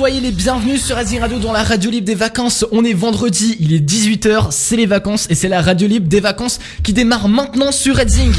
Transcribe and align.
soyez 0.00 0.20
les 0.22 0.30
bienvenus 0.30 0.82
sur 0.82 0.96
Racing 0.96 1.20
Radio 1.20 1.38
dans 1.38 1.52
la 1.52 1.62
radio 1.62 1.90
libre 1.90 2.06
des 2.06 2.14
vacances. 2.14 2.64
On 2.72 2.86
est 2.86 2.94
vendredi, 2.94 3.58
il 3.60 3.74
est 3.74 3.86
18h, 3.86 4.46
c'est 4.50 4.76
les 4.76 4.86
vacances 4.86 5.26
et 5.28 5.34
c'est 5.34 5.46
la 5.46 5.60
radio 5.60 5.86
libre 5.86 6.08
des 6.08 6.20
vacances 6.20 6.58
qui 6.82 6.94
démarre 6.94 7.28
maintenant 7.28 7.70
sur 7.70 7.98
Redzing. 7.98 8.32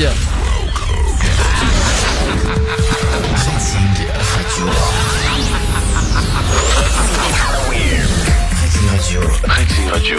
Radio. 9.91 10.15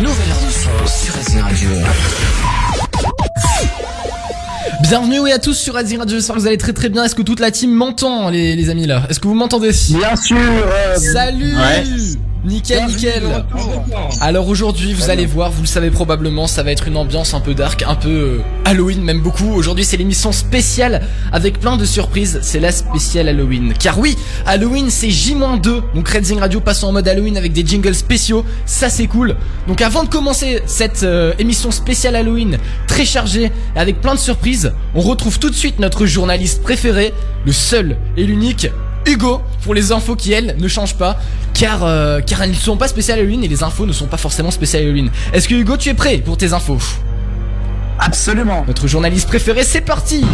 Nouvelle 0.00 0.86
sur 0.86 1.42
Radio. 1.42 1.70
Bienvenue 4.88 5.18
oui, 5.20 5.32
à 5.32 5.38
tous 5.38 5.54
sur 5.54 5.74
Racing 5.74 5.98
Radio, 5.98 6.16
j'espère 6.16 6.36
que 6.36 6.40
vous 6.40 6.46
allez 6.46 6.56
très 6.56 6.72
très 6.72 6.88
bien. 6.88 7.04
Est-ce 7.04 7.14
que 7.14 7.22
toute 7.22 7.40
la 7.40 7.50
team 7.50 7.70
m'entend 7.70 8.30
les, 8.30 8.56
les 8.56 8.70
amis 8.70 8.86
là? 8.86 9.02
Est-ce 9.10 9.20
que 9.20 9.28
vous 9.28 9.34
m'entendez? 9.34 9.70
Bien 9.90 10.16
sûr. 10.16 10.36
euh, 10.38 10.96
Salut 10.96 11.54
Ouais. 11.54 11.84
Nickel, 12.48 12.86
nickel 12.86 13.44
Alors 14.22 14.48
aujourd'hui, 14.48 14.94
vous 14.94 15.10
allez 15.10 15.26
voir, 15.26 15.50
vous 15.50 15.60
le 15.60 15.66
savez 15.66 15.90
probablement, 15.90 16.46
ça 16.46 16.62
va 16.62 16.72
être 16.72 16.88
une 16.88 16.96
ambiance 16.96 17.34
un 17.34 17.40
peu 17.40 17.52
dark, 17.54 17.84
un 17.86 17.94
peu 17.94 18.08
euh, 18.08 18.38
Halloween 18.64 19.02
même 19.02 19.20
beaucoup. 19.20 19.52
Aujourd'hui, 19.52 19.84
c'est 19.84 19.98
l'émission 19.98 20.32
spéciale 20.32 21.02
avec 21.30 21.60
plein 21.60 21.76
de 21.76 21.84
surprises. 21.84 22.38
C'est 22.42 22.58
la 22.58 22.72
spéciale 22.72 23.28
Halloween. 23.28 23.74
Car 23.78 23.98
oui, 23.98 24.16
Halloween 24.46 24.88
c'est 24.88 25.10
J-2. 25.10 25.82
Donc 25.94 26.08
Red 26.08 26.24
Zing 26.24 26.40
Radio 26.40 26.60
passe 26.60 26.82
en 26.82 26.92
mode 26.92 27.06
Halloween 27.06 27.36
avec 27.36 27.52
des 27.52 27.66
jingles 27.66 27.94
spéciaux. 27.94 28.44
Ça 28.64 28.88
c'est 28.88 29.06
cool. 29.06 29.36
Donc 29.66 29.82
avant 29.82 30.04
de 30.04 30.08
commencer 30.08 30.62
cette 30.64 31.02
euh, 31.02 31.34
émission 31.38 31.70
spéciale 31.70 32.16
Halloween 32.16 32.56
très 32.86 33.04
chargée 33.04 33.52
et 33.76 33.78
avec 33.78 34.00
plein 34.00 34.14
de 34.14 34.20
surprises, 34.20 34.72
on 34.94 35.00
retrouve 35.00 35.38
tout 35.38 35.50
de 35.50 35.54
suite 35.54 35.78
notre 35.80 36.06
journaliste 36.06 36.62
préféré, 36.62 37.12
le 37.44 37.52
seul 37.52 37.98
et 38.16 38.24
l'unique 38.24 38.68
Hugo 39.08 39.40
pour 39.62 39.74
les 39.74 39.90
infos 39.92 40.16
qui 40.16 40.32
elles 40.32 40.54
ne 40.58 40.68
changent 40.68 40.96
pas 40.96 41.18
car 41.54 41.82
euh, 41.82 42.20
car 42.20 42.42
elles 42.42 42.50
ne 42.50 42.54
sont 42.54 42.76
pas 42.76 42.88
spéciales 42.88 43.18
Halloween 43.20 43.42
et 43.42 43.48
les 43.48 43.62
infos 43.62 43.86
ne 43.86 43.92
sont 43.92 44.06
pas 44.06 44.18
forcément 44.18 44.50
spéciales 44.50 44.82
Halloween. 44.82 45.10
Est-ce 45.32 45.48
que 45.48 45.54
Hugo 45.54 45.76
tu 45.76 45.88
es 45.88 45.94
prêt 45.94 46.18
pour 46.18 46.36
tes 46.36 46.52
infos? 46.52 46.78
Absolument. 47.98 48.64
Notre 48.66 48.86
journaliste 48.86 49.28
préféré, 49.28 49.64
c'est 49.64 49.80
parti 49.80 50.24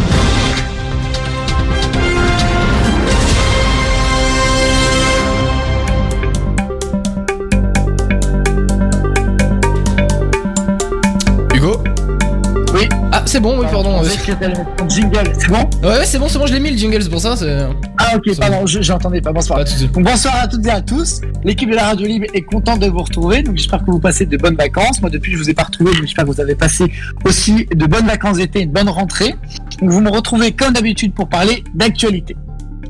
c'est 13.27 13.41
bon, 13.41 13.58
oui 13.58 13.67
pardon. 13.70 14.03
Jingle, 14.89 15.33
c'est 15.39 15.48
bon? 15.48 15.69
Ouais 15.83 15.89
ouais 15.98 16.05
c'est 16.06 16.19
bon, 16.19 16.28
c'est 16.28 16.39
bon, 16.39 16.47
je 16.47 16.53
l'ai 16.55 16.61
mis 16.61 16.70
le 16.70 16.77
jingle, 16.77 17.03
c'est 17.03 17.08
pour 17.11 17.20
ça. 17.20 17.34
Ah 17.98 18.17
ok, 18.17 18.36
pardon, 18.39 18.67
je- 18.67 18.83
j'entendais 18.83 19.20
pas. 19.20 19.33
Bonsoir. 19.33 19.61
Pas. 19.61 19.64
Donc, 19.64 20.05
bonsoir 20.05 20.34
à 20.42 20.48
toutes 20.48 20.67
et 20.67 20.70
à 20.70 20.80
tous. 20.80 21.20
L'équipe 21.42 21.70
de 21.70 21.75
la 21.75 21.84
Radio 21.84 22.06
Libre 22.06 22.27
est 22.34 22.42
contente 22.42 22.80
de 22.80 22.86
vous 22.89 23.02
retrouver. 23.02 23.42
Donc 23.42 23.56
j'espère 23.56 23.84
que 23.84 23.91
vous 23.91 23.98
passez 24.00 24.27
de 24.27 24.36
bonnes 24.36 24.56
vacances. 24.56 25.00
Moi 25.00 25.11
depuis 25.11 25.33
je 25.33 25.39
vous 25.39 25.50
ai 25.50 25.55
pas 25.55 25.64
retrouvé, 25.64 25.92
donc 25.92 26.02
j'espère 26.02 26.25
que 26.25 26.30
vous 26.30 26.41
avez 26.41 26.55
passé 26.55 26.84
aussi 27.25 27.67
de 27.75 27.86
bonnes 27.86 28.06
vacances 28.06 28.36
d'été, 28.39 28.61
une 28.62 28.72
bonne 28.72 28.89
rentrée. 28.89 29.34
Donc 29.80 29.91
vous 29.91 30.00
me 30.00 30.11
retrouvez 30.11 30.52
comme 30.52 30.72
d'habitude 30.72 31.14
pour 31.14 31.28
parler 31.28 31.64
d'actualité. 31.75 32.36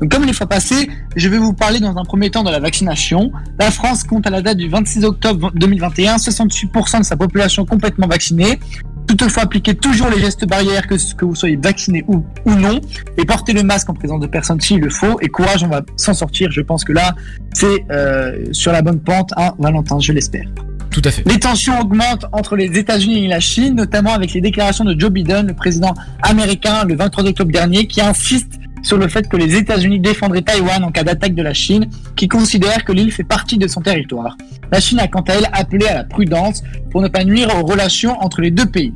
Donc 0.01 0.11
comme 0.11 0.25
les 0.25 0.33
fois 0.33 0.47
passées, 0.47 0.89
je 1.15 1.29
vais 1.29 1.37
vous 1.37 1.53
parler 1.53 1.79
dans 1.79 1.95
un 1.97 2.03
premier 2.03 2.29
temps 2.29 2.43
de 2.43 2.51
la 2.51 2.59
vaccination. 2.59 3.31
La 3.59 3.71
France 3.71 4.03
compte 4.03 4.27
à 4.27 4.29
la 4.29 4.41
date 4.41 4.57
du 4.57 4.67
26 4.67 5.05
octobre 5.05 5.51
2021 5.55 6.17
68% 6.17 6.99
de 6.99 7.03
sa 7.03 7.15
population 7.15 7.65
complètement 7.65 8.07
vaccinée. 8.07 8.59
Toutefois, 9.07 9.43
appliquez 9.43 9.75
toujours 9.75 10.09
les 10.09 10.19
gestes 10.19 10.47
barrières 10.47 10.87
que, 10.87 10.95
que 11.15 11.25
vous 11.25 11.35
soyez 11.35 11.57
vacciné 11.57 12.03
ou, 12.07 12.23
ou 12.45 12.55
non 12.55 12.79
et 13.17 13.25
portez 13.25 13.53
le 13.53 13.63
masque 13.63 13.89
en 13.89 13.93
présence 13.93 14.19
de 14.19 14.27
personnes 14.27 14.59
s'il 14.61 14.79
le 14.79 14.89
faut. 14.89 15.19
Et 15.21 15.27
courage, 15.27 15.63
on 15.63 15.67
va 15.67 15.81
s'en 15.95 16.13
sortir. 16.13 16.51
Je 16.51 16.61
pense 16.61 16.83
que 16.83 16.93
là, 16.93 17.15
c'est 17.53 17.85
euh, 17.91 18.45
sur 18.51 18.71
la 18.71 18.81
bonne 18.81 18.99
pente, 18.99 19.31
hein, 19.37 19.53
Valentin, 19.59 19.99
je 19.99 20.11
l'espère. 20.11 20.45
Tout 20.89 21.01
à 21.03 21.11
fait. 21.11 21.23
Les 21.27 21.39
tensions 21.39 21.79
augmentent 21.79 22.25
entre 22.31 22.55
les 22.55 22.77
États-Unis 22.77 23.25
et 23.25 23.27
la 23.27 23.41
Chine, 23.41 23.75
notamment 23.75 24.13
avec 24.13 24.33
les 24.33 24.41
déclarations 24.41 24.85
de 24.85 24.97
Joe 24.97 25.11
Biden, 25.11 25.47
le 25.47 25.53
président 25.53 25.93
américain, 26.21 26.85
le 26.85 26.95
23 26.95 27.25
octobre 27.25 27.51
dernier, 27.51 27.85
qui 27.85 28.01
insiste 28.01 28.53
sur 28.85 28.97
le 28.97 29.07
fait 29.07 29.27
que 29.27 29.35
les 29.35 29.55
États-Unis 29.55 29.99
défendraient 29.99 30.43
Taïwan 30.43 30.83
en 30.83 30.91
cas 30.91 31.03
d'attaque 31.03 31.33
de 31.33 31.41
la 31.41 31.53
Chine, 31.53 31.89
qui 32.15 32.27
considère 32.27 32.85
que 32.85 32.91
l'île 32.91 33.11
fait 33.11 33.23
partie 33.23 33.57
de 33.57 33.67
son 33.67 33.81
territoire. 33.81 34.37
La 34.71 34.79
Chine 34.79 34.99
a 34.99 35.07
quant 35.07 35.21
à 35.21 35.33
elle 35.33 35.49
appelé 35.51 35.87
à 35.87 35.95
la 35.95 36.03
prudence 36.03 36.61
pour 36.91 37.01
ne 37.01 37.07
pas 37.07 37.23
nuire 37.23 37.49
aux 37.57 37.65
relations 37.65 38.17
entre 38.21 38.41
les 38.41 38.51
deux 38.51 38.67
pays. 38.67 38.93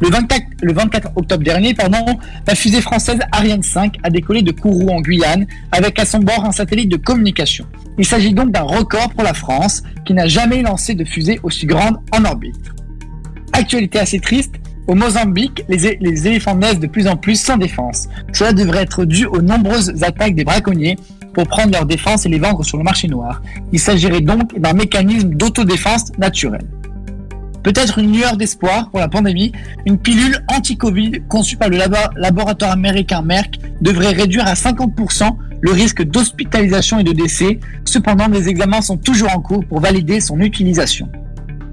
Le 0.00 0.08
24, 0.08 0.42
le 0.62 0.72
24 0.72 1.10
octobre 1.16 1.44
dernier, 1.44 1.74
la 2.46 2.54
fusée 2.54 2.80
française 2.80 3.20
Ariane 3.30 3.62
5 3.62 3.98
a 4.02 4.10
décollé 4.10 4.42
de 4.42 4.52
Kourou 4.52 4.90
en 4.90 5.00
Guyane 5.00 5.46
avec 5.72 5.98
à 5.98 6.04
son 6.04 6.20
bord 6.20 6.44
un 6.44 6.52
satellite 6.52 6.90
de 6.90 6.96
communication. 6.96 7.66
Il 7.98 8.04
s'agit 8.04 8.34
donc 8.34 8.50
d'un 8.52 8.62
record 8.62 9.10
pour 9.10 9.22
la 9.22 9.34
France 9.34 9.82
qui 10.04 10.14
n'a 10.14 10.26
jamais 10.26 10.62
lancé 10.62 10.94
de 10.94 11.04
fusée 11.04 11.38
aussi 11.42 11.66
grande 11.66 11.98
en 12.12 12.24
orbite. 12.24 12.72
Actualité 13.52 13.98
assez 13.98 14.18
triste, 14.18 14.54
au 14.86 14.94
Mozambique, 14.94 15.64
les, 15.68 15.96
les 16.00 16.26
éléphants 16.26 16.56
naissent 16.56 16.80
de 16.80 16.86
plus 16.86 17.06
en 17.06 17.16
plus 17.16 17.36
sans 17.40 17.56
défense. 17.56 18.08
Cela 18.32 18.52
devrait 18.52 18.82
être 18.82 19.04
dû 19.04 19.26
aux 19.26 19.40
nombreuses 19.42 20.02
attaques 20.02 20.34
des 20.34 20.44
braconniers 20.44 20.96
pour 21.34 21.46
prendre 21.46 21.72
leur 21.72 21.86
défense 21.86 22.26
et 22.26 22.28
les 22.28 22.38
vendre 22.38 22.62
sur 22.64 22.76
le 22.78 22.84
marché 22.84 23.08
noir. 23.08 23.40
Il 23.72 23.78
s'agirait 23.78 24.20
donc 24.20 24.58
d'un 24.58 24.72
mécanisme 24.74 25.30
d'autodéfense 25.30 26.12
naturel. 26.18 26.62
Peut-être 27.62 27.98
une 28.00 28.12
lueur 28.12 28.36
d'espoir 28.36 28.90
pour 28.90 28.98
la 28.98 29.06
pandémie, 29.08 29.52
une 29.86 29.96
pilule 29.96 30.44
anti-Covid 30.52 31.22
conçue 31.28 31.56
par 31.56 31.68
le 31.68 31.76
labo- 31.78 32.10
laboratoire 32.16 32.72
américain 32.72 33.22
Merck 33.22 33.60
devrait 33.80 34.10
réduire 34.12 34.46
à 34.48 34.54
50% 34.54 35.30
le 35.60 35.70
risque 35.70 36.02
d'hospitalisation 36.02 36.98
et 36.98 37.04
de 37.04 37.12
décès. 37.12 37.60
Cependant, 37.84 38.28
des 38.28 38.48
examens 38.48 38.80
sont 38.82 38.96
toujours 38.96 39.30
en 39.34 39.40
cours 39.40 39.64
pour 39.64 39.78
valider 39.80 40.20
son 40.20 40.40
utilisation. 40.40 41.08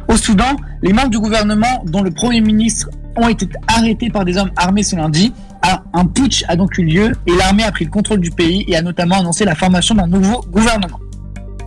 Au 0.08 0.16
Soudan, 0.16 0.56
les 0.84 0.94
membres 0.94 1.10
du 1.10 1.20
gouvernement, 1.20 1.84
dont 1.88 2.04
le 2.04 2.12
Premier 2.12 2.42
ministre, 2.42 2.90
ont 3.20 3.30
été 3.30 3.48
arrêtés 3.68 4.10
par 4.10 4.26
des 4.26 4.38
hommes 4.38 4.52
armés 4.56 4.84
ce 4.84 4.96
lundi. 4.96 5.34
Un- 5.64 5.80
Un 5.94 6.06
putsch 6.06 6.44
a 6.48 6.56
donc 6.56 6.78
eu 6.78 6.84
lieu 6.84 7.12
et 7.28 7.32
l'armée 7.36 7.64
a 7.64 7.72
pris 7.72 7.86
le 7.86 7.92
contrôle 7.92 8.20
du 8.22 8.32
pays 8.32 8.64
et 8.68 8.76
a 8.76 8.82
notamment 8.82 9.16
annoncé 9.20 9.44
la 9.46 9.56
formation 9.56 9.94
d'un 9.96 10.08
nouveau 10.08 10.42
gouvernement. 10.50 11.00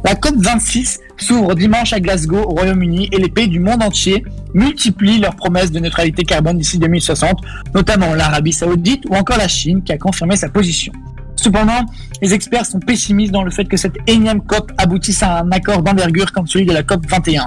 La 0.04 0.14
COP26 0.14 0.98
s'ouvre 1.16 1.54
dimanche 1.54 1.92
à 1.92 2.00
Glasgow, 2.00 2.38
au 2.40 2.54
Royaume-Uni, 2.54 3.08
et 3.12 3.18
les 3.18 3.28
pays 3.28 3.46
du 3.46 3.60
monde 3.60 3.82
entier 3.84 4.24
multiplient 4.52 5.18
leurs 5.20 5.36
promesses 5.36 5.70
de 5.70 5.78
neutralité 5.78 6.24
carbone 6.24 6.58
d'ici 6.58 6.78
2060, 6.78 7.38
notamment 7.74 8.12
l'Arabie 8.14 8.52
Saoudite 8.52 9.04
ou 9.08 9.14
encore 9.14 9.36
la 9.38 9.46
Chine 9.46 9.82
qui 9.84 9.92
a 9.92 9.98
confirmé 9.98 10.34
sa 10.36 10.48
position. 10.48 10.92
Cependant, 11.36 11.80
les 12.20 12.34
experts 12.34 12.66
sont 12.66 12.80
pessimistes 12.80 13.32
dans 13.32 13.44
le 13.44 13.50
fait 13.50 13.64
que 13.64 13.76
cette 13.76 13.96
énième 14.08 14.40
COP 14.42 14.72
aboutisse 14.78 15.22
à 15.22 15.38
un 15.40 15.50
accord 15.52 15.82
d'envergure 15.82 16.32
comme 16.32 16.46
celui 16.48 16.66
de 16.66 16.72
la 16.72 16.82
COP 16.82 17.06
21. 17.08 17.46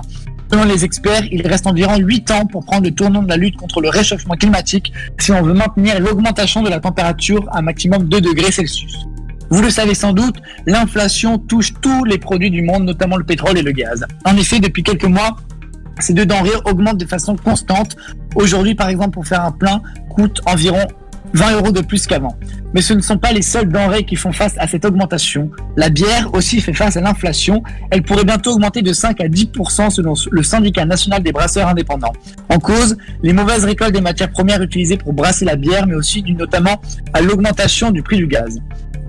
Selon 0.51 0.63
les 0.63 0.85
experts, 0.85 1.23
il 1.31 1.45
reste 1.47 1.67
environ 1.67 1.97
8 1.97 2.31
ans 2.31 2.45
pour 2.45 2.65
prendre 2.65 2.83
le 2.83 2.91
tournant 2.91 3.23
de 3.23 3.29
la 3.29 3.37
lutte 3.37 3.57
contre 3.57 3.81
le 3.81 3.89
réchauffement 3.89 4.35
climatique 4.35 4.93
si 5.19 5.31
on 5.31 5.41
veut 5.41 5.53
maintenir 5.53 5.99
l'augmentation 5.99 6.61
de 6.61 6.69
la 6.69 6.79
température 6.79 7.47
à 7.51 7.59
un 7.59 7.61
maximum 7.61 8.07
2 8.07 8.21
degrés 8.21 8.51
Celsius. 8.51 9.07
Vous 9.49 9.61
le 9.61 9.69
savez 9.69 9.93
sans 9.93 10.13
doute, 10.13 10.37
l'inflation 10.65 11.37
touche 11.37 11.73
tous 11.81 12.03
les 12.03 12.17
produits 12.17 12.49
du 12.49 12.61
monde, 12.61 12.83
notamment 12.83 13.17
le 13.17 13.23
pétrole 13.23 13.57
et 13.57 13.61
le 13.61 13.71
gaz. 13.71 14.05
En 14.25 14.35
effet, 14.37 14.59
depuis 14.59 14.83
quelques 14.83 15.05
mois, 15.05 15.35
ces 15.99 16.13
deux 16.13 16.25
denrées 16.25 16.49
augmentent 16.65 16.97
de 16.97 17.05
façon 17.05 17.35
constante. 17.35 17.95
Aujourd'hui, 18.35 18.75
par 18.75 18.89
exemple, 18.89 19.11
pour 19.11 19.25
faire 19.25 19.43
un 19.43 19.51
plein, 19.51 19.81
coûte 20.09 20.41
environ 20.45 20.85
20 21.33 21.55
euros 21.55 21.71
de 21.71 21.81
plus 21.81 22.05
qu'avant. 22.07 22.37
Mais 22.73 22.81
ce 22.81 22.93
ne 22.93 23.01
sont 23.01 23.17
pas 23.17 23.31
les 23.31 23.41
seules 23.41 23.69
denrées 23.69 24.03
qui 24.03 24.15
font 24.15 24.31
face 24.31 24.55
à 24.57 24.67
cette 24.67 24.85
augmentation. 24.85 25.49
La 25.77 25.89
bière 25.89 26.29
aussi 26.33 26.61
fait 26.61 26.73
face 26.73 26.97
à 26.97 27.01
l'inflation. 27.01 27.63
Elle 27.89 28.03
pourrait 28.03 28.25
bientôt 28.25 28.51
augmenter 28.51 28.81
de 28.81 28.93
5 28.93 29.21
à 29.21 29.27
10% 29.27 29.89
selon 29.89 30.13
le 30.29 30.43
syndicat 30.43 30.85
national 30.85 31.23
des 31.23 31.31
brasseurs 31.31 31.67
indépendants. 31.67 32.13
En 32.49 32.59
cause, 32.59 32.97
les 33.23 33.33
mauvaises 33.33 33.65
récoltes 33.65 33.93
des 33.93 34.01
matières 34.01 34.31
premières 34.31 34.61
utilisées 34.61 34.97
pour 34.97 35.13
brasser 35.13 35.45
la 35.45 35.55
bière, 35.55 35.87
mais 35.87 35.95
aussi 35.95 36.23
notamment 36.37 36.81
à 37.13 37.21
l'augmentation 37.21 37.91
du 37.91 38.03
prix 38.03 38.17
du 38.17 38.27
gaz. 38.27 38.59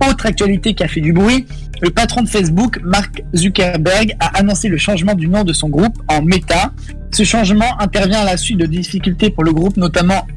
Autre 0.07 0.27
actualité 0.27 0.75
qui 0.75 0.83
a 0.83 0.87
fait 0.87 1.01
du 1.01 1.11
bruit, 1.11 1.47
le 1.81 1.89
patron 1.89 2.21
de 2.21 2.27
Facebook, 2.27 2.79
Mark 2.83 3.23
Zuckerberg, 3.35 4.15
a 4.19 4.37
annoncé 4.37 4.67
le 4.67 4.77
changement 4.77 5.15
du 5.15 5.27
nom 5.27 5.43
de 5.43 5.53
son 5.53 5.69
groupe 5.69 5.97
en 6.07 6.21
Meta. 6.21 6.71
Ce 7.11 7.23
changement 7.23 7.79
intervient 7.79 8.19
à 8.21 8.25
la 8.25 8.37
suite 8.37 8.59
de 8.59 8.65
difficultés 8.65 9.29
pour 9.29 9.43
le 9.43 9.53
groupe, 9.53 9.77
notamment 9.77 10.27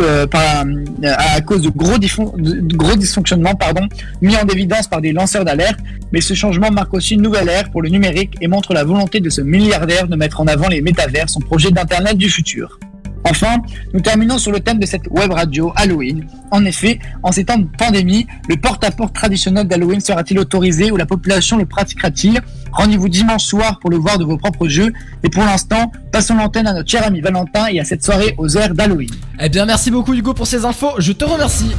euh, 0.00 0.26
euh, 0.34 1.14
à 1.16 1.40
cause 1.40 1.62
de 1.62 1.70
gros, 1.70 1.98
de 1.98 2.76
gros 2.76 2.96
dysfonctionnements 2.96 3.54
pardon, 3.54 3.88
mis 4.20 4.36
en 4.36 4.46
évidence 4.46 4.88
par 4.88 5.00
des 5.00 5.12
lanceurs 5.12 5.44
d'alerte. 5.44 5.78
Mais 6.12 6.20
ce 6.20 6.34
changement 6.34 6.70
marque 6.70 6.94
aussi 6.94 7.14
une 7.14 7.22
nouvelle 7.22 7.48
ère 7.48 7.70
pour 7.70 7.82
le 7.82 7.88
numérique 7.88 8.34
et 8.40 8.48
montre 8.48 8.74
la 8.74 8.84
volonté 8.84 9.20
de 9.20 9.30
ce 9.30 9.40
milliardaire 9.40 10.08
de 10.08 10.16
mettre 10.16 10.40
en 10.40 10.46
avant 10.46 10.68
les 10.68 10.80
métavers, 10.80 11.28
son 11.28 11.40
projet 11.40 11.70
d'Internet 11.70 12.16
du 12.16 12.28
futur. 12.28 12.78
Enfin, 13.24 13.58
nous 13.92 14.00
terminons 14.00 14.38
sur 14.38 14.50
le 14.52 14.60
thème 14.60 14.78
de 14.78 14.86
cette 14.86 15.06
web 15.10 15.32
radio 15.32 15.72
Halloween. 15.76 16.26
En 16.50 16.64
effet, 16.64 16.98
en 17.22 17.32
ces 17.32 17.44
temps 17.44 17.58
de 17.58 17.66
pandémie, 17.78 18.26
le 18.48 18.56
porte-à-porte 18.56 19.14
traditionnel 19.14 19.68
d'Halloween 19.68 20.00
sera-t-il 20.00 20.38
autorisé 20.38 20.90
ou 20.90 20.96
la 20.96 21.06
population 21.06 21.56
le 21.56 21.64
pratiquera-t-il? 21.64 22.40
Rendez-vous 22.72 23.08
dimanche 23.08 23.44
soir 23.44 23.78
pour 23.78 23.90
le 23.90 23.96
voir 23.96 24.18
de 24.18 24.24
vos 24.24 24.36
propres 24.36 24.68
jeux. 24.68 24.92
Et 25.22 25.28
pour 25.28 25.44
l'instant, 25.44 25.92
passons 26.10 26.34
l'antenne 26.34 26.66
à 26.66 26.72
notre 26.72 26.90
cher 26.90 27.06
ami 27.06 27.20
Valentin 27.20 27.66
et 27.66 27.80
à 27.80 27.84
cette 27.84 28.04
soirée 28.04 28.34
aux 28.38 28.48
airs 28.56 28.74
d'Halloween. 28.74 29.10
Eh 29.40 29.48
bien, 29.48 29.66
merci 29.66 29.90
beaucoup 29.90 30.14
Hugo 30.14 30.34
pour 30.34 30.46
ces 30.46 30.64
infos. 30.64 30.92
Je 30.98 31.12
te 31.12 31.24
remercie. 31.24 31.72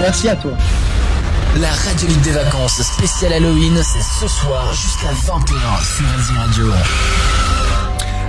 Merci 0.00 0.28
à 0.28 0.36
toi. 0.36 0.52
La 1.60 1.68
radio 1.68 2.08
libre 2.08 2.22
des 2.22 2.30
vacances 2.30 2.80
spéciale 2.80 3.34
Halloween, 3.34 3.76
c'est 3.82 4.02
ce 4.20 4.26
soir 4.26 4.72
jusqu'à 4.72 5.12
20h 5.12 5.84
sur 5.84 6.34
Radio. 6.34 6.72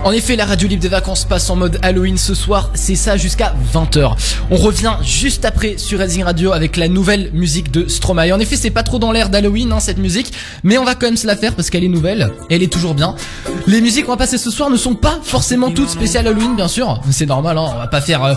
En 0.06 0.12
effet, 0.12 0.36
la 0.36 0.46
radio 0.46 0.68
libre 0.68 0.82
des 0.82 0.90
vacances 0.90 1.24
passe 1.24 1.50
en 1.50 1.56
mode 1.56 1.80
Halloween 1.82 2.18
ce 2.18 2.36
soir, 2.36 2.72
c'est 2.74 2.96
ça 2.96 3.16
jusqu'à 3.16 3.56
20h. 3.74 4.16
On 4.52 4.58
revient 4.58 4.96
juste 5.02 5.46
après 5.46 5.78
sur 5.78 6.00
Racing 6.00 6.24
Radio 6.24 6.52
avec 6.52 6.76
la 6.76 6.90
nouvelle 6.90 7.32
musique 7.32 7.72
de 7.72 7.88
Stromae. 7.88 8.34
En 8.34 8.40
effet, 8.40 8.58
c'est 8.58 8.70
pas 8.70 8.84
trop 8.84 9.00
dans 9.00 9.14
l'air 9.14 9.30
d'Halloween 9.30 9.72
hein, 9.72 9.80
cette 9.80 10.00
musique, 10.00 10.34
mais 10.64 10.78
on 10.78 10.84
va 10.84 10.96
quand 10.96 11.06
même 11.06 11.16
se 11.16 11.26
la 11.26 11.38
faire 11.38 11.56
parce 11.56 11.70
qu'elle 11.70 11.86
est 11.86 11.90
nouvelle 11.90 12.32
elle 12.50 12.62
est 12.62 12.72
toujours 12.72 12.96
bien. 12.96 13.16
Les 13.66 13.80
musiques 13.80 14.06
qu'on 14.06 14.12
va 14.12 14.18
passer 14.18 14.38
ce 14.38 14.52
soir 14.52 14.70
ne 14.70 14.76
sont 14.76 14.96
pas 14.96 15.20
forcément 15.24 15.72
toutes 15.72 15.90
spéciales 15.90 16.28
Halloween, 16.28 16.56
bien 16.56 16.68
sûr. 16.68 17.02
C'est 17.10 17.26
normal, 17.26 17.58
hein, 17.58 17.70
on 17.74 17.78
va 17.78 17.88
pas 17.88 18.02
faire 18.02 18.26
euh, 18.26 18.34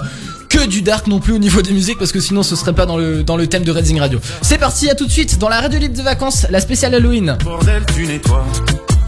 que 0.48 0.66
du 0.66 0.82
dark 0.82 1.08
non 1.08 1.18
plus 1.18 1.32
au 1.32 1.38
niveau 1.38 1.62
des 1.62 1.72
musiques 1.72 1.98
parce 1.98 2.12
que 2.12 2.20
sinon 2.20 2.44
ce 2.44 2.54
serait 2.54 2.74
pas 2.74 2.86
dans 2.86 2.96
le 2.96 3.24
dans 3.24 3.36
le 3.36 3.48
thème 3.48 3.64
de 3.64 3.72
Racing 3.72 3.98
Radio. 3.98 4.20
C'est 4.40 4.58
parti, 4.58 4.88
à 4.88 4.94
tout 4.94 5.06
de 5.06 5.10
suite 5.10 5.38
dans 5.38 5.48
la 5.48 5.60
radio 5.60 5.80
libre 5.80 5.96
des 5.96 6.02
vacances, 6.02 6.46
la 6.48 6.60
spéciale 6.60 6.94
Halloween. 6.94 7.36
Bordel, 7.42 7.82
tu 7.94 8.06
nettoies. 8.06 8.46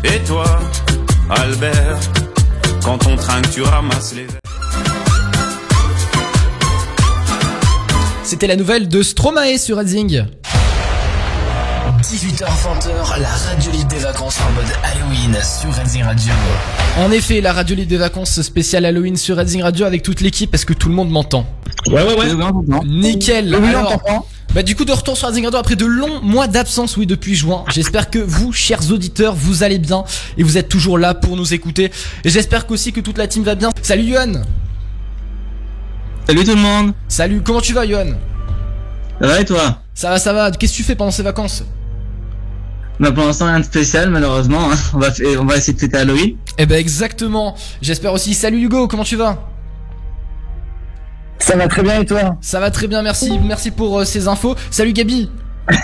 Et 0.02 0.19
toi, 0.26 0.61
Albert, 1.31 1.99
quand 2.88 3.06
on 3.06 3.17
trinque, 3.17 3.50
tu 3.50 3.61
ramasses 3.61 4.14
les 4.14 4.25
verres. 4.25 4.40
C'était 8.25 8.46
la 8.46 8.56
nouvelle 8.56 8.88
de 8.88 9.02
Stromae 9.02 9.58
sur 9.58 9.76
Racing. 9.76 10.25
18h20h, 12.00 13.20
la 13.20 13.29
radio 13.29 13.73
libre 13.73 13.88
des 13.88 13.99
vacances 13.99 14.38
en 14.40 14.50
mode 14.52 14.73
Halloween 14.82 15.37
sur 15.43 15.70
Racing 15.70 16.02
Radio. 16.02 16.32
En 16.96 17.11
effet, 17.11 17.43
la 17.43 17.52
radio 17.52 17.76
libre 17.76 17.90
des 17.90 17.99
vacances 17.99 18.40
spéciale 18.40 18.87
Halloween 18.87 19.19
sur 19.19 19.37
Racing 19.37 19.61
Radio 19.61 19.85
avec 19.85 20.02
toute 20.02 20.23
l'équipe 20.23 20.50
parce 20.50 20.64
que 20.64 20.73
tout 20.73 20.88
le 20.88 20.94
monde 20.94 21.11
m'entend. 21.11 21.46
Ouais, 21.88 22.02
ouais, 22.02 22.14
ouais. 22.14 22.81
Nickel. 22.87 23.55
Oui, 23.55 23.69
on 23.75 23.81
Alors. 23.81 24.26
Bah 24.55 24.62
du 24.62 24.75
coup 24.75 24.85
de 24.85 24.93
retour 24.93 25.17
sur 25.17 25.29
Racing 25.29 25.45
Radio 25.45 25.59
après 25.61 25.77
de 25.77 25.85
longs 25.85 26.21
mois 26.23 26.49
d'absence, 26.49 26.97
oui 26.97 27.06
depuis 27.06 27.35
juin. 27.35 27.65
J'espère 27.69 28.11
que 28.11 28.19
vous, 28.19 28.53
chers 28.53 28.91
auditeurs, 28.91 29.35
vous 29.35 29.62
allez 29.62 29.79
bien 29.79 30.05
et 30.37 30.43
vous 30.43 30.56
êtes 30.56 30.69
toujours 30.69 30.99
là 30.99 31.15
pour 31.15 31.37
nous 31.37 31.53
écouter. 31.55 31.93
Et 32.25 32.31
j'espère 32.31 32.67
qu'aussi 32.67 32.93
que 32.93 33.00
toute 33.00 33.19
la 33.19 33.27
team 33.29 33.45
va 33.45 33.55
bien. 33.55 33.71
Salut 33.83 34.05
Yohan. 34.05 34.43
Salut 36.27 36.45
tout 36.45 36.55
le 36.55 36.61
monde. 36.62 36.93
Salut. 37.09 37.43
Comment 37.43 37.61
tu 37.61 37.73
vas 37.73 37.85
Yohan 37.85 38.15
Ça 39.21 39.27
va 39.27 39.41
et 39.41 39.45
toi? 39.45 39.83
Ça 39.95 40.11
va, 40.11 40.19
ça 40.19 40.33
va. 40.33 40.50
Qu'est-ce 40.50 40.73
que 40.73 40.77
tu 40.79 40.83
fais 40.83 40.95
pendant 40.95 41.11
ces 41.11 41.23
vacances? 41.23 41.62
Bah 43.00 43.12
pour 43.12 43.25
l'instant 43.25 43.47
rien 43.47 43.61
de 43.61 43.65
spécial 43.65 44.11
malheureusement. 44.11 44.73
hein. 44.73 44.77
On 44.95 44.99
va 44.99 45.09
on 45.39 45.45
va 45.45 45.56
essayer 45.56 45.73
de 45.75 45.79
fêter 45.79 45.99
Halloween. 45.99 46.37
Eh 46.56 46.67
ben 46.67 46.77
exactement. 46.79 47.55
J'espère 47.81 48.12
aussi. 48.12 48.35
Salut 48.35 48.61
Hugo. 48.62 48.89
Comment 48.89 49.05
tu 49.05 49.15
vas? 49.17 49.48
Ça 51.38 51.56
va 51.56 51.69
très 51.69 51.82
bien 51.82 52.00
et 52.00 52.06
toi? 52.06 52.37
Ça 52.40 52.61
va 52.61 52.70
très 52.70 52.87
bien. 52.87 53.02
Merci. 53.02 53.38
Merci 53.38 53.70
pour 53.70 54.00
euh, 54.00 54.05
ces 54.05 54.29
infos. 54.29 54.55
Salut 54.70 54.93
Gabi. 54.93 55.31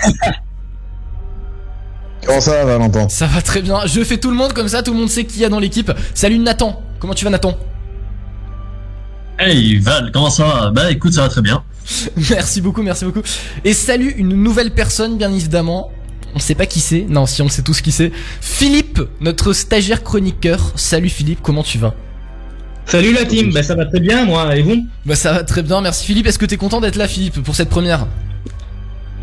Comment 2.25 2.41
ça 2.41 2.51
va, 2.51 2.65
Valentin? 2.65 3.07
Ça 3.09 3.27
va 3.27 3.41
très 3.41 3.61
bien. 3.61 3.85
Je 3.85 4.03
fais 4.03 4.17
tout 4.17 4.31
le 4.31 4.35
monde 4.35 4.53
comme 4.53 4.67
ça. 4.67 4.83
Tout 4.83 4.93
le 4.93 4.99
monde 4.99 5.09
sait 5.09 5.25
qui 5.25 5.39
y 5.39 5.45
a 5.45 5.49
dans 5.49 5.59
l'équipe. 5.59 5.91
Salut 6.13 6.39
Nathan. 6.39 6.81
Comment 6.99 7.13
tu 7.13 7.23
vas 7.23 7.31
Nathan? 7.31 7.57
Hey 9.37 9.77
Val, 9.79 10.11
comment 10.13 10.29
ça 10.29 10.45
va? 10.45 10.71
Bah 10.71 10.91
écoute, 10.91 11.13
ça 11.13 11.21
va 11.21 11.29
très 11.29 11.41
bien. 11.41 11.63
Merci 12.29 12.61
beaucoup, 12.61 12.81
merci 12.81 13.05
beaucoup. 13.05 13.21
Et 13.63 13.73
salut 13.73 14.11
une 14.17 14.29
nouvelle 14.29 14.71
personne, 14.71 15.17
bien 15.17 15.31
évidemment. 15.31 15.91
On 16.33 16.39
sait 16.39 16.55
pas 16.55 16.65
qui 16.65 16.79
c'est. 16.79 17.05
Non, 17.07 17.25
si 17.25 17.41
on 17.41 17.49
sait 17.49 17.61
tous 17.61 17.81
qui 17.81 17.91
c'est. 17.91 18.11
Philippe, 18.41 19.01
notre 19.21 19.53
stagiaire 19.53 20.03
chroniqueur. 20.03 20.71
Salut 20.75 21.09
Philippe, 21.09 21.39
comment 21.41 21.63
tu 21.63 21.77
vas? 21.77 21.93
Salut 22.85 23.13
la 23.13 23.25
team. 23.25 23.51
Bah 23.51 23.63
ça 23.63 23.75
va 23.75 23.85
très 23.85 23.99
bien 23.99 24.25
moi 24.25 24.55
et 24.55 24.61
vous? 24.61 24.85
Bah 25.05 25.15
ça 25.15 25.33
va 25.33 25.43
très 25.43 25.63
bien, 25.63 25.81
merci 25.81 26.05
Philippe. 26.05 26.27
Est-ce 26.27 26.39
que 26.39 26.45
t'es 26.45 26.57
content 26.57 26.81
d'être 26.81 26.95
là 26.97 27.07
Philippe 27.07 27.41
pour 27.43 27.55
cette 27.55 27.69
première? 27.69 28.05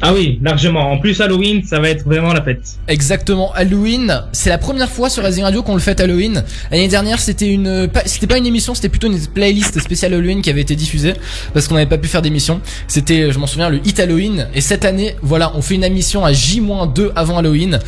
Ah 0.04 0.12
oui, 0.12 0.40
largement. 0.42 0.90
En 0.90 0.98
plus 0.98 1.20
Halloween, 1.20 1.62
ça 1.62 1.78
va 1.78 1.88
être 1.88 2.02
vraiment 2.04 2.32
la 2.32 2.42
fête. 2.42 2.60
Exactement, 2.88 3.52
Halloween. 3.54 4.22
C'est 4.32 4.50
la 4.50 4.58
première 4.58 4.90
fois 4.90 5.08
sur 5.08 5.22
Racing 5.22 5.44
Radio 5.44 5.62
qu'on 5.62 5.74
le 5.74 5.80
fait 5.80 6.00
Halloween. 6.00 6.42
L'année 6.72 6.88
dernière, 6.88 7.20
c'était 7.20 7.46
une, 7.48 7.86
pas- 7.86 8.02
c'était 8.06 8.26
pas 8.26 8.36
une 8.36 8.46
émission, 8.46 8.74
c'était 8.74 8.88
plutôt 8.88 9.06
une 9.06 9.24
playlist 9.28 9.78
spéciale 9.78 10.12
Halloween 10.14 10.42
qui 10.42 10.50
avait 10.50 10.60
été 10.62 10.74
diffusée 10.74 11.14
parce 11.54 11.68
qu'on 11.68 11.74
n'avait 11.76 11.86
pas 11.88 11.98
pu 11.98 12.08
faire 12.08 12.20
d'émission. 12.20 12.60
C'était, 12.88 13.30
je 13.30 13.38
m'en 13.38 13.46
souviens, 13.46 13.68
le 13.70 13.76
hit 13.86 14.00
Halloween. 14.00 14.48
Et 14.56 14.60
cette 14.60 14.84
année, 14.84 15.14
voilà, 15.22 15.52
on 15.54 15.62
fait 15.62 15.76
une 15.76 15.84
émission 15.84 16.24
à 16.24 16.32
J-2 16.32 17.12
avant 17.14 17.38
Halloween. 17.38 17.78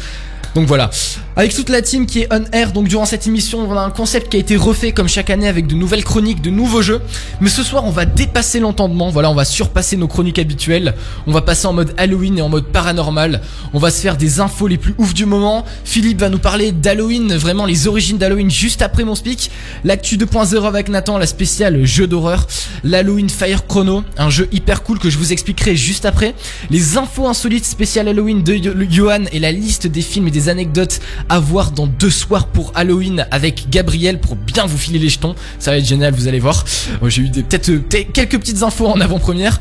Donc 0.55 0.67
voilà. 0.67 0.91
Avec 1.37 1.53
toute 1.53 1.69
la 1.69 1.83
team 1.83 2.06
qui 2.06 2.21
est 2.21 2.29
on 2.31 2.45
air, 2.53 2.71
donc 2.71 2.87
durant 2.87 3.06
cette 3.06 3.27
émission, 3.27 3.69
on 3.69 3.77
a 3.77 3.81
un 3.81 3.91
concept 3.91 4.31
qui 4.31 4.37
a 4.37 4.41
été 4.41 4.56
refait 4.56 4.93
comme 4.93 5.09
chaque 5.09 5.31
année 5.31 5.49
avec 5.49 5.67
de 5.67 5.75
nouvelles 5.75 6.05
chroniques, 6.05 6.41
de 6.41 6.51
nouveaux 6.51 6.81
jeux. 6.81 7.01
Mais 7.41 7.49
ce 7.49 7.65
soir, 7.65 7.85
on 7.85 7.91
va 7.91 8.05
dépasser 8.05 8.61
l'entendement. 8.61 9.11
Voilà, 9.11 9.31
on 9.31 9.35
va 9.35 9.45
surpasser 9.45 9.97
nos 9.97 10.06
chroniques 10.06 10.39
habituelles. 10.39 10.95
On 11.27 11.33
va 11.33 11.41
passer 11.41 11.67
en 11.67 11.73
mode 11.73 11.93
Halloween 11.97 12.39
et 12.39 12.43
en 12.43 12.49
mode 12.49 12.67
paranormal. 12.67 13.41
On 13.73 13.81
va 13.81 13.91
se 13.91 14.01
faire 14.01 14.17
des 14.17 14.39
infos 14.39 14.69
les 14.69 14.79
plus 14.79 14.95
ouf 14.99 15.12
du 15.12 15.27
moment. 15.27 15.65
Philippe 15.85 16.21
va 16.21 16.29
nous 16.29 16.39
parler 16.39 16.71
d'Halloween, 16.71 17.35
vraiment 17.35 17.67
les 17.67 17.89
origines 17.89 18.19
d'Halloween 18.19 18.49
juste 18.51 18.81
après 18.81 19.03
mon 19.03 19.17
speak. 19.17 19.51
L'actu 19.83 20.17
2.0 20.17 20.69
avec 20.69 20.89
Nathan, 20.89 21.19
la 21.19 21.27
spéciale 21.27 21.85
jeu 21.85 22.06
d'horreur. 22.06 22.47
L'Halloween 22.85 23.29
Fire 23.29 23.67
Chrono, 23.67 24.05
un 24.19 24.31
jeu 24.31 24.49
hyper 24.53 24.85
cool 24.85 25.01
que 25.01 25.11
je 25.11 25.19
vous 25.19 25.33
expliquerai 25.33 25.75
juste 25.75 26.05
après. 26.05 26.37
Les 26.71 26.97
infos 26.97 27.27
insolites 27.27 27.67
spéciales 27.67 28.06
Halloween 28.06 28.45
de 28.45 28.56
Johan 28.89 29.25
et 29.33 29.41
la 29.41 29.51
liste 29.51 29.89
des 29.89 30.03
films 30.03 30.29
et 30.29 30.31
des 30.31 30.44
anecdotes 30.49 31.00
à 31.29 31.41
voir 31.41 31.70
dans 31.70 31.87
deux 31.87 32.11
soirs 32.11 32.46
pour 32.46 32.73
Halloween 32.75 33.26
avec 33.31 33.70
Gabriel 33.70 34.20
pour 34.20 34.37
bien 34.37 34.67
vous 34.67 34.79
filer 34.79 34.99
les 34.99 35.08
jetons. 35.08 35.35
Ça 35.58 35.70
va 35.70 35.79
être 35.79 35.87
génial, 35.87 36.14
vous 36.14 36.29
allez 36.29 36.41
voir. 36.41 36.64
Moi, 37.00 37.11
J'ai 37.11 37.23
eu 37.23 37.31
euh, 37.37 37.43
peut-être 37.43 38.12
quelques 38.12 38.38
petites 38.38 38.62
infos 38.62 38.87
en 38.87 39.00
avant-première. 39.00 39.58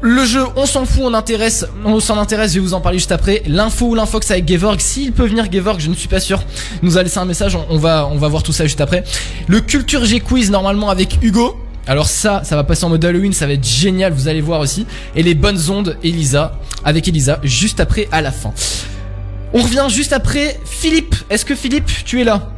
Le 0.00 0.24
jeu, 0.24 0.44
on 0.56 0.66
s'en 0.66 0.84
fout, 0.84 1.02
on 1.04 1.14
intéresse, 1.14 1.66
on 1.84 2.00
s'en 2.00 2.18
intéresse, 2.18 2.52
je 2.52 2.60
vais 2.60 2.64
vous 2.66 2.74
en 2.74 2.80
parler 2.80 2.98
juste 2.98 3.12
après. 3.12 3.42
L'info 3.46 3.86
ou 3.88 3.94
l'infox 3.94 4.30
avec 4.30 4.48
Gevorg, 4.48 4.80
s'il 4.80 5.12
peut 5.12 5.26
venir 5.26 5.50
Gevorg, 5.50 5.80
je 5.80 5.88
ne 5.88 5.94
suis 5.94 6.08
pas 6.08 6.20
sûr. 6.20 6.42
Nous 6.82 6.98
a 6.98 7.02
laissé 7.02 7.18
un 7.18 7.24
message, 7.24 7.54
on, 7.56 7.64
on 7.68 7.78
va, 7.78 8.08
on 8.10 8.16
va 8.16 8.28
voir 8.28 8.42
tout 8.42 8.52
ça 8.52 8.64
juste 8.64 8.80
après. 8.80 9.04
Le 9.48 9.60
Culture 9.60 10.04
G 10.04 10.20
Quiz 10.20 10.50
normalement 10.50 10.90
avec 10.90 11.18
Hugo. 11.22 11.56
Alors 11.86 12.06
ça, 12.08 12.42
ça 12.44 12.56
va 12.56 12.64
passer 12.64 12.84
en 12.84 12.90
mode 12.90 13.04
Halloween, 13.04 13.32
ça 13.32 13.46
va 13.46 13.54
être 13.54 13.66
génial, 13.66 14.12
vous 14.12 14.28
allez 14.28 14.40
voir 14.40 14.60
aussi. 14.60 14.86
Et 15.16 15.22
les 15.22 15.34
bonnes 15.34 15.58
ondes, 15.70 15.96
Elisa, 16.04 16.58
avec 16.84 17.08
Elisa, 17.08 17.40
juste 17.42 17.80
après 17.80 18.06
à 18.12 18.20
la 18.20 18.30
fin. 18.30 18.52
On 19.52 19.62
revient 19.62 19.86
juste 19.88 20.12
après. 20.12 20.58
Philippe, 20.64 21.14
est-ce 21.28 21.44
que 21.44 21.54
Philippe, 21.54 21.90
tu 22.04 22.20
es 22.20 22.24
là? 22.24 22.50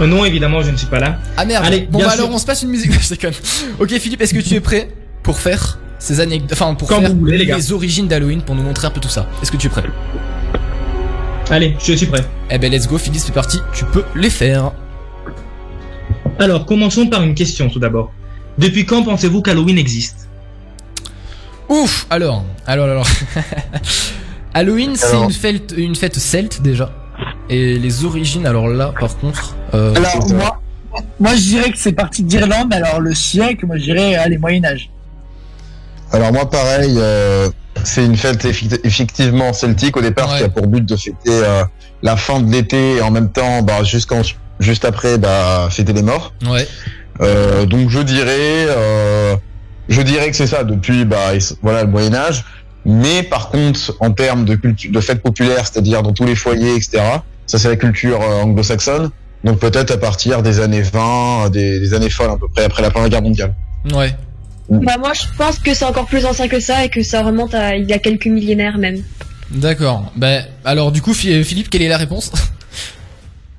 Euh, 0.00 0.06
non, 0.06 0.24
évidemment, 0.24 0.62
je 0.62 0.70
ne 0.70 0.76
suis 0.76 0.86
pas 0.86 1.00
là. 1.00 1.18
Ah 1.36 1.44
merde. 1.44 1.64
Allez, 1.64 1.88
bon 1.90 1.98
bah 1.98 2.10
sûr. 2.10 2.12
alors 2.20 2.30
on 2.30 2.38
se 2.38 2.44
passe 2.46 2.62
une 2.62 2.68
musique. 2.68 2.92
je 3.00 3.08
déconne. 3.08 3.32
Ok 3.80 3.90
Philippe, 3.98 4.20
est-ce 4.20 4.34
que 4.34 4.40
tu 4.40 4.54
es 4.54 4.60
prêt 4.60 4.88
pour 5.22 5.38
faire 5.38 5.78
ces 5.98 6.20
anecdotes, 6.20 6.52
enfin 6.52 6.74
pour 6.74 6.88
Quand 6.88 7.00
faire 7.00 7.10
vous 7.10 7.18
voulez, 7.20 7.38
les 7.38 7.46
gars. 7.46 7.56
origines 7.72 8.06
d'Halloween, 8.06 8.42
pour 8.42 8.54
nous 8.54 8.62
montrer 8.62 8.86
un 8.86 8.90
peu 8.90 9.00
tout 9.00 9.08
ça? 9.08 9.26
Est-ce 9.42 9.50
que 9.50 9.56
tu 9.56 9.68
es 9.68 9.70
prêt? 9.70 9.84
Allez, 11.48 11.76
je 11.82 11.94
suis 11.94 12.06
prêt. 12.06 12.24
Eh 12.50 12.58
ben 12.58 12.70
let's 12.70 12.86
go 12.86 12.98
Philippe, 12.98 13.22
c'est 13.24 13.32
parti. 13.32 13.58
Tu 13.72 13.84
peux 13.86 14.04
les 14.14 14.30
faire. 14.30 14.72
Alors, 16.38 16.66
commençons 16.66 17.06
par 17.06 17.22
une 17.22 17.34
question 17.34 17.70
tout 17.70 17.78
d'abord. 17.78 18.12
Depuis 18.58 18.84
quand 18.84 19.02
pensez-vous 19.02 19.40
qu'Halloween 19.40 19.78
existe? 19.78 20.28
Ouf. 21.68 22.06
Alors, 22.10 22.44
alors, 22.66 22.86
alors. 22.88 23.06
Halloween, 24.56 24.96
c'est 24.96 25.16
une 25.16 25.32
fête, 25.32 25.74
une 25.76 25.94
fête 25.96 26.16
celte 26.18 26.62
déjà. 26.62 26.90
Et 27.50 27.78
les 27.78 28.04
origines, 28.04 28.46
alors 28.46 28.68
là, 28.68 28.92
par 28.98 29.16
contre. 29.18 29.54
euh, 29.74 29.94
Alors 29.94 30.26
moi, 30.32 30.60
moi 31.20 31.34
je 31.34 31.40
dirais 31.42 31.70
que 31.70 31.78
c'est 31.78 31.92
parti 31.92 32.22
d'Irlande, 32.22 32.68
mais 32.70 32.76
alors 32.76 33.00
le 33.00 33.14
siècle, 33.14 33.66
moi 33.66 33.76
je 33.76 33.84
dirais 33.84 34.16
euh, 34.18 34.28
les 34.28 34.38
Moyen 34.38 34.64
Âge. 34.64 34.90
Alors 36.12 36.32
moi 36.32 36.48
pareil, 36.48 36.94
euh, 36.96 37.48
c'est 37.84 38.04
une 38.04 38.16
fête 38.16 38.44
effectivement 38.84 39.52
celtique 39.52 39.96
au 39.96 40.00
départ 40.00 40.30
Ouais. 40.32 40.38
qui 40.38 40.44
a 40.44 40.48
pour 40.48 40.66
but 40.66 40.84
de 40.86 40.96
fêter 40.96 41.14
euh, 41.28 41.62
la 42.02 42.16
fin 42.16 42.40
de 42.40 42.50
l'été 42.50 42.96
et 42.96 43.02
en 43.02 43.10
même 43.10 43.30
temps 43.30 43.62
bah, 43.62 43.82
jusqu'en 43.84 44.22
juste 44.58 44.84
après 44.86 45.18
bah, 45.18 45.68
fêter 45.70 45.92
les 45.92 46.02
morts. 46.02 46.32
Ouais. 46.48 46.66
Euh, 47.20 47.66
donc 47.66 47.90
je 47.90 48.00
dirais, 48.00 48.66
euh, 48.68 49.36
je 49.88 50.00
dirais 50.02 50.30
que 50.30 50.36
c'est 50.36 50.46
ça 50.46 50.64
depuis 50.64 51.04
bah 51.04 51.32
voilà 51.62 51.82
le 51.84 51.90
Moyen 51.90 52.14
Âge. 52.14 52.44
Mais 52.88 53.22
par 53.24 53.48
contre, 53.50 53.96
en 54.00 54.12
termes 54.12 54.44
de 54.44 54.54
culture, 54.54 54.92
de 54.92 55.00
fêtes 55.00 55.20
populaires, 55.20 55.66
c'est-à-dire 55.66 56.02
dans 56.02 56.12
tous 56.12 56.24
les 56.24 56.36
foyers, 56.36 56.76
etc. 56.76 57.02
Ça 57.46 57.58
c'est 57.58 57.68
la 57.68 57.76
culture 57.76 58.20
euh, 58.22 58.42
anglo-saxonne. 58.42 59.10
Donc 59.44 59.58
peut-être 59.58 59.90
à 59.90 59.96
partir 59.98 60.42
des 60.42 60.60
années 60.60 60.82
20, 60.82 61.50
des, 61.50 61.80
des 61.80 61.94
années 61.94 62.10
folles 62.10 62.30
à 62.30 62.36
peu 62.36 62.46
près 62.48 62.64
après 62.64 62.82
la 62.82 62.90
Première 62.90 63.08
Guerre 63.08 63.22
mondiale. 63.22 63.54
Ouais. 63.92 64.14
Bah 64.68 64.96
moi 64.98 65.12
je 65.14 65.22
pense 65.36 65.58
que 65.58 65.74
c'est 65.74 65.84
encore 65.84 66.06
plus 66.06 66.24
ancien 66.24 66.48
que 66.48 66.58
ça 66.60 66.84
et 66.84 66.88
que 66.88 67.02
ça 67.02 67.22
remonte 67.22 67.54
à 67.54 67.76
il 67.76 67.88
y 67.88 67.92
a 67.92 67.98
quelques 67.98 68.26
millénaires 68.26 68.78
même. 68.78 69.02
D'accord. 69.50 70.12
Ben 70.16 70.44
alors 70.64 70.90
du 70.92 71.02
coup 71.02 71.12
Phi- 71.12 71.44
Philippe, 71.44 71.70
quelle 71.70 71.82
est 71.82 71.88
la 71.88 71.98
réponse? 71.98 72.32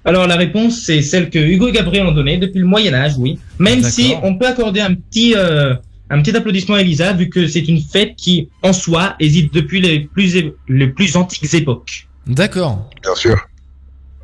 Alors, 0.05 0.25
la 0.25 0.37
réponse, 0.37 0.83
c'est 0.85 1.01
celle 1.01 1.29
que 1.29 1.37
Hugo 1.37 1.67
et 1.67 1.73
Gabriel 1.73 2.05
ont 2.05 2.13
donnée 2.13 2.37
depuis 2.37 2.59
le 2.59 2.65
Moyen-Âge, 2.65 3.15
oui. 3.17 3.39
Même 3.59 3.83
si 3.83 4.13
on 4.23 4.37
peut 4.37 4.47
accorder 4.47 4.79
un 4.79 4.93
petit, 4.93 5.33
euh, 5.35 5.73
un 6.09 6.21
petit 6.21 6.35
applaudissement 6.35 6.75
à 6.75 6.81
Elisa, 6.81 7.13
vu 7.13 7.29
que 7.29 7.47
c'est 7.47 7.67
une 7.67 7.81
fête 7.81 8.15
qui, 8.15 8.49
en 8.63 8.73
soi, 8.73 9.15
hésite 9.19 9.53
depuis 9.53 9.81
les 9.81 10.01
plus, 10.01 10.51
les 10.69 10.87
plus 10.87 11.15
antiques 11.15 11.53
époques. 11.53 12.07
D'accord. 12.25 12.89
Bien 13.03 13.15
sûr. 13.15 13.37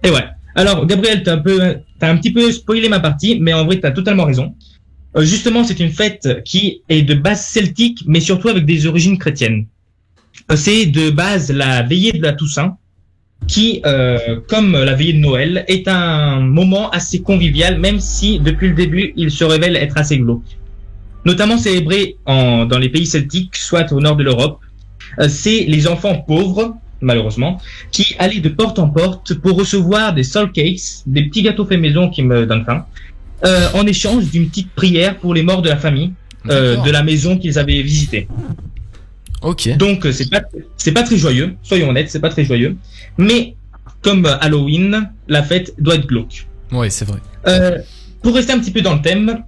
Et 0.03 0.09
ouais. 0.09 0.25
Alors, 0.55 0.85
Gabriel, 0.85 1.23
t'as 1.23 1.33
un 1.33 1.39
peu, 1.39 1.77
t'as 1.99 2.11
un 2.11 2.17
petit 2.17 2.31
peu 2.31 2.51
spoilé 2.51 2.87
ma 2.87 2.99
partie, 2.99 3.39
mais 3.39 3.53
en 3.53 3.65
vrai, 3.65 3.79
t'as 3.79 3.91
totalement 3.91 4.25
raison. 4.25 4.55
Euh, 5.15 5.23
justement, 5.23 5.63
c'est 5.63 5.79
une 5.79 5.91
fête 5.91 6.43
qui 6.45 6.81
est 6.89 7.01
de 7.01 7.13
base 7.15 7.45
celtique, 7.45 8.03
mais 8.05 8.19
surtout 8.19 8.49
avec 8.49 8.65
des 8.65 8.85
origines 8.85 9.17
chrétiennes. 9.17 9.65
Euh, 10.51 10.55
C'est 10.55 10.85
de 10.85 11.09
base 11.09 11.51
la 11.51 11.81
veillée 11.81 12.11
de 12.11 12.21
la 12.21 12.33
Toussaint, 12.33 12.77
qui, 13.47 13.81
euh, 13.85 14.39
comme 14.47 14.73
la 14.73 14.93
veillée 14.93 15.13
de 15.13 15.19
Noël, 15.19 15.65
est 15.67 15.87
un 15.87 16.39
moment 16.39 16.89
assez 16.91 17.21
convivial, 17.21 17.79
même 17.79 17.99
si 17.99 18.39
depuis 18.39 18.69
le 18.69 18.75
début, 18.75 19.13
il 19.15 19.31
se 19.31 19.43
révèle 19.43 19.75
être 19.75 19.97
assez 19.97 20.17
glauque. 20.17 20.57
Notamment 21.25 21.57
célébré 21.57 22.17
en, 22.25 22.65
dans 22.65 22.77
les 22.77 22.89
pays 22.89 23.05
celtiques, 23.05 23.55
soit 23.55 23.91
au 23.91 24.01
nord 24.01 24.15
de 24.15 24.23
l'Europe, 24.23 24.59
euh, 25.19 25.27
c'est 25.29 25.65
les 25.67 25.87
enfants 25.87 26.15
pauvres, 26.15 26.75
malheureusement, 27.01 27.59
qui 27.91 28.15
allaient 28.19 28.39
de 28.39 28.49
porte 28.49 28.79
en 28.79 28.89
porte 28.89 29.33
pour 29.35 29.57
recevoir 29.57 30.13
des 30.13 30.23
soul 30.23 30.51
cakes, 30.51 31.03
des 31.05 31.23
petits 31.23 31.43
gâteaux 31.43 31.65
faits 31.65 31.79
maison 31.79 32.09
qui 32.09 32.23
me 32.23 32.45
donnent 32.45 32.65
faim, 32.65 32.85
euh, 33.45 33.67
en 33.73 33.85
échange 33.85 34.25
d'une 34.31 34.49
petite 34.49 34.71
prière 34.71 35.17
pour 35.17 35.33
les 35.33 35.43
morts 35.43 35.61
de 35.61 35.69
la 35.69 35.77
famille, 35.77 36.13
euh, 36.49 36.77
de 36.77 36.91
la 36.91 37.03
maison 37.03 37.37
qu'ils 37.37 37.57
avaient 37.59 37.81
visitée. 37.81 38.27
Ok. 39.41 39.77
Donc 39.77 40.05
euh, 40.05 40.11
c'est 40.11 40.29
pas 40.29 40.41
c'est 40.77 40.93
pas 40.93 41.03
très 41.03 41.17
joyeux, 41.17 41.55
soyons 41.63 41.89
honnêtes, 41.89 42.09
c'est 42.09 42.21
pas 42.21 42.29
très 42.29 42.45
joyeux. 42.45 42.77
Mais 43.17 43.55
comme 44.01 44.25
Halloween, 44.25 45.09
la 45.27 45.43
fête 45.43 45.73
doit 45.77 45.95
être 45.95 46.07
glauque. 46.07 46.47
Ouais, 46.71 46.89
c'est 46.89 47.05
vrai. 47.05 47.19
Euh, 47.47 47.79
pour 48.21 48.35
rester 48.35 48.53
un 48.53 48.59
petit 48.59 48.71
peu 48.71 48.81
dans 48.81 48.95
le 48.95 49.01
thème, 49.01 49.43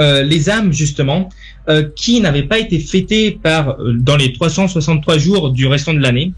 euh, 0.00 0.22
les 0.22 0.50
âmes 0.50 0.72
justement 0.72 1.28
euh, 1.68 1.88
qui 1.94 2.20
n'avaient 2.20 2.44
pas 2.44 2.58
été 2.58 2.78
fêtées 2.78 3.38
par 3.42 3.80
euh, 3.80 3.92
dans 3.94 4.16
les 4.16 4.32
363 4.32 5.18
jours 5.18 5.50
du 5.50 5.66
restant 5.66 5.94
de 5.94 6.00
l'année, 6.00 6.32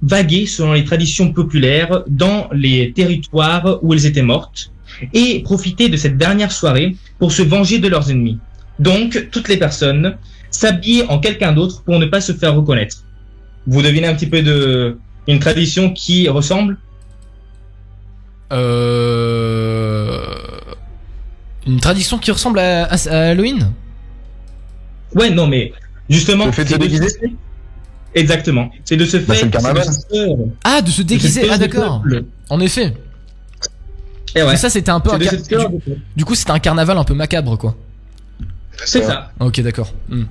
vaguaient 0.00 0.46
selon 0.46 0.74
les 0.74 0.84
traditions 0.84 1.32
populaires 1.32 2.04
dans 2.06 2.48
les 2.52 2.92
territoires 2.92 3.80
où 3.82 3.92
elles 3.92 4.06
étaient 4.06 4.22
mortes 4.22 4.70
et 5.12 5.40
profitaient 5.42 5.88
de 5.88 5.96
cette 5.96 6.16
dernière 6.16 6.52
soirée 6.52 6.94
pour 7.18 7.32
se 7.32 7.42
venger 7.42 7.80
de 7.80 7.88
leurs 7.88 8.12
ennemis. 8.12 8.38
Donc 8.78 9.26
toutes 9.32 9.48
les 9.48 9.56
personnes 9.56 10.16
s'habillaient 10.52 11.06
en 11.08 11.18
quelqu'un 11.18 11.52
d'autre 11.52 11.82
pour 11.82 11.98
ne 11.98 12.06
pas 12.06 12.20
se 12.20 12.30
faire 12.32 12.54
reconnaître. 12.54 12.98
Vous 13.66 13.82
devinez 13.82 14.06
un 14.06 14.14
petit 14.14 14.28
peu 14.28 14.40
de 14.40 14.96
une 15.26 15.40
tradition 15.40 15.92
qui 15.92 16.28
ressemble? 16.28 16.78
Euh... 18.52 19.79
Une 21.66 21.80
tradition 21.80 22.18
qui 22.18 22.30
ressemble 22.30 22.58
à, 22.58 22.84
à- 22.84 23.08
à 23.08 23.30
Halloween? 23.30 23.70
Ouais, 25.14 25.30
non, 25.30 25.46
mais 25.46 25.72
justement. 26.08 26.46
Le 26.46 26.52
fait 26.52 26.64
de 26.64 26.70
se 26.70 26.76
déguiser 26.76 27.08
Exactement. 28.14 28.70
C'est 28.84 28.96
de 28.96 29.04
se 29.04 29.18
Bah, 29.18 29.34
faire. 29.34 29.36
c'est 29.36 29.44
le 29.44 29.50
carnaval. 29.50 29.86
Ah, 30.64 30.82
de 30.82 30.90
se 30.90 31.02
déguiser. 31.02 31.48
Ah, 31.50 31.58
d'accord. 31.58 32.02
En 32.48 32.60
effet. 32.60 32.94
Et 34.34 34.42
ouais. 34.42 34.50
Mais 34.52 34.56
ça, 34.56 34.70
c'était 34.70 34.90
un 34.90 35.00
peu 35.00 35.12
un 35.12 35.18
car- 35.18 35.70
du 36.16 36.24
coup, 36.24 36.34
c'était 36.34 36.50
un 36.52 36.58
carnaval 36.60 36.96
un 36.98 37.04
peu 37.04 37.14
macabre, 37.14 37.56
quoi. 37.58 37.76
C'est 38.84 39.02
ça. 39.02 39.32
Ok, 39.40 39.60
d'accord. 39.60 39.92
Hmm. 40.08 40.24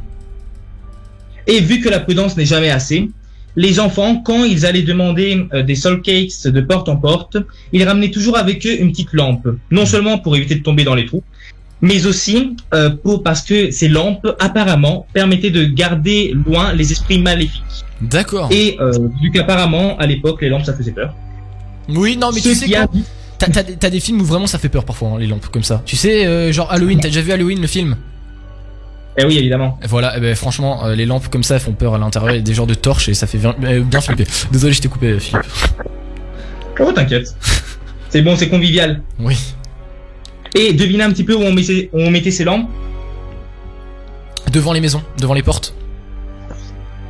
Et 1.47 1.59
vu 1.61 1.79
que 1.81 1.89
la 1.89 1.99
prudence 1.99 2.35
n'est 2.37 2.45
jamais 2.45 2.69
assez, 2.69 3.09
les 3.55 3.79
enfants, 3.79 4.17
quand 4.17 4.43
ils 4.45 4.65
allaient 4.65 4.83
demander 4.83 5.45
euh, 5.53 5.63
des 5.63 5.75
soul 5.75 6.01
cakes 6.01 6.47
de 6.47 6.61
porte 6.61 6.87
en 6.89 6.95
porte, 6.95 7.37
ils 7.73 7.83
ramenaient 7.83 8.11
toujours 8.11 8.37
avec 8.37 8.65
eux 8.65 8.79
une 8.79 8.91
petite 8.91 9.13
lampe. 9.13 9.47
Non 9.71 9.85
seulement 9.85 10.17
pour 10.19 10.35
éviter 10.35 10.55
de 10.55 10.63
tomber 10.63 10.83
dans 10.83 10.95
les 10.95 11.05
trous, 11.05 11.23
mais 11.81 12.05
aussi 12.05 12.55
euh, 12.73 12.89
pour 12.89 13.23
parce 13.23 13.41
que 13.41 13.71
ces 13.71 13.87
lampes 13.87 14.27
apparemment 14.39 15.07
permettaient 15.13 15.49
de 15.51 15.65
garder 15.65 16.33
loin 16.45 16.73
les 16.73 16.91
esprits 16.91 17.19
maléfiques. 17.19 17.63
D'accord. 18.01 18.49
Et 18.51 18.77
euh, 18.79 18.91
vu 19.21 19.31
qu'apparemment 19.31 19.97
à 19.97 20.05
l'époque 20.05 20.41
les 20.41 20.49
lampes 20.49 20.65
ça 20.65 20.73
faisait 20.73 20.91
peur. 20.91 21.13
Oui, 21.89 22.17
non, 22.17 22.31
mais 22.33 22.39
tu 22.41 22.53
sais 22.53 22.73
habitent- 22.75 23.05
T'as 23.79 23.89
des- 23.89 23.99
films 24.01 24.19
où 24.21 24.25
vraiment 24.25 24.47
ça 24.47 24.59
fait 24.59 24.67
peur 24.69 24.83
parfois, 24.83 25.11
hein, 25.11 25.17
les 25.17 25.27
lampes 25.27 25.47
comme 25.47 25.63
ça. 25.63 25.81
Tu 25.85 25.95
sais, 25.95 26.51
genre 26.51 26.69
Halloween, 26.71 26.99
t'as 26.99 27.07
déjà 27.07 27.21
vu 27.21 27.31
Halloween 27.31 27.61
le 27.61 27.67
film? 27.67 27.95
Eh 29.17 29.25
oui 29.25 29.37
évidemment. 29.37 29.77
Voilà, 29.87 30.13
eh 30.15 30.19
ben, 30.19 30.35
franchement, 30.35 30.85
euh, 30.85 30.95
les 30.95 31.05
lampes 31.05 31.27
comme 31.29 31.43
ça 31.43 31.59
font 31.59 31.73
peur 31.73 31.95
à 31.95 31.97
l'intérieur, 31.97 32.31
il 32.31 32.35
y 32.37 32.39
a 32.39 32.41
des 32.41 32.53
genres 32.53 32.67
de 32.67 32.73
torches 32.73 33.09
et 33.09 33.13
ça 33.13 33.27
fait 33.27 33.37
bien, 33.37 33.55
euh, 33.63 33.81
bien 33.81 33.99
flipper. 34.01 34.25
Désolé, 34.51 34.73
je 34.73 34.81
t'ai 34.81 34.87
coupé, 34.87 35.07
euh, 35.07 35.19
Philippe. 35.19 35.43
Oh 36.79 36.91
t'inquiète. 36.93 37.35
c'est 38.09 38.21
bon, 38.21 38.35
c'est 38.37 38.47
convivial. 38.49 39.01
Oui. 39.19 39.37
Et 40.55 40.73
devinez 40.73 41.03
un 41.03 41.11
petit 41.11 41.23
peu 41.23 41.35
où 41.35 41.41
on 41.41 41.51
mettait, 41.51 41.89
où 41.91 41.99
on 41.99 42.09
mettait 42.11 42.31
ces 42.31 42.43
lampes 42.45 42.69
Devant 44.51 44.73
les 44.73 44.81
maisons, 44.81 45.01
devant 45.19 45.33
les 45.33 45.43
portes. 45.43 45.75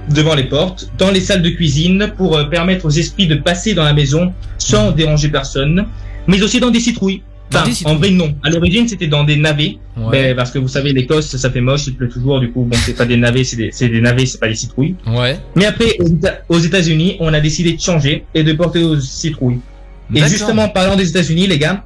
devant 0.10 0.34
les 0.36 0.46
portes, 0.46 0.90
dans 0.98 1.12
les 1.12 1.22
salles 1.22 1.42
de 1.44 1.50
cuisine 1.50 2.12
pour 2.18 2.36
euh, 2.36 2.46
permettre 2.46 2.86
aux 2.86 2.90
esprits 2.90 3.28
de 3.28 3.36
passer 3.36 3.74
dans 3.76 3.84
la 3.84 3.94
maison 3.94 4.34
sans 4.58 4.92
déranger 4.92 5.30
personne, 5.30 5.86
mais 6.28 6.42
aussi 6.42 6.60
dans 6.60 6.72
des 6.72 6.80
citrouilles. 6.80 7.22
Enfin, 7.54 7.72
en 7.86 7.96
vrai 7.96 8.12
non. 8.12 8.36
À 8.44 8.50
l'origine 8.52 8.88
c'était 8.88 9.08
dans 9.08 9.24
des 9.24 9.36
navets, 9.36 9.78
Ouais. 9.98 10.12
ben, 10.12 10.36
parce 10.36 10.52
que 10.52 10.60
vous 10.60 10.68
savez 10.68 10.94
l'Écosse 10.94 11.36
ça 11.36 11.50
fait 11.50 11.62
moche, 11.62 11.88
il 11.88 11.96
pleut 11.96 12.08
toujours, 12.10 12.40
du 12.40 12.52
coup 12.52 12.64
bon 12.64 12.78
c'est 12.86 12.96
pas 12.96 13.06
des 13.06 13.18
navets, 13.18 13.44
c'est 13.44 13.56
des, 13.58 13.72
des 13.90 14.02
navets, 14.02 14.26
c'est 14.28 14.40
pas 14.40 14.48
des 14.48 14.56
citrouilles. 14.56 14.96
Ouais. 15.08 15.38
Mais 15.56 15.66
après 15.66 15.96
aux 16.00 16.08
Éta- 16.08 16.40
aux 16.48 16.60
États-Unis 16.60 17.18
on 17.20 17.34
a 17.34 17.40
décidé 17.40 17.74
de 17.74 17.82
changer 17.82 18.26
et 18.36 18.44
de 18.44 18.54
porter 18.54 18.84
aux 18.84 19.00
citrouilles. 19.00 19.60
Et 20.14 20.20
justement 20.28 20.70
parlant 20.70 20.96
des 20.96 21.10
États-Unis 21.10 21.48
les 21.48 21.58
gars, 21.58 21.84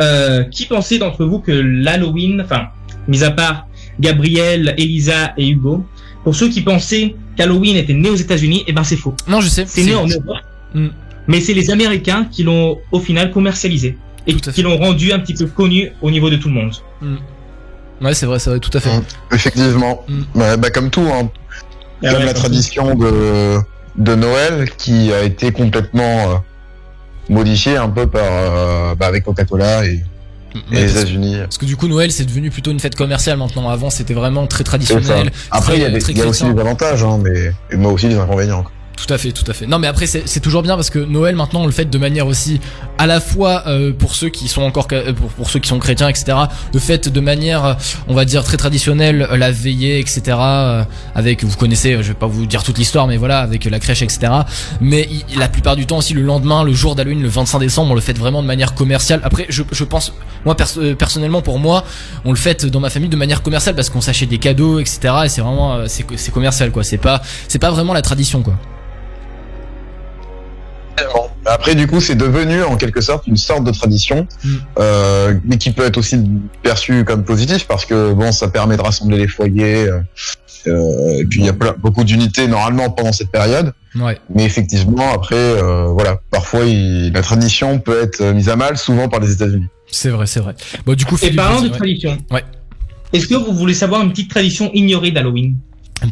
euh, 0.00 0.44
qui 0.44 0.66
pensait 0.66 0.98
d'entre 0.98 1.24
vous 1.24 1.40
que 1.40 1.52
l'Halloween, 1.52 2.40
enfin 2.44 2.68
mis 3.08 3.24
à 3.24 3.30
part 3.30 3.66
Gabriel, 3.98 4.74
Elisa 4.76 5.32
et 5.38 5.48
Hugo, 5.48 5.84
pour 6.22 6.34
ceux 6.36 6.48
qui 6.48 6.60
pensaient 6.60 7.14
qu'Halloween 7.36 7.76
était 7.76 7.94
né 7.94 8.10
aux 8.10 8.16
États-Unis, 8.16 8.64
eh 8.66 8.72
ben 8.72 8.84
c'est 8.84 8.96
faux. 8.96 9.14
Non, 9.28 9.40
je 9.40 9.48
sais. 9.48 9.64
C'est 9.66 9.84
né 9.84 9.94
en 9.94 10.06
Europe, 10.06 10.36
Hmm. 10.74 10.88
mais 11.28 11.40
c'est 11.40 11.54
les 11.54 11.70
Américains 11.70 12.26
qui 12.30 12.42
l'ont 12.42 12.78
au 12.92 13.00
final 13.00 13.30
commercialisé 13.30 13.96
et 14.26 14.34
qui 14.34 14.62
l'ont 14.62 14.76
rendu 14.76 15.12
un 15.12 15.18
petit 15.20 15.34
peu 15.34 15.46
connu 15.46 15.92
au 16.02 16.10
niveau 16.10 16.30
de 16.30 16.36
tout 16.36 16.48
le 16.48 16.54
monde. 16.54 16.72
Ouais, 18.00 18.14
c'est 18.14 18.26
vrai, 18.26 18.38
c'est 18.38 18.50
vrai, 18.50 18.58
tout 18.60 18.70
à 18.76 18.80
fait. 18.80 18.96
Mm. 18.96 19.02
Effectivement. 19.32 20.04
Mm. 20.08 20.20
Bah, 20.34 20.56
bah, 20.56 20.70
comme 20.70 20.90
tout, 20.90 21.06
hein. 21.12 21.30
Et 22.02 22.08
comme 22.08 22.18
ouais, 22.18 22.24
la 22.26 22.34
tradition 22.34 22.94
de, 22.94 23.58
de 23.96 24.14
Noël 24.14 24.68
qui 24.76 25.12
a 25.12 25.22
été 25.22 25.50
complètement 25.52 26.02
euh, 26.30 26.34
modifiée 27.30 27.76
un 27.76 27.88
peu 27.88 28.06
par 28.06 28.22
euh, 28.24 28.94
bah, 28.94 29.06
avec 29.06 29.24
Coca-Cola 29.24 29.86
et, 29.86 30.02
Ouais, 30.72 30.78
et 30.78 30.82
les 30.84 30.90
États-Unis. 30.90 31.36
parce 31.40 31.58
que 31.58 31.66
du 31.66 31.76
coup, 31.76 31.86
Noël, 31.86 32.10
c'est 32.10 32.24
devenu 32.24 32.50
plutôt 32.50 32.70
une 32.70 32.80
fête 32.80 32.94
commerciale 32.94 33.36
maintenant. 33.36 33.68
Avant, 33.68 33.90
c'était 33.90 34.14
vraiment 34.14 34.46
très 34.46 34.64
traditionnel. 34.64 35.30
Après, 35.50 35.76
il 35.76 35.82
y 35.82 35.84
a, 35.84 35.90
des- 35.90 36.12
y 36.12 36.22
aussi 36.22 36.44
des 36.50 36.58
avantages, 36.60 37.02
hein, 37.04 37.20
mais 37.22 37.52
moi 37.76 37.92
aussi 37.92 38.08
des 38.08 38.16
inconvénients. 38.16 38.64
Tout 38.96 39.12
à 39.12 39.18
fait, 39.18 39.30
tout 39.30 39.44
à 39.48 39.52
fait. 39.52 39.66
Non, 39.66 39.78
mais 39.78 39.88
après, 39.88 40.06
c'est 40.06 40.40
toujours 40.40 40.62
bien 40.62 40.74
parce 40.74 40.88
que 40.88 40.98
Noël, 40.98 41.36
maintenant, 41.36 41.60
on 41.60 41.66
le 41.66 41.72
fait 41.72 41.84
de 41.84 41.98
manière 41.98 42.26
aussi, 42.26 42.60
à 42.96 43.06
la 43.06 43.20
fois 43.20 43.62
euh, 43.66 43.92
pour 43.92 44.14
ceux 44.14 44.30
qui 44.30 44.48
sont 44.48 44.62
encore, 44.62 44.88
pour, 44.88 45.28
pour 45.36 45.50
ceux 45.50 45.58
qui 45.60 45.68
sont 45.68 45.78
chrétiens, 45.78 46.08
etc. 46.08 46.36
Le 46.72 46.80
fait 46.80 47.10
de 47.10 47.20
manière, 47.20 47.76
on 48.08 48.14
va 48.14 48.24
dire 48.24 48.42
très 48.42 48.56
traditionnelle, 48.56 49.28
euh, 49.30 49.36
la 49.36 49.50
veillée, 49.52 50.00
etc. 50.00 50.22
euh, 50.40 50.82
avec, 51.14 51.44
vous 51.44 51.56
connaissez, 51.58 51.92
euh, 51.92 52.02
je 52.02 52.08
vais 52.08 52.14
pas 52.14 52.26
vous 52.26 52.46
dire 52.46 52.62
toute 52.62 52.78
l'histoire, 52.78 53.06
mais 53.06 53.18
voilà, 53.18 53.40
avec 53.40 53.66
la 53.66 53.78
crèche, 53.78 54.00
etc. 54.00 54.32
Mais 54.80 55.06
il- 55.30 55.38
la 55.38 55.48
plupart 55.48 55.76
du 55.76 55.84
temps 55.84 55.98
aussi, 55.98 56.14
le 56.14 56.22
lendemain, 56.22 56.64
le 56.64 56.72
jour 56.72 56.94
d'Halloween, 56.94 57.22
le 57.22 57.28
25 57.28 57.58
décembre, 57.58 57.92
on 57.92 57.94
le 57.94 58.00
fait 58.00 58.16
vraiment 58.16 58.40
de 58.42 58.46
manière 58.48 58.74
commerciale. 58.74 59.20
Après, 59.24 59.44
je, 59.50 59.62
je 59.70 59.84
pense, 59.84 60.14
moi 60.46 60.56
euh, 60.78 60.94
personnellement, 60.94 61.42
pour 61.42 61.58
moi, 61.58 61.84
on 62.24 62.30
le 62.30 62.38
fait 62.38 62.64
dans 62.64 62.80
ma 62.80 62.88
famille 62.88 63.10
de 63.10 63.16
manière 63.16 63.42
commerciale 63.42 63.74
parce 63.74 63.90
qu'on 63.90 64.00
s'achète 64.00 64.30
des 64.30 64.38
cadeaux, 64.38 64.80
etc. 64.80 64.98
Et 65.26 65.28
c'est 65.28 65.42
vraiment, 65.42 65.86
c'est 65.86 66.06
c'est 66.16 66.32
commercial, 66.32 66.70
quoi. 66.72 66.82
C'est 66.82 66.96
pas, 66.96 67.20
c'est 67.46 67.58
pas 67.58 67.70
vraiment 67.70 67.92
la 67.92 68.02
tradition, 68.02 68.42
quoi. 68.42 68.54
Après, 71.44 71.74
du 71.76 71.86
coup, 71.86 72.00
c'est 72.00 72.16
devenu 72.16 72.62
en 72.64 72.76
quelque 72.76 73.00
sorte 73.00 73.26
une 73.28 73.36
sorte 73.36 73.64
de 73.64 73.70
tradition, 73.70 74.26
Mm. 74.44 74.48
euh, 74.78 75.34
mais 75.44 75.58
qui 75.58 75.70
peut 75.70 75.84
être 75.84 75.96
aussi 75.98 76.18
perçue 76.62 77.04
comme 77.04 77.24
positif 77.24 77.66
parce 77.68 77.84
que 77.84 78.12
bon, 78.12 78.32
ça 78.32 78.48
permet 78.48 78.76
de 78.76 78.82
rassembler 78.82 79.18
les 79.18 79.28
foyers. 79.28 79.86
euh, 79.88 80.00
euh, 80.66 81.18
et 81.20 81.24
puis 81.24 81.38
il 81.40 81.46
y 81.46 81.48
a 81.48 81.52
plein- 81.52 81.76
beaucoup 81.78 82.02
d'unités 82.02 82.48
normalement 82.48 82.90
pendant 82.90 83.12
cette 83.12 83.30
période. 83.30 83.72
Ouais. 83.94 84.18
Mais 84.34 84.44
effectivement, 84.44 85.12
après, 85.12 85.36
euh, 85.36 85.86
voilà, 85.86 86.18
parfois 86.32 86.64
il- 86.64 87.12
la 87.12 87.22
tradition 87.22 87.78
peut 87.78 88.02
être 88.02 88.20
mise 88.32 88.48
à 88.48 88.56
mal, 88.56 88.76
souvent 88.76 89.08
par 89.08 89.20
les 89.20 89.30
États-Unis. 89.30 89.66
C'est 89.88 90.10
vrai, 90.10 90.26
c'est 90.26 90.40
vrai. 90.40 90.56
Bon, 90.84 90.94
du 90.94 91.04
coup, 91.04 91.16
Et 91.22 91.30
parlant 91.30 91.62
de 91.62 91.68
tradition, 91.68 92.18
Ouais. 92.32 92.42
est-ce 93.12 93.28
que 93.28 93.36
vous 93.36 93.52
voulez 93.54 93.74
savoir 93.74 94.02
une 94.02 94.10
petite 94.10 94.30
tradition 94.30 94.70
ignorée 94.74 95.12
d'Halloween? 95.12 95.56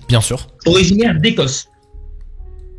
Bien 0.08 0.20
sûr. 0.20 0.46
originaire 0.66 1.18
d'Écosse. 1.20 1.66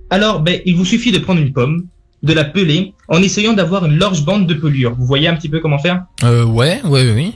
Alors, 0.09 0.39
ben, 0.39 0.62
il 0.65 0.75
vous 0.77 0.85
suffit 0.85 1.12
de 1.12 1.19
prendre 1.19 1.41
une 1.41 1.51
pomme, 1.51 1.85
de 2.25 2.34
la 2.34 2.44
peler, 2.44 2.94
en 3.08 3.22
essayant 3.22 3.53
d'avoir 3.53 3.86
une 3.86 3.98
large 3.98 4.25
bande 4.25 4.48
de 4.48 4.55
pelure. 4.55 4.96
Vous 4.96 5.05
voyez 5.05 5.27
un 5.27 5.36
petit 5.36 5.48
peu 5.50 5.60
comment 5.60 5.77
faire? 5.79 6.05
Euh, 6.24 6.44
ouais, 6.44 6.82
ouais, 6.84 7.12
oui. 7.13 7.36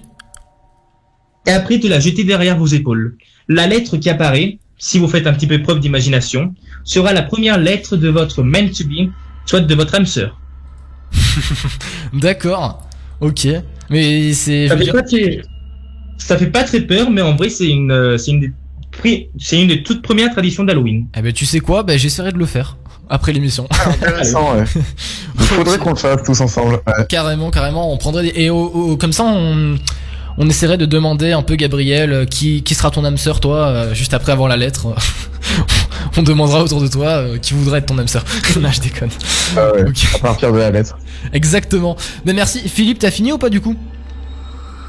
Et 1.48 1.51
après, 1.51 1.77
de 1.77 1.88
la 1.88 2.00
jeter 2.00 2.24
derrière 2.24 2.58
vos 2.58 2.65
épaules. 2.65 3.15
La 3.48 3.67
lettre 3.67 3.98
qui 3.98 4.10
apparaît, 4.10 4.58
si 4.77 4.98
vous 4.98 5.08
faites 5.08 5.27
un 5.27 5.34
petit 5.34 5.48
peu 5.48 5.62
preuve 5.62 5.79
d'imagination, 5.79 6.53
sera 6.84 7.13
la 7.13 7.22
première 7.22 7.58
lettre 7.60 7.98
de 7.98 8.10
votre 8.10 8.43
meant 8.43 8.67
to 8.69 8.84
be, 8.86 9.12
soit 9.46 9.62
de 9.62 9.75
votre 9.75 9.93
âme 9.96 10.05
sœur. 10.05 10.39
D'accord. 12.13 12.88
Ok. 13.22 13.48
Mais 13.89 14.34
c'est. 14.34 14.67
Ça 14.67 14.75
dire- 14.75 14.93
pas 14.93 15.03
très... 15.03 15.41
ça 16.17 16.38
fait 16.38 16.48
pas 16.48 16.63
très 16.63 16.81
peur, 16.81 17.10
mais 17.12 17.22
en 17.22 17.36
vrai, 17.36 17.50
c'est 17.50 17.69
une, 17.69 18.17
c'est 18.17 18.31
une 18.31 18.39
des, 19.03 19.29
une 19.51 19.67
des 19.67 19.84
toutes 19.84 20.01
premières 20.01 20.31
traditions 20.31 20.63
d'Halloween. 20.63 21.08
Eh 21.15 21.22
ben, 21.22 21.31
tu 21.31 21.46
sais 21.46 21.60
quoi? 21.60 21.84
Ben, 21.84 21.98
j'essaierai 21.98 22.31
de 22.31 22.38
le 22.38 22.46
faire 22.46 22.77
après 23.09 23.33
l'émission. 23.33 23.67
Intéressant, 23.85 24.55
ouais. 24.55 24.63
Il 25.35 25.45
faudrait 25.45 25.77
qu'on 25.77 25.91
le 25.91 25.95
fasse 25.95 26.23
tous 26.23 26.41
ensemble. 26.41 26.79
Ouais. 26.85 27.05
carrément, 27.07 27.49
carrément. 27.49 27.91
On 27.91 27.97
prendrait 27.97 28.23
des... 28.23 28.29
et 28.29 28.49
comme 28.97 29.13
ça, 29.13 29.23
on 29.25 29.77
on 30.39 30.49
essaierait 30.49 30.77
de 30.77 30.85
demander 30.85 31.33
un 31.33 31.43
peu 31.43 31.55
Gabriel 31.55 32.13
euh, 32.13 32.25
qui 32.25 32.63
qui 32.63 32.73
sera 32.73 32.89
ton 32.89 33.03
âme 33.03 33.17
sœur 33.17 33.41
toi 33.41 33.67
euh, 33.67 33.93
juste 33.93 34.13
après 34.13 34.31
avoir 34.31 34.47
la 34.47 34.55
lettre. 34.55 34.87
on 36.17 36.23
demandera 36.23 36.63
autour 36.63 36.81
de 36.81 36.87
toi 36.87 37.07
euh, 37.07 37.37
qui 37.37 37.53
voudrait 37.53 37.79
être 37.79 37.87
ton 37.87 37.97
âme 37.99 38.07
sœur. 38.07 38.23
non, 38.59 38.71
je 38.71 38.79
déconne. 38.79 39.09
Ah 39.57 39.73
ouais. 39.73 39.85
À 40.15 40.19
partir 40.19 40.53
de 40.53 40.57
la 40.57 40.71
lettre. 40.71 40.97
Exactement. 41.33 41.97
Mais 42.25 42.33
merci 42.33 42.67
Philippe, 42.69 42.99
t'as 42.99 43.11
fini 43.11 43.33
ou 43.33 43.37
pas 43.37 43.49
du 43.49 43.59
coup? 43.59 43.75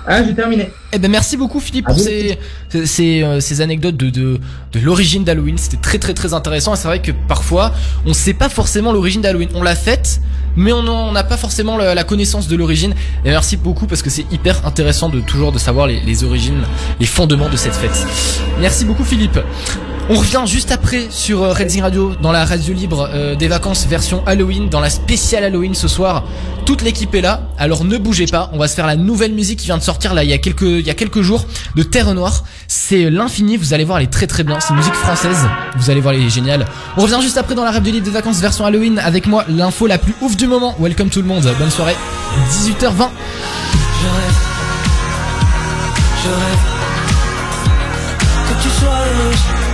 Ah, 0.07 0.25
j'ai 0.25 0.35
terminé. 0.35 0.71
Eh 0.93 0.99
ben 0.99 1.11
merci 1.11 1.37
beaucoup 1.37 1.61
Philippe 1.61 1.87
pour 1.87 1.95
Ah 1.99 2.03
ces 2.03 2.39
ces, 2.71 2.87
ces, 2.87 3.23
euh, 3.23 3.41
ces 3.41 3.61
anecdotes 3.61 3.97
de 3.97 4.11
de, 4.11 4.41
de 4.73 4.81
l'origine 4.81 5.25
d'Halloween. 5.25 5.59
C'était 5.59 5.77
très 5.77 5.99
très 5.99 6.15
très 6.15 6.33
intéressant 6.35 6.75
et 6.75 6.77
c'est 6.77 6.89
vrai 6.89 7.03
que 7.03 7.13
parfois 7.29 7.73
on 8.07 8.13
sait 8.15 8.35
pas 8.35 8.49
forcément 8.49 8.93
l'origine 8.93 9.21
d'Halloween. 9.21 9.51
On 9.55 9.63
l'a 9.63 9.77
faite, 9.77 10.21
mais 10.57 10.73
on 10.73 11.13
n'a 11.13 11.25
pas 11.25 11.37
forcément 11.37 11.77
la, 11.77 11.95
la 11.95 12.05
connaissance 12.05 12.49
de 12.49 12.57
l'origine. 12.57 12.95
Et 13.25 13.31
merci 13.31 13.57
beaucoup 13.57 13.87
parce 13.87 14.03
que 14.03 14.11
c'est 14.11 14.27
hyper 14.33 14.67
intéressant 14.67 15.09
de 15.11 15.21
toujours 15.21 15.53
de 15.53 15.59
savoir 15.59 15.87
les, 15.87 16.01
les 16.01 16.25
origines, 16.25 16.63
les 16.99 17.07
fondements 17.07 17.49
de 17.51 17.57
cette 17.57 17.75
fête. 17.75 18.07
Merci 18.61 18.85
beaucoup 18.85 19.05
Philippe. 19.05 19.39
On 20.13 20.17
revient 20.17 20.43
juste 20.45 20.73
après 20.73 21.07
sur 21.09 21.45
euh, 21.45 21.53
Redzing 21.53 21.83
Radio 21.83 22.17
dans 22.21 22.33
la 22.33 22.45
radio 22.45 22.75
libre 22.75 23.09
euh, 23.13 23.37
des 23.37 23.47
vacances 23.47 23.87
version 23.87 24.27
Halloween, 24.27 24.69
dans 24.69 24.81
la 24.81 24.91
spéciale 24.91 25.45
Halloween 25.45 25.73
ce 25.77 25.87
soir. 25.87 26.25
Toute 26.67 26.83
l'équipe 26.83 27.15
est 27.15 27.21
là, 27.21 27.43
alors 27.59 27.85
ne 27.85 27.97
bougez 27.97 28.27
pas. 28.27 28.51
On 28.53 28.59
va 28.59 28.67
se 28.67 28.75
faire 28.75 28.89
la 28.89 28.97
nouvelle 28.97 29.33
musique 29.33 29.61
qui 29.61 29.67
vient 29.67 29.79
de 29.79 29.85
sortir 29.85 30.13
là 30.13 30.25
il 30.25 30.31
y 30.31 30.33
a 30.33 30.39
quelques 30.39 30.63
il 30.63 30.85
y 30.85 30.91
a 30.91 30.95
quelques 30.95 31.23
jours 31.23 31.47
de 31.77 31.85
Terre 31.85 32.13
Noire. 32.13 32.43
C'est 32.67 33.09
l'infini. 33.09 33.57
Vous 33.57 33.73
allez 33.73 33.85
voir, 33.85 33.99
elle 33.99 34.07
est 34.07 34.09
très 34.09 34.27
très 34.27 34.43
bien. 34.43 34.59
C'est 34.59 34.71
une 34.71 34.79
musique 34.79 34.95
française. 34.95 35.47
Vous 35.77 35.91
allez 35.91 36.01
voir, 36.01 36.13
elle 36.15 36.25
est 36.25 36.29
géniale. 36.29 36.67
On 36.97 37.03
revient 37.03 37.21
juste 37.23 37.39
après 37.39 37.55
dans 37.55 37.65
la 37.65 37.71
radio 37.71 37.93
libre 37.93 38.05
des 38.05 38.11
vacances 38.11 38.41
version 38.41 38.67
Halloween 38.67 38.99
avec 38.99 39.29
moi 39.29 39.45
l'info 39.49 39.87
la 39.87 39.99
plus 39.99 40.17
ouf 40.23 40.37
du 40.37 40.49
moment. 40.49 40.75
Welcome 40.81 41.11
tout 41.11 41.23
le 41.23 41.29
monde. 41.29 41.49
Bonne 41.57 41.71
soirée. 41.71 41.95
18h20. 42.51 42.81
Je 42.83 44.09
rêve, 44.09 44.39
je 46.25 46.31
rêve 46.31 46.81
que 48.49 48.63
tu 48.65 48.69
sois 48.71 49.70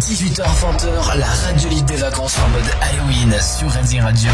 18h20, 0.00 1.16
la 1.16 1.26
radio 1.26 1.68
des 1.86 1.96
vacances 1.96 2.36
en 2.44 2.48
mode 2.48 2.64
Halloween 2.80 3.32
sur 3.40 3.70
Redzing 3.70 4.00
Radio. 4.00 4.30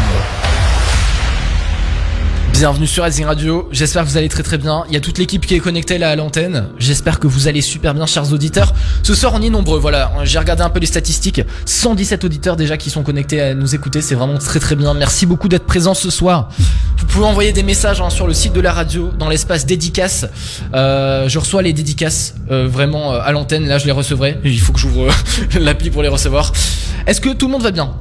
Bienvenue 2.59 2.87
sur 2.87 3.03
Racing 3.03 3.23
Radio, 3.23 3.69
j'espère 3.71 4.03
que 4.03 4.09
vous 4.09 4.17
allez 4.17 4.27
très 4.27 4.43
très 4.43 4.57
bien. 4.57 4.83
Il 4.89 4.93
y 4.93 4.97
a 4.97 4.99
toute 4.99 5.17
l'équipe 5.17 5.45
qui 5.45 5.55
est 5.55 5.61
connectée 5.61 5.97
là 5.97 6.09
à 6.09 6.17
l'antenne. 6.17 6.67
J'espère 6.77 7.17
que 7.17 7.25
vous 7.25 7.47
allez 7.47 7.61
super 7.61 7.93
bien, 7.93 8.05
chers 8.05 8.33
auditeurs. 8.33 8.73
Ce 9.01 9.15
soir, 9.15 9.31
on 9.33 9.41
est 9.41 9.49
nombreux, 9.49 9.79
voilà. 9.79 10.11
J'ai 10.25 10.39
regardé 10.39 10.61
un 10.61 10.69
peu 10.69 10.81
les 10.81 10.85
statistiques. 10.85 11.41
117 11.63 12.25
auditeurs 12.25 12.57
déjà 12.57 12.75
qui 12.75 12.89
sont 12.89 13.01
connectés 13.01 13.39
à 13.39 13.53
nous 13.53 13.75
écouter, 13.75 14.01
c'est 14.01 14.13
vraiment 14.13 14.37
très 14.37 14.59
très 14.59 14.75
bien. 14.75 14.93
Merci 14.93 15.25
beaucoup 15.25 15.47
d'être 15.47 15.65
présents 15.65 15.93
ce 15.93 16.09
soir. 16.09 16.49
Vous 16.97 17.05
pouvez 17.05 17.23
envoyer 17.23 17.53
des 17.53 17.63
messages 17.63 18.01
hein, 18.01 18.09
sur 18.09 18.27
le 18.27 18.33
site 18.33 18.51
de 18.51 18.59
la 18.59 18.73
radio, 18.73 19.09
dans 19.17 19.29
l'espace 19.29 19.65
dédicace. 19.65 20.25
Euh, 20.73 21.29
je 21.29 21.39
reçois 21.39 21.61
les 21.61 21.71
dédicaces 21.71 22.35
euh, 22.51 22.67
vraiment 22.67 23.13
euh, 23.13 23.21
à 23.23 23.31
l'antenne, 23.31 23.69
là 23.69 23.77
je 23.77 23.85
les 23.85 23.93
recevrai. 23.93 24.37
Il 24.43 24.59
faut 24.59 24.73
que 24.73 24.79
j'ouvre 24.79 25.07
euh, 25.07 25.59
l'appli 25.61 25.91
pour 25.91 26.03
les 26.03 26.09
recevoir. 26.09 26.51
Est-ce 27.07 27.21
que 27.21 27.29
tout 27.29 27.45
le 27.45 27.53
monde 27.53 27.63
va 27.63 27.71
bien? 27.71 27.93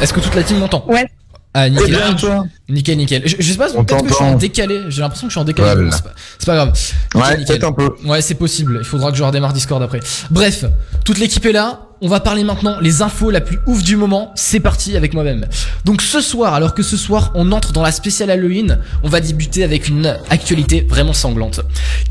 Est-ce 0.00 0.12
que 0.12 0.20
toute 0.20 0.34
la 0.34 0.42
team 0.42 0.58
m'entend 0.58 0.84
Ouais. 0.88 1.06
Ah, 1.54 1.68
nickel. 1.68 1.88
bien, 1.90 2.14
toi 2.14 2.44
Nickel, 2.68 2.96
nickel. 2.98 3.22
Je, 3.26 3.36
je 3.38 3.52
sais 3.52 3.58
pas, 3.58 3.68
On 3.74 3.84
peut-être 3.84 4.02
que 4.02 4.10
je 4.10 4.14
suis 4.14 4.24
en 4.24 4.36
décalé. 4.36 4.82
J'ai 4.88 5.00
l'impression 5.00 5.26
que 5.26 5.30
je 5.30 5.34
suis 5.34 5.40
en 5.40 5.44
décalé. 5.44 5.74
Voilà. 5.74 5.90
C'est 6.38 6.46
pas, 6.46 6.54
grave. 6.54 6.68
Ouais, 7.14 7.20
Nickel, 7.20 7.38
nickel. 7.38 7.46
peut-être 7.46 7.64
un 7.64 7.72
peu. 7.72 7.96
Ouais, 8.04 8.20
c'est 8.20 8.34
possible. 8.34 8.78
Il 8.80 8.86
faudra 8.86 9.10
que 9.10 9.16
je 9.16 9.22
redémarre 9.24 9.52
Discord 9.52 9.82
après. 9.82 10.00
Bref, 10.30 10.66
toute 11.04 11.18
l'équipe 11.18 11.44
est 11.46 11.52
là. 11.52 11.87
On 12.00 12.06
va 12.06 12.20
parler 12.20 12.44
maintenant 12.44 12.78
les 12.80 13.02
infos 13.02 13.32
la 13.32 13.40
plus 13.40 13.58
ouf 13.66 13.82
du 13.82 13.96
moment. 13.96 14.30
C'est 14.36 14.60
parti 14.60 14.96
avec 14.96 15.14
moi-même. 15.14 15.46
Donc 15.84 16.00
ce 16.00 16.20
soir, 16.20 16.54
alors 16.54 16.72
que 16.72 16.84
ce 16.84 16.96
soir 16.96 17.32
on 17.34 17.50
entre 17.50 17.72
dans 17.72 17.82
la 17.82 17.90
spéciale 17.90 18.30
Halloween, 18.30 18.78
on 19.02 19.08
va 19.08 19.18
débuter 19.18 19.64
avec 19.64 19.88
une 19.88 20.16
actualité 20.30 20.86
vraiment 20.88 21.12
sanglante. 21.12 21.60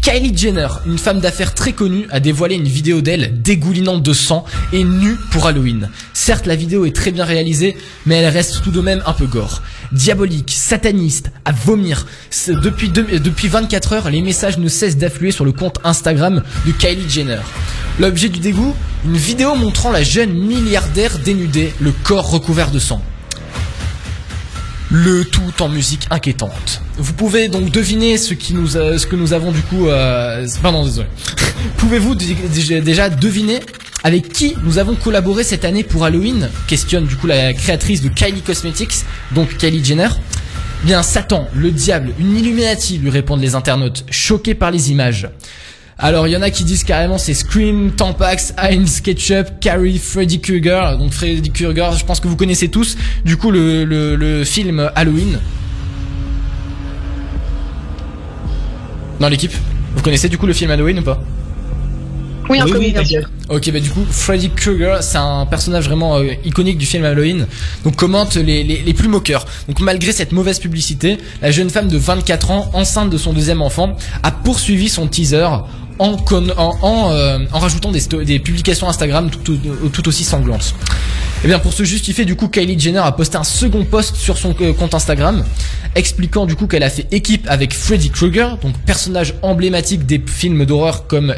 Kylie 0.02 0.36
Jenner, 0.36 0.68
une 0.86 0.98
femme 0.98 1.22
d'affaires 1.22 1.54
très 1.54 1.72
connue, 1.72 2.06
a 2.10 2.20
dévoilé 2.20 2.56
une 2.56 2.68
vidéo 2.68 3.00
d'elle 3.00 3.42
dégoulinante 3.42 4.04
de 4.04 4.12
sang 4.12 4.44
et 4.74 4.84
nue 4.84 5.16
pour 5.32 5.48
Halloween. 5.48 5.90
Certes, 6.12 6.48
la 6.48 6.58
vidéo 6.58 6.84
est 6.86 6.96
très 6.96 7.12
bien 7.12 7.24
réalisée, 7.24 7.78
mais 8.06 8.16
elle 8.16 8.28
reste 8.34 8.62
tout 8.64 8.72
de 8.72 8.82
même 8.82 9.02
un 9.06 9.14
peu 9.14 9.26
gore. 9.26 9.62
Diabolique, 9.94 10.52
sataniste, 10.52 11.32
à 11.46 11.54
vomir. 11.54 12.06
Depuis, 12.50 12.90
depuis 12.90 13.48
24 13.48 13.94
heures, 13.94 14.10
les 14.10 14.22
messages 14.22 14.58
ne 14.58 14.68
cessent 14.68 14.98
d'affluer 14.98 15.32
sur 15.32 15.46
le 15.46 15.54
compte 15.54 15.80
Instagram 15.86 16.44
de 16.66 16.72
Kylie 16.74 17.10
Jenner. 17.10 17.40
L'objet 18.00 18.30
du 18.30 18.40
dégoût 18.40 18.76
Une 19.06 19.18
vidéo 19.18 19.56
la 19.86 20.04
jeune 20.04 20.34
milliardaire 20.34 21.20
dénudée, 21.20 21.74
le 21.80 21.92
corps 21.92 22.30
recouvert 22.30 22.72
de 22.72 22.80
sang. 22.80 23.02
Le 24.90 25.24
tout 25.24 25.62
en 25.62 25.70
musique 25.70 26.08
inquiétante. 26.10 26.82
Vous 26.98 27.14
pouvez 27.14 27.48
donc 27.48 27.72
deviner 27.72 28.18
ce, 28.18 28.34
qui 28.34 28.54
nous 28.54 28.68
ce 28.70 29.06
que 29.06 29.16
nous 29.16 29.34
avons 29.34 29.52
du 29.52 29.62
coup... 29.62 29.88
Euh, 29.88 30.48
pardon, 30.62 30.84
désolé. 30.84 31.08
Pouvez-vous 31.78 32.16
déjà 32.16 33.10
deviner 33.10 33.60
avec 34.04 34.30
qui 34.30 34.56
nous 34.64 34.78
avons 34.78 34.96
collaboré 34.96 35.44
cette 35.44 35.66
année 35.66 35.84
pour 35.84 36.06
Halloween? 36.06 36.50
Questionne 36.68 37.06
du 37.06 37.16
coup 37.16 37.28
la 37.28 37.54
créatrice 37.54 38.02
de 38.02 38.10
Kylie 38.10 38.42
Cosmetics, 38.42 39.04
donc 39.34 39.58
Kylie 39.58 39.84
Jenner. 39.84 40.10
Bien, 40.84 41.04
Satan, 41.04 41.48
le 41.54 41.72
diable, 41.72 42.14
une 42.20 42.36
Illuminati, 42.36 42.98
lui 42.98 43.10
répondent 43.10 43.42
les 43.42 43.56
internautes, 43.56 44.06
choqués 44.10 44.56
par 44.56 44.72
les 44.72 44.92
images. 44.92 45.30
Alors, 46.00 46.28
il 46.28 46.32
y 46.32 46.38
en 46.38 46.44
a 46.44 46.52
qui 46.52 46.64
disent 46.64 46.84
carrément 46.84 47.18
c'est 47.18 47.34
Scream, 47.34 47.92
Tampax, 47.92 48.54
Heinz, 48.58 49.02
Ketchup, 49.02 49.60
Carrie, 49.60 49.98
Freddy 49.98 50.40
Krueger. 50.40 50.96
Donc 51.00 51.12
Freddy 51.12 51.50
Krueger, 51.52 51.92
je 51.98 52.06
pense 52.06 52.20
que 52.20 52.28
vous 52.28 52.36
connaissez 52.36 52.70
tous. 52.70 52.98
Du 53.26 53.36
coup, 53.38 53.50
le, 53.50 53.84
le, 53.84 54.16
le 54.16 54.44
film 54.44 54.92
Halloween. 54.96 55.40
Dans 59.20 59.30
l'équipe 59.30 59.54
Vous 59.96 60.04
connaissez 60.04 60.30
du 60.30 60.38
coup 60.38 60.46
le 60.46 60.54
film 60.54 60.70
Halloween 60.70 61.00
ou 61.00 61.04
pas? 61.04 61.20
Oui, 62.50 62.60
un 62.60 62.66
Oui, 62.66 62.72
peu, 62.72 62.78
oui, 62.78 62.92
bien 62.94 63.04
sûr. 63.04 63.22
t'inquiète. 63.24 63.34
Ok, 63.50 63.72
bah 63.74 63.80
du 63.80 63.90
coup, 63.90 64.06
Freddy 64.10 64.50
Krueger, 64.52 64.98
c'est 65.02 65.18
un 65.18 65.46
personnage 65.48 65.86
vraiment 65.86 66.18
euh, 66.18 66.34
iconique 66.46 66.78
du 66.78 66.86
film 66.86 67.04
Halloween. 67.04 67.46
Donc 67.84 67.96
commente 67.98 68.36
les, 68.36 68.64
les, 68.64 68.82
les 68.84 68.94
plus 68.94 69.08
moqueurs. 69.10 69.46
Donc 69.68 69.80
malgré 69.82 70.12
cette 70.14 70.32
mauvaise 70.32 70.60
publicité, 70.60 71.18
la 71.42 71.52
jeune 71.52 71.70
femme 71.70 71.88
de 71.90 71.98
24 71.98 72.52
ans, 72.52 72.70
enceinte 72.74 73.10
de 73.10 73.18
son 73.18 73.34
deuxième 73.34 73.62
enfant, 73.62 73.98
a 74.24 74.32
poursuivi 74.32 74.88
son 74.88 75.08
teaser 75.08 75.48
en, 76.00 76.18
euh, 77.12 77.40
en 77.52 77.60
rajoutant 77.60 77.92
des, 77.92 78.02
des 78.26 78.40
publications 78.40 78.88
Instagram 78.88 79.30
tout, 79.30 80.08
aussi 80.08 80.24
sanglantes. 80.24 80.74
Et 81.44 81.48
bien 81.48 81.60
pour 81.60 81.74
se 81.74 81.84
justifier, 81.84 82.26
du 82.26 82.36
coup, 82.36 82.48
Kylie 82.48 82.80
Jenner 82.80 83.00
a 83.00 83.12
posté 83.12 83.38
un 83.38 83.44
second 83.44 83.86
post 83.86 84.16
sur 84.16 84.38
son 84.38 84.56
euh, 84.62 84.74
compte 84.74 84.94
Instagram, 84.94 85.44
expliquant 85.96 86.46
du 86.46 86.56
coup 86.56 86.68
qu'elle 86.68 86.84
a 86.84 86.90
fait 86.90 87.08
équipe 87.12 87.46
avec 87.48 87.74
Freddy 87.74 88.10
Krueger, 88.10 88.58
donc 88.58 88.76
personnage 88.86 89.36
emblématique 89.44 90.06
des 90.06 90.22
films 90.26 90.66
d'horreur 90.66 91.08
comme 91.08 91.36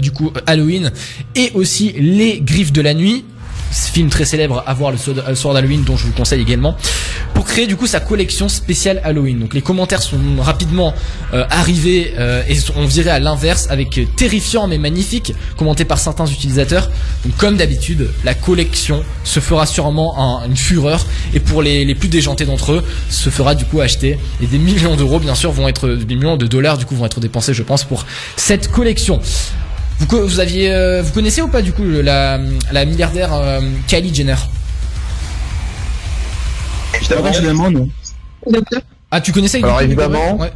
du 0.00 0.10
coup 0.12 0.32
Halloween 0.46 0.92
et 1.34 1.50
aussi 1.54 1.92
Les 1.92 2.40
Griffes 2.40 2.72
de 2.72 2.82
la 2.82 2.94
Nuit, 2.94 3.24
ce 3.72 3.90
film 3.90 4.08
très 4.10 4.24
célèbre 4.24 4.62
à 4.66 4.74
voir 4.74 4.90
le 4.92 4.98
soir 4.98 5.16
le 5.28 5.34
soir 5.34 5.54
d'Halloween 5.54 5.82
dont 5.84 5.96
je 5.96 6.06
vous 6.06 6.12
conseille 6.12 6.40
également 6.42 6.76
pour 7.34 7.44
créer 7.46 7.66
du 7.66 7.76
coup 7.76 7.86
sa 7.86 8.00
collection 8.00 8.48
spéciale 8.48 9.00
Halloween. 9.04 9.38
Donc 9.40 9.54
les 9.54 9.62
commentaires 9.62 10.02
sont 10.02 10.18
rapidement 10.40 10.94
euh, 11.32 11.44
arrivés 11.50 12.12
euh, 12.18 12.42
et 12.48 12.56
on 12.76 12.84
virait 12.84 13.10
à 13.10 13.18
l'inverse 13.18 13.66
avec 13.70 13.98
euh, 13.98 14.04
terrifiant 14.16 14.66
mais 14.68 14.78
magnifique 14.78 15.32
commenté 15.56 15.84
par 15.84 15.98
certains 15.98 16.26
utilisateurs. 16.26 16.90
Donc 17.24 17.36
comme 17.36 17.56
d'habitude, 17.56 18.10
la 18.24 18.34
collection 18.34 19.02
se 19.24 19.40
fera 19.40 19.66
sûrement 19.66 20.18
un- 20.42 20.46
une 20.46 20.56
fureur 20.56 21.06
et 21.34 21.40
pour 21.40 21.62
les, 21.62 21.84
les 21.84 21.94
plus 21.94 22.08
déjantés 22.08 22.44
d'entre 22.44 22.72
eux, 22.72 22.84
se 23.08 23.30
fera 23.30 23.54
du 23.54 23.64
coup 23.64 23.80
acheter 23.80 24.18
et 24.42 24.46
des 24.46 24.58
millions 24.58 24.96
d'euros 24.96 25.18
bien 25.18 25.34
sûr 25.34 25.50
vont 25.52 25.68
être 25.68 25.88
des 25.88 26.14
millions 26.14 26.36
de 26.36 26.46
dollars 26.46 26.76
du 26.78 26.84
coup 26.84 26.94
vont 26.94 27.06
être 27.06 27.20
dépensés 27.20 27.54
je 27.54 27.62
pense 27.62 27.84
pour 27.84 28.04
cette 28.36 28.68
collection. 28.70 29.20
Vous, 30.10 30.40
aviez, 30.40 30.72
euh, 30.72 31.02
vous 31.02 31.12
connaissez 31.12 31.42
ou 31.42 31.48
pas 31.48 31.62
du 31.62 31.72
coup 31.72 31.82
le- 31.84 32.02
la, 32.02 32.38
la 32.72 32.84
milliardaire 32.84 33.32
euh, 33.32 33.60
Kylie 33.86 34.14
Jenner? 34.14 34.34
Personnellement, 37.08 37.70
non. 37.70 37.88
Ah, 39.10 39.20
tu 39.20 39.32
connaissais 39.32 39.62
Alors, 39.62 39.80
évidemment- 39.80 40.36
Ouais, 40.38 40.52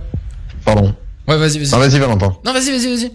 Pardon. 0.65 0.95
ouais 1.29 1.37
vas-y, 1.37 1.59
vas-y. 1.59 1.71
Non, 1.71 1.79
vas-y, 1.79 1.99
Valentin. 1.99 2.37
Non, 2.45 2.53
vas-y, 2.53 2.71
vas-y, 2.73 2.97
vas-y. 2.97 3.13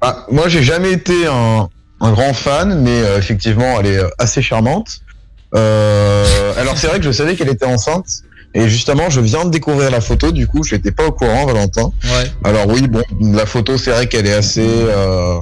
Ah, 0.00 0.26
moi, 0.30 0.48
j'ai 0.48 0.62
jamais 0.62 0.92
été 0.92 1.26
un, 1.26 1.68
un 2.00 2.12
grand 2.12 2.34
fan, 2.34 2.80
mais 2.82 2.90
euh, 3.02 3.18
effectivement, 3.18 3.80
elle 3.80 3.86
est 3.86 4.00
assez 4.18 4.42
charmante. 4.42 5.00
Euh, 5.54 6.52
alors, 6.58 6.76
c'est 6.76 6.88
vrai 6.88 6.98
que 6.98 7.04
je 7.04 7.12
savais 7.12 7.36
qu'elle 7.36 7.48
était 7.48 7.64
enceinte. 7.66 8.06
Et 8.56 8.68
justement, 8.68 9.10
je 9.10 9.20
viens 9.20 9.44
de 9.44 9.50
découvrir 9.50 9.90
la 9.90 10.00
photo, 10.00 10.30
du 10.30 10.46
coup, 10.46 10.62
je 10.62 10.74
n'étais 10.76 10.92
pas 10.92 11.06
au 11.06 11.12
courant, 11.12 11.46
Valentin. 11.46 11.90
Ouais. 12.04 12.30
Alors 12.44 12.66
oui, 12.68 12.86
bon, 12.86 13.02
la 13.20 13.46
photo, 13.46 13.76
c'est 13.78 13.90
vrai 13.90 14.06
qu'elle 14.08 14.26
est 14.26 14.34
assez... 14.34 14.62
euh, 14.66 15.38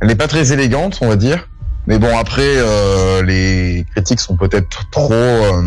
elle 0.00 0.08
n'est 0.08 0.16
pas 0.16 0.28
très 0.28 0.52
élégante, 0.52 0.98
on 1.00 1.08
va 1.08 1.16
dire. 1.16 1.48
Mais 1.86 1.98
bon, 1.98 2.16
après, 2.18 2.42
euh, 2.44 3.22
les 3.22 3.86
critiques 3.94 4.20
sont 4.20 4.36
peut-être 4.36 4.88
trop... 4.90 5.12
euh, 5.12 5.62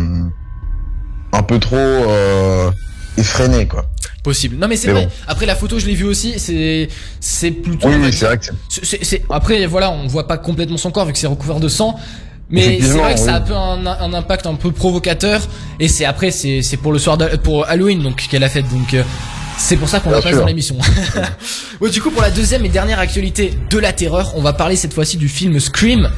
un 1.32 1.42
peu 1.42 1.58
trop 1.58 1.76
euh, 1.76 2.70
effrénées, 3.16 3.66
quoi. 3.66 3.86
Possible. 4.22 4.56
Non 4.56 4.68
mais 4.68 4.76
c'est 4.76 4.92
vrai. 4.92 5.06
bon. 5.06 5.10
Après 5.26 5.46
la 5.46 5.56
photo, 5.56 5.78
je 5.80 5.86
l'ai 5.86 5.94
vue 5.94 6.04
aussi. 6.04 6.34
C'est 6.38 6.88
c'est 7.18 7.50
plutôt. 7.50 7.88
Oui, 7.88 7.96
oui, 8.00 8.12
c'est 8.12 8.26
vrai 8.26 8.38
que 8.38 8.44
c'est- 8.68 9.24
Après 9.30 9.66
voilà, 9.66 9.90
on 9.90 10.06
voit 10.06 10.28
pas 10.28 10.38
complètement 10.38 10.76
son 10.76 10.92
corps 10.92 11.06
vu 11.06 11.12
que 11.12 11.18
c'est 11.18 11.26
recouvert 11.26 11.58
de 11.58 11.66
sang. 11.68 11.98
Mais 12.48 12.78
c'est 12.80 12.86
vrai 12.98 13.14
que 13.14 13.20
ça 13.20 13.34
a 13.34 13.38
un 13.38 13.40
peu 13.40 13.54
un, 13.56 13.84
un 13.86 14.14
impact 14.14 14.46
un 14.46 14.54
peu 14.54 14.70
provocateur. 14.70 15.40
Et 15.80 15.88
c'est 15.88 16.04
après 16.04 16.30
c'est 16.30 16.62
c'est 16.62 16.76
pour 16.76 16.92
le 16.92 17.00
soir 17.00 17.18
pour 17.42 17.66
Halloween 17.66 18.00
donc 18.02 18.16
qu'elle 18.30 18.44
a 18.44 18.48
fait 18.48 18.62
donc. 18.62 18.94
C'est 19.58 19.76
pour 19.76 19.88
ça 19.88 20.00
qu'on 20.00 20.10
la 20.10 20.20
passe 20.20 20.36
dans 20.36 20.46
l'émission. 20.46 20.76
ouais, 21.80 21.90
du 21.90 22.00
coup, 22.02 22.10
pour 22.10 22.22
la 22.22 22.30
deuxième 22.30 22.64
et 22.64 22.68
dernière 22.68 22.98
actualité 22.98 23.54
de 23.70 23.78
la 23.78 23.92
terreur, 23.92 24.32
on 24.36 24.42
va 24.42 24.52
parler 24.52 24.76
cette 24.76 24.92
fois-ci 24.94 25.16
du 25.16 25.28
film 25.28 25.58
Scream. 25.60 26.10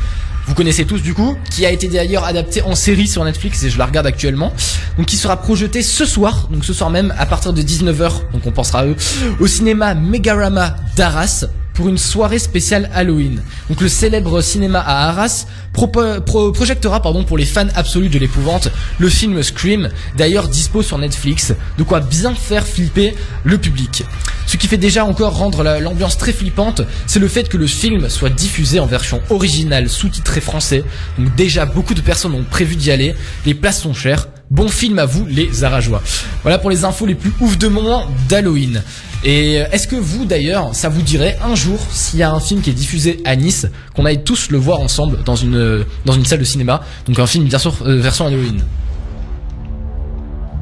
Vous 0.47 0.55
connaissez 0.55 0.85
tous 0.85 1.03
du 1.03 1.15
coup, 1.15 1.37
qui 1.51 1.65
a 1.65 1.71
été 1.71 1.89
d'ailleurs 1.89 2.25
adapté 2.25 2.61
en 2.63 2.75
série 2.75 3.09
sur 3.09 3.25
Netflix 3.25 3.63
et 3.63 3.71
je 3.71 3.79
la 3.79 3.87
regarde 3.87 4.07
actuellement. 4.07 4.53
Donc 4.99 5.07
qui 5.07 5.17
sera 5.17 5.39
projeté 5.39 5.83
ce 5.83 6.05
soir, 6.05 6.49
donc 6.51 6.65
ce 6.65 6.75
soir 6.75 6.91
même 6.91 7.15
à 7.19 7.25
partir 7.27 7.53
de 7.53 7.63
19h, 7.63 8.31
donc 8.33 8.47
on 8.47 8.51
pensera 8.51 8.81
à 8.81 8.87
eux, 8.87 8.97
au 9.41 9.47
cinéma 9.47 9.95
Megarama 9.95 10.77
d'Arras 10.97 11.47
pour 11.75 11.89
une 11.89 11.99
soirée 11.99 12.39
spéciale 12.39 12.89
Halloween. 12.95 13.43
Donc 13.69 13.81
le 13.81 13.89
célèbre 13.89 14.41
cinéma 14.41 14.81
à 14.81 15.09
Arras 15.09 15.47
propo- 15.75 16.21
pro- 16.21 16.53
projectera 16.53 17.03
pardon 17.03 17.25
pour 17.25 17.37
les 17.37 17.45
fans 17.45 17.67
absolus 17.75 18.09
de 18.09 18.19
l'épouvante 18.19 18.69
le 18.99 19.09
film 19.09 19.43
Scream, 19.43 19.91
d'ailleurs 20.17 20.49
dispo 20.49 20.83
sur 20.83 20.99
Netflix, 20.99 21.53
de 21.77 21.83
quoi 21.83 22.01
bien 22.01 22.35
faire 22.35 22.67
flipper 22.67 23.15
le 23.43 23.59
public. 23.59 24.05
Ce 24.47 24.57
qui 24.57 24.69
fait 24.69 24.77
déjà 24.77 25.05
encore 25.05 25.37
rendre 25.37 25.63
la- 25.63 25.81
l'ambiance 25.81 26.17
très 26.17 26.33
flippante, 26.33 26.83
c'est 27.07 27.19
le 27.19 27.29
fait 27.29 27.49
que 27.49 27.57
le 27.57 27.67
film 27.67 28.09
soit 28.09 28.31
diffusé 28.31 28.79
en 28.79 28.87
version 28.87 29.21
originale 29.31 29.89
sous-titré 29.89 30.41
français. 30.41 30.85
Donc 31.19 31.35
déjà 31.35 31.67
beaucoup 31.67 31.95
de 31.95 32.01
personnes 32.01 32.35
ont 32.35 32.45
prévu 32.45 32.77
d'y 32.77 32.91
aller, 32.93 33.15
les 33.47 33.55
places 33.55 33.81
sont 33.83 33.95
chères. 33.95 34.29
Bon 34.51 34.69
film 34.69 34.99
à 35.01 35.07
vous 35.07 35.27
les 35.27 35.65
Arajois. 35.65 36.03
Voilà 36.43 36.59
pour 36.59 36.71
les 36.71 36.85
infos 36.85 37.07
les 37.07 37.15
plus 37.17 37.33
ouf 37.41 37.59
de 37.59 37.67
moment 37.67 38.07
d'Halloween. 38.29 38.83
Et 39.25 39.61
euh, 39.61 39.67
est-ce 39.73 39.89
que 39.89 39.97
vous 39.97 40.27
d'ailleurs, 40.27 40.75
ça 40.75 40.91
vous 40.91 41.01
dirait 41.01 41.39
un 41.43 41.55
jour 41.55 41.79
s'il 41.91 42.19
y 42.19 42.23
a 42.23 42.31
un 42.31 42.41
film 42.41 42.61
qui 42.61 42.71
est 42.71 42.75
diffusé 42.75 43.21
à 43.25 43.37
Nice, 43.37 43.67
qu'on 43.95 44.05
aille 44.05 44.23
tous 44.23 44.51
le 44.51 44.59
voir 44.59 44.81
ensemble 44.81 45.23
dans 45.25 45.37
une 45.37 45.57
euh, 45.57 45.85
dans 46.05 46.13
une 46.13 46.27
salle 46.27 46.41
de 46.41 46.45
cinéma, 46.45 46.83
donc 47.07 47.19
un 47.19 47.27
film 47.27 47.45
bien 47.47 47.59
sûr 47.59 47.75
euh, 47.87 48.01
version 48.01 48.27
Halloween. 48.27 48.63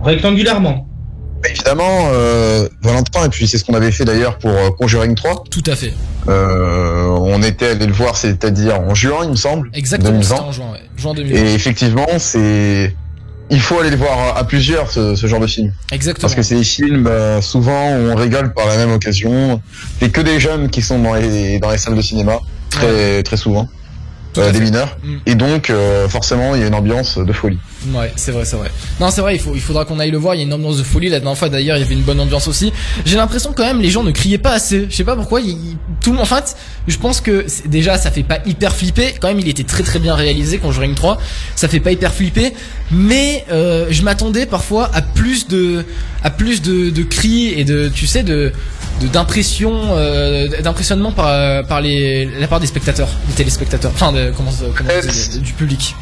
Rectangulairement. 0.05 0.87
Bah, 1.42 1.48
évidemment, 1.51 2.09
euh, 2.12 2.68
Valentin, 2.83 3.25
et 3.25 3.29
puis 3.29 3.48
c'est 3.48 3.59
ce 3.59 3.64
qu'on 3.64 3.75
avait 3.75 3.90
fait 3.90 4.05
d'ailleurs 4.05 4.38
pour 4.38 4.51
euh, 4.51 4.70
Conjuring 4.70 5.16
3. 5.16 5.44
Tout 5.51 5.62
à 5.66 5.75
fait. 5.75 5.92
Euh, 6.29 7.07
on 7.09 7.42
était 7.42 7.70
allé 7.70 7.87
le 7.87 7.92
voir, 7.92 8.16
c'est-à-dire 8.16 8.81
en 8.81 8.94
juin, 8.94 9.25
il 9.25 9.31
me 9.31 9.37
semble. 9.37 9.68
Exactement, 9.75 10.11
2020. 10.12 10.29
c'était 10.37 10.40
en 10.48 10.53
juin, 10.53 10.72
ouais. 10.72 10.83
Juin 10.96 11.14
2020. 11.14 11.37
Et 11.37 11.55
effectivement, 11.55 12.07
c'est 12.18 12.94
il 13.52 13.60
faut 13.60 13.78
aller 13.78 13.90
le 13.90 13.96
voir 13.96 14.36
à 14.36 14.44
plusieurs 14.44 14.90
ce, 14.90 15.14
ce 15.14 15.26
genre 15.26 15.38
de 15.38 15.46
film. 15.46 15.72
Exactement. 15.92 16.22
Parce 16.22 16.34
que 16.34 16.42
c'est 16.42 16.56
des 16.56 16.64
films 16.64 17.06
euh, 17.06 17.42
souvent 17.42 17.90
où 17.92 18.10
on 18.10 18.14
rigole 18.16 18.54
par 18.54 18.66
la 18.66 18.78
même 18.78 18.90
occasion. 18.90 19.60
C'est 20.00 20.10
que 20.10 20.22
des 20.22 20.40
jeunes 20.40 20.70
qui 20.70 20.80
sont 20.80 20.98
dans 20.98 21.14
les 21.14 21.58
dans 21.58 21.70
les 21.70 21.78
salles 21.78 21.94
de 21.94 22.02
cinéma 22.02 22.40
très 22.70 23.22
très 23.22 23.36
souvent, 23.36 23.68
euh, 24.38 24.50
des 24.52 24.60
mineurs. 24.60 24.96
Mm. 25.04 25.16
Et 25.26 25.34
donc 25.34 25.68
euh, 25.68 26.08
forcément, 26.08 26.54
il 26.54 26.62
y 26.62 26.64
a 26.64 26.66
une 26.66 26.74
ambiance 26.74 27.18
de 27.18 27.32
folie. 27.32 27.58
Ouais, 27.92 28.12
c'est 28.16 28.31
vrai, 28.33 28.45
c'est 28.45 28.57
vrai. 28.57 28.71
Non, 29.01 29.11
c'est 29.11 29.21
vrai, 29.21 29.35
il 29.35 29.40
faut, 29.40 29.55
il 29.55 29.61
faudra 29.61 29.85
qu'on 29.85 29.99
aille 29.99 30.11
le 30.11 30.18
voir. 30.18 30.35
Il 30.35 30.38
y 30.38 30.40
a 30.42 30.45
une 30.45 30.53
ambiance 30.53 30.79
de 30.79 30.83
folie. 30.85 31.09
La 31.09 31.18
dernière 31.21 31.37
fois, 31.37 31.49
d'ailleurs, 31.49 31.77
il 31.77 31.81
y 31.81 31.83
avait 31.85 31.95
une 31.95 32.03
bonne 32.03 32.21
ambiance 32.21 32.47
aussi. 32.49 32.73
J'ai 33.05 33.16
l'impression 33.16 33.53
quand 33.57 33.64
même, 33.64 33.81
les 33.81 33.90
gens 33.90 34.03
ne 34.05 34.11
criaient 34.12 34.38
pas 34.38 34.53
assez. 34.53 34.87
Je 34.88 34.95
sais 34.95 35.05
pas 35.05 35.16
pourquoi. 35.16 35.40
il- 35.40 35.57
tout 36.01 36.11
le 36.11 36.16
monde, 36.16 36.23
en 36.23 36.27
fait, 36.27 36.57
je 36.87 36.97
pense 36.97 37.21
que 37.21 37.45
déjà, 37.66 37.99
ça 37.99 38.11
fait 38.11 38.23
pas 38.23 38.38
hyper 38.47 38.75
flipper. 38.75 39.14
Quand 39.21 39.29
même, 39.29 39.40
il 39.40 39.49
était 39.49 39.64
très 39.64 39.83
très 39.83 39.99
bien 39.99 40.14
réalisé. 40.14 40.59
Conjuring 40.59 40.95
3, 40.95 41.18
ça 41.57 41.66
fait 41.68 41.81
pas 41.81 41.90
hyper 41.92 42.12
flipper. 42.12 42.53
Mais 42.90 43.45
euh, 43.51 43.87
je 43.90 44.03
m'attendais 44.03 44.47
parfois 44.47 44.90
à 44.95 45.03
plus 45.03 45.49
de, 45.49 45.85
à 46.23 46.31
plus 46.31 46.62
de, 46.62 46.90
de 46.90 47.03
cris 47.03 47.49
et 47.49 47.64
de, 47.64 47.88
tu 47.92 48.07
sais, 48.07 48.23
de 48.23 48.53
d'impression 49.12 49.73
euh, 49.97 50.49
d'impressionnement 50.62 51.12
par 51.12 51.66
par 51.66 51.81
les 51.81 52.27
la 52.38 52.47
part 52.47 52.61
des 52.61 52.66
spectateurs 52.66 53.09
des 53.27 53.35
téléspectateurs 53.35 53.90
enfin 53.92 54.12
de, 54.12 54.33
comment 54.37 54.53
comment 54.77 54.90
dit, 55.33 55.40
du 55.40 55.53
public 55.55 55.97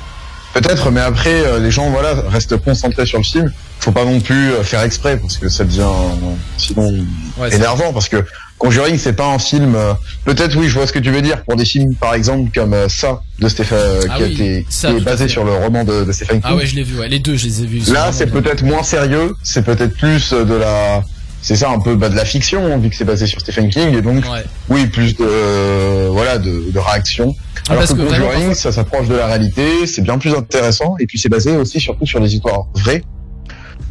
Peut-être, 0.55 0.91
mais 0.91 1.01
après, 1.01 1.45
euh, 1.47 1.59
les 1.61 1.71
gens 1.71 1.91
voilà 1.91 2.15
restent 2.29 2.57
concentrés 2.57 3.07
sur 3.07 3.19
le 3.19 3.25
film. 3.25 3.53
Faut 3.79 3.93
pas 3.93 4.05
non 4.05 4.21
plus 4.21 4.51
euh, 4.53 4.63
faire 4.63 4.83
exprès 4.83 5.17
parce 5.17 5.39
que 5.39 5.49
ça 5.49 5.65
devient 5.65 5.81
euh, 5.83 6.35
sinon 6.59 7.05
Ouais, 7.39 7.55
énervant. 7.55 7.93
Parce 7.93 8.09
que 8.09 8.25
Conjuring, 8.59 8.99
c'est 8.99 9.15
pas 9.15 9.27
un 9.29 9.39
film. 9.39 9.75
euh, 9.75 9.95
Peut-être, 10.27 10.55
oui, 10.59 10.69
je 10.69 10.75
vois 10.75 10.87
ce 10.87 10.93
que 10.93 10.99
tu 10.99 11.11
veux 11.11 11.23
dire. 11.23 11.43
Pour 11.45 11.57
des 11.57 11.65
films, 11.65 11.95
par 11.95 12.13
exemple, 12.15 12.51
comme 12.55 12.75
euh, 12.75 12.89
ça 12.91 13.23
de 13.39 13.49
Stéphane, 13.49 13.79
Ah 14.11 14.17
qui 14.17 14.23
a 14.23 14.27
été 14.27 14.67
ça, 14.69 14.91
qui 14.91 14.97
est 14.99 15.01
basé 15.01 15.29
sur 15.29 15.45
le 15.45 15.53
roman 15.55 15.85
de, 15.85 16.05
de 16.05 16.13
King. 16.13 16.41
Ah 16.45 16.55
ouais, 16.57 16.67
je 16.67 16.75
l'ai 16.75 16.83
vu, 16.83 16.99
ouais. 16.99 17.09
Les 17.09 17.21
deux, 17.21 17.37
je 17.37 17.47
les 17.47 17.63
ai 17.63 17.67
vus. 17.67 17.91
Là, 17.91 18.11
c'est 18.13 18.27
peut-être 18.27 18.63
moins 18.63 18.83
sérieux. 18.83 19.35
C'est 19.43 19.65
peut-être 19.65 19.97
plus 19.97 20.33
de 20.33 20.55
la. 20.55 21.03
C'est 21.43 21.57
ça 21.57 21.71
un 21.71 21.79
peu 21.79 21.97
bah, 21.97 22.09
de 22.11 22.17
la 22.17 22.25
fiction 22.27 22.67
hein, 22.67 22.77
vu 22.79 22.91
que 22.91 22.97
c'est 22.97 23.05
basé 23.05 23.27
sur 23.27 23.41
Stephen 23.41 23.71
King 23.71 23.95
et 23.97 24.03
donc 24.03 24.25
Ouais. 24.31 24.45
oui 24.69 24.87
plus 24.87 25.17
de 25.17 25.25
euh, 25.27 26.09
voilà 26.13 26.37
de, 26.39 26.71
de 26.71 26.79
réaction. 26.79 27.35
Ah, 27.69 27.73
Alors 27.73 27.81
parce 27.83 27.93
que 27.95 27.99
que 27.99 28.03
vraiment, 28.03 28.27
Conjuring, 28.27 28.55
ça 28.55 28.73
s'approche 28.73 29.09
de 29.09 29.15
la 29.15 29.27
réalité, 29.27 29.87
c'est 29.87 30.03
bien 30.03 30.19
plus 30.19 30.35
intéressant 30.35 30.97
et 31.01 31.07
puis 31.07 31.19
c'est 31.19 31.29
basé 31.31 31.57
aussi 31.57 31.81
surtout 31.81 32.05
sur 32.07 32.21
des 32.21 32.35
histoires 32.35 32.67
vraies. 32.75 33.03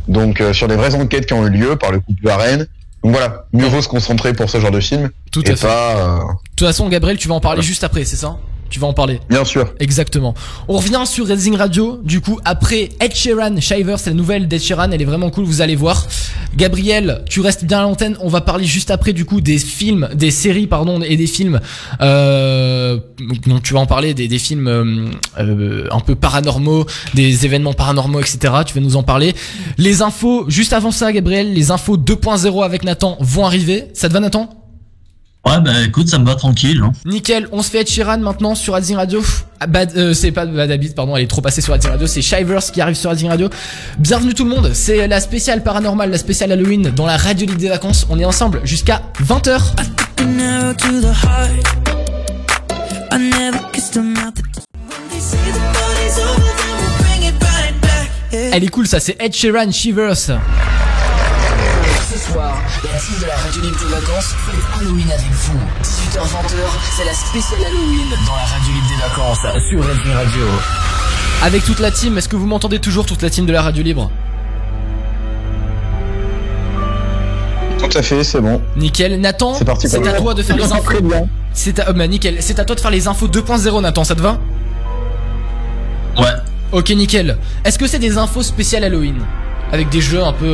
Donc 0.08 0.42
euh, 0.42 0.54
sur 0.54 0.68
des 0.68 0.76
vraies 0.76 0.94
enquêtes 0.96 1.26
qui 1.26 1.34
ont 1.34 1.46
eu 1.46 1.50
lieu 1.50 1.76
par 1.76 1.92
le 1.92 2.00
couple 2.00 2.24
Varenne. 2.24 2.68
Donc 3.04 3.14
voilà, 3.14 3.46
mieux 3.54 3.68
vaut 3.68 3.82
se 3.82 3.88
concentrer 3.88 4.34
pour 4.34 4.50
ce 4.50 4.60
genre 4.60 4.72
de 4.72 4.80
film 4.82 5.10
Tout 5.32 5.44
et 5.48 5.54
à 5.54 5.56
fait. 5.56 5.66
pas 5.68 5.96
euh, 5.98 6.18
De 6.20 6.24
toute 6.56 6.68
façon, 6.68 6.90
Gabriel, 6.90 7.18
tu 7.18 7.28
vas 7.30 7.36
en 7.36 7.40
parler 7.40 7.62
juste 7.62 7.84
après, 7.84 8.04
c'est 8.06 8.16
ça? 8.18 8.38
Tu 8.70 8.80
vas 8.80 8.88
en 8.88 8.94
parler. 8.94 9.20
bien 9.30 9.46
sûr. 9.46 9.74
Exactement. 9.80 10.34
On 10.68 10.78
revient 10.78 11.04
sur 11.06 11.28
Redzing 11.28 11.56
Radio, 11.56 12.00
du 12.04 12.22
coup, 12.22 12.40
après 12.46 12.90
Ed 13.00 13.16
Sheeran, 13.16 13.60
Shiver, 13.60 13.96
c'est 13.98 14.12
la 14.12 14.16
nouvelle 14.16 14.48
d'Ed 14.48 14.62
Sheeran, 14.62 14.92
elle 14.92 15.02
est 15.02 15.06
vraiment 15.06 15.30
cool, 15.30 15.46
vous 15.46 15.62
allez 15.62 15.76
voir. 15.76 16.08
Gabriel, 16.56 17.24
tu 17.30 17.42
restes 17.42 17.66
bien 17.66 17.80
à 17.80 17.82
l'antenne, 17.84 18.18
on 18.22 18.30
va 18.30 18.42
parler 18.42 18.66
juste 18.66 18.92
après, 18.92 19.14
du 19.14 19.26
coup, 19.26 19.42
des 19.42 19.58
films, 19.58 20.10
des 20.14 20.32
séries, 20.32 20.68
pardon, 20.68 21.02
et 21.02 21.16
des 21.16 21.28
films, 21.28 21.60
euh, 22.02 22.98
donc 23.46 23.64
tu 23.64 23.74
vas 23.74 23.80
en 23.80 23.86
parler, 23.86 24.14
des, 24.14 24.28
des 24.28 24.40
films 24.40 24.68
euh, 24.68 25.10
euh, 25.40 25.88
un 25.92 26.00
peu 26.00 26.16
paranormaux, 26.16 26.86
des 27.14 27.46
événements 27.46 27.74
paranormaux, 27.74 28.20
etc. 28.20 28.54
Tu 28.66 28.74
vas 28.74 28.82
nous 28.82 28.96
en 28.96 29.04
parler. 29.04 29.34
Les 29.78 30.02
infos, 30.02 30.46
juste 30.50 30.74
avant 30.74 30.92
ça, 30.92 31.12
Gabriel, 31.12 31.54
les 31.54 31.72
infos 31.72 31.98
2.0 31.98 32.64
avec 32.64 32.84
Nathan 32.84 33.18
vont 33.20 33.46
arriver. 33.46 33.86
Ça 33.94 34.08
te 34.08 34.14
va, 34.14 34.20
Nathan? 34.20 34.59
Ouais, 35.46 35.60
bah 35.62 35.72
écoute, 35.86 36.10
ça 36.10 36.20
me 36.20 36.26
va 36.26 36.36
tranquille. 36.36 36.82
Hein. 36.84 36.92
Nickel, 37.06 37.48
on 37.52 37.64
se 37.64 37.72
fait 37.72 37.80
Ed 37.82 37.88
Sheeran 37.88 38.18
maintenant 38.20 38.56
sur 38.56 38.76
Adzing 38.76 38.98
Radio. 38.98 39.24
Ah, 39.62 39.68
Bad, 39.68 39.94
euh, 39.96 40.14
c'est 40.14 40.32
pas 40.32 40.46
Bad 40.46 40.70
Habit, 40.70 40.90
pardon, 40.90 41.16
elle 41.16 41.24
est 41.24 41.28
trop 41.28 41.42
passée 41.42 41.62
sur 41.62 41.74
Adzing 41.74 41.92
Radio, 41.92 42.08
c'est 42.08 42.22
Shivers 42.22 42.72
qui 42.72 42.82
arrive 42.82 42.96
sur 42.96 43.10
Adzing 43.10 43.30
Radio. 43.30 43.50
Bienvenue 43.98 44.34
tout 44.34 44.44
le 44.44 44.50
monde, 44.50 44.72
c'est 44.74 45.08
la 45.08 45.20
spéciale 45.22 45.64
paranormale, 45.64 46.12
la 46.12 46.18
spéciale 46.18 46.52
Halloween 46.52 46.92
dans 46.94 47.06
la 47.06 47.16
radio 47.18 47.48
libre 47.48 47.58
des 47.58 47.70
vacances. 47.70 48.06
On 48.10 48.20
est 48.20 48.26
ensemble 48.26 48.60
jusqu'à 48.66 49.02
20h. 49.26 49.60
An 50.22 50.40
arrow 50.40 50.74
to 50.74 51.02
the 51.02 51.06
heart. 51.06 51.66
I 53.12 53.18
never 53.18 53.60
kissed 53.72 53.96
a 53.98 54.02
mouth 54.02 54.34
that 54.36 54.44
When 54.44 55.10
they 55.10 55.20
say 55.20 55.38
the 55.38 55.60
party's 55.74 56.20
over, 56.20 56.44
then 56.44 56.76
we'll 56.78 56.98
bring 57.00 57.24
it 57.24 57.42
right 57.42 57.82
back. 57.82 58.10
Yeah. 58.32 58.56
Elle 58.58 58.64
est 58.66 58.70
cool 58.70 58.88
ça, 58.88 59.00
c'est 59.00 59.16
Ed 59.20 59.34
Sheeran 59.34 59.72
Shivers. 59.72 60.32
Soir, 62.20 62.62
la 62.84 63.00
team 63.00 63.16
de 63.22 63.26
la 63.28 63.36
radio 63.38 63.62
libre 63.62 63.78
des 63.80 63.86
vacances 63.96 64.34
fête 64.46 64.56
Halloween 64.78 65.10
avec 65.10 65.32
vous. 65.32 65.60
18h-20h, 65.84 66.56
c'est 66.98 67.06
la 67.06 67.14
spéciale 67.14 67.62
Halloween 67.66 68.10
dans 68.28 68.36
la 68.36 68.44
radio 68.44 68.74
libre 68.74 68.88
des 68.90 69.02
vacances 69.02 69.40
sur 69.70 69.80
Redmi 69.82 70.14
Radio. 70.14 70.46
Avec 71.44 71.64
toute 71.64 71.80
la 71.80 71.92
team, 71.92 72.18
est-ce 72.18 72.28
que 72.28 72.36
vous 72.36 72.46
m'entendez 72.46 72.80
toujours 72.80 73.06
toute 73.06 73.22
la 73.22 73.30
team 73.30 73.46
de 73.46 73.54
la 73.54 73.62
radio 73.62 73.82
libre? 73.84 74.12
Tout 77.80 77.98
à 77.98 78.02
fait, 78.02 78.24
c'est 78.26 78.42
bon. 78.42 78.62
Nickel, 78.76 79.22
Nathan, 79.22 79.54
C'est 79.54 80.06
à 80.06 80.14
toi 80.14 80.34
de 80.34 80.44
faire 80.44 80.58
les 80.58 80.64
infos. 80.74 80.84
Très 80.84 81.02
bien. 81.02 81.26
C'est 81.54 81.80
à, 81.80 81.86
oh, 81.90 81.94
bah, 81.94 82.08
nickel, 82.08 82.38
c'est 82.42 82.60
à 82.60 82.66
toi 82.66 82.76
de 82.76 82.82
faire 82.82 82.92
les 82.92 83.08
infos 83.08 83.30
2.0 83.30 83.82
Nathan, 83.82 84.04
ça 84.04 84.16
te 84.16 84.22
va? 84.22 84.40
Ouais. 86.18 86.26
Ok 86.74 86.90
nickel. 86.90 87.38
Est-ce 87.64 87.80
que 87.80 87.88
c'est 87.88 88.00
des 88.00 88.18
infos 88.18 88.44
spéciales 88.44 88.84
Halloween? 88.84 89.16
Avec 89.72 89.88
des 89.90 90.02
jeux 90.02 90.22
un 90.22 90.34
peu... 90.34 90.54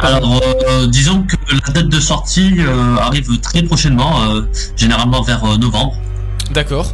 Alors, 0.00 0.40
euh, 0.68 0.86
disons 0.86 1.22
que 1.24 1.36
la 1.66 1.72
date 1.72 1.88
de 1.88 2.00
sortie 2.00 2.54
euh, 2.60 2.96
arrive 2.96 3.40
très 3.40 3.62
prochainement, 3.62 4.22
euh, 4.30 4.42
généralement 4.76 5.22
vers 5.22 5.44
euh, 5.44 5.56
novembre, 5.56 5.94
D'accord. 6.52 6.92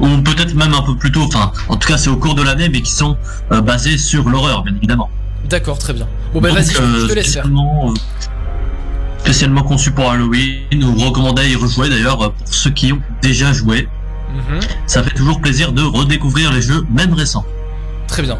ou 0.00 0.06
peut-être 0.22 0.54
même 0.54 0.72
un 0.74 0.82
peu 0.82 0.96
plus 0.96 1.12
tôt. 1.12 1.22
Enfin, 1.24 1.52
en 1.68 1.76
tout 1.76 1.86
cas, 1.88 1.98
c'est 1.98 2.08
au 2.08 2.16
cours 2.16 2.34
de 2.34 2.42
l'année, 2.42 2.68
mais 2.70 2.80
qui 2.80 2.92
sont 2.92 3.16
euh, 3.52 3.60
basés 3.60 3.98
sur 3.98 4.28
l'horreur, 4.28 4.62
bien 4.62 4.74
évidemment. 4.76 5.10
D'accord, 5.48 5.78
très 5.78 5.92
bien. 5.92 6.06
Bon 6.32 6.40
bah 6.40 6.48
Donc, 6.48 6.58
vas-y, 6.58 6.72
je- 6.74 6.78
euh, 6.80 7.00
je 7.02 7.06
te 7.06 7.12
laisse 7.12 7.32
faire. 7.34 7.44
spécialement, 7.44 7.90
euh, 7.90 7.94
spécialement 9.20 9.62
conçu 9.62 9.90
pour 9.90 10.10
Halloween, 10.10 10.82
ou 10.82 10.94
recommandé 10.98 11.42
à 11.42 11.46
y 11.46 11.56
rejouer 11.56 11.90
d'ailleurs 11.90 12.32
pour 12.32 12.48
ceux 12.54 12.70
qui 12.70 12.92
ont 12.92 13.00
déjà 13.22 13.52
joué. 13.52 13.86
Mhm. 14.32 14.60
Ça 14.86 15.02
fait 15.02 15.14
toujours 15.14 15.40
plaisir 15.42 15.72
de 15.72 15.82
redécouvrir 15.82 16.52
les 16.52 16.62
jeux, 16.62 16.86
même 16.90 17.12
récents. 17.12 17.44
Très 18.06 18.22
bien. 18.22 18.38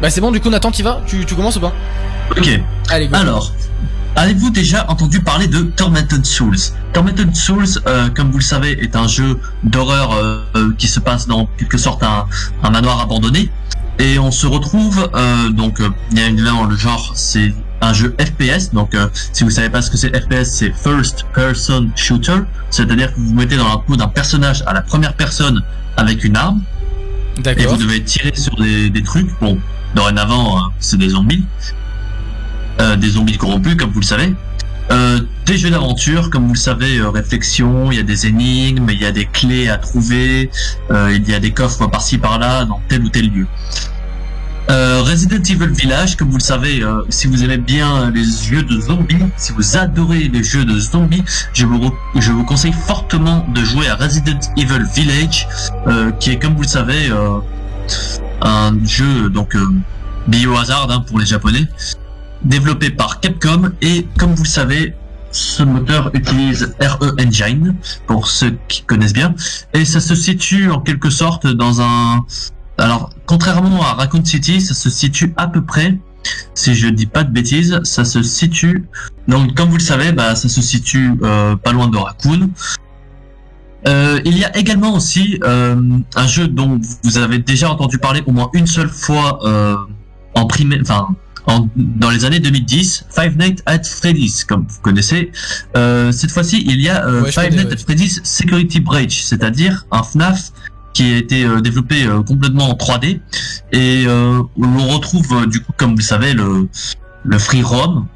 Bah 0.00 0.10
c'est 0.10 0.20
bon, 0.20 0.30
du 0.30 0.40
coup 0.40 0.50
Nathan, 0.50 0.70
t'y 0.70 0.82
vas 0.82 1.00
tu, 1.06 1.24
tu 1.24 1.34
commences 1.34 1.56
ou 1.56 1.60
pas 1.60 1.72
Ok. 2.36 2.60
Allez, 2.90 3.08
go. 3.08 3.16
Alors, 3.16 3.52
avez-vous 4.14 4.50
déjà 4.50 4.84
entendu 4.90 5.20
parler 5.20 5.46
de 5.46 5.62
Tormented 5.62 6.24
Souls? 6.26 6.56
Tormented 6.92 7.34
Souls, 7.34 7.80
euh, 7.86 8.08
comme 8.10 8.30
vous 8.30 8.38
le 8.38 8.44
savez, 8.44 8.72
est 8.82 8.94
un 8.96 9.08
jeu 9.08 9.38
d'horreur 9.64 10.12
euh, 10.12 10.40
euh, 10.56 10.74
qui 10.76 10.88
se 10.88 11.00
passe 11.00 11.26
dans 11.26 11.46
quelque 11.58 11.78
sorte 11.78 12.02
un, 12.02 12.26
un 12.62 12.70
manoir 12.70 13.00
abandonné. 13.00 13.50
Et 13.98 14.18
on 14.18 14.30
se 14.30 14.46
retrouve 14.46 15.08
euh, 15.14 15.48
donc 15.48 15.80
euh, 15.80 15.88
bien 16.12 16.26
évidemment 16.26 16.64
le 16.64 16.76
genre 16.76 17.12
c'est 17.14 17.54
un 17.80 17.94
jeu 17.94 18.14
FPS 18.20 18.72
donc 18.74 18.94
euh, 18.94 19.08
si 19.32 19.42
vous 19.42 19.48
savez 19.48 19.70
pas 19.70 19.80
ce 19.80 19.90
que 19.90 19.96
c'est 19.96 20.14
FPS 20.14 20.44
c'est 20.50 20.70
First 20.70 21.24
Person 21.34 21.88
Shooter 21.96 22.40
c'est-à-dire 22.68 23.14
que 23.14 23.18
vous 23.18 23.28
vous 23.28 23.34
mettez 23.34 23.56
dans 23.56 23.68
la 23.68 23.78
peau 23.78 23.96
d'un 23.96 24.08
personnage 24.08 24.62
à 24.66 24.74
la 24.74 24.82
première 24.82 25.14
personne 25.14 25.62
avec 25.96 26.24
une 26.24 26.36
arme 26.36 26.60
et 27.46 27.64
vous 27.64 27.76
devez 27.78 28.02
tirer 28.04 28.32
sur 28.34 28.54
des, 28.56 28.90
des 28.90 29.02
trucs 29.02 29.28
bon 29.40 29.58
dorénavant 29.96 30.58
euh, 30.58 30.60
c'est 30.78 30.98
des 30.98 31.08
zombies. 31.08 31.44
Euh, 32.80 32.94
des 32.94 33.08
zombies 33.10 33.38
corrompus 33.38 33.74
comme 33.74 33.90
vous 33.90 34.00
le 34.00 34.06
savez. 34.06 34.34
Euh, 34.90 35.20
des 35.46 35.56
jeux 35.56 35.70
d'aventure 35.70 36.30
comme 36.30 36.46
vous 36.46 36.52
le 36.52 36.58
savez 36.58 36.98
euh, 36.98 37.10
réflexion 37.10 37.90
il 37.90 37.96
y 37.96 38.00
a 38.00 38.04
des 38.04 38.26
énigmes 38.28 38.88
il 38.88 39.00
y 39.00 39.04
a 39.04 39.10
des 39.10 39.24
clés 39.24 39.68
à 39.68 39.78
trouver 39.78 40.48
il 40.90 41.28
y 41.28 41.34
a 41.34 41.40
des 41.40 41.50
coffres 41.50 41.88
par-ci 41.88 42.18
par-là 42.18 42.64
dans 42.66 42.80
tel 42.88 43.02
ou 43.02 43.08
tel 43.08 43.28
lieu. 43.30 43.46
Resident 44.68 45.42
Evil 45.42 45.72
Village, 45.72 46.16
comme 46.16 46.30
vous 46.30 46.38
le 46.38 46.42
savez, 46.42 46.82
si 47.08 47.28
vous 47.28 47.44
aimez 47.44 47.58
bien 47.58 48.10
les 48.10 48.24
jeux 48.24 48.64
de 48.64 48.80
zombies, 48.80 49.24
si 49.36 49.52
vous 49.52 49.76
adorez 49.76 50.28
les 50.28 50.42
jeux 50.42 50.64
de 50.64 50.76
zombies, 50.76 51.22
je 51.54 51.66
vous, 51.66 52.44
conseille 52.44 52.72
fortement 52.72 53.46
de 53.54 53.62
jouer 53.62 53.88
à 53.88 53.94
Resident 53.94 54.40
Evil 54.56 54.84
Village, 54.92 55.46
qui 56.18 56.32
est, 56.32 56.42
comme 56.42 56.56
vous 56.56 56.62
le 56.62 56.68
savez, 56.68 57.08
un 58.42 58.72
jeu 58.84 59.30
donc 59.30 59.54
euh, 59.54 59.66
Biohazard 60.28 60.90
hein, 60.90 61.04
pour 61.06 61.18
les 61.18 61.26
Japonais, 61.26 61.66
développé 62.42 62.90
par 62.90 63.20
Capcom 63.20 63.72
et, 63.82 64.06
comme 64.18 64.34
vous 64.34 64.44
le 64.44 64.48
savez, 64.48 64.94
ce 65.32 65.62
moteur 65.62 66.10
utilise 66.14 66.74
RE 66.80 67.14
Engine 67.20 67.76
pour 68.06 68.28
ceux 68.28 68.56
qui 68.68 68.82
connaissent 68.82 69.12
bien 69.12 69.34
et 69.74 69.84
ça 69.84 70.00
se 70.00 70.14
situe 70.14 70.70
en 70.70 70.80
quelque 70.80 71.10
sorte 71.10 71.46
dans 71.46 71.80
un 71.80 72.24
alors, 72.78 73.10
contrairement 73.24 73.82
à 73.82 73.94
Raccoon 73.94 74.24
City, 74.24 74.60
ça 74.60 74.74
se 74.74 74.90
situe 74.90 75.32
à 75.36 75.46
peu 75.46 75.64
près, 75.64 75.98
si 76.54 76.74
je 76.74 76.88
dis 76.88 77.06
pas 77.06 77.24
de 77.24 77.32
bêtises, 77.32 77.80
ça 77.84 78.04
se 78.04 78.22
situe. 78.22 78.84
Donc, 79.28 79.54
comme 79.54 79.70
vous 79.70 79.78
le 79.78 79.82
savez, 79.82 80.12
bah, 80.12 80.34
ça 80.34 80.48
se 80.48 80.60
situe 80.60 81.12
euh, 81.22 81.56
pas 81.56 81.72
loin 81.72 81.88
de 81.88 81.96
Raccoon. 81.96 82.50
Euh, 83.86 84.20
il 84.24 84.36
y 84.36 84.44
a 84.44 84.56
également 84.56 84.94
aussi 84.94 85.38
euh, 85.44 85.76
un 86.16 86.26
jeu 86.26 86.48
dont 86.48 86.80
vous 87.04 87.18
avez 87.18 87.38
déjà 87.38 87.70
entendu 87.70 87.98
parler 87.98 88.22
au 88.26 88.32
moins 88.32 88.50
une 88.52 88.66
seule 88.66 88.88
fois 88.88 89.38
euh, 89.46 89.76
en 90.34 90.46
primaire, 90.46 90.80
enfin 90.82 91.08
en- 91.46 91.68
dans 91.76 92.10
les 92.10 92.24
années 92.24 92.40
2010, 92.40 93.04
Five 93.10 93.36
Nights 93.38 93.62
at 93.66 93.84
Freddy's, 93.84 94.42
comme 94.44 94.66
vous 94.68 94.80
connaissez. 94.82 95.30
Euh, 95.76 96.10
cette 96.10 96.32
fois-ci, 96.32 96.64
il 96.66 96.80
y 96.80 96.88
a 96.88 97.06
euh, 97.06 97.22
Ouais, 97.22 97.30
Five 97.30 97.44
connais, 97.50 97.56
Nights 97.58 97.66
ouais. 97.68 97.74
at 97.74 97.84
Freddy's 97.84 98.20
Security 98.24 98.80
Breach, 98.80 99.22
c'est-à-dire 99.22 99.84
un 99.92 100.02
FNAF 100.02 100.50
qui 100.92 101.12
a 101.12 101.16
été 101.18 101.44
euh, 101.44 101.60
développé 101.60 102.06
complètement 102.26 102.70
en 102.70 102.74
3D 102.74 103.20
et 103.72 104.04
euh, 104.08 104.42
l'on 104.58 104.88
retrouve 104.88 105.46
du 105.46 105.60
coup 105.60 105.72
comme 105.76 105.90
vous 105.90 105.98
le 105.98 106.02
savez 106.02 106.32
le 106.32 106.68
le 107.22 107.38
free 107.38 107.62
roam 107.62 108.06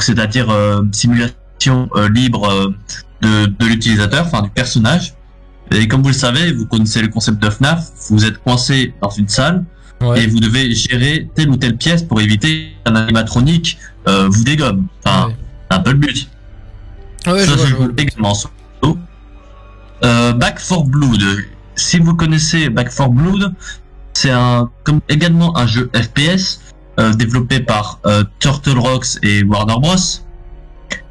c'est-à-dire 0.00 0.50
euh, 0.50 0.82
simulation 0.92 1.88
euh, 1.94 2.08
libre 2.08 2.50
euh, 2.50 2.74
de, 3.22 3.46
de 3.46 3.66
l'utilisateur 3.66 4.26
enfin 4.26 4.42
du 4.42 4.50
personnage 4.50 5.14
et 5.72 5.88
comme 5.88 6.02
vous 6.02 6.08
le 6.08 6.14
savez 6.14 6.52
vous 6.52 6.66
connaissez 6.66 7.02
le 7.02 7.08
concept 7.08 7.42
de 7.42 7.48
FNAF 7.50 7.88
vous 8.10 8.24
êtes 8.24 8.38
coincé 8.42 8.94
dans 9.02 9.10
une 9.10 9.28
salle 9.28 9.64
Ouais. 10.02 10.22
et 10.22 10.26
vous 10.26 10.40
devez 10.40 10.74
gérer 10.74 11.26
telle 11.34 11.48
ou 11.48 11.56
telle 11.56 11.78
pièce 11.78 12.02
pour 12.02 12.20
éviter 12.20 12.74
qu'un 12.84 12.96
animatronique 12.96 13.78
euh, 14.08 14.28
vous 14.28 14.44
dégomme 14.44 14.86
enfin 15.02 15.28
Ouais. 15.28 15.34
un 15.70 15.78
peu 15.80 15.92
le 15.92 15.96
but 15.98 16.28
Ouais, 17.26 17.40
je 17.40 17.46
ça 17.50 17.56
vois, 17.56 17.66
je 17.66 17.74
vois. 17.76 17.88
également 17.96 18.34
solo. 18.34 18.98
Euh, 20.04 20.32
Back 20.34 20.58
for 20.60 20.84
Blood. 20.84 21.22
Si 21.76 21.98
vous 21.98 22.14
connaissez 22.14 22.68
Back 22.68 22.90
for 22.90 23.08
Blood, 23.08 23.54
c'est 24.12 24.30
un 24.30 24.70
comme 24.84 25.00
également 25.08 25.56
un 25.56 25.66
jeu 25.66 25.90
FPS 25.94 26.60
euh, 27.00 27.14
développé 27.14 27.60
par 27.60 27.98
euh, 28.04 28.22
Turtle 28.38 28.78
Rocks 28.78 29.16
et 29.22 29.42
Warner 29.44 29.76
Bros. 29.80 29.96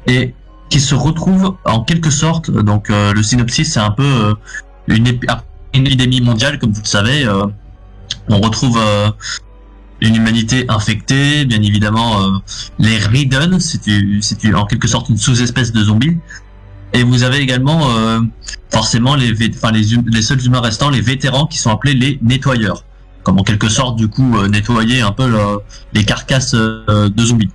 et 0.06 0.32
qui 0.68 0.80
se 0.80 0.94
retrouve 0.94 1.56
en 1.64 1.80
quelque 1.84 2.10
sorte. 2.10 2.50
Donc 2.50 2.90
euh, 2.90 3.12
le 3.12 3.22
synopsis 3.22 3.72
c'est 3.72 3.80
un 3.80 3.90
peu 3.90 4.04
euh, 4.04 4.34
une, 4.88 5.06
après 5.28 5.44
une 5.74 5.86
épidémie 5.86 6.20
mondiale 6.20 6.58
comme 6.58 6.72
vous 6.72 6.82
le 6.82 6.86
savez. 6.88 7.24
euh, 7.26 7.46
on 8.28 8.40
retrouve 8.40 8.80
une 10.00 10.16
humanité 10.16 10.64
infectée, 10.68 11.44
bien 11.44 11.62
évidemment 11.62 12.20
euh, 12.22 12.30
les 12.78 12.98
Ridden, 12.98 13.58
c'est 13.60 14.54
en 14.54 14.66
quelque 14.66 14.88
sorte 14.88 15.08
une 15.08 15.16
sous-espèce 15.16 15.72
de 15.72 15.82
zombie. 15.84 16.18
Et 16.92 17.02
vous 17.02 17.22
avez 17.22 17.38
également 17.38 17.88
euh, 17.90 18.20
forcément 18.70 19.14
les, 19.16 19.32
enfin, 19.54 19.70
les, 19.72 19.94
hum- 19.94 20.04
les 20.08 20.22
seuls 20.22 20.44
humains 20.44 20.60
restants, 20.60 20.90
les 20.90 21.00
vétérans 21.00 21.46
qui 21.46 21.58
sont 21.58 21.70
appelés 21.70 21.94
les 21.94 22.18
nettoyeurs, 22.22 22.84
comme 23.22 23.38
en 23.38 23.42
quelque 23.42 23.68
sorte 23.68 23.96
du 23.96 24.08
coup 24.08 24.36
euh, 24.38 24.48
nettoyer 24.48 25.00
un 25.02 25.12
peu 25.12 25.28
le- 25.28 25.58
les 25.92 26.04
carcasses 26.04 26.52
de 26.54 27.22
zombies. 27.24 27.50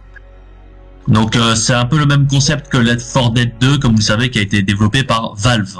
Donc 1.07 1.35
euh, 1.35 1.55
c'est 1.55 1.73
un 1.73 1.85
peu 1.85 1.97
le 1.97 2.05
même 2.05 2.27
concept 2.27 2.69
que 2.69 2.77
Left 2.77 3.05
4 3.13 3.31
Dead 3.31 3.53
2, 3.59 3.77
comme 3.79 3.95
vous 3.95 4.01
savez, 4.01 4.29
qui 4.29 4.39
a 4.39 4.41
été 4.41 4.61
développé 4.61 5.03
par 5.03 5.35
Valve. 5.35 5.77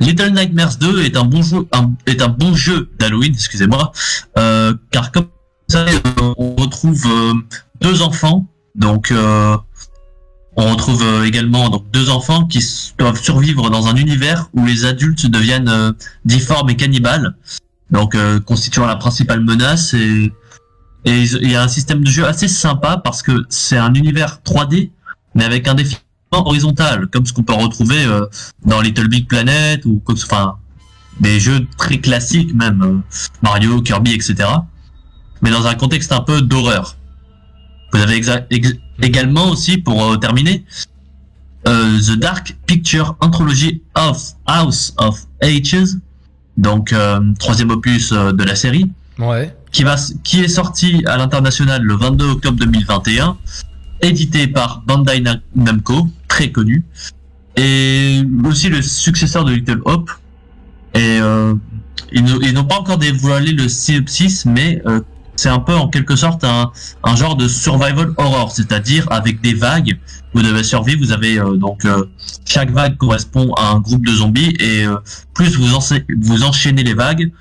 Little 0.00 0.30
Nightmares 0.30 0.76
2 0.78 1.02
est 1.02 1.16
un 1.16 1.24
bon 1.24 1.42
jeu, 1.42 1.68
est 2.06 2.22
un 2.22 2.28
bon 2.28 2.54
jeu 2.54 2.90
d'Halloween, 2.98 3.32
excusez-moi, 3.34 3.92
euh, 4.36 4.74
car 4.90 5.12
comme 5.12 5.26
vous 5.72 5.78
savez, 5.78 5.98
on 6.36 6.54
retrouve 6.56 7.02
euh, 7.06 7.32
deux 7.80 8.02
enfants, 8.02 8.46
donc 8.74 9.10
euh, 9.10 9.56
on 10.56 10.70
retrouve 10.70 11.02
euh, 11.02 11.24
également 11.24 11.70
donc 11.70 11.90
deux 11.90 12.10
enfants 12.10 12.44
qui 12.44 12.62
doivent 12.98 13.18
survivre 13.18 13.70
dans 13.70 13.86
un 13.86 13.96
univers 13.96 14.50
où 14.52 14.66
les 14.66 14.84
adultes 14.84 15.26
deviennent 15.26 15.94
difformes 16.26 16.68
et 16.68 16.76
cannibales, 16.76 17.36
donc 17.90 18.14
constituant 18.44 18.84
la 18.84 18.96
principale 18.96 19.40
menace 19.40 19.94
et 19.94 20.30
et 21.04 21.22
il 21.22 21.50
y 21.50 21.56
a 21.56 21.62
un 21.62 21.68
système 21.68 22.04
de 22.04 22.10
jeu 22.10 22.26
assez 22.26 22.48
sympa 22.48 22.96
parce 22.96 23.22
que 23.22 23.44
c'est 23.48 23.78
un 23.78 23.92
univers 23.94 24.40
3D 24.44 24.90
mais 25.34 25.44
avec 25.44 25.66
un 25.66 25.74
défi 25.74 25.96
horizontal 26.30 27.08
comme 27.08 27.26
ce 27.26 27.32
qu'on 27.32 27.42
peut 27.42 27.54
retrouver 27.54 28.04
euh, 28.04 28.26
dans 28.64 28.80
Little 28.80 29.08
Big 29.08 29.26
Planet 29.26 29.84
ou 29.84 30.00
enfin 30.10 30.56
des 31.20 31.40
jeux 31.40 31.66
très 31.76 31.98
classiques 31.98 32.54
même 32.54 32.82
euh, 32.82 33.18
Mario, 33.42 33.82
Kirby, 33.82 34.12
etc. 34.12 34.48
Mais 35.42 35.50
dans 35.50 35.66
un 35.66 35.74
contexte 35.74 36.12
un 36.12 36.20
peu 36.20 36.40
d'horreur. 36.40 36.96
Vous 37.92 38.00
avez 38.00 38.22
également 39.02 39.50
aussi 39.50 39.78
pour 39.78 40.02
euh, 40.04 40.16
terminer 40.16 40.64
euh, 41.68 41.98
The 42.00 42.18
Dark 42.18 42.56
Picture 42.66 43.16
Anthology 43.20 43.82
of 43.94 44.32
House 44.46 44.94
of 44.96 45.26
Ages, 45.42 45.96
donc 46.56 46.92
euh, 46.92 47.20
troisième 47.38 47.70
opus 47.70 48.12
de 48.12 48.44
la 48.44 48.54
série, 48.56 48.90
Ouais. 49.18 49.54
Qui 49.72 49.82
va 49.84 49.96
qui 50.22 50.40
est 50.40 50.48
sorti 50.48 51.02
à 51.06 51.16
l'international 51.16 51.82
le 51.82 51.96
22 51.96 52.24
octobre 52.30 52.58
2021, 52.58 53.36
édité 54.02 54.46
par 54.46 54.82
Bandai 54.86 55.20
Na- 55.20 55.36
Namco, 55.56 56.08
très 56.28 56.50
connu, 56.52 56.84
et 57.56 58.22
aussi 58.44 58.68
le 58.68 58.82
successeur 58.82 59.44
de 59.44 59.52
Little 59.52 59.80
Hope. 59.84 60.10
Et 60.94 61.18
euh, 61.20 61.54
ils 62.12 62.52
n'ont 62.52 62.64
pas 62.64 62.78
encore 62.78 62.98
dévoilé 62.98 63.52
le 63.52 63.68
synopsis, 63.68 64.44
mais 64.44 64.82
euh, 64.86 65.00
c'est 65.36 65.48
un 65.48 65.58
peu 65.60 65.74
en 65.74 65.88
quelque 65.88 66.16
sorte 66.16 66.44
un, 66.44 66.70
un 67.02 67.16
genre 67.16 67.36
de 67.36 67.48
survival 67.48 68.12
horror, 68.18 68.52
c'est-à-dire 68.52 69.06
avec 69.10 69.40
des 69.40 69.54
vagues. 69.54 69.98
Vous 70.34 70.42
devez 70.42 70.62
survivre. 70.64 71.00
Vous 71.02 71.12
avez 71.12 71.38
euh, 71.38 71.56
donc 71.56 71.86
euh, 71.86 72.04
chaque 72.44 72.70
vague 72.70 72.98
correspond 72.98 73.54
à 73.54 73.70
un 73.70 73.80
groupe 73.80 74.04
de 74.04 74.12
zombies 74.12 74.54
et 74.60 74.84
euh, 74.84 74.96
plus 75.32 75.56
vous, 75.56 75.72
encha- 75.74 76.04
vous 76.20 76.42
enchaînez 76.42 76.82
les 76.82 76.92
vagues, 76.94 77.32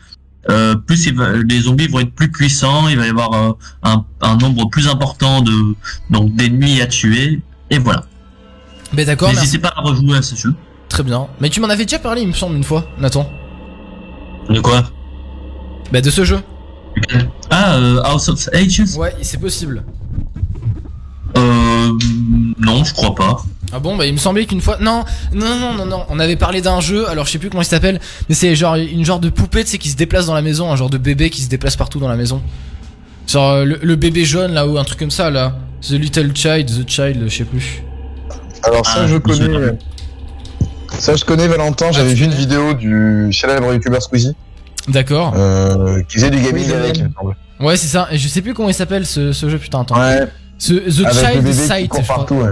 euh, 0.49 0.75
plus 0.75 1.05
il 1.05 1.15
va- 1.15 1.33
les 1.37 1.61
zombies 1.61 1.87
vont 1.87 1.99
être 1.99 2.13
plus 2.13 2.31
puissants. 2.31 2.87
Il 2.87 2.97
va 2.97 3.05
y 3.05 3.09
avoir 3.09 3.33
euh, 3.33 3.51
un, 3.83 4.05
un 4.21 4.35
nombre 4.37 4.69
plus 4.69 4.87
important 4.87 5.41
de 5.41 5.75
donc 6.09 6.33
d'ennemis 6.35 6.81
à 6.81 6.87
tuer. 6.87 7.41
Et 7.69 7.77
voilà. 7.79 8.03
Mais 8.93 9.05
d'accord. 9.05 9.29
N'hésitez 9.29 9.59
pas 9.59 9.73
à 9.75 9.81
rejouer 9.81 10.17
à 10.17 10.21
ce 10.21 10.35
jeu. 10.35 10.53
Très 10.89 11.03
bien. 11.03 11.27
Mais 11.39 11.49
tu 11.49 11.61
m'en 11.61 11.69
avais 11.69 11.85
déjà 11.85 11.99
parlé, 11.99 12.21
il 12.21 12.27
me 12.27 12.33
semble, 12.33 12.55
une 12.57 12.63
fois, 12.65 12.85
Nathan. 12.97 13.29
De 14.49 14.59
quoi? 14.59 14.83
Bah, 15.93 16.01
de 16.01 16.09
ce 16.09 16.25
jeu. 16.25 16.39
Ah, 17.49 17.75
euh, 17.75 18.01
House 18.03 18.27
of 18.27 18.49
Ages? 18.53 18.95
Ouais, 18.97 19.15
c'est 19.21 19.39
possible. 19.39 19.83
Euh, 21.37 21.91
non, 22.59 22.83
je 22.83 22.93
crois 22.93 23.15
pas. 23.15 23.37
Ah 23.73 23.79
bon, 23.79 23.95
bah 23.95 24.05
il 24.05 24.13
me 24.13 24.17
semblait 24.17 24.45
qu'une 24.45 24.61
fois. 24.61 24.77
Non, 24.81 25.03
non, 25.33 25.55
non, 25.59 25.73
non, 25.73 25.85
non. 25.85 26.05
On 26.09 26.19
avait 26.19 26.35
parlé 26.35 26.61
d'un 26.61 26.81
jeu, 26.81 27.07
alors 27.09 27.25
je 27.25 27.31
sais 27.31 27.37
plus 27.39 27.49
comment 27.49 27.61
il 27.61 27.65
s'appelle, 27.65 27.99
mais 28.27 28.35
c'est 28.35 28.55
genre 28.55 28.75
une 28.75 29.05
genre 29.05 29.19
de 29.19 29.29
poupée, 29.29 29.63
tu 29.63 29.71
sais, 29.71 29.77
qui 29.77 29.89
se 29.89 29.95
déplace 29.95 30.25
dans 30.25 30.33
la 30.33 30.41
maison, 30.41 30.71
un 30.71 30.75
genre 30.75 30.89
de 30.89 30.97
bébé 30.97 31.29
qui 31.29 31.41
se 31.41 31.49
déplace 31.49 31.75
partout 31.77 31.99
dans 31.99 32.09
la 32.09 32.15
maison. 32.17 32.41
Genre 33.27 33.49
euh, 33.51 33.63
le, 33.65 33.79
le 33.81 33.95
bébé 33.95 34.25
jaune 34.25 34.51
là, 34.53 34.67
ou 34.67 34.77
un 34.77 34.83
truc 34.83 34.99
comme 34.99 35.11
ça 35.11 35.29
là. 35.29 35.55
The 35.81 35.91
Little 35.91 36.31
Child, 36.35 36.67
The 36.85 36.89
Child, 36.89 37.23
je 37.27 37.37
sais 37.37 37.43
plus. 37.45 37.81
Alors 38.63 38.85
ça, 38.85 39.01
Ah, 39.03 39.07
je 39.07 39.17
connais. 39.17 39.77
Ça, 40.99 41.15
je 41.15 41.23
connais 41.23 41.47
Valentin. 41.47 41.91
J'avais 41.91 42.09
tu 42.13 42.15
vu 42.19 42.25
une 42.25 42.33
vidéo 42.33 42.73
du 42.73 43.31
célèbre 43.31 43.73
YouTuber 43.73 44.01
Squeezie 44.01 44.35
D'accord. 44.89 45.33
euh, 45.37 46.01
qui 46.09 46.15
faisait 46.17 46.29
du 46.29 46.41
gaming 46.41 46.65
Oui, 46.67 46.73
avec, 46.73 46.97
il 46.97 47.05
me 47.05 47.09
semble. 47.17 47.35
Ouais, 47.61 47.77
c'est 47.77 47.87
ça. 47.87 48.07
Et 48.11 48.17
je 48.17 48.27
sais 48.27 48.41
plus 48.41 48.53
comment 48.53 48.67
il 48.69 48.73
s'appelle 48.73 49.05
ce, 49.05 49.31
ce 49.31 49.49
jeu, 49.49 49.57
putain, 49.57 49.81
attends. 49.81 49.99
Ouais. 49.99 50.27
Ce, 50.57 50.73
The 50.73 51.05
Avec 51.05 51.13
Child 51.43 51.53
Sight, 51.53 51.83
je 51.97 52.01
crois. 52.01 52.15
partout. 52.15 52.35
Ouais. 52.35 52.49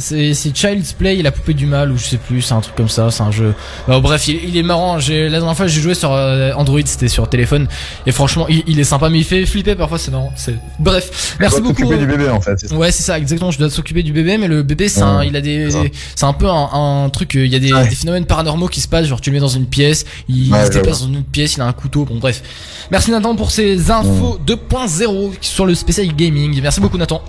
C'est 0.00 0.56
Child's 0.56 0.92
Play 0.94 1.18
et 1.18 1.22
la 1.22 1.30
poupée 1.30 1.54
du 1.54 1.66
mal 1.66 1.92
ou 1.92 1.96
je 1.98 2.04
sais 2.04 2.16
plus, 2.16 2.42
c'est 2.42 2.54
un 2.54 2.60
truc 2.60 2.74
comme 2.74 2.88
ça, 2.88 3.10
c'est 3.10 3.22
un 3.22 3.30
jeu. 3.30 3.54
Bon, 3.86 4.00
bref, 4.00 4.26
il, 4.28 4.40
il 4.48 4.56
est 4.56 4.62
marrant. 4.62 4.98
J'ai 4.98 5.28
la 5.28 5.38
dernière 5.38 5.56
fois 5.56 5.66
j'ai 5.66 5.80
joué 5.80 5.94
sur 5.94 6.12
euh, 6.12 6.52
Android, 6.54 6.80
c'était 6.84 7.08
sur 7.08 7.28
téléphone 7.28 7.68
et 8.06 8.12
franchement, 8.12 8.46
il, 8.48 8.62
il 8.66 8.80
est 8.80 8.84
sympa 8.84 9.08
mais 9.10 9.18
il 9.18 9.24
fait 9.24 9.44
flipper 9.46 9.74
parfois, 9.76 9.98
c'est 9.98 10.10
marrant. 10.10 10.32
C'est 10.36 10.54
bref. 10.78 11.36
Merci 11.38 11.60
dois 11.60 11.68
beaucoup. 11.68 11.82
t'occuper 11.82 11.98
du 11.98 12.06
bébé 12.06 12.28
en 12.30 12.40
fait. 12.40 12.58
c'est 12.58 12.68
ça. 12.68 12.74
Ouais, 12.74 12.90
c'est 12.90 13.02
ça, 13.02 13.18
exactement. 13.18 13.50
Je 13.50 13.58
dois 13.58 13.70
s'occuper 13.70 14.02
du 14.02 14.12
bébé, 14.12 14.38
mais 14.38 14.48
le 14.48 14.62
bébé, 14.62 14.88
c'est 14.88 15.02
Ouais, 15.02 15.28
il 15.28 15.36
a 15.36 15.40
des, 15.40 15.68
c'est 16.14 16.24
un 16.26 16.32
peu 16.32 16.46
un, 16.48 17.04
un 17.04 17.10
truc. 17.10 17.36
euh, 17.36 17.44
Il 17.46 17.52
y 17.52 17.56
a 17.56 17.58
des, 17.58 17.72
Ouais. 17.72 17.88
des 17.88 17.94
phénomènes 17.94 18.26
paranormaux 18.26 18.68
qui 18.68 18.80
se 18.80 18.88
passent. 18.88 19.06
Genre, 19.06 19.20
tu 19.20 19.30
le 19.30 19.34
mets 19.34 19.40
dans 19.40 19.48
une 19.48 19.66
pièce, 19.66 20.04
il 20.28 20.52
Ouais, 20.52 20.66
se 20.66 20.70
déplace 20.70 21.00
dans 21.02 21.08
une 21.08 21.16
autre 21.18 21.30
pièce, 21.30 21.54
il 21.56 21.60
a 21.62 21.66
un 21.66 21.72
couteau. 21.72 22.04
Bon, 22.04 22.16
bref. 22.18 22.42
Merci 22.90 23.10
Nathan 23.10 23.36
pour 23.36 23.50
ces 23.50 23.90
infos 23.90 24.38
2.0 24.46 25.32
sur 25.40 25.66
le 25.66 25.74
spécial 25.74 26.06
gaming. 26.14 26.60
Merci 26.62 26.80
beaucoup 26.80 26.98
Nathan. 26.98 27.22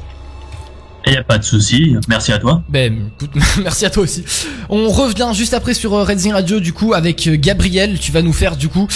Et 1.05 1.13
y 1.13 1.17
a 1.17 1.23
pas 1.23 1.37
de 1.37 1.43
souci. 1.43 1.95
Merci 2.07 2.31
à 2.31 2.37
toi. 2.37 2.63
Ben, 2.69 3.09
écoute, 3.15 3.31
merci 3.63 3.85
à 3.85 3.89
toi 3.89 4.03
aussi. 4.03 4.23
On 4.69 4.89
revient 4.89 5.31
juste 5.33 5.53
après 5.53 5.73
sur 5.73 5.93
euh, 5.93 6.03
Redzing 6.03 6.31
Radio 6.33 6.59
du 6.59 6.73
coup 6.73 6.93
avec 6.93 7.27
euh, 7.27 7.37
Gabriel. 7.37 7.99
Tu 7.99 8.11
vas 8.11 8.21
nous 8.21 8.33
faire 8.33 8.55
du 8.55 8.69
coup, 8.69 8.87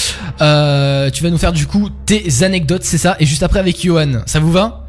euh, 0.41 1.09
tu 1.09 1.23
vas 1.23 1.29
nous 1.29 1.37
faire 1.37 1.53
du 1.53 1.65
coup 1.65 1.89
tes 2.05 2.43
anecdotes, 2.43 2.83
c'est 2.83 2.99
ça? 2.99 3.15
Et 3.19 3.25
juste 3.25 3.43
après 3.43 3.59
avec 3.59 3.83
Johan. 3.83 4.21
Ça 4.27 4.39
vous 4.39 4.51
va? 4.51 4.87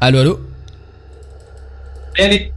Allô, 0.00 0.18
allô? 0.18 0.40
Allez. 2.18 2.52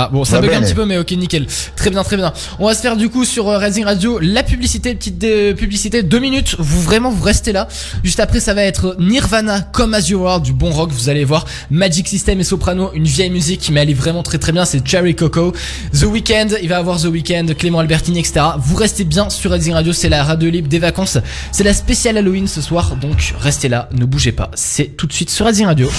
Ah 0.00 0.10
bon 0.12 0.24
ça 0.24 0.40
Va 0.40 0.46
bug 0.46 0.54
un 0.54 0.60
petit 0.60 0.74
peu 0.74 0.84
mais 0.84 0.96
ok 0.96 1.10
nickel. 1.10 1.48
Très 1.74 1.90
bien 1.90 2.04
très 2.04 2.16
bien. 2.16 2.32
On 2.60 2.66
va 2.66 2.74
se 2.74 2.82
faire 2.82 2.96
du 2.96 3.08
coup 3.08 3.24
sur 3.24 3.48
euh, 3.48 3.58
Rising 3.58 3.84
Radio 3.84 4.20
La 4.20 4.44
publicité, 4.44 4.94
petite 4.94 5.24
euh, 5.24 5.54
publicité. 5.54 6.04
Deux 6.04 6.20
minutes, 6.20 6.54
vous 6.60 6.80
vraiment 6.82 7.10
vous 7.10 7.24
restez 7.24 7.50
là. 7.50 7.66
Juste 8.04 8.20
après 8.20 8.38
ça 8.38 8.54
va 8.54 8.62
être 8.62 8.94
Nirvana 9.00 9.60
Come 9.60 9.94
As 9.94 10.08
You 10.08 10.24
Are 10.24 10.40
Du 10.40 10.52
bon 10.52 10.70
rock 10.70 10.92
vous 10.92 11.08
allez 11.08 11.24
voir. 11.24 11.46
Magic 11.72 12.06
System 12.06 12.38
et 12.38 12.44
Soprano 12.44 12.92
Une 12.94 13.06
vieille 13.06 13.30
musique 13.30 13.70
mais 13.72 13.80
elle 13.80 13.90
est 13.90 13.94
vraiment 13.94 14.22
très 14.22 14.38
très 14.38 14.52
bien. 14.52 14.64
C'est 14.64 14.86
Cherry 14.86 15.16
Coco. 15.16 15.52
The 15.92 16.04
Weeknd 16.04 16.58
Il 16.62 16.68
va 16.68 16.76
avoir 16.76 17.00
The 17.00 17.06
Weeknd 17.06 17.46
Clément 17.58 17.80
Albertini 17.80 18.20
etc 18.20 18.40
Vous 18.60 18.76
restez 18.76 19.02
bien 19.02 19.28
sur 19.30 19.50
Rising 19.50 19.74
Radio 19.74 19.92
C'est 19.92 20.08
la 20.08 20.22
radio 20.22 20.48
libre 20.48 20.68
des 20.68 20.78
vacances. 20.78 21.18
C'est 21.50 21.64
la 21.64 21.74
spéciale 21.74 22.18
Halloween 22.18 22.46
ce 22.46 22.60
soir 22.60 22.94
Donc 22.94 23.34
restez 23.40 23.68
là, 23.68 23.88
ne 23.98 24.04
bougez 24.04 24.30
pas. 24.30 24.52
C'est 24.54 24.96
tout 24.96 25.08
de 25.08 25.12
suite 25.12 25.30
sur 25.30 25.44
Rising 25.46 25.66
Radio 25.66 25.90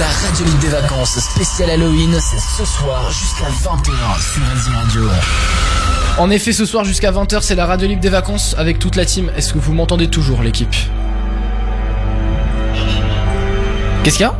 La 0.00 0.06
radio 0.06 0.46
libre 0.46 0.58
des 0.60 0.68
vacances 0.68 1.18
spéciale 1.18 1.68
Halloween, 1.68 2.16
c'est 2.18 2.40
ce 2.40 2.64
soir 2.64 3.10
jusqu'à 3.10 3.44
20h 3.44 3.92
sur 4.18 4.72
Radio. 4.72 5.02
En 6.16 6.30
effet, 6.30 6.54
ce 6.54 6.64
soir 6.64 6.84
jusqu'à 6.84 7.12
20h, 7.12 7.42
c'est 7.42 7.54
la 7.54 7.66
radio 7.66 7.86
libre 7.86 8.00
des 8.00 8.08
vacances 8.08 8.54
avec 8.56 8.78
toute 8.78 8.96
la 8.96 9.04
team. 9.04 9.30
Est-ce 9.36 9.52
que 9.52 9.58
vous 9.58 9.74
m'entendez 9.74 10.08
toujours, 10.08 10.40
l'équipe? 10.40 10.74
Qu'est-ce 14.02 14.16
qu'il 14.16 14.24
y 14.24 14.28
a? 14.30 14.34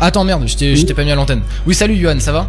Attends, 0.00 0.24
merde, 0.24 0.48
je 0.48 0.56
t'ai 0.56 0.76
je 0.76 0.86
t'ai 0.86 0.94
pas 0.94 1.04
mis 1.04 1.12
à 1.12 1.14
l'antenne. 1.14 1.42
Oui, 1.66 1.74
salut, 1.74 1.96
Johan, 1.96 2.18
ça 2.18 2.32
va? 2.32 2.48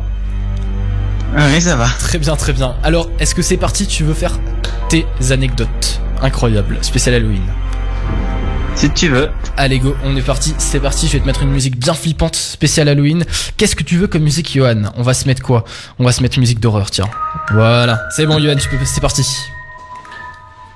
Oui, 1.36 1.60
ça 1.60 1.76
va. 1.76 1.90
Très 2.00 2.18
bien, 2.18 2.38
très 2.38 2.54
bien. 2.54 2.76
Alors, 2.82 3.10
est-ce 3.20 3.36
que 3.36 3.42
c'est 3.42 3.58
parti? 3.58 3.88
Tu 3.88 4.06
veux 4.06 4.14
faire 4.14 4.40
tes 4.88 5.06
anecdotes? 5.32 6.00
Incroyable, 6.22 6.78
spécial 6.82 7.16
Halloween. 7.16 7.44
Si 8.76 8.90
tu 8.90 9.08
veux. 9.08 9.30
Allez, 9.56 9.80
go, 9.80 9.96
on 10.04 10.16
est 10.16 10.22
parti, 10.22 10.54
c'est 10.58 10.80
parti. 10.80 11.08
Je 11.08 11.14
vais 11.14 11.20
te 11.20 11.26
mettre 11.26 11.44
une 11.44 11.52
musique 11.52 11.78
bien 11.78 11.94
flippante, 11.94 12.36
spéciale 12.36 12.90
Halloween. 12.90 13.24
Qu'est-ce 13.56 13.76
que 13.76 13.84
tu 13.84 13.98
veux 13.98 14.08
comme 14.08 14.24
musique, 14.24 14.54
Johan? 14.54 14.92
On 14.98 15.04
va 15.04 15.14
se 15.14 15.26
mettre 15.26 15.42
quoi? 15.42 15.64
On 16.00 16.04
va 16.04 16.12
se 16.12 16.22
mettre 16.22 16.38
musique 16.40 16.60
d'horreur, 16.60 16.92
tiens. 16.92 17.10
Voilà, 17.52 18.02
c'est 18.16 18.26
bon, 18.26 18.40
Johan, 18.40 18.56
tu 18.56 18.68
peux, 18.68 18.78
c'est 18.84 19.00
parti. 19.00 19.26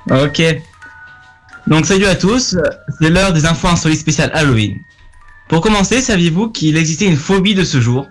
Ok. 0.09 0.41
Donc 1.65 1.85
salut 1.85 2.05
à 2.05 2.15
tous, 2.15 2.55
c'est 3.01 3.09
l'heure 3.09 3.33
des 3.33 3.45
infos 3.45 3.67
insolites 3.67 3.99
spéciales 3.99 4.31
Halloween. 4.33 4.77
Pour 5.49 5.59
commencer, 5.59 5.99
saviez-vous 5.99 6.49
qu'il 6.49 6.77
existait 6.77 7.07
une 7.07 7.17
phobie 7.17 7.55
de 7.55 7.65
ce 7.65 7.81
jour? 7.81 8.07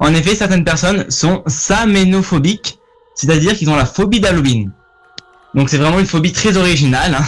En 0.00 0.14
effet, 0.14 0.34
certaines 0.34 0.64
personnes 0.64 1.08
sont 1.10 1.44
saménophobiques, 1.46 2.78
c'est-à-dire 3.14 3.56
qu'ils 3.56 3.70
ont 3.70 3.76
la 3.76 3.86
phobie 3.86 4.18
d'Halloween. 4.18 4.72
Donc 5.54 5.68
c'est 5.68 5.78
vraiment 5.78 6.00
une 6.00 6.06
phobie 6.06 6.32
très 6.32 6.56
originale 6.56 7.14
hein, 7.14 7.24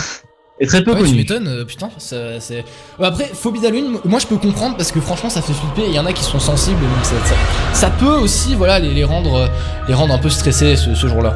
et 0.63 0.67
très 0.67 0.85
peu 0.85 0.93
Ouais, 0.93 1.03
tu 1.09 1.15
m'étonnes, 1.15 1.49
euh, 1.49 1.65
putain, 1.65 1.89
ça- 1.99 2.39
c'est. 2.39 2.65
Ouais, 2.99 3.07
après, 3.07 3.31
phobie 3.33 3.61
d'Halloween, 3.61 3.99
moi 4.05 4.19
je 4.21 4.27
peux 4.27 4.37
comprendre 4.37 4.77
parce 4.77 4.93
que 4.93 5.01
franchement 5.01 5.31
ça 5.31 5.41
fait 5.43 5.55
flipper. 5.55 5.89
Il 5.89 5.95
y 5.95 5.99
en 5.99 6.07
a 6.07 6.13
qui 6.13 6.23
sont 6.23 6.39
sensibles, 6.39 6.81
donc 6.81 7.05
ça, 7.05 7.15
ça, 7.25 7.35
ça 7.73 7.91
peut 7.91 8.07
aussi, 8.19 8.55
voilà, 8.55 8.79
les, 8.79 8.93
les 8.93 9.05
rendre, 9.05 9.35
euh, 9.35 9.47
les 9.89 9.95
rendre 9.95 10.13
un 10.15 10.19
peu 10.19 10.29
stressés 10.31 10.77
ce, 10.77 10.95
ce 10.95 11.07
jour-là. 11.07 11.35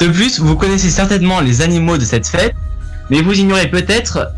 De 0.00 0.08
plus, 0.08 0.40
vous 0.40 0.56
connaissez 0.56 0.88
certainement 0.90 1.40
les 1.40 1.60
animaux 1.62 1.98
de 1.98 2.04
cette 2.04 2.26
fête, 2.26 2.54
mais 3.10 3.20
vous 3.20 3.34
ignorez 3.38 3.68
peut-être 3.68 4.30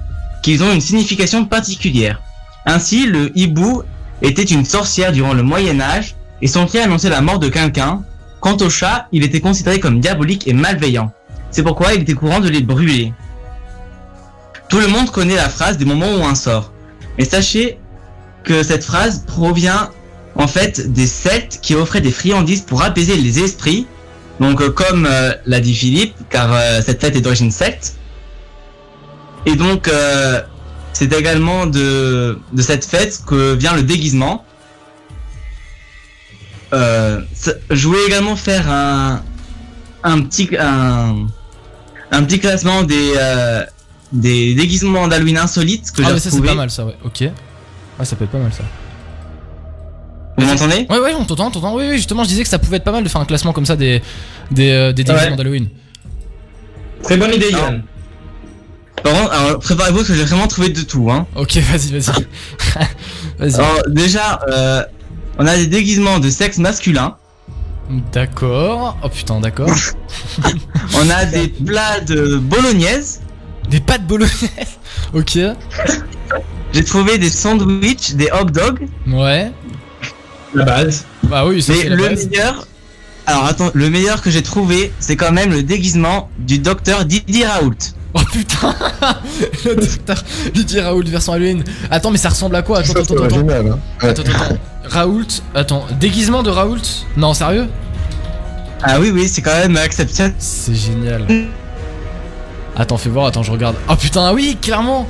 qu'ils 0.42 0.62
ont 0.64 0.72
une 0.72 0.80
signification 0.80 1.44
particulière. 1.44 2.20
Ainsi, 2.66 3.06
le 3.06 3.30
hibou 3.38 3.82
était 4.22 4.42
une 4.42 4.64
sorcière 4.64 5.12
durant 5.12 5.34
le 5.34 5.42
Moyen 5.42 5.80
Âge 5.80 6.16
et 6.40 6.48
son 6.48 6.66
cri 6.66 6.78
annonçait 6.80 7.10
la 7.10 7.20
mort 7.20 7.38
de 7.38 7.48
quelqu'un. 7.48 8.02
Quant 8.40 8.56
au 8.56 8.68
chat, 8.70 9.06
il 9.12 9.22
était 9.22 9.40
considéré 9.40 9.78
comme 9.78 10.00
diabolique 10.00 10.48
et 10.48 10.52
malveillant. 10.52 11.12
C'est 11.52 11.62
pourquoi 11.62 11.94
il 11.94 12.02
était 12.02 12.14
courant 12.14 12.40
de 12.40 12.48
les 12.48 12.62
brûler. 12.62 13.12
Tout 14.68 14.80
le 14.80 14.88
monde 14.88 15.10
connaît 15.10 15.36
la 15.36 15.48
phrase 15.48 15.76
des 15.78 15.84
moments 15.84 16.14
où 16.16 16.24
un 16.24 16.34
sort. 16.34 16.72
Mais 17.18 17.24
sachez 17.24 17.78
que 18.42 18.62
cette 18.62 18.84
phrase 18.84 19.24
provient 19.26 19.90
en 20.34 20.48
fait 20.48 20.92
des 20.92 21.06
Celtes 21.06 21.60
qui 21.62 21.74
offraient 21.74 22.00
des 22.00 22.10
friandises 22.10 22.62
pour 22.62 22.82
apaiser 22.82 23.16
les 23.16 23.38
esprits 23.44 23.86
donc 24.42 24.60
euh, 24.60 24.70
comme 24.70 25.06
euh, 25.08 25.32
l'a 25.46 25.60
dit 25.60 25.74
Philippe, 25.74 26.14
car 26.28 26.52
euh, 26.52 26.80
cette 26.84 27.00
fête 27.00 27.14
est 27.16 27.20
d'origine 27.20 27.50
celte. 27.50 27.94
Et 29.46 29.56
donc 29.56 29.90
c'est 30.92 31.12
également 31.12 31.66
de, 31.66 32.38
de 32.52 32.62
cette 32.62 32.84
fête 32.84 33.22
que 33.26 33.54
vient 33.54 33.74
le 33.74 33.82
déguisement. 33.82 34.44
Je 36.72 37.86
voulais 37.86 38.04
également 38.06 38.36
faire 38.36 38.70
un, 38.70 39.22
un 40.04 40.20
petit 40.22 40.48
un, 40.56 41.26
un 42.12 42.22
petit 42.24 42.38
classement 42.38 42.82
des 42.82 43.14
euh, 43.16 43.64
des 44.12 44.54
déguisements 44.54 45.08
d'Halloween 45.08 45.38
insolites 45.38 45.90
que 45.90 46.02
ah, 46.02 46.08
j'ai 46.08 46.12
mais 46.14 46.20
ça 46.20 46.30
c'est 46.30 46.42
pas 46.42 46.54
mal 46.54 46.70
ça, 46.70 46.84
ouais, 46.84 46.96
ok. 47.04 47.20
Ouais, 47.22 48.04
ça 48.04 48.14
peut 48.16 48.24
être 48.24 48.30
pas 48.30 48.38
mal 48.38 48.52
ça. 48.52 48.62
Vous 50.38 50.46
m'entendez? 50.46 50.86
Ouais, 50.88 50.98
ouais, 50.98 51.14
on 51.18 51.24
t'entend, 51.24 51.48
on 51.48 51.50
t'entend. 51.50 51.74
Oui, 51.74 51.84
oui, 51.90 51.96
justement, 51.96 52.24
je 52.24 52.28
disais 52.28 52.42
que 52.42 52.48
ça 52.48 52.58
pouvait 52.58 52.78
être 52.78 52.84
pas 52.84 52.92
mal 52.92 53.04
de 53.04 53.08
faire 53.08 53.20
un 53.20 53.26
classement 53.26 53.52
comme 53.52 53.66
ça 53.66 53.76
des, 53.76 54.00
des, 54.50 54.70
euh, 54.70 54.92
des 54.92 55.04
déguisements 55.04 55.30
Ouais. 55.30 55.36
d'Halloween. 55.36 55.68
Très 57.02 57.16
bonne 57.16 57.34
idée, 57.34 57.50
Yann. 57.50 57.82
Par 59.02 59.12
contre, 59.12 59.32
alors, 59.32 59.58
préparez-vous 59.58 59.96
parce 59.98 60.08
que 60.08 60.14
j'ai 60.14 60.24
vraiment 60.24 60.46
trouvé 60.46 60.68
de 60.70 60.80
tout. 60.82 61.10
Hein. 61.10 61.26
Ok, 61.34 61.56
vas-y, 61.56 61.98
vas-y. 61.98 62.26
vas-y. 63.38 63.54
Alors 63.56 63.82
déjà, 63.88 64.40
euh, 64.48 64.82
on 65.38 65.46
a 65.46 65.56
des 65.56 65.66
déguisements 65.66 66.18
de 66.18 66.30
sexe 66.30 66.58
masculin. 66.58 67.16
D'accord. 68.12 68.96
Oh 69.02 69.08
putain, 69.08 69.40
d'accord. 69.40 69.68
On 70.94 71.10
a 71.10 71.24
des 71.24 71.48
plats 71.48 72.00
de 72.00 72.36
bolognaise. 72.36 73.20
Des 73.68 73.80
pâtes 73.80 74.06
bolognaise. 74.06 74.78
ok. 75.14 75.38
J'ai 76.72 76.84
trouvé 76.84 77.18
des 77.18 77.30
sandwichs, 77.30 78.14
des 78.14 78.30
hot 78.32 78.44
dogs. 78.44 78.86
Ouais. 79.06 79.52
La 80.54 80.64
base. 80.64 81.04
Bah 81.24 81.46
oui, 81.46 81.62
c'est 81.62 81.88
le 81.88 81.96
base. 81.96 82.28
meilleur, 82.28 82.66
alors 83.26 83.44
attends, 83.44 83.70
le 83.72 83.88
meilleur 83.90 84.20
que 84.22 84.30
j'ai 84.30 84.42
trouvé, 84.42 84.92
c'est 84.98 85.16
quand 85.16 85.32
même 85.32 85.50
le 85.50 85.62
déguisement 85.62 86.28
du 86.38 86.58
docteur 86.58 87.04
Didier 87.04 87.46
Raoult. 87.46 87.76
Oh 88.14 88.20
putain 88.30 88.74
Le 89.64 89.74
docteur 89.76 90.22
Didier 90.52 90.82
Raoult 90.82 91.04
version 91.06 91.32
Halloween. 91.32 91.64
Attends, 91.90 92.10
mais 92.10 92.18
ça 92.18 92.28
ressemble 92.28 92.56
à 92.56 92.62
quoi? 92.62 92.80
Attends, 92.80 92.92
Ça, 92.92 92.98
attends, 93.00 93.04
c'est 93.08 93.14
attends. 93.24 93.36
original. 93.36 93.66
Hein. 93.68 93.78
Ouais. 94.02 94.08
Attends, 94.10 94.22
attends, 94.22 94.44
attends. 94.44 94.58
Raoult, 94.84 95.42
attends, 95.54 95.86
déguisement 96.00 96.42
de 96.42 96.50
Raoult? 96.50 96.80
Non, 97.16 97.34
sérieux? 97.34 97.68
Ah 98.82 98.98
oui, 99.00 99.10
oui, 99.12 99.28
c'est 99.28 99.42
quand 99.42 99.56
même 99.56 99.76
exceptionnel. 99.76 100.34
C'est 100.38 100.74
génial. 100.74 101.26
Attends, 102.76 102.96
fais 102.96 103.10
voir, 103.10 103.26
attends, 103.26 103.42
je 103.42 103.52
regarde. 103.52 103.76
Oh 103.88 103.94
putain, 103.96 104.24
ah 104.26 104.34
oui, 104.34 104.56
clairement 104.60 105.06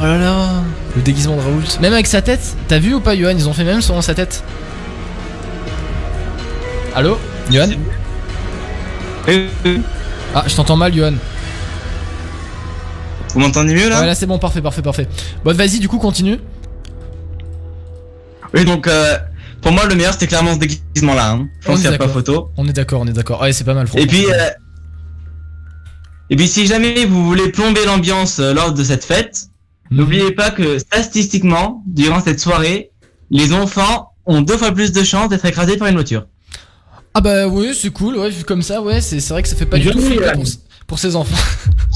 Oh 0.00 0.04
là 0.04 0.16
là 0.16 0.48
Le 0.96 1.02
déguisement 1.02 1.36
de 1.36 1.42
Raoult. 1.42 1.80
Même 1.80 1.92
avec 1.92 2.06
sa 2.06 2.22
tête? 2.22 2.56
T'as 2.68 2.78
vu 2.78 2.94
ou 2.94 3.00
pas, 3.00 3.14
Johan? 3.14 3.34
Ils 3.36 3.48
ont 3.48 3.52
fait 3.52 3.64
même 3.64 3.82
selon 3.82 4.00
sa 4.00 4.14
tête. 4.14 4.42
Allô? 6.94 7.18
Johan? 7.50 7.68
Ah, 10.34 10.44
je 10.46 10.54
t'entends 10.54 10.76
mal, 10.76 10.94
Johan. 10.94 11.12
Vous 13.34 13.40
m'entendez 13.40 13.74
mieux 13.74 13.88
là? 13.88 14.00
Ouais, 14.00 14.06
là 14.06 14.14
c'est 14.14 14.26
bon, 14.26 14.38
parfait, 14.38 14.62
parfait, 14.62 14.82
parfait. 14.82 15.06
Bon, 15.44 15.54
vas-y, 15.54 15.78
du 15.78 15.88
coup, 15.88 15.98
continue. 15.98 16.38
Oui, 18.54 18.64
donc 18.64 18.86
euh, 18.86 19.16
pour 19.62 19.72
moi 19.72 19.86
le 19.86 19.94
meilleur 19.94 20.12
c'était 20.12 20.26
clairement 20.26 20.54
ce 20.54 20.58
déguisement 20.58 21.14
là. 21.14 21.30
Hein. 21.32 21.48
Je 21.60 21.66
pense 21.66 21.80
qu'il 21.80 21.88
n'y 21.88 21.94
a 21.94 21.98
pas 21.98 22.08
photo. 22.08 22.50
On 22.56 22.66
est 22.68 22.72
d'accord, 22.72 23.00
on 23.00 23.06
est 23.06 23.12
d'accord. 23.12 23.40
Ouais, 23.40 23.52
c'est 23.52 23.64
pas 23.64 23.74
mal. 23.74 23.86
Et 23.96 24.06
puis, 24.06 24.26
euh, 24.30 24.48
et 26.30 26.36
puis 26.36 26.46
si 26.48 26.66
jamais 26.66 27.04
vous 27.06 27.24
voulez 27.26 27.50
plomber 27.50 27.84
l'ambiance 27.84 28.38
euh, 28.38 28.52
lors 28.54 28.72
de 28.72 28.82
cette 28.84 29.04
fête, 29.04 29.46
Mhm. 29.90 29.98
n'oubliez 29.98 30.30
pas 30.32 30.50
que 30.50 30.78
statistiquement, 30.78 31.82
durant 31.86 32.20
cette 32.20 32.38
soirée, 32.38 32.90
les 33.30 33.52
enfants 33.52 34.12
ont 34.26 34.40
deux 34.40 34.56
fois 34.56 34.70
plus 34.72 34.92
de 34.92 35.02
chances 35.02 35.28
d'être 35.28 35.44
écrasés 35.44 35.76
par 35.76 35.88
une 35.88 35.94
voiture. 35.94 36.26
Ah 37.14 37.20
bah 37.20 37.48
oui, 37.48 37.74
c'est 37.74 37.90
cool, 37.90 38.16
ouais, 38.16 38.30
vu 38.30 38.44
comme 38.44 38.62
ça, 38.62 38.80
ouais, 38.82 39.00
c'est 39.00 39.18
vrai 39.30 39.42
que 39.42 39.48
ça 39.48 39.56
fait 39.56 39.66
pas 39.66 39.78
du 39.78 39.90
tout 39.90 40.00
flipper 40.00 40.24
là. 40.26 40.32
pour, 40.34 40.44
pour 40.86 40.98
ses 41.00 41.16
enfants. 41.16 41.34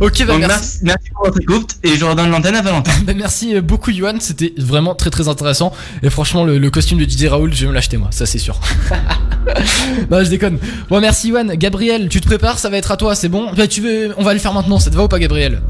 ok, 0.00 0.18
bah 0.20 0.32
Donc, 0.32 0.38
merci. 0.40 0.78
merci, 0.82 1.10
pour 1.10 1.24
votre 1.26 1.40
écoute 1.40 1.76
et 1.82 1.96
je 1.96 2.04
redonne 2.04 2.30
l'antenne 2.30 2.54
à 2.56 2.62
Valentin. 2.62 2.92
Bah, 3.04 3.12
merci 3.14 3.54
euh, 3.56 3.60
beaucoup 3.60 3.90
Yohan, 3.90 4.14
c'était 4.20 4.52
vraiment 4.58 4.94
très 4.94 5.10
très 5.10 5.28
intéressant 5.28 5.72
et 6.02 6.10
franchement 6.10 6.44
le, 6.44 6.58
le 6.58 6.70
costume 6.70 6.98
de 6.98 7.04
Didier 7.04 7.28
Raoul 7.28 7.52
je 7.54 7.62
vais 7.62 7.68
me 7.68 7.74
l'acheter 7.74 7.96
moi, 7.96 8.08
ça 8.10 8.26
c'est 8.26 8.38
sûr. 8.38 8.58
non 10.10 10.22
je 10.24 10.30
déconne. 10.30 10.58
Bon 10.88 11.00
merci 11.00 11.28
Yohan, 11.28 11.46
Gabriel 11.54 12.08
tu 12.08 12.20
te 12.20 12.26
prépares, 12.26 12.58
ça 12.58 12.70
va 12.70 12.76
être 12.76 12.90
à 12.90 12.96
toi, 12.96 13.14
c'est 13.14 13.28
bon? 13.28 13.52
Bah 13.54 13.66
tu 13.66 13.80
veux, 13.80 14.14
on 14.16 14.24
va 14.24 14.32
le 14.32 14.40
faire 14.40 14.52
maintenant, 14.52 14.78
ça 14.78 14.90
te 14.90 14.96
va 14.96 15.04
ou 15.04 15.08
pas 15.08 15.18
Gabriel? 15.18 15.62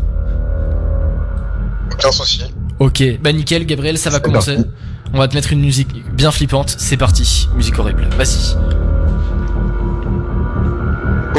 Aucun 1.93 2.13
souci. 2.13 2.43
Ok, 2.79 3.03
bah 3.23 3.33
nickel 3.33 3.67
Gabriel, 3.67 3.99
ça 3.99 4.11
va 4.11 4.21
commencer. 4.21 4.55
parti. 4.57 4.71
On 5.13 5.19
va 5.19 5.27
te 5.29 5.35
mettre 5.35 5.53
une 5.53 5.61
musique 5.61 5.89
bien 6.15 6.31
flippante, 6.31 6.75
c'est 6.79 6.97
parti, 6.97 7.49
musique 7.57 7.79
horrible, 7.79 8.09
vas-y. 8.17 8.57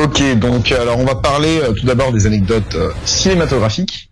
Ok, 0.04 0.24
donc 0.40 0.72
alors 0.72 0.98
on 0.98 1.06
va 1.06 1.14
parler 1.16 1.60
euh, 1.62 1.74
tout 1.74 1.86
d'abord 1.86 2.12
des 2.12 2.26
anecdotes 2.26 2.74
euh, 2.74 2.90
cinématographiques 3.06 4.10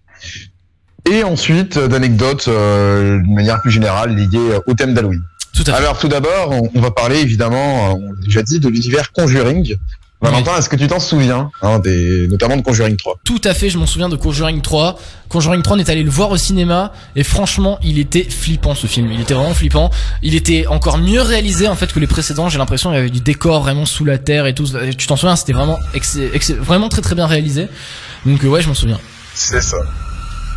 et 1.09 1.23
ensuite 1.23 1.77
euh, 1.77 1.87
d'anecdotes 1.87 2.47
euh, 2.47 3.17
de 3.17 3.33
manière 3.33 3.59
plus 3.61 3.71
générale 3.71 4.15
liées 4.15 4.27
euh, 4.35 4.59
au 4.67 4.75
thème 4.75 4.93
d'Halloween. 4.93 5.21
Tout 5.55 5.63
à 5.65 5.71
fait. 5.73 5.77
Alors 5.77 5.97
tout 5.97 6.07
d'abord, 6.07 6.51
on, 6.51 6.69
on 6.75 6.81
va 6.81 6.91
parler 6.91 7.19
évidemment, 7.19 7.89
euh, 7.89 7.93
on 7.93 8.11
l'a 8.11 8.21
déjà 8.23 8.43
dit, 8.43 8.59
de 8.59 8.69
l'univers 8.69 9.11
Conjuring. 9.11 9.75
Valentin, 10.21 10.57
est-ce 10.57 10.67
que 10.67 10.75
tu 10.75 10.87
t'en 10.87 10.99
souviens, 10.99 11.49
hein, 11.61 11.79
des, 11.79 12.27
notamment 12.27 12.57
de 12.57 12.61
Conjuring 12.61 12.97
3 12.97 13.19
Tout 13.23 13.39
à 13.45 13.53
fait, 13.53 13.69
je 13.69 13.77
m'en 13.77 13.85
souviens 13.85 14.09
de 14.09 14.17
Conjuring 14.17 14.61
3. 14.61 14.99
Conjuring 15.29 15.61
3, 15.61 15.77
on 15.77 15.79
est 15.79 15.89
allé 15.89 16.03
le 16.03 16.09
voir 16.09 16.29
au 16.31 16.37
cinéma 16.37 16.91
et 17.15 17.23
franchement, 17.23 17.79
il 17.83 17.99
était 17.99 18.23
flippant 18.23 18.75
ce 18.75 18.87
film. 18.87 19.09
Il 19.13 19.21
était 19.21 19.33
vraiment 19.33 19.53
flippant. 19.53 19.89
Il 20.21 20.35
était 20.35 20.67
encore 20.67 20.97
mieux 20.97 21.21
réalisé 21.21 21.69
en 21.69 21.75
fait 21.75 21.93
que 21.93 21.99
les 21.99 22.07
précédents. 22.07 22.49
J'ai 22.49 22.57
l'impression 22.57 22.89
qu'il 22.89 22.97
y 22.97 22.99
avait 22.99 23.09
du 23.09 23.21
décor 23.21 23.61
vraiment 23.61 23.85
sous 23.85 24.03
la 24.03 24.17
terre 24.17 24.45
et 24.45 24.53
tout. 24.53 24.65
Tu 24.97 25.07
t'en 25.07 25.15
souviens 25.15 25.37
C'était 25.37 25.53
vraiment 25.53 26.89
très 26.89 27.01
très 27.01 27.15
bien 27.15 27.25
réalisé. 27.25 27.67
Donc 28.25 28.43
euh, 28.43 28.47
ouais, 28.47 28.61
je 28.61 28.67
m'en 28.67 28.73
souviens. 28.73 28.99
C'est 29.33 29.61
ça. 29.61 29.77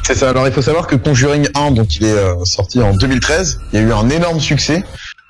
C'est 0.02 0.16
ça. 0.16 0.30
Alors 0.30 0.48
il 0.48 0.52
faut 0.52 0.62
savoir 0.62 0.88
que 0.88 0.96
Conjuring 0.96 1.48
1, 1.54 1.70
donc 1.70 1.96
il 1.96 2.04
est 2.04 2.10
euh, 2.10 2.44
sorti 2.44 2.80
en 2.80 2.94
2013, 2.94 3.60
il 3.72 3.78
y 3.78 3.82
a 3.82 3.86
eu 3.86 3.92
un 3.92 4.08
énorme 4.08 4.40
succès. 4.40 4.82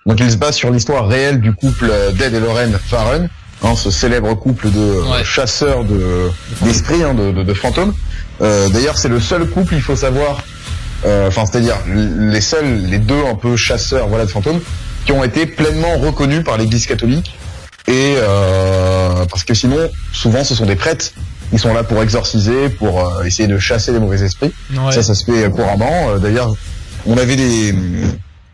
Donc 0.06 0.18
il 0.20 0.30
se 0.30 0.36
base 0.36 0.56
sur 0.56 0.70
l'histoire 0.70 1.06
réelle 1.06 1.40
du 1.40 1.52
couple 1.52 1.88
euh, 1.90 2.10
d'Ed 2.12 2.34
et 2.34 2.40
Lorraine 2.40 2.76
Farren, 2.88 3.28
hein, 3.62 3.74
ce 3.76 3.90
célèbre 3.90 4.34
couple 4.34 4.70
de 4.70 4.78
euh, 4.78 5.02
Ouais. 5.12 5.24
chasseurs 5.24 5.84
de 5.84 6.30
d'esprits, 6.62 7.02
hein, 7.02 7.14
de, 7.14 7.32
de, 7.32 7.42
de 7.42 7.54
fantômes. 7.54 7.94
Euh, 8.40 8.68
D'ailleurs 8.68 8.98
c'est 8.98 9.08
le 9.08 9.20
seul 9.20 9.46
couple, 9.48 9.74
il 9.74 9.82
faut 9.82 9.96
savoir, 9.96 10.42
euh, 11.04 11.28
enfin 11.28 11.44
c'est-à-dire 11.46 11.76
les 11.86 12.40
seuls, 12.40 12.82
les 12.86 12.98
deux 12.98 13.24
un 13.30 13.34
peu 13.34 13.56
chasseurs, 13.56 14.08
voilà, 14.08 14.24
de 14.26 14.30
fantômes, 14.30 14.60
qui 15.06 15.12
ont 15.12 15.24
été 15.24 15.46
pleinement 15.46 15.96
reconnus 15.98 16.44
par 16.44 16.56
l'Église 16.58 16.86
catholique. 16.86 17.36
Et 17.88 18.14
euh, 18.16 19.24
parce 19.30 19.44
que 19.44 19.54
sinon, 19.54 19.90
souvent 20.12 20.44
ce 20.44 20.54
sont 20.54 20.66
des 20.66 20.76
prêtres 20.76 21.06
ils 21.54 21.58
sont 21.58 21.74
là 21.74 21.84
pour 21.84 22.02
exorciser, 22.02 22.70
pour 22.70 23.12
essayer 23.26 23.46
de 23.46 23.58
chasser 23.58 23.92
les 23.92 23.98
mauvais 23.98 24.22
esprits. 24.22 24.52
Ouais. 24.72 24.90
Ça, 24.90 25.02
ça 25.02 25.14
se 25.14 25.22
fait 25.22 25.50
couramment. 25.50 26.16
D'ailleurs, 26.18 26.54
on 27.04 27.18
avait 27.18 27.36
des... 27.36 27.74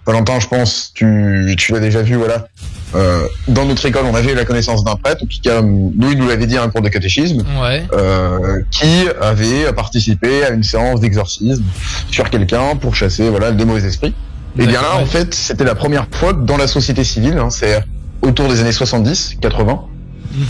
Valentin, 0.09 0.41
je 0.41 0.47
pense, 0.49 0.91
tu, 0.95 1.55
tu 1.59 1.73
l'as 1.73 1.81
déjà 1.81 2.01
vu, 2.01 2.17
voilà. 2.17 2.49
Euh, 2.95 3.27
dans 3.47 3.67
notre 3.67 3.85
école, 3.85 4.07
on 4.11 4.15
avait 4.15 4.33
eu 4.33 4.35
la 4.35 4.47
connaissance 4.47 4.83
d'un 4.83 4.97
prêtre, 4.97 5.21
tout 5.21 5.41
cas, 5.43 5.61
nous, 5.61 5.93
il 6.11 6.17
nous 6.17 6.27
l'avait 6.27 6.47
dit 6.47 6.57
à 6.57 6.63
un 6.63 6.71
cours 6.71 6.81
de 6.81 6.89
catéchisme, 6.89 7.45
Ouais. 7.63 7.85
euh, 7.93 8.63
qui 8.71 9.05
avait 9.21 9.71
participé 9.75 10.45
à 10.45 10.49
une 10.49 10.63
séance 10.63 11.01
d'exorcisme 11.01 11.63
sur 12.11 12.31
quelqu'un 12.31 12.75
pour 12.77 12.95
chasser, 12.95 13.29
voilà, 13.29 13.51
les 13.51 13.67
mauvais 13.67 13.87
esprits. 13.87 14.15
Et 14.59 14.67
bien 14.67 14.81
là, 14.81 14.97
en 14.97 15.05
fait, 15.05 15.35
c'était 15.35 15.65
la 15.65 15.75
première 15.75 16.07
fois 16.11 16.33
que 16.33 16.41
dans 16.41 16.57
la 16.57 16.67
société 16.69 17.05
civile, 17.05 17.37
hein, 17.37 17.51
c'est 17.51 17.85
autour 18.23 18.49
des 18.49 18.61
années 18.61 18.73
70, 18.73 19.37
80, 19.43 19.83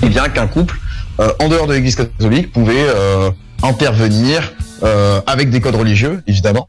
et 0.05 0.09
bien 0.09 0.29
qu'un 0.29 0.47
couple, 0.47 0.79
euh, 1.19 1.33
en 1.41 1.49
dehors 1.49 1.67
de 1.67 1.75
l'Église 1.75 1.97
catholique, 1.97 2.53
pouvait 2.53 2.75
euh, 2.77 3.33
intervenir 3.65 4.53
euh, 4.85 5.21
avec 5.27 5.51
des 5.51 5.61
codes 5.61 5.75
religieux, 5.75 6.23
évidemment, 6.29 6.69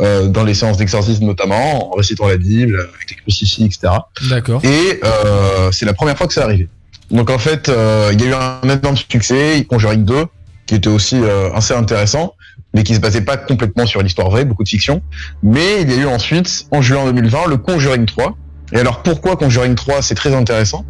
euh, 0.00 0.28
dans 0.28 0.44
les 0.44 0.54
séances 0.54 0.76
d'exorcisme 0.76 1.24
notamment, 1.24 1.92
en 1.92 1.96
récitant 1.96 2.28
la 2.28 2.36
Bible, 2.36 2.88
avec 2.94 3.10
les 3.10 3.16
crucifix, 3.16 3.64
etc. 3.64 3.92
D'accord. 4.28 4.60
Et 4.64 5.00
euh, 5.04 5.70
c'est 5.72 5.86
la 5.86 5.94
première 5.94 6.16
fois 6.16 6.26
que 6.26 6.34
ça 6.34 6.44
arrivait. 6.44 6.68
Donc 7.10 7.30
en 7.30 7.38
fait, 7.38 7.68
euh, 7.68 8.10
il 8.12 8.20
y 8.20 8.24
a 8.24 8.28
eu 8.28 8.34
un 8.34 8.68
énorme 8.68 8.96
succès, 8.96 9.66
Conjuring 9.68 10.04
2, 10.04 10.26
qui 10.66 10.76
était 10.76 10.88
aussi 10.88 11.16
euh, 11.16 11.52
assez 11.52 11.74
intéressant, 11.74 12.34
mais 12.72 12.84
qui 12.84 12.94
se 12.94 13.00
basait 13.00 13.22
pas 13.22 13.36
complètement 13.36 13.86
sur 13.86 14.02
l'histoire 14.02 14.30
vraie, 14.30 14.44
beaucoup 14.44 14.62
de 14.62 14.68
fiction. 14.68 15.02
Mais 15.42 15.82
il 15.82 15.90
y 15.90 15.94
a 15.94 15.96
eu 15.96 16.06
ensuite, 16.06 16.66
en 16.70 16.80
juin 16.80 17.04
2020, 17.04 17.48
le 17.48 17.56
Conjuring 17.56 18.06
3. 18.06 18.36
Et 18.72 18.78
alors 18.78 19.02
pourquoi 19.02 19.36
Conjuring 19.36 19.74
3 19.74 20.02
C'est 20.02 20.14
très 20.14 20.32
intéressant? 20.32 20.84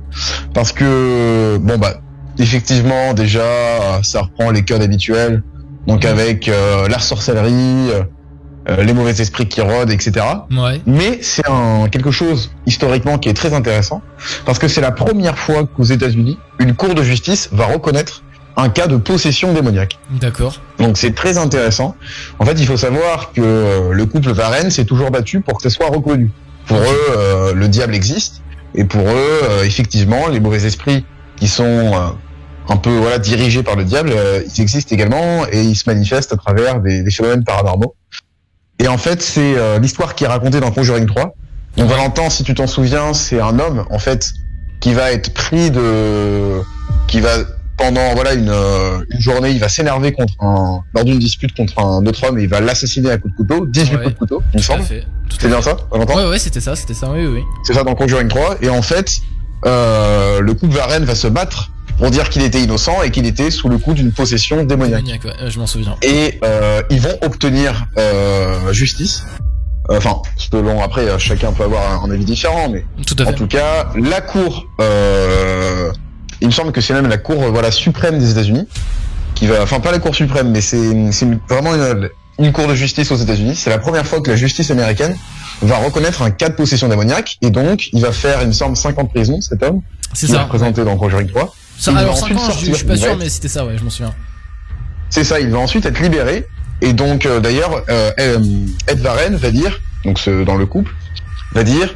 Parce 0.52 0.72
que 0.72 1.56
bon 1.58 1.78
bah 1.78 2.02
effectivement 2.38 3.14
déjà 3.14 4.00
ça 4.02 4.20
reprend 4.20 4.50
les 4.50 4.62
codes 4.66 4.82
habituels, 4.82 5.42
donc 5.86 6.04
avec 6.04 6.48
euh, 6.48 6.88
la 6.88 6.98
sorcellerie, 6.98 7.90
euh, 8.68 8.82
les 8.82 8.92
mauvais 8.92 9.12
esprits 9.12 9.46
qui 9.46 9.60
rôdent, 9.60 9.90
etc. 9.90 10.26
Ouais. 10.50 10.80
Mais 10.86 11.18
c'est 11.22 11.48
un 11.48 11.88
quelque 11.88 12.10
chose 12.10 12.50
historiquement 12.66 13.18
qui 13.18 13.28
est 13.28 13.34
très 13.34 13.54
intéressant 13.54 14.02
parce 14.44 14.58
que 14.58 14.68
c'est 14.68 14.80
la 14.80 14.92
première 14.92 15.38
fois 15.38 15.64
qu'aux 15.66 15.84
États-Unis, 15.84 16.38
une 16.58 16.74
cour 16.74 16.94
de 16.94 17.02
justice 17.02 17.48
va 17.52 17.66
reconnaître 17.66 18.22
un 18.56 18.68
cas 18.68 18.86
de 18.86 18.96
possession 18.96 19.52
démoniaque. 19.52 19.98
D'accord. 20.10 20.60
Donc 20.78 20.98
c'est 20.98 21.14
très 21.14 21.38
intéressant. 21.38 21.94
En 22.38 22.44
fait, 22.44 22.54
il 22.58 22.66
faut 22.66 22.76
savoir 22.76 23.32
que 23.32 23.40
euh, 23.40 23.92
le 23.92 24.06
couple 24.06 24.32
Varenne 24.32 24.70
s'est 24.70 24.84
toujours 24.84 25.10
battu 25.10 25.40
pour 25.40 25.56
que 25.56 25.62
ça 25.62 25.70
soit 25.70 25.88
reconnu. 25.88 26.30
Pour 26.66 26.78
eux, 26.78 27.16
euh, 27.16 27.54
le 27.54 27.68
diable 27.68 27.94
existe 27.94 28.42
et 28.74 28.84
pour 28.84 29.02
eux, 29.02 29.40
euh, 29.44 29.64
effectivement, 29.64 30.28
les 30.28 30.40
mauvais 30.40 30.64
esprits 30.64 31.04
qui 31.36 31.48
sont 31.48 31.64
euh, 31.64 32.08
un 32.68 32.76
peu 32.76 32.96
voilà 32.98 33.18
dirigés 33.18 33.62
par 33.62 33.76
le 33.76 33.84
diable, 33.84 34.12
euh, 34.14 34.42
ils 34.44 34.60
existent 34.60 34.94
également 34.94 35.46
et 35.50 35.62
ils 35.62 35.74
se 35.76 35.88
manifestent 35.88 36.32
à 36.32 36.36
travers 36.36 36.80
des, 36.80 37.02
des 37.02 37.10
phénomènes 37.10 37.44
paranormaux. 37.44 37.94
Et 38.82 38.88
en 38.88 38.98
fait, 38.98 39.20
c'est 39.22 39.56
euh, 39.56 39.78
l'histoire 39.78 40.14
qui 40.14 40.24
est 40.24 40.26
racontée 40.26 40.58
dans 40.60 40.70
Conjuring 40.70 41.06
3. 41.06 41.34
Donc 41.76 41.88
Valentin, 41.88 42.28
si 42.30 42.42
tu 42.42 42.54
t'en 42.54 42.66
souviens, 42.66 43.12
c'est 43.12 43.40
un 43.40 43.58
homme 43.60 43.84
en 43.90 43.98
fait 43.98 44.32
qui 44.80 44.92
va 44.94 45.12
être 45.12 45.32
pris 45.34 45.70
de, 45.70 46.60
qui 47.06 47.20
va 47.20 47.30
pendant 47.76 48.14
voilà 48.14 48.34
une, 48.34 48.48
euh, 48.50 48.98
une 49.10 49.20
journée, 49.20 49.50
il 49.50 49.60
va 49.60 49.68
s'énerver 49.68 50.12
contre 50.12 50.34
un 50.40 50.80
lors 50.94 51.04
d'une 51.04 51.18
dispute 51.18 51.54
contre 51.56 51.78
un 51.78 52.04
autre 52.06 52.26
homme 52.26 52.38
et 52.38 52.42
il 52.42 52.48
va 52.48 52.60
l'assassiner 52.60 53.10
à 53.10 53.18
coups 53.18 53.32
de 53.34 53.36
couteau, 53.36 53.66
18 53.66 53.90
Ouais. 53.96 54.02
coups 54.04 54.14
de 54.14 54.18
couteau, 54.18 54.42
il 54.54 54.56
me 54.58 54.62
semble. 54.62 54.82
C'est 55.38 55.48
bien 55.48 55.62
ça, 55.62 55.76
Valentin 55.92 56.16
Ouais, 56.16 56.28
ouais, 56.28 56.38
c'était 56.38 56.60
ça, 56.60 56.74
c'était 56.74 56.94
ça, 56.94 57.10
oui, 57.10 57.20
oui. 57.26 57.32
oui. 57.36 57.42
C'est 57.64 57.74
ça 57.74 57.84
dans 57.84 57.94
Conjuring 57.94 58.28
3. 58.28 58.56
Et 58.62 58.68
en 58.68 58.82
fait, 58.82 59.12
euh, 59.66 60.40
le 60.40 60.54
couple 60.54 60.74
Varenne 60.74 61.04
va 61.04 61.14
se 61.14 61.28
battre 61.28 61.70
pour 62.00 62.10
dire 62.10 62.28
qu'il 62.30 62.42
était 62.42 62.60
innocent 62.60 63.02
et 63.02 63.10
qu'il 63.10 63.26
était 63.26 63.50
sous 63.50 63.68
le 63.68 63.76
coup 63.78 63.92
d'une 63.92 64.10
possession 64.10 64.64
démoniaque. 64.64 65.04
Ouais, 65.24 65.30
euh, 65.42 65.50
je 65.50 65.58
m'en 65.58 65.66
souviens. 65.66 65.96
Et 66.02 66.40
euh, 66.42 66.82
ils 66.90 67.00
vont 67.00 67.16
obtenir 67.22 67.84
euh, 67.98 68.72
justice. 68.72 69.22
Enfin, 69.88 70.16
selon 70.36 70.82
après, 70.82 71.02
euh, 71.08 71.18
chacun 71.18 71.52
peut 71.52 71.64
avoir 71.64 72.02
un, 72.04 72.10
avis 72.10 72.24
différent, 72.24 72.68
mais 72.70 72.84
Tout 73.06 73.16
à 73.18 73.22
en 73.22 73.26
fait. 73.26 73.34
tout 73.34 73.46
cas, 73.46 73.90
la 73.96 74.20
cour, 74.20 74.66
euh, 74.80 75.92
il 76.40 76.46
me 76.46 76.52
semble 76.52 76.72
que 76.72 76.80
c'est 76.80 76.94
même 76.94 77.08
la 77.08 77.18
cour 77.18 77.42
euh, 77.42 77.50
voilà 77.50 77.70
suprême 77.70 78.18
des 78.18 78.30
États-Unis 78.30 78.66
qui 79.34 79.46
va, 79.46 79.62
enfin 79.62 79.80
pas 79.80 79.92
la 79.92 79.98
cour 79.98 80.14
suprême, 80.14 80.50
mais 80.50 80.60
c'est 80.60 80.78
vraiment 81.48 81.74
une, 81.74 82.08
une 82.38 82.52
cour 82.52 82.66
de 82.66 82.74
justice 82.74 83.10
aux 83.10 83.16
États-Unis. 83.16 83.56
C'est 83.56 83.70
la 83.70 83.78
première 83.78 84.06
fois 84.06 84.20
que 84.20 84.30
la 84.30 84.36
justice 84.36 84.70
américaine 84.70 85.16
va 85.62 85.76
reconnaître 85.78 86.22
un 86.22 86.30
cas 86.30 86.48
de 86.48 86.54
possession 86.54 86.88
démoniaque 86.88 87.36
et 87.42 87.50
donc 87.50 87.88
il 87.92 88.00
va 88.00 88.12
faire, 88.12 88.40
il 88.42 88.48
me 88.48 88.52
semble, 88.52 88.76
5 88.76 88.98
ans 88.98 89.04
de 89.04 89.08
prison 89.08 89.40
cet 89.40 89.62
homme 89.62 89.80
C'est 90.14 90.28
ça. 90.28 90.42
représenté 90.44 90.84
dans 90.84 90.96
Conjuring 90.96 91.28
3. 91.28 91.52
Ça, 91.80 91.96
alors 91.96 92.14
5 92.14 92.24
ensuite 92.24 92.38
ans, 92.38 92.50
je, 92.60 92.72
suis 92.74 92.84
pas 92.84 92.96
sûr, 92.96 93.16
mais 93.16 93.30
c'était 93.30 93.48
ça, 93.48 93.64
ouais, 93.64 93.78
je 93.78 93.82
m'en 93.82 93.88
souviens. 93.88 94.14
C'est 95.08 95.24
ça, 95.24 95.40
il 95.40 95.48
va 95.48 95.58
ensuite 95.58 95.86
être 95.86 95.98
libéré. 95.98 96.46
Et 96.82 96.92
donc, 96.92 97.24
euh, 97.24 97.40
d'ailleurs, 97.40 97.82
euh, 97.88 98.12
euh, 98.20 98.38
Ed 98.86 99.00
Varenne 99.00 99.36
va 99.36 99.50
dire, 99.50 99.80
donc 100.04 100.18
ce, 100.18 100.44
dans 100.44 100.56
le 100.56 100.66
couple, 100.66 100.92
va 101.54 101.62
dire, 101.62 101.94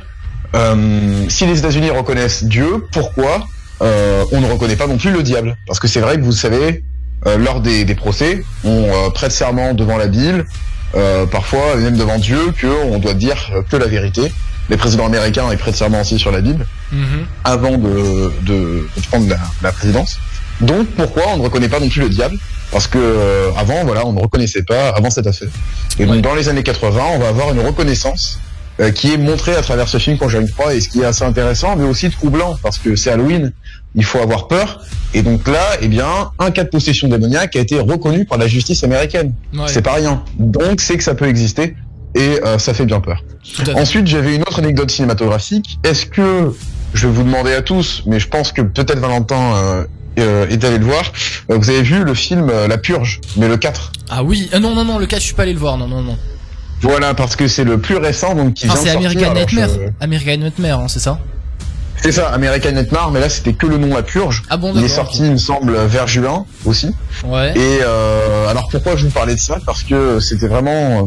euh, 0.55 1.27
si 1.29 1.45
les 1.47 1.59
États-Unis 1.59 1.91
reconnaissent 1.91 2.45
Dieu, 2.45 2.87
pourquoi 2.93 3.47
on 3.81 4.41
ne 4.41 4.51
reconnaît 4.51 4.77
pas 4.77 4.87
non 4.87 4.97
plus 4.97 5.11
le 5.11 5.23
diable? 5.23 5.55
Parce 5.67 5.79
que 5.79 5.87
c'est 5.89 6.01
vrai 6.01 6.17
que 6.17 6.23
vous 6.23 6.33
savez, 6.33 6.83
lors 7.39 7.61
des, 7.61 7.85
des 7.85 7.95
procès, 7.95 8.43
on 8.65 9.11
prête 9.13 9.33
serment 9.33 9.75
devant 9.75 9.99
la 9.99 10.07
Bible, 10.07 10.47
parfois 11.31 11.77
même 11.77 11.99
devant 11.99 12.19
Dieu, 12.19 12.39
que 12.59 12.67
on 12.67 12.99
doit 12.99 13.13
dire 13.13 13.51
que 13.69 13.77
la 13.77 13.87
vérité. 13.87 14.33
Les 14.71 14.77
présidents 14.77 15.07
américains 15.07 15.45
ils 15.53 15.59
prêtent 15.59 15.77
serment 15.77 16.01
aussi 16.01 16.19
sur 16.19 16.31
la 16.33 16.41
Bible 16.41 16.67
Mhm. 16.93 17.27
avant 17.45 17.77
de, 17.77 18.33
de, 18.43 18.87
de 18.97 19.03
prendre 19.11 19.29
la, 19.29 19.39
la 19.63 19.73
présidence. 19.73 20.19
Donc 20.61 20.87
pourquoi 20.97 21.25
on 21.33 21.39
ne 21.39 21.43
reconnaît 21.43 21.69
pas 21.69 21.81
non 21.81 21.89
plus 21.89 22.01
le 22.03 22.09
diable? 22.09 22.37
Parce 22.71 22.87
que 22.87 22.99
euh, 22.99 23.51
avant, 23.57 23.85
voilà, 23.85 24.07
on 24.07 24.13
ne 24.13 24.21
reconnaissait 24.21 24.63
pas 24.63 24.91
avant 24.91 25.11
cette 25.11 25.27
affaire. 25.27 25.49
Et 25.99 26.07
donc 26.07 26.21
dans 26.23 26.35
les 26.35 26.49
années 26.49 26.63
80, 26.63 27.01
on 27.15 27.19
va 27.19 27.29
avoir 27.29 27.53
une 27.53 27.61
reconnaissance 27.61 28.39
euh, 28.81 28.91
qui 28.91 29.13
est 29.13 29.17
montrée 29.17 29.55
à 29.55 29.63
travers 29.63 29.89
ce 29.89 29.99
film 29.99 30.17
Conjuring 30.19 30.49
3 30.49 30.75
et 30.75 30.81
ce 30.81 30.89
qui 30.89 31.01
est 31.01 31.05
assez 31.05 31.25
intéressant, 31.25 31.75
mais 31.77 31.85
aussi 31.85 32.11
troublant 32.11 32.57
parce 32.63 32.79
que 32.79 32.95
c'est 32.97 33.11
Halloween, 33.11 33.53
il 33.97 34.05
faut 34.05 34.19
avoir 34.21 34.47
peur. 34.49 34.81
Et 35.15 35.23
donc 35.23 35.47
là, 35.49 35.63
eh 35.81 35.89
bien, 35.89 36.31
un 36.39 36.51
cas 36.53 36.65
de 36.65 36.69
possession 36.71 37.09
démoniaque 37.09 37.55
a 37.57 37.61
été 37.61 37.79
reconnu 37.81 38.25
par 38.25 38.39
la 38.39 38.47
justice 38.49 38.83
américaine. 38.85 39.33
Ouais. 39.53 39.65
C'est 39.67 39.83
pas 39.83 39.95
rien. 39.95 40.23
Donc 40.39 40.81
c'est 40.81 40.97
que 40.97 41.05
ça 41.05 41.15
peut 41.15 41.29
exister. 41.29 41.77
Et 42.15 42.41
euh, 42.45 42.59
ça 42.59 42.75
fait 42.75 42.87
bien 42.87 43.01
peur. 43.01 43.23
Ensuite, 43.75 44.07
j'avais 44.07 44.35
une 44.37 44.43
autre 44.43 44.59
anecdote 44.61 44.91
cinématographique. 44.91 45.79
Est-ce 45.85 46.07
que 46.07 46.53
je 46.95 47.07
vais 47.09 47.13
vous 47.13 47.23
demander 47.25 47.53
à 47.53 47.63
tous, 47.63 48.03
mais 48.07 48.21
je 48.21 48.29
pense 48.29 48.53
que 48.53 48.63
peut-être 48.63 48.99
Valentin 49.01 49.55
euh, 49.57 49.85
euh, 50.19 50.47
est 50.49 50.63
allé 50.65 50.79
le 50.79 50.85
voir. 50.85 51.03
euh, 51.51 51.59
vous 51.59 51.71
avez 51.71 51.83
vu 51.83 52.05
le 52.05 52.15
film 52.15 52.49
euh, 52.51 52.69
La 52.69 52.79
Purge, 52.79 53.21
mais 53.37 53.49
le 53.49 53.57
4. 53.57 53.93
Ah 54.11 54.23
oui, 54.23 54.49
ah 54.53 54.61
non, 54.61 54.75
non, 54.75 54.85
non, 54.85 54.99
le 54.99 55.07
4, 55.07 55.21
je 55.21 55.27
suis 55.27 55.35
pas 55.35 55.43
allé 55.43 55.53
le 55.53 55.59
voir, 55.59 55.77
non, 55.77 55.89
non, 55.89 56.03
non. 56.03 56.17
Voilà, 56.81 57.15
parce 57.15 57.35
que 57.37 57.49
c'est 57.49 57.65
le 57.65 57.79
plus 57.79 57.97
récent, 57.97 58.35
donc 58.35 58.55
qui 58.55 58.67
Ah, 58.69 58.75
vient 58.75 58.83
c'est. 58.83 58.91
American 58.91 59.35
je- 59.35 59.41
Nightmare. 59.41 59.69
American 60.01 60.37
Nightmare, 60.37 60.81
hein, 60.81 60.89
c'est 60.89 61.01
ça? 61.01 61.19
C'est 62.03 62.13
ça, 62.13 62.29
American 62.29 62.73
Nightmare, 62.73 63.11
mais 63.13 63.21
là 63.21 63.29
c'était 63.31 63.55
que 63.55 63.67
le 63.67 63.79
nom 63.79 63.95
La 63.95 64.03
Purge. 64.03 64.43
Ah 64.51 64.57
bon, 64.59 64.73
Il 64.77 64.85
est 64.85 64.89
sorti, 64.89 65.21
il 65.25 65.33
me 65.33 65.37
semble, 65.39 65.75
vers 65.87 66.07
juin 66.07 66.45
aussi. 66.67 66.89
Ouais. 67.25 67.53
Et 67.57 67.79
euh, 67.83 68.47
alors 68.49 68.69
pourquoi 68.69 68.95
je 68.97 69.05
vous 69.07 69.11
parlais 69.13 69.35
de 69.35 69.41
ça? 69.41 69.59
Parce 69.65 69.83
que 69.85 70.21
c'était 70.21 70.49
vraiment 70.49 71.07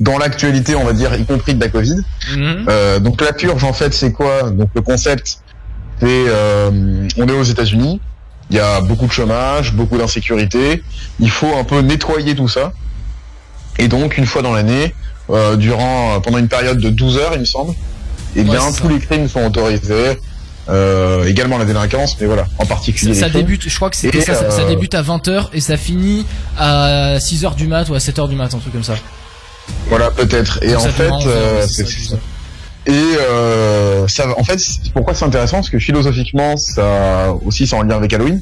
dans 0.00 0.18
l'actualité, 0.18 0.74
on 0.74 0.84
va 0.84 0.92
dire, 0.92 1.14
y 1.14 1.24
compris 1.24 1.54
de 1.54 1.60
la 1.60 1.68
Covid. 1.68 2.02
Mhm. 2.36 2.66
Euh, 2.68 2.98
donc 2.98 3.20
la 3.20 3.32
purge, 3.32 3.64
en 3.64 3.72
fait, 3.72 3.92
c'est 3.94 4.12
quoi? 4.12 4.50
Donc 4.50 4.70
le 4.74 4.80
concept, 4.80 5.38
c'est 6.00 6.06
euh, 6.08 7.08
on 7.16 7.28
est 7.28 7.32
aux 7.32 7.42
États-Unis, 7.42 8.00
il 8.50 8.56
y 8.56 8.60
a 8.60 8.80
beaucoup 8.80 9.06
de 9.06 9.12
chômage, 9.12 9.72
beaucoup 9.72 9.98
d'insécurité. 9.98 10.82
Il 11.20 11.30
faut 11.30 11.54
un 11.56 11.64
peu 11.64 11.80
nettoyer 11.80 12.34
tout 12.34 12.48
ça. 12.48 12.72
Et 13.78 13.88
donc 13.88 14.18
une 14.18 14.26
fois 14.26 14.42
dans 14.42 14.52
l'année, 14.52 14.94
euh, 15.30 15.56
durant 15.56 16.20
pendant 16.20 16.38
une 16.38 16.48
période 16.48 16.78
de 16.78 16.90
12 16.90 17.18
heures, 17.18 17.32
il 17.34 17.40
me 17.40 17.44
semble, 17.44 17.74
eh 18.36 18.40
Ouais, 18.40 18.44
bien 18.44 18.60
tous 18.72 18.88
les 18.88 18.98
crimes 18.98 19.28
sont 19.28 19.44
autorisés. 19.44 20.18
Euh, 20.68 21.24
également 21.24 21.58
la 21.58 21.64
délinquance, 21.64 22.16
mais 22.20 22.26
voilà, 22.26 22.46
en 22.58 22.66
particulier. 22.66 23.14
Ça, 23.14 23.22
ça 23.22 23.28
débute, 23.30 23.68
je 23.68 23.74
crois 23.74 23.90
que 23.90 23.96
c'était 23.96 24.18
Et, 24.18 24.20
ça, 24.20 24.34
ça, 24.34 24.50
ça 24.50 24.62
euh, 24.62 24.68
débute 24.68 24.94
à 24.94 25.02
20h 25.02 25.48
et 25.52 25.60
ça 25.60 25.76
finit 25.76 26.24
à 26.56 27.16
6h 27.18 27.56
du 27.56 27.66
mat 27.66 27.88
ou 27.88 27.94
à 27.94 27.98
7h 27.98 28.28
du 28.28 28.36
mat, 28.36 28.54
un 28.54 28.58
truc 28.58 28.72
comme 28.72 28.84
ça. 28.84 28.94
Voilà, 29.88 30.10
peut-être. 30.10 30.62
Et 30.62 30.72
Donc 30.72 30.82
en 30.82 30.88
fait, 30.88 31.10
euh, 31.26 31.66
ça. 31.66 32.16
Et 32.84 32.90
euh, 32.90 34.08
ça, 34.08 34.26
en 34.36 34.42
fait, 34.42 34.60
pourquoi 34.92 35.14
c'est 35.14 35.24
intéressant 35.24 35.58
Parce 35.58 35.70
que 35.70 35.78
philosophiquement, 35.78 36.56
ça 36.56 37.32
aussi, 37.44 37.66
c'est 37.66 37.76
en 37.76 37.82
lien 37.82 37.96
avec 37.96 38.12
Halloween, 38.12 38.40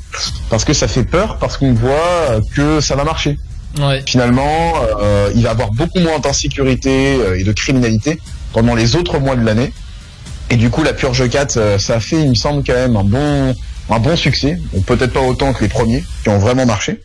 parce 0.49 0.65
que 0.65 0.73
ça 0.73 0.89
fait 0.89 1.05
peur, 1.05 1.37
parce 1.39 1.59
qu'on 1.59 1.75
voit 1.75 2.41
que 2.55 2.81
ça 2.81 2.97
va 2.97 3.05
marcher. 3.05 3.39
Ouais. 3.79 4.03
Finalement, 4.07 4.73
euh, 5.01 5.31
il 5.35 5.43
va 5.43 5.51
y 5.51 5.53
avoir 5.53 5.71
beaucoup 5.71 6.01
moins 6.01 6.19
d'insécurité 6.19 7.17
euh, 7.21 7.39
et 7.39 7.45
de 7.45 7.53
criminalité 7.53 8.19
pendant 8.53 8.75
les 8.75 8.97
autres 8.97 9.19
mois 9.19 9.37
de 9.37 9.45
l'année. 9.45 9.73
Et 10.51 10.57
du 10.57 10.71
coup, 10.71 10.83
la 10.83 10.93
Purge 10.93 11.29
4, 11.29 11.57
euh, 11.57 11.79
ça 11.79 11.97
a 11.97 12.01
fait, 12.01 12.21
il 12.21 12.31
me 12.31 12.35
semble, 12.35 12.65
quand 12.65 12.75
même 12.75 12.97
un 12.97 13.05
bon, 13.05 13.55
un 13.89 13.99
bon 14.01 14.17
succès. 14.17 14.59
Peut-être 14.87 15.13
pas 15.13 15.21
autant 15.21 15.53
que 15.53 15.63
les 15.63 15.69
premiers, 15.69 16.05
qui 16.25 16.29
ont 16.29 16.39
vraiment 16.39 16.67
marché. 16.67 17.01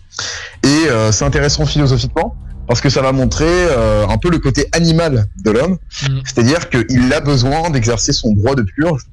Et 0.64 0.90
euh, 0.90 1.12
c'est 1.12 1.26
intéressant 1.26 1.66
philosophiquement, 1.66 2.36
parce 2.68 2.82
que 2.82 2.90
ça 2.90 3.02
va 3.02 3.12
montrer 3.12 3.46
euh, 3.48 4.08
un 4.08 4.18
peu 4.18 4.30
le 4.30 4.40
côté 4.40 4.68
animal 4.72 5.26
de 5.44 5.52
l'homme. 5.52 5.78
Mm. 6.04 6.20
C'est-à-dire 6.26 6.70
qu'il 6.70 7.14
a 7.14 7.20
besoin 7.20 7.70
d'exercer 7.70 8.14
son 8.14 8.34
droit 8.34 8.56
de 8.56 8.64
purge, 8.64 9.04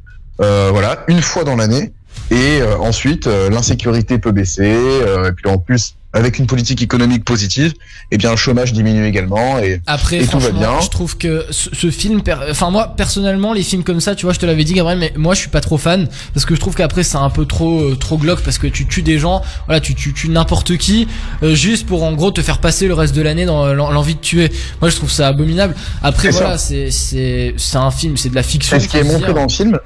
euh, 0.41 0.71
voilà, 0.73 1.05
une 1.09 1.21
fois 1.21 1.45
dans 1.45 1.57
l'année. 1.57 1.93
Et 2.31 2.61
euh, 2.61 2.77
ensuite, 2.79 3.27
euh, 3.27 3.51
l'insécurité 3.51 4.19
peut 4.19 4.33
baisser. 4.33 4.75
euh, 4.75 5.29
et 5.29 5.33
puis 5.33 5.51
en 5.51 5.59
plus, 5.59 5.97
avec 6.15 6.39
une 6.39 6.47
politique 6.47 6.83
économique 6.83 7.25
positive, 7.25 7.73
eh 8.11 8.19
bien, 8.19 8.31
le 8.33 8.37
chômage 8.37 8.73
diminue 8.73 9.07
également. 9.07 9.59
Et, 9.59 9.81
Après, 9.87 10.19
et 10.23 10.27
tout 10.27 10.39
va 10.39 10.51
bien. 10.51 10.81
je 10.81 10.89
trouve 10.89 11.17
que 11.17 11.47
ce, 11.51 11.71
ce 11.75 11.91
film, 11.91 12.21
enfin 12.51 12.71
moi 12.71 12.95
personnellement, 12.97 13.53
les 13.55 13.63
films 13.63 13.83
comme 13.83 14.01
ça, 14.01 14.15
tu 14.15 14.27
vois, 14.27 14.35
je 14.35 14.39
te 14.39 14.45
l'avais 14.47 14.65
dit, 14.65 14.75
Gabriel, 14.75 14.99
mais 14.99 15.13
moi 15.17 15.35
je 15.35 15.41
suis 15.41 15.49
pas 15.49 15.61
trop 15.63 15.79
fan 15.79 16.09
parce 16.35 16.45
que 16.45 16.55
je 16.55 16.61
trouve 16.61 16.75
qu'après 16.75 17.03
c'est 17.03 17.17
un 17.17 17.31
peu 17.31 17.47
trop, 17.47 17.81
euh, 17.81 17.97
trop 17.97 18.19
glauque 18.19 18.41
parce 18.43 18.59
que 18.59 18.67
tu 18.67 18.87
tues 18.87 19.03
des 19.03 19.19
gens, 19.19 19.43
voilà, 19.67 19.81
tu 19.81 19.95
tu 19.95 20.13
tues 20.13 20.29
n'importe 20.29 20.77
qui 20.77 21.09
euh, 21.43 21.55
juste 21.55 21.87
pour 21.87 22.03
en 22.03 22.13
gros 22.13 22.31
te 22.31 22.43
faire 22.43 22.59
passer 22.59 22.87
le 22.89 22.95
reste 22.95 23.15
de 23.15 23.23
l'année 23.23 23.47
dans 23.47 23.73
l'en- 23.73 23.91
l'envie 23.91 24.15
de 24.15 24.21
tuer. 24.21 24.53
Moi, 24.81 24.91
je 24.91 24.97
trouve 24.97 25.11
ça 25.11 25.29
abominable. 25.29 25.75
Après, 26.03 26.31
C'est 26.31 26.39
voilà, 26.41 26.59
c'est 26.59 26.91
c'est 26.91 27.55
c'est 27.57 27.79
un 27.79 27.91
film, 27.91 28.17
c'est 28.19 28.29
de 28.29 28.35
la 28.35 28.43
fiction. 28.43 28.79
C'est 28.79 28.85
ce 28.85 28.89
qui 28.91 28.99
est 28.99 29.05
montré 29.05 29.33
dans 29.33 29.43
le 29.45 29.49
film. 29.49 29.79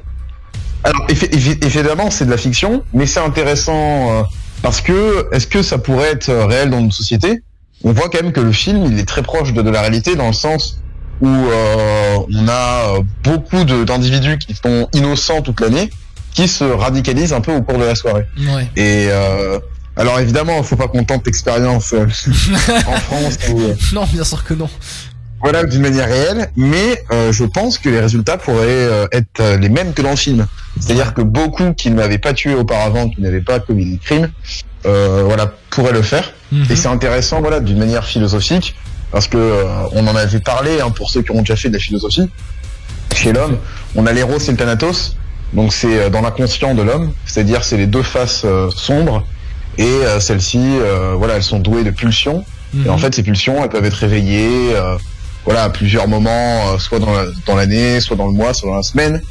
Alors, 0.85 1.07
évidemment, 1.62 2.11
c'est 2.11 2.27
de 2.27 2.31
la 2.31 2.37
fiction, 2.37 2.83
mais 2.93 3.07
c'est 3.07 3.20
intéressant 3.20 4.11
euh, 4.11 4.22
parce 4.62 4.80
que 4.80 5.28
est-ce 5.32 5.46
que 5.46 5.62
ça 5.62 5.78
pourrait 5.78 6.12
être 6.12 6.28
euh, 6.28 6.46
réel 6.46 6.70
dans 6.70 6.80
notre 6.80 6.94
société? 6.94 7.42
On 7.84 7.92
voit 7.92 8.09
quand 8.09 8.22
même 8.22 8.32
que 8.32 8.40
le 8.40 8.52
film, 8.52 8.84
il 8.86 8.98
est 8.98 9.07
très 9.07 9.22
proche 9.22 9.52
de, 9.52 9.62
de 9.62 9.70
la 9.70 9.80
réalité 9.80 10.16
dans 10.16 10.28
le 10.28 10.32
sens 10.32 10.80
où 11.20 11.28
euh, 11.28 12.18
on 12.34 12.48
a 12.48 12.96
euh, 12.96 13.00
beaucoup 13.22 13.64
d'individus 13.64 14.38
qui 14.38 14.54
sont 14.54 14.88
innocents 14.92 15.42
toute 15.42 15.61
l'année, 15.61 15.90
qui 16.32 16.48
se 16.48 16.64
radicalisent 16.64 17.32
un 17.32 17.40
peu 17.40 17.54
au 17.54 17.62
cours 17.62 17.78
de 17.78 17.84
la 17.84 17.94
soirée. 17.94 18.26
Ouais. 18.38 18.68
Et 18.76 19.07
euh, 19.09 19.59
alors 19.96 20.20
évidemment, 20.20 20.62
faut 20.62 20.76
pas 20.76 20.88
qu'on 20.88 21.04
tente 21.04 21.24
l'expérience 21.26 21.94
euh, 21.94 22.07
en 22.86 22.96
France 22.96 23.38
Non, 23.92 24.04
bien 24.04 24.24
sûr 24.24 24.44
que 24.44 24.54
non. 24.54 24.68
Voilà, 25.41 25.64
d'une 25.64 25.82
manière 25.82 26.07
réelle, 26.07 26.49
mais 26.57 27.03
euh, 27.12 27.30
je 27.32 27.45
pense 27.45 27.78
que 27.78 27.89
les 27.89 28.01
résultats 28.01 28.37
pourraient 28.39 28.66
euh, 28.68 29.07
être 29.12 29.41
euh, 29.41 29.57
les 29.59 29.68
mêmes 29.68 29.93
que 29.93 30.03
dans 30.03 30.11
le 30.11 30.16
film. 30.16 30.47
C'est-à-dire 30.80 31.14
que 31.14 31.22
beaucoup 31.22 31.72
qui 31.74 31.91
ne 31.91 31.97
m'avaient 31.97 32.18
pas 32.18 32.32
tué 32.32 32.55
auparavant, 32.55 33.09
qui 33.09 33.20
n'avaient 33.20 33.41
pas 33.43 33.61
commis 33.61 33.97
de 33.97 34.03
crime, 34.03 34.30
euh, 34.87 35.22
voilà, 35.24 35.53
pourraient 35.70 35.93
le 35.93 36.03
faire. 36.03 36.32
Mhm. 36.53 36.66
Et 36.70 36.76
c'est 36.76 36.89
intéressant, 36.89 37.41
voilà, 37.41 37.61
d'une 37.61 37.78
manière 37.78 38.05
philosophique, 38.05 38.74
parce 39.12 39.28
que 39.28 39.37
euh, 39.37 39.64
on 39.93 40.07
en 40.07 40.16
avait 40.16 40.41
parlé 40.41 40.80
hein, 40.80 40.91
pour 40.91 41.11
ceux 41.11 41.22
qui 41.22 41.30
ont 41.32 41.41
déjà 41.41 41.57
fait 41.57 41.68
de 41.68 41.74
la 41.74 41.80
philosophie. 41.80 42.28
Chez 43.14 43.32
l'homme, 43.32 43.59
on 43.95 44.07
a 44.07 44.12
l'éros 44.12 44.39
et 44.39 44.51
le 44.51 44.57
thanatos, 44.57 45.16
donc 45.53 45.72
c'est 45.72 45.99
euh, 46.01 46.11
dans 46.11 46.20
l'inconscient 46.22 46.74
de 46.74 46.82
l'homme, 46.82 47.12
c'est-à-dire 47.24 47.62
c'est 47.64 47.76
les 47.76 47.87
deux 47.87 48.03
faces 48.03 48.43
euh, 48.45 48.68
sombres, 48.74 49.24
et 49.78 49.84
euh, 49.84 50.18
celles-ci, 50.20 50.59
euh, 50.61 51.14
voilà, 51.16 51.34
elles 51.37 51.43
sont 51.43 51.59
douées 51.59 51.84
de 51.84 51.91
pulsions. 51.91 52.45
Et 52.84 52.89
en 52.91 52.95
Mhm. 52.95 52.99
fait, 53.01 53.14
ces 53.14 53.22
pulsions, 53.22 53.62
elles 53.62 53.70
peuvent 53.70 53.84
être 53.84 53.95
réveillées, 53.95 54.74
euh, 54.74 54.97
voilà, 55.47 55.64
à 55.64 55.70
plusieurs 55.70 56.07
moments, 56.09 56.72
euh, 56.74 56.78
soit 56.78 56.99
dans 56.99 57.12
la- 57.12 57.26
dans 57.47 57.57
l'année, 57.57 58.01
soit 58.01 58.16
dans 58.16 58.26
le 58.26 58.32
mois, 58.34 58.53
soit 58.53 58.68
dans 58.68 58.76
la 58.76 58.82
semaine. 58.82 59.22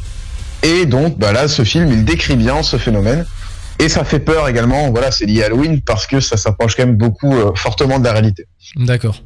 Et 0.63 0.87
donc, 0.87 1.19
bah 1.19 1.31
là, 1.31 1.47
ce 1.47 1.63
film, 1.63 1.89
il 1.91 2.03
décrit 2.05 2.35
bien 2.35 2.63
ce 2.63 2.77
phénomène. 2.77 3.25
Et 3.77 3.89
ça 3.89 4.03
fait 4.05 4.19
peur 4.19 4.47
également. 4.47 4.89
Voilà, 4.89 5.11
c'est 5.11 5.25
lié 5.25 5.43
à 5.43 5.47
Halloween 5.47 5.81
parce 5.81 6.07
que 6.07 6.21
ça 6.21 6.37
s'approche 6.37 6.75
quand 6.75 6.85
même 6.85 6.95
beaucoup 6.95 7.33
euh, 7.35 7.51
fortement 7.55 7.99
de 7.99 8.05
la 8.05 8.13
réalité. 8.13 8.47
D'accord. 8.77 9.21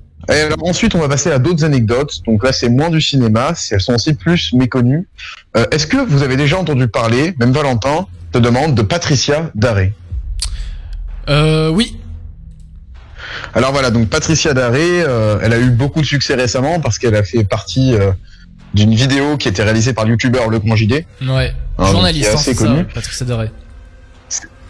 Ensuite, 0.63 0.95
on 0.95 0.99
va 0.99 1.07
passer 1.07 1.31
à 1.31 1.39
d'autres 1.39 1.63
anecdotes. 1.63 2.21
Donc 2.25 2.43
là, 2.43 2.51
c'est 2.51 2.67
moins 2.69 2.89
du 2.89 2.99
cinéma, 2.99 3.53
elles 3.71 3.79
sont 3.81 3.93
aussi 3.93 4.13
plus 4.15 4.51
méconnues. 4.53 5.07
Euh, 5.55 5.65
Est-ce 5.71 5.87
que 5.87 5.97
vous 5.97 6.23
avez 6.23 6.35
déjà 6.35 6.57
entendu 6.59 6.87
parler, 6.87 7.33
même 7.39 7.51
Valentin 7.51 8.05
te 8.31 8.37
demande, 8.39 8.75
de 8.75 8.81
Patricia 8.81 9.49
Daré? 9.55 9.93
Euh, 11.29 11.69
oui. 11.69 11.95
Alors 13.53 13.71
voilà, 13.71 13.91
donc 13.91 14.09
Patricia 14.09 14.53
Daré, 14.53 15.01
euh, 15.01 15.39
elle 15.41 15.53
a 15.53 15.59
eu 15.59 15.69
beaucoup 15.69 16.01
de 16.01 16.05
succès 16.05 16.35
récemment 16.35 16.79
parce 16.79 16.97
qu'elle 16.97 17.15
a 17.15 17.23
fait 17.23 17.43
partie 17.43 17.93
euh, 17.93 18.11
d'une 18.73 18.93
vidéo 18.93 19.37
qui 19.37 19.47
a 19.47 19.51
été 19.51 19.63
réalisée 19.63 19.93
par 19.93 20.05
le 20.05 20.11
youtubeur 20.11 20.49
Le 20.49 20.59
Grand 20.59 20.75
JD. 20.75 21.05
Ouais. 21.27 21.53
Donc, 21.77 21.87
Journaliste, 21.87 22.29
hein, 22.31 22.35
assez 22.35 22.53
c'est 22.53 22.59
ça, 22.59 22.65
connu. 22.65 22.83
Patrick 22.85 23.23
Doré. 23.23 23.51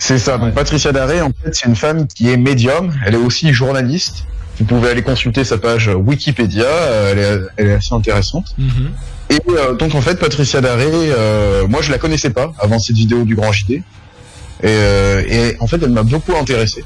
C'est 0.02 0.18
ça, 0.18 0.38
donc 0.38 0.48
Ouais. 0.48 0.52
Patricia 0.54 0.94
Daré, 0.94 1.22
en 1.22 1.28
fait, 1.30 1.54
c'est 1.54 1.68
une 1.68 1.76
femme 1.76 2.08
qui 2.08 2.30
est 2.30 2.38
médium, 2.38 2.94
elle 3.06 3.16
est 3.16 3.18
aussi 3.18 3.52
journaliste. 3.52 4.24
Vous 4.58 4.66
pouvez 4.66 4.90
aller 4.90 5.02
consulter 5.02 5.44
sa 5.44 5.58
page 5.58 5.90
Wikipédia, 5.94 6.66
euh, 6.66 7.12
elle 7.12 7.20
est, 7.20 7.48
elle 7.58 7.68
est 7.68 7.74
assez 7.76 7.94
intéressante. 7.94 8.56
Mhm. 8.58 8.92
Et 9.30 9.40
euh, 9.50 9.76
donc 9.76 9.96
en 9.96 10.02
fait, 10.02 10.20
Patricia 10.20 10.62
Daré, 10.62 10.88
moi 11.68 11.82
je 11.82 11.92
la 11.92 11.98
connaissais 11.98 12.30
pas 12.30 12.54
avant 12.60 12.80
cette 12.80 12.96
vidéo 12.96 13.24
du 13.24 13.36
Grand 13.36 13.52
JD. 13.52 13.84
Et, 14.62 14.68
euh, 14.68 15.24
et 15.28 15.56
en 15.62 15.68
fait, 15.68 15.80
elle 15.82 15.92
m'a 15.92 16.04
beaucoup 16.04 16.36
intéressé. 16.36 16.84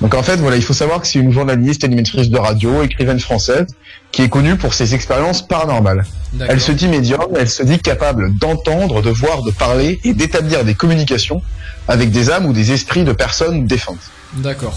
Donc 0.00 0.14
en 0.14 0.22
fait, 0.22 0.36
voilà, 0.36 0.56
il 0.56 0.62
faut 0.62 0.72
savoir 0.74 1.00
que 1.00 1.06
c'est 1.06 1.20
une 1.20 1.30
journaliste, 1.30 1.84
animatrice 1.84 2.30
de 2.30 2.38
radio, 2.38 2.82
écrivaine 2.82 3.20
française, 3.20 3.66
qui 4.10 4.22
est 4.22 4.28
connue 4.28 4.56
pour 4.56 4.74
ses 4.74 4.94
expériences 4.94 5.46
paranormales. 5.46 6.04
Elle 6.48 6.60
se 6.60 6.72
dit 6.72 6.88
médium, 6.88 7.28
elle 7.36 7.48
se 7.48 7.62
dit 7.62 7.78
capable 7.78 8.34
d'entendre, 8.38 9.02
de 9.02 9.10
voir, 9.10 9.42
de 9.42 9.50
parler 9.52 10.00
et 10.04 10.14
d'établir 10.14 10.64
des 10.64 10.74
communications 10.74 11.42
avec 11.88 12.10
des 12.10 12.30
âmes 12.30 12.46
ou 12.46 12.52
des 12.52 12.72
esprits 12.72 13.04
de 13.04 13.12
personnes 13.12 13.66
défuntes. 13.66 14.10
D'accord. 14.34 14.74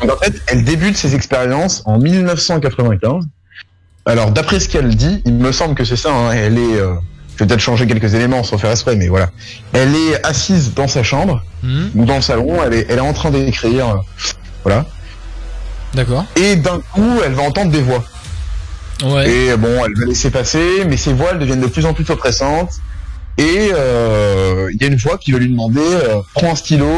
Donc 0.00 0.12
en 0.12 0.16
fait, 0.18 0.34
elle 0.46 0.64
débute 0.64 0.96
ses 0.96 1.14
expériences 1.14 1.82
en 1.86 1.98
1995. 1.98 3.24
Alors 4.06 4.30
d'après 4.30 4.60
ce 4.60 4.68
qu'elle 4.68 4.94
dit, 4.94 5.22
il 5.26 5.34
me 5.34 5.52
semble 5.52 5.74
que 5.74 5.84
c'est 5.84 5.96
ça. 5.96 6.10
hein, 6.12 6.32
elle 6.32 6.58
est, 6.58 6.76
euh, 6.76 6.94
je 7.38 7.44
vais 7.44 7.48
peut-être 7.48 7.60
changer 7.60 7.86
quelques 7.86 8.14
éléments 8.14 8.42
sans 8.42 8.58
faire 8.58 8.70
exprès, 8.72 8.96
mais 8.96 9.06
voilà. 9.06 9.30
Elle 9.72 9.94
est 9.94 10.26
assise 10.26 10.74
dans 10.74 10.88
sa 10.88 11.02
chambre 11.04 11.44
Mhm. 11.62 11.90
ou 11.94 12.04
dans 12.04 12.16
le 12.16 12.20
salon. 12.22 12.56
Elle 12.64 12.74
est, 12.74 12.86
elle 12.88 12.98
est 12.98 13.00
en 13.00 13.12
train 13.12 13.30
d'écrire, 13.30 13.88
euh, 13.88 13.96
voilà. 14.64 14.86
D'accord. 15.94 16.24
Et 16.36 16.56
d'un 16.56 16.80
coup, 16.92 17.20
elle 17.24 17.32
va 17.32 17.42
entendre 17.42 17.70
des 17.70 17.80
voix. 17.80 18.02
Ouais. 19.04 19.30
Et 19.30 19.56
bon, 19.56 19.84
elle 19.84 19.94
va 19.96 20.06
laisser 20.06 20.30
passer, 20.30 20.84
mais 20.88 20.96
ces 20.96 21.12
voix 21.12 21.28
elles 21.32 21.38
deviennent 21.38 21.60
de 21.60 21.66
plus 21.68 21.86
en 21.86 21.94
plus 21.94 22.08
oppressantes. 22.10 22.70
Et 23.38 23.70
euh, 23.72 24.68
il 24.74 24.82
y 24.82 24.84
a 24.84 24.88
une 24.88 24.96
voix 24.96 25.16
qui 25.16 25.30
va 25.30 25.38
lui 25.38 25.48
demander 25.48 25.78
euh, 25.80 26.16
prends 26.34 26.50
un 26.52 26.56
stylo, 26.56 26.88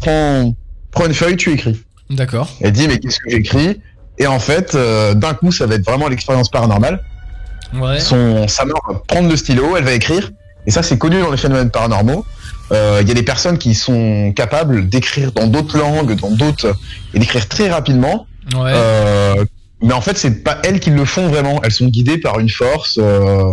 prends, 0.00 0.54
prends 0.92 1.06
une 1.06 1.12
feuille, 1.14 1.36
tu 1.36 1.52
écris. 1.52 1.82
D'accord. 2.08 2.48
Elle 2.62 2.72
dit 2.72 2.88
mais 2.88 2.98
qu'est-ce 2.98 3.18
que 3.20 3.30
j'écris? 3.30 3.80
Et 4.18 4.26
en 4.26 4.38
fait, 4.38 4.76
d'un 5.14 5.34
coup, 5.34 5.52
ça 5.52 5.66
va 5.66 5.74
être 5.76 5.84
vraiment 5.84 6.08
l'expérience 6.08 6.50
paranormale. 6.50 7.02
Ouais. 7.74 8.00
Son, 8.00 8.48
sa 8.48 8.64
mère 8.64 8.76
va 8.88 9.00
prendre 9.06 9.28
le 9.28 9.36
stylo, 9.36 9.76
elle 9.76 9.84
va 9.84 9.92
écrire. 9.92 10.30
Et 10.66 10.70
ça, 10.70 10.82
c'est 10.82 10.98
connu 10.98 11.20
dans 11.20 11.30
les 11.30 11.36
phénomènes 11.36 11.70
paranormaux. 11.70 12.24
Euh, 12.72 12.98
Il 13.02 13.08
y 13.08 13.10
a 13.10 13.14
des 13.14 13.22
personnes 13.22 13.58
qui 13.58 13.74
sont 13.74 14.32
capables 14.34 14.88
d'écrire 14.88 15.32
dans 15.32 15.46
d'autres 15.46 15.78
langues, 15.78 16.14
dans 16.14 16.30
d'autres, 16.30 16.74
et 17.14 17.18
d'écrire 17.18 17.48
très 17.48 17.70
rapidement. 17.70 18.26
Ouais. 18.54 18.72
Euh, 18.74 19.44
mais 19.82 19.94
en 19.94 20.00
fait, 20.00 20.18
c'est 20.18 20.42
pas 20.44 20.58
elles 20.64 20.80
qui 20.80 20.90
le 20.90 21.04
font 21.04 21.28
vraiment. 21.28 21.60
Elles 21.62 21.72
sont 21.72 21.86
guidées 21.86 22.18
par 22.18 22.38
une 22.38 22.50
force, 22.50 22.98
euh, 23.00 23.50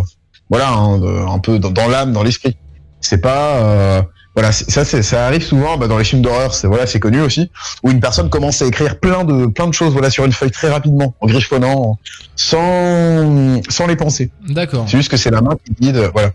voilà, 0.50 0.68
hein, 0.70 1.00
un 1.28 1.38
peu 1.38 1.58
dans, 1.58 1.70
dans 1.70 1.88
l'âme, 1.88 2.12
dans 2.12 2.22
l'esprit. 2.22 2.56
C'est 3.00 3.20
pas, 3.20 4.04
voilà, 4.38 4.52
ça, 4.52 4.84
ça 4.84 5.26
arrive 5.26 5.42
souvent 5.42 5.76
bah, 5.76 5.88
dans 5.88 5.98
les 5.98 6.04
films 6.04 6.22
d'horreur. 6.22 6.54
C'est 6.54 6.68
voilà, 6.68 6.86
c'est 6.86 7.00
connu 7.00 7.20
aussi, 7.20 7.50
où 7.82 7.90
une 7.90 7.98
personne 7.98 8.30
commence 8.30 8.62
à 8.62 8.66
écrire 8.66 9.00
plein 9.00 9.24
de 9.24 9.46
plein 9.46 9.66
de 9.66 9.74
choses, 9.74 9.92
voilà, 9.92 10.10
sur 10.10 10.24
une 10.24 10.32
feuille 10.32 10.52
très 10.52 10.70
rapidement, 10.70 11.16
en 11.20 11.26
griffonnant, 11.26 11.98
sans 12.36 13.60
sans 13.68 13.88
les 13.88 13.96
penser. 13.96 14.30
D'accord. 14.48 14.84
C'est 14.88 14.96
juste 14.96 15.10
que 15.10 15.16
c'est 15.16 15.32
la 15.32 15.40
main 15.40 15.56
qui 15.64 15.72
guide, 15.80 16.08
voilà. 16.12 16.28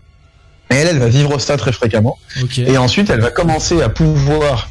Et 0.70 0.74
elle, 0.74 0.88
elle 0.88 0.98
va 0.98 1.08
vivre 1.08 1.38
ça 1.38 1.56
très 1.56 1.72
fréquemment. 1.72 2.18
Et 2.58 2.76
ensuite, 2.76 3.08
elle 3.08 3.22
va 3.22 3.30
commencer 3.30 3.80
à 3.80 3.88
pouvoir, 3.88 4.68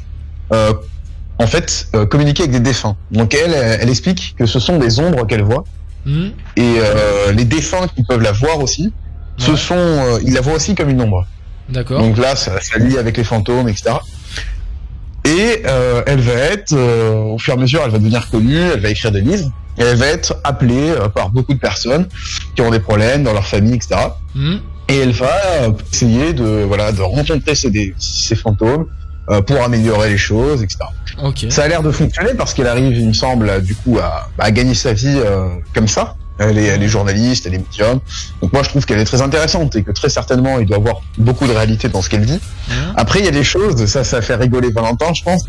euh, 0.51 0.71
en 1.39 1.47
fait, 1.47 1.87
euh, 1.95 2.05
communiquer 2.05 2.43
avec 2.43 2.51
des 2.51 2.59
défunts. 2.59 2.95
Donc 3.09 3.33
elle, 3.33 3.53
elle, 3.53 3.89
explique 3.89 4.35
que 4.37 4.45
ce 4.45 4.59
sont 4.59 4.77
des 4.77 4.99
ombres 4.99 5.25
qu'elle 5.25 5.41
voit. 5.41 5.63
Hmm. 6.05 6.27
Et 6.55 6.75
euh, 6.77 7.31
les 7.31 7.45
défunts 7.45 7.87
qui 7.95 8.03
peuvent 8.03 8.21
la 8.21 8.31
voir 8.31 8.59
aussi, 8.59 8.93
ce 9.37 9.55
sont, 9.55 9.73
euh, 9.75 10.19
ils 10.23 10.33
la 10.33 10.41
voient 10.41 10.53
aussi 10.53 10.75
comme 10.75 10.89
une 10.91 11.01
ombre. 11.01 11.25
D'accord. 11.69 12.01
Donc 12.01 12.17
là, 12.17 12.35
ça, 12.35 12.59
ça 12.61 12.77
lie 12.77 12.97
avec 12.97 13.17
les 13.17 13.23
fantômes, 13.23 13.69
etc. 13.69 13.95
Et 15.25 15.63
euh, 15.65 16.01
elle 16.05 16.19
va 16.19 16.33
être, 16.33 16.73
euh, 16.73 17.13
au 17.13 17.37
fur 17.37 17.53
et 17.53 17.57
à 17.57 17.59
mesure, 17.59 17.81
elle 17.85 17.91
va 17.91 17.97
devenir 17.97 18.29
connue, 18.29 18.59
elle 18.59 18.81
va 18.81 18.89
écrire 18.89 19.11
des 19.11 19.21
livres, 19.21 19.49
et 19.77 19.83
elle 19.83 19.95
va 19.95 20.07
être 20.07 20.35
appelée 20.43 20.89
euh, 20.89 21.07
par 21.07 21.29
beaucoup 21.29 21.53
de 21.53 21.59
personnes 21.59 22.07
qui 22.55 22.61
ont 22.61 22.71
des 22.71 22.81
problèmes 22.81 23.23
dans 23.23 23.33
leur 23.33 23.47
famille, 23.47 23.75
etc. 23.75 23.95
Hmm. 24.35 24.57
Et 24.89 24.99
elle 24.99 25.11
va 25.11 25.33
essayer 25.93 26.33
de, 26.33 26.65
voilà, 26.67 26.91
de 26.91 27.01
rencontrer 27.01 27.55
ces, 27.55 27.95
ces 27.97 28.35
fantômes 28.35 28.87
pour 29.47 29.63
améliorer 29.63 30.09
les 30.09 30.17
choses, 30.17 30.61
etc. 30.61 30.79
Ça 31.49 31.63
a 31.63 31.67
l'air 31.69 31.81
de 31.81 31.91
fonctionner 31.91 32.33
parce 32.33 32.53
qu'elle 32.53 32.67
arrive, 32.67 32.97
il 32.97 33.07
me 33.07 33.13
semble, 33.13 33.49
à, 33.49 33.61
du 33.61 33.73
coup, 33.75 33.97
à, 33.97 34.29
à 34.37 34.51
gagner 34.51 34.73
sa 34.73 34.91
vie 34.91 35.17
comme 35.73 35.87
ça. 35.87 36.17
Elle 36.39 36.57
est, 36.57 36.65
elle 36.65 36.81
est 36.81 36.87
journaliste, 36.87 37.45
elle 37.45 37.53
est 37.55 37.59
médium. 37.59 37.99
Donc 38.41 38.53
moi, 38.53 38.63
je 38.63 38.69
trouve 38.69 38.85
qu'elle 38.85 38.99
est 38.99 39.05
très 39.05 39.21
intéressante 39.21 39.75
et 39.75 39.83
que 39.83 39.91
très 39.91 40.09
certainement, 40.09 40.59
il 40.59 40.65
doit 40.65 40.77
avoir 40.77 41.01
beaucoup 41.17 41.45
de 41.47 41.51
réalité 41.53 41.89
dans 41.89 42.01
ce 42.01 42.09
qu'elle 42.09 42.25
dit. 42.25 42.39
Hein 42.71 42.93
Après, 42.95 43.19
il 43.19 43.25
y 43.25 43.27
a 43.27 43.31
des 43.31 43.43
choses, 43.43 43.85
ça, 43.85 44.03
ça 44.03 44.21
fait 44.21 44.35
rigoler 44.35 44.71
Valentin, 44.71 45.13
je 45.13 45.23
pense, 45.23 45.43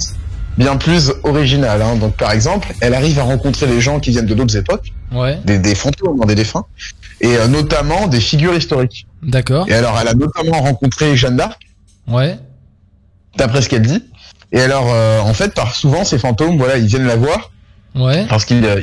bien 0.58 0.76
plus 0.76 1.10
originales. 1.22 1.80
Hein. 1.82 1.96
Donc 1.96 2.16
par 2.16 2.32
exemple, 2.32 2.72
elle 2.80 2.94
arrive 2.94 3.18
à 3.18 3.22
rencontrer 3.22 3.66
des 3.66 3.80
gens 3.80 3.98
qui 3.98 4.10
viennent 4.10 4.26
de 4.26 4.34
d'autres 4.34 4.56
époques, 4.56 4.92
Ouais. 5.12 5.38
des, 5.44 5.58
des 5.58 5.74
fantômes, 5.74 6.20
hein, 6.22 6.26
des 6.26 6.34
défunts, 6.34 6.64
et 7.20 7.36
euh, 7.36 7.46
notamment 7.48 8.06
des 8.08 8.20
figures 8.20 8.54
historiques. 8.54 9.06
D'accord. 9.22 9.66
Et 9.68 9.74
alors, 9.74 9.98
elle 10.00 10.08
a 10.08 10.14
notamment 10.14 10.60
rencontré 10.60 11.16
Jeanne 11.16 11.36
d'Arc, 11.36 11.60
Ouais. 12.08 12.38
d'après 13.38 13.62
ce 13.62 13.68
qu'elle 13.68 13.82
dit. 13.82 14.02
Et 14.52 14.60
alors, 14.60 14.86
euh, 14.92 15.20
en 15.20 15.32
fait, 15.34 15.54
par 15.54 15.74
souvent, 15.74 16.04
ces 16.04 16.18
fantômes, 16.18 16.58
voilà, 16.58 16.76
ils 16.76 16.86
viennent 16.86 17.06
la 17.06 17.16
voir 17.16 17.50
Ouais. 17.94 18.26
parce 18.26 18.44
qu'ils, 18.44 18.64
euh, 18.64 18.82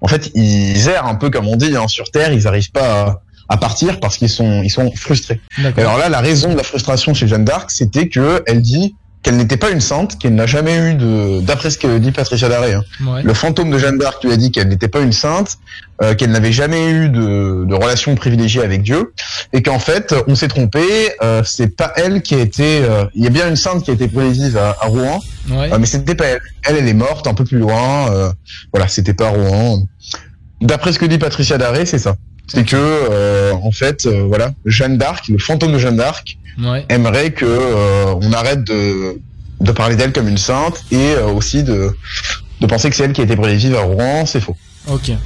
en 0.00 0.08
fait, 0.08 0.30
ils 0.34 0.88
errent 0.88 1.06
un 1.06 1.14
peu 1.14 1.30
comme 1.30 1.48
on 1.48 1.56
dit 1.56 1.76
hein, 1.76 1.88
sur 1.88 2.10
Terre. 2.10 2.32
Ils 2.32 2.44
n'arrivent 2.44 2.72
pas 2.72 3.02
à, 3.02 3.22
à 3.48 3.56
partir 3.56 4.00
parce 4.00 4.16
qu'ils 4.18 4.28
sont, 4.28 4.62
ils 4.62 4.70
sont 4.70 4.90
frustrés. 4.94 5.40
Alors 5.76 5.98
là, 5.98 6.08
la 6.08 6.20
raison 6.20 6.52
de 6.52 6.56
la 6.56 6.62
frustration 6.62 7.14
chez 7.14 7.28
Jeanne 7.28 7.44
d'Arc, 7.44 7.70
c'était 7.70 8.08
que 8.08 8.42
elle 8.46 8.62
dit 8.62 8.94
qu'elle 9.22 9.36
n'était 9.36 9.56
pas 9.56 9.70
une 9.70 9.80
sainte, 9.80 10.18
qu'elle 10.18 10.34
n'a 10.34 10.46
jamais 10.46 10.76
eu 10.76 10.94
de, 10.94 11.40
d'après 11.42 11.70
ce 11.70 11.78
que 11.78 11.98
dit 11.98 12.10
Patricia 12.10 12.48
Daré, 12.48 12.74
hein, 12.74 12.82
Ouais. 13.06 13.22
le 13.22 13.34
fantôme 13.34 13.70
de 13.70 13.78
Jeanne 13.78 13.96
d'Arc 13.98 14.24
lui 14.24 14.32
a 14.32 14.36
dit 14.36 14.50
qu'elle 14.50 14.68
n'était 14.68 14.88
pas 14.88 15.00
une 15.00 15.12
sainte, 15.12 15.58
euh, 16.02 16.14
qu'elle 16.14 16.30
n'avait 16.32 16.50
jamais 16.50 16.90
eu 16.90 17.08
de, 17.08 17.64
de 17.64 17.74
relation 17.74 18.14
privilégiée 18.16 18.62
avec 18.62 18.82
Dieu, 18.82 19.12
et 19.52 19.62
qu'en 19.62 19.78
fait, 19.78 20.12
on 20.26 20.34
s'est 20.34 20.48
trompé. 20.48 20.82
Euh, 21.22 21.42
c'est 21.44 21.68
pas 21.76 21.92
elle 21.96 22.22
qui 22.22 22.34
a 22.34 22.38
été. 22.40 22.80
euh, 22.82 23.04
Il 23.14 23.22
y 23.22 23.26
a 23.28 23.30
bien 23.30 23.48
une 23.48 23.54
sainte 23.56 23.84
qui 23.84 23.90
a 23.92 23.94
été 23.94 24.08
prévisive 24.08 24.56
à, 24.56 24.76
à 24.80 24.86
Rouen, 24.86 25.20
Ouais. 25.50 25.72
euh, 25.72 25.78
mais 25.78 25.86
c'était 25.86 26.14
pas 26.16 26.24
elle. 26.26 26.40
Elle, 26.64 26.76
elle 26.78 26.88
est 26.88 26.94
morte 26.94 27.26
un 27.28 27.34
peu 27.34 27.44
plus 27.44 27.58
loin. 27.58 28.10
euh, 28.10 28.32
voilà, 28.72 28.88
c'était 28.88 29.14
pas 29.14 29.28
Rouen. 29.28 29.84
D'après 30.60 30.92
ce 30.92 30.98
que 30.98 31.06
dit 31.06 31.18
Patricia 31.18 31.58
Daré, 31.58 31.86
c'est 31.86 31.98
ça. 31.98 32.16
C'est 32.54 32.64
que, 32.64 32.76
euh, 32.76 33.52
en 33.62 33.72
fait, 33.72 34.04
euh, 34.06 34.24
voilà, 34.28 34.52
Jeanne 34.66 34.98
d'Arc, 34.98 35.28
le 35.28 35.38
fantôme 35.38 35.72
de 35.72 35.78
Jeanne 35.78 35.96
d'Arc, 35.96 36.36
Ouais. 36.62 36.84
aimerait 36.90 37.30
que 37.30 37.46
euh, 37.46 38.14
on 38.20 38.30
arrête 38.34 38.62
de, 38.64 39.18
de 39.60 39.72
parler 39.72 39.96
d'elle 39.96 40.12
comme 40.12 40.28
une 40.28 40.36
sainte 40.36 40.84
et 40.90 41.14
aussi 41.16 41.62
de, 41.62 41.96
de 42.60 42.66
penser 42.66 42.90
que 42.90 42.96
c'est 42.96 43.04
elle 43.04 43.14
qui 43.14 43.22
a 43.22 43.24
été 43.24 43.36
prévisive 43.36 43.74
à 43.74 43.80
Rouen, 43.80 44.26
c'est 44.26 44.40
faux. 44.40 44.54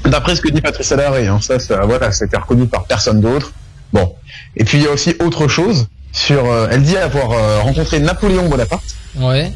D'après 0.04 0.36
ce 0.36 0.40
que 0.40 0.50
dit 0.50 0.60
Patricia 0.60 0.96
Daré, 0.96 1.26
hein, 1.26 1.40
ça, 1.42 1.58
ça, 1.58 1.80
voilà, 1.84 2.12
c'était 2.12 2.36
reconnu 2.36 2.66
par 2.66 2.84
personne 2.84 3.20
d'autre. 3.20 3.52
Bon. 3.92 4.14
Et 4.56 4.62
puis 4.62 4.78
il 4.78 4.84
y 4.84 4.86
a 4.86 4.90
aussi 4.92 5.16
autre 5.18 5.48
chose 5.48 5.88
sur, 6.12 6.44
elle 6.70 6.82
dit 6.82 6.96
avoir 6.96 7.62
rencontré 7.62 7.98
Napoléon 7.98 8.48
Bonaparte. 8.48 8.84
Ouais. 9.16 9.52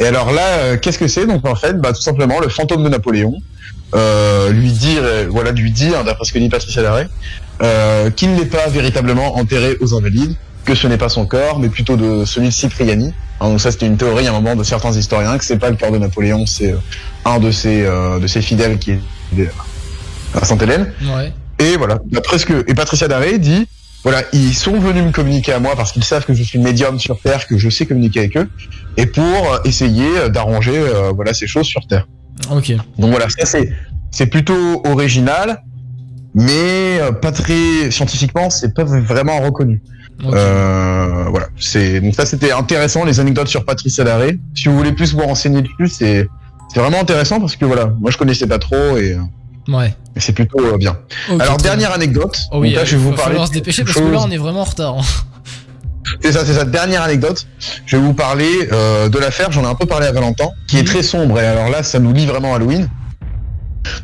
Et 0.00 0.04
alors 0.06 0.32
là, 0.32 0.76
qu'est-ce 0.78 0.98
que 0.98 1.06
c'est? 1.06 1.26
Donc 1.26 1.46
en 1.46 1.54
fait, 1.54 1.74
bah, 1.80 1.92
tout 1.92 2.02
simplement, 2.02 2.40
le 2.40 2.48
fantôme 2.48 2.82
de 2.82 2.88
Napoléon 2.88 3.34
euh, 3.96 4.50
lui 4.50 4.72
dit, 4.72 4.96
euh, 4.98 5.26
voilà, 5.28 5.52
lui 5.52 5.72
hein, 5.94 6.04
d'après 6.04 6.24
ce 6.24 6.32
que 6.32 6.38
dit 6.38 6.48
Patricia 6.48 6.82
Daré, 6.82 7.06
euh, 7.62 8.10
qu'il 8.10 8.32
n'est 8.34 8.46
pas 8.46 8.68
véritablement 8.68 9.36
enterré 9.36 9.76
aux 9.80 9.94
Invalides, 9.94 10.36
que 10.64 10.74
ce 10.74 10.86
n'est 10.86 10.98
pas 10.98 11.08
son 11.08 11.26
corps, 11.26 11.58
mais 11.58 11.68
plutôt 11.68 11.96
de 11.96 12.24
celui 12.24 12.48
de 12.48 12.52
Cipriani. 12.52 13.14
Hein, 13.40 13.50
donc 13.50 13.60
ça, 13.60 13.70
c'était 13.70 13.86
une 13.86 13.96
théorie 13.96 14.26
à 14.26 14.30
un 14.30 14.34
moment 14.34 14.56
de 14.56 14.64
certains 14.64 14.92
historiens 14.92 15.38
que 15.38 15.44
c'est 15.44 15.58
pas 15.58 15.70
le 15.70 15.76
corps 15.76 15.92
de 15.92 15.98
Napoléon, 15.98 16.44
c'est 16.46 16.72
euh, 16.72 16.78
un 17.24 17.38
de 17.38 17.50
ses 17.50 17.84
euh, 17.84 18.18
de 18.18 18.26
ses 18.26 18.42
fidèles 18.42 18.78
qui 18.78 18.92
est 18.92 19.00
à 20.34 20.44
Sainte-Hélène. 20.44 20.92
Ouais. 21.02 21.32
Et 21.58 21.76
voilà, 21.76 21.98
d'après 22.06 22.38
ce 22.38 22.46
que 22.46 22.64
et 22.68 22.74
Patricia 22.74 23.08
Daré 23.08 23.38
dit, 23.38 23.66
voilà, 24.02 24.22
ils 24.32 24.54
sont 24.54 24.78
venus 24.78 25.04
me 25.04 25.10
communiquer 25.12 25.52
à 25.52 25.58
moi 25.58 25.74
parce 25.76 25.92
qu'ils 25.92 26.04
savent 26.04 26.24
que 26.24 26.34
je 26.34 26.42
suis 26.42 26.58
médium 26.58 26.98
sur 26.98 27.18
Terre, 27.18 27.46
que 27.46 27.56
je 27.56 27.70
sais 27.70 27.86
communiquer 27.86 28.20
avec 28.20 28.36
eux, 28.36 28.48
et 28.96 29.06
pour 29.06 29.60
essayer 29.64 30.28
d'arranger 30.28 30.76
euh, 30.76 31.12
voilà 31.14 31.32
ces 31.32 31.46
choses 31.46 31.66
sur 31.66 31.86
Terre. 31.86 32.06
Ok. 32.50 32.72
Donc 32.98 33.10
voilà, 33.10 33.26
ça 33.28 33.44
c'est 33.46 33.70
c'est 34.10 34.26
plutôt 34.26 34.82
original, 34.86 35.62
mais 36.34 36.98
euh, 37.00 37.12
pas 37.12 37.32
très 37.32 37.90
scientifiquement, 37.90 38.50
c'est 38.50 38.74
pas 38.74 38.84
vraiment 38.84 39.40
reconnu. 39.40 39.82
Euh, 40.24 41.24
voilà, 41.28 41.48
c'est 41.58 42.00
donc 42.00 42.14
ça 42.14 42.24
c'était 42.24 42.52
intéressant 42.52 43.04
les 43.04 43.20
anecdotes 43.20 43.48
sur 43.48 43.64
Patricia 43.64 44.02
Daré. 44.04 44.38
Si 44.54 44.68
vous 44.68 44.76
voulez 44.76 44.92
plus 44.92 45.12
vous 45.14 45.20
renseigner 45.20 45.62
dessus, 45.62 45.88
c'est 45.88 46.28
c'est 46.72 46.80
vraiment 46.80 47.00
intéressant 47.00 47.38
parce 47.40 47.56
que 47.56 47.64
voilà, 47.64 47.86
moi 48.00 48.10
je 48.10 48.16
connaissais 48.18 48.46
pas 48.46 48.58
trop 48.58 48.96
et, 48.96 49.16
Ouais. 49.68 49.94
et 50.14 50.20
c'est 50.20 50.32
plutôt 50.32 50.60
euh, 50.60 50.76
bien. 50.78 50.96
Alors 51.40 51.56
dernière 51.58 51.92
anecdote. 51.92 52.38
Oh 52.52 52.60
oui, 52.60 52.70
donc 52.70 52.78
là, 52.78 52.84
je 52.84 52.96
vais 52.96 53.02
vous 53.02 53.12
parler 53.12 53.44
se 53.46 53.50
dépêcher 53.52 53.84
parce 53.84 53.96
que 53.96 54.02
là 54.04 54.20
on 54.22 54.30
est 54.30 54.36
vraiment 54.38 54.60
en 54.60 54.64
retard. 54.64 54.98
hein. 54.98 55.02
C'est 56.22 56.32
ça, 56.32 56.44
c'est 56.44 56.54
ça. 56.54 56.64
Dernière 56.64 57.02
anecdote. 57.02 57.46
Je 57.86 57.96
vais 57.96 58.02
vous 58.02 58.14
parler 58.14 58.68
euh, 58.72 59.08
de 59.08 59.18
l'affaire. 59.18 59.50
J'en 59.52 59.62
ai 59.64 59.66
un 59.66 59.74
peu 59.74 59.86
parlé 59.86 60.06
à 60.06 60.12
Valentin, 60.12 60.48
qui 60.68 60.76
est 60.78 60.82
Mhm. 60.82 60.86
très 60.86 61.02
sombre. 61.02 61.40
Et 61.40 61.46
alors 61.46 61.68
là, 61.68 61.82
ça 61.82 61.98
nous 61.98 62.12
lie 62.12 62.26
vraiment 62.26 62.52
à 62.52 62.56
Halloween. 62.56 62.88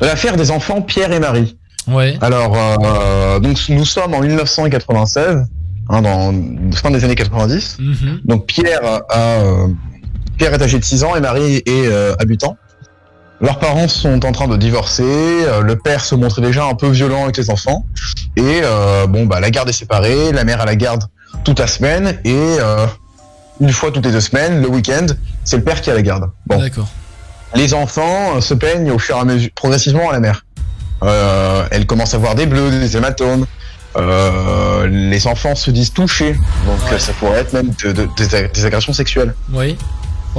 De 0.01 0.05
l'affaire 0.05 0.35
des 0.35 0.51
enfants 0.51 0.81
Pierre 0.81 1.11
et 1.11 1.19
Marie. 1.19 1.57
Ouais. 1.87 2.17
Alors, 2.21 2.55
euh, 2.55 3.39
donc 3.39 3.57
nous 3.69 3.85
sommes 3.85 4.13
en 4.13 4.21
1996, 4.21 5.45
hein, 5.89 6.01
dans 6.01 6.33
fin 6.73 6.91
des 6.91 7.03
années 7.03 7.15
90. 7.15 7.77
Mhm. 7.79 8.21
Donc 8.25 8.45
Pierre 8.45 8.79
a, 9.09 9.17
euh, 9.17 9.67
Pierre 10.37 10.53
est 10.53 10.61
âgé 10.61 10.79
de 10.79 10.83
6 10.85 11.03
ans 11.03 11.15
et 11.15 11.19
Marie 11.19 11.57
est 11.57 11.63
euh, 11.87 12.15
à 12.19 12.23
8 12.25 12.43
ans. 12.45 12.57
Leurs 13.41 13.59
parents 13.59 13.89
sont 13.89 14.25
en 14.25 14.31
train 14.31 14.47
de 14.47 14.55
divorcer. 14.55 15.03
euh, 15.03 15.61
le 15.61 15.75
père 15.77 16.05
se 16.05 16.15
montrait 16.15 16.41
déjà 16.41 16.63
un 16.65 16.75
peu 16.75 16.87
violent 16.87 17.23
avec 17.23 17.35
les 17.37 17.49
enfants. 17.49 17.85
Et 18.37 18.61
euh, 18.63 19.05
bon, 19.07 19.25
bah 19.25 19.41
la 19.41 19.49
garde 19.51 19.67
est 19.67 19.73
séparée. 19.73 20.31
La 20.31 20.45
mère 20.45 20.61
a 20.61 20.65
la 20.65 20.77
garde 20.77 21.03
toute 21.43 21.59
la 21.59 21.67
semaine 21.67 22.19
et 22.23 22.33
euh, 22.35 22.85
une 23.59 23.71
fois 23.71 23.91
toutes 23.91 24.05
les 24.05 24.11
deux 24.11 24.21
semaines, 24.21 24.61
le 24.61 24.67
week-end, 24.69 25.05
c'est 25.43 25.57
le 25.57 25.63
père 25.63 25.81
qui 25.81 25.89
a 25.89 25.93
la 25.93 26.01
garde. 26.01 26.29
Bon, 26.47 26.57
D'accord. 26.59 26.87
les 27.55 27.73
enfants 27.73 28.37
euh, 28.37 28.41
se 28.41 28.53
peignent 28.53 28.91
au 28.91 28.99
fur 28.99 29.15
et 29.17 29.19
à 29.19 29.25
mesure, 29.25 29.49
progressivement 29.55 30.09
à 30.09 30.13
la 30.13 30.19
mère. 30.19 30.45
Euh, 31.03 31.65
elle 31.71 31.85
commence 31.85 32.13
à 32.13 32.17
voir 32.17 32.35
des 32.35 32.45
bleus, 32.45 32.69
des 32.71 32.95
hématomes. 32.97 33.45
Euh, 33.95 34.87
les 34.87 35.27
enfants 35.27 35.53
se 35.55 35.69
disent 35.69 35.93
touchés, 35.93 36.33
donc 36.33 36.91
Ouais. 36.91 36.97
ça 36.99 37.13
pourrait 37.13 37.39
être 37.39 37.53
même 37.53 37.71
de- 37.83 37.91
de- 37.91 38.07
des, 38.17 38.47
des 38.47 38.65
agressions 38.65 38.93
sexuelles. 38.93 39.35
Oui. 39.51 39.77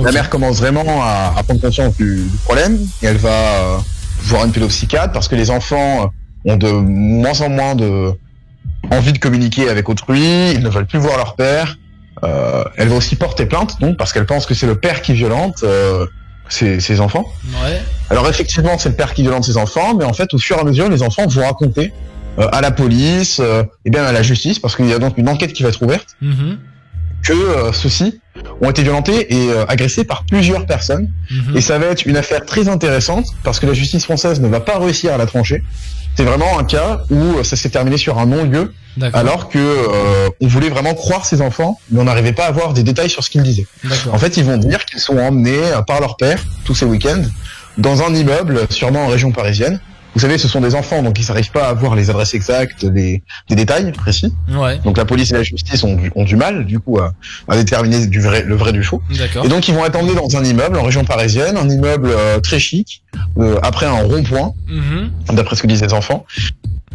La 0.02 0.10
mère 0.10 0.28
commence 0.28 0.56
vraiment 0.56 1.04
à, 1.04 1.34
à 1.36 1.42
prendre 1.44 1.60
conscience 1.60 1.94
du, 1.96 2.24
du 2.24 2.36
problème 2.38 2.76
et 3.02 3.06
elle 3.06 3.16
va 3.16 3.28
euh, 3.28 3.76
voir 4.22 4.44
une 4.44 4.50
pédopsychiatre 4.50 5.12
parce 5.12 5.28
que 5.28 5.36
les 5.36 5.50
enfants 5.52 6.10
euh, 6.46 6.52
ont 6.52 6.56
de 6.56 6.68
moins 6.72 7.40
en 7.42 7.48
moins 7.48 7.76
de 7.76 8.10
envie 8.90 9.12
de 9.12 9.18
communiquer 9.18 9.68
avec 9.68 9.88
autrui, 9.88 10.52
ils 10.52 10.62
ne 10.62 10.68
veulent 10.68 10.86
plus 10.86 10.98
voir 10.98 11.16
leur 11.16 11.34
père. 11.36 11.76
Euh, 12.22 12.64
elle 12.76 12.88
va 12.88 12.96
aussi 12.96 13.16
porter 13.16 13.44
plainte 13.44 13.80
donc 13.80 13.96
parce 13.96 14.12
qu'elle 14.12 14.24
pense 14.24 14.46
que 14.46 14.54
c'est 14.54 14.66
le 14.66 14.76
père 14.76 15.02
qui 15.02 15.12
violente 15.14 15.62
euh, 15.64 16.06
ses, 16.48 16.78
ses 16.80 17.00
enfants. 17.00 17.24
Ouais. 17.62 17.82
Alors 18.08 18.28
effectivement, 18.28 18.78
c'est 18.78 18.90
le 18.90 18.94
père 18.94 19.14
qui 19.14 19.22
violente 19.22 19.44
ses 19.44 19.56
enfants, 19.56 19.94
mais 19.94 20.04
en 20.04 20.12
fait, 20.12 20.32
au 20.32 20.38
fur 20.38 20.56
et 20.56 20.60
à 20.60 20.64
mesure, 20.64 20.88
les 20.88 21.02
enfants 21.02 21.26
vont 21.26 21.44
raconter 21.44 21.92
euh, 22.38 22.48
à 22.52 22.60
la 22.60 22.70
police 22.70 23.40
euh, 23.40 23.62
et 23.84 23.90
bien 23.90 24.04
à 24.04 24.12
la 24.12 24.22
justice, 24.22 24.58
parce 24.58 24.76
qu'il 24.76 24.86
y 24.86 24.92
a 24.92 24.98
donc 24.98 25.18
une 25.18 25.28
enquête 25.28 25.52
qui 25.52 25.62
va 25.62 25.70
être 25.70 25.82
ouverte, 25.82 26.16
Mhm. 26.20 26.58
Que 27.24 27.32
euh, 27.32 27.72
ceux-ci 27.72 28.20
ont 28.60 28.70
été 28.70 28.82
violentés 28.82 29.34
et 29.34 29.50
euh, 29.50 29.64
agressés 29.66 30.04
par 30.04 30.24
plusieurs 30.24 30.66
personnes. 30.66 31.10
Mhm. 31.30 31.56
Et 31.56 31.60
ça 31.60 31.78
va 31.78 31.86
être 31.86 32.06
une 32.06 32.16
affaire 32.16 32.44
très 32.44 32.68
intéressante, 32.68 33.26
parce 33.42 33.60
que 33.60 33.66
la 33.66 33.74
justice 33.74 34.04
française 34.04 34.40
ne 34.40 34.48
va 34.48 34.60
pas 34.60 34.78
réussir 34.78 35.12
à 35.12 35.16
la 35.16 35.26
trancher. 35.26 35.62
C'est 36.16 36.24
vraiment 36.24 36.58
un 36.58 36.64
cas 36.64 37.02
où 37.10 37.38
euh, 37.38 37.44
ça 37.44 37.56
s'est 37.56 37.70
terminé 37.70 37.96
sur 37.96 38.18
un 38.18 38.26
non-lieu, 38.26 38.72
alors 39.12 39.48
que 39.48 39.58
euh, 39.58 40.28
on 40.40 40.46
voulait 40.46 40.68
vraiment 40.68 40.94
croire 40.94 41.26
ces 41.26 41.40
enfants, 41.40 41.80
mais 41.90 42.00
on 42.00 42.04
n'arrivait 42.04 42.32
pas 42.32 42.44
à 42.44 42.48
avoir 42.48 42.72
des 42.74 42.84
détails 42.84 43.10
sur 43.10 43.24
ce 43.24 43.30
qu'ils 43.30 43.42
disaient. 43.42 43.66
En 44.12 44.18
fait, 44.18 44.36
ils 44.36 44.44
vont 44.44 44.56
dire 44.56 44.84
qu'ils 44.84 45.00
sont 45.00 45.18
emmenés 45.18 45.62
par 45.86 46.00
leur 46.00 46.16
père 46.16 46.40
tous 46.64 46.76
ces 46.76 46.84
week-ends 46.84 47.22
dans 47.76 48.02
un 48.02 48.14
immeuble, 48.14 48.60
sûrement 48.70 49.06
en 49.06 49.08
région 49.08 49.32
parisienne, 49.32 49.80
vous 50.14 50.20
savez, 50.20 50.38
ce 50.38 50.46
sont 50.48 50.60
des 50.60 50.74
enfants, 50.74 51.02
donc 51.02 51.18
ils 51.20 51.26
n'arrivent 51.26 51.50
pas 51.50 51.64
à 51.66 51.70
avoir 51.70 51.94
les 51.96 52.08
adresses 52.10 52.34
exactes, 52.34 52.82
les, 52.84 53.22
des 53.48 53.56
détails 53.56 53.90
précis. 53.92 54.32
Ouais. 54.50 54.78
Donc 54.84 54.96
la 54.96 55.04
police 55.04 55.30
et 55.32 55.34
la 55.34 55.42
justice 55.42 55.82
ont, 55.82 55.96
du- 55.96 56.12
ont 56.14 56.24
du 56.24 56.36
mal, 56.36 56.64
du 56.66 56.78
coup, 56.78 56.98
à, 57.00 57.12
à 57.48 57.56
déterminer 57.56 58.06
du 58.06 58.20
vrai, 58.20 58.42
le 58.44 58.54
vrai 58.54 58.72
du 58.72 58.82
faux. 58.82 59.02
Et 59.44 59.48
donc 59.48 59.66
ils 59.68 59.74
vont 59.74 59.84
être 59.84 59.96
emmenés 59.96 60.14
dans 60.14 60.36
un 60.36 60.44
immeuble 60.44 60.78
en 60.78 60.82
région 60.82 61.04
parisienne, 61.04 61.56
un 61.56 61.68
immeuble 61.68 62.10
euh, 62.10 62.38
très 62.40 62.58
chic, 62.60 63.02
euh, 63.38 63.56
après 63.62 63.86
un 63.86 64.02
rond-point, 64.02 64.52
Mhm. 64.68 65.10
d'après 65.36 65.56
ce 65.56 65.62
que 65.62 65.66
disent 65.66 65.82
les 65.82 65.92
enfants. 65.94 66.24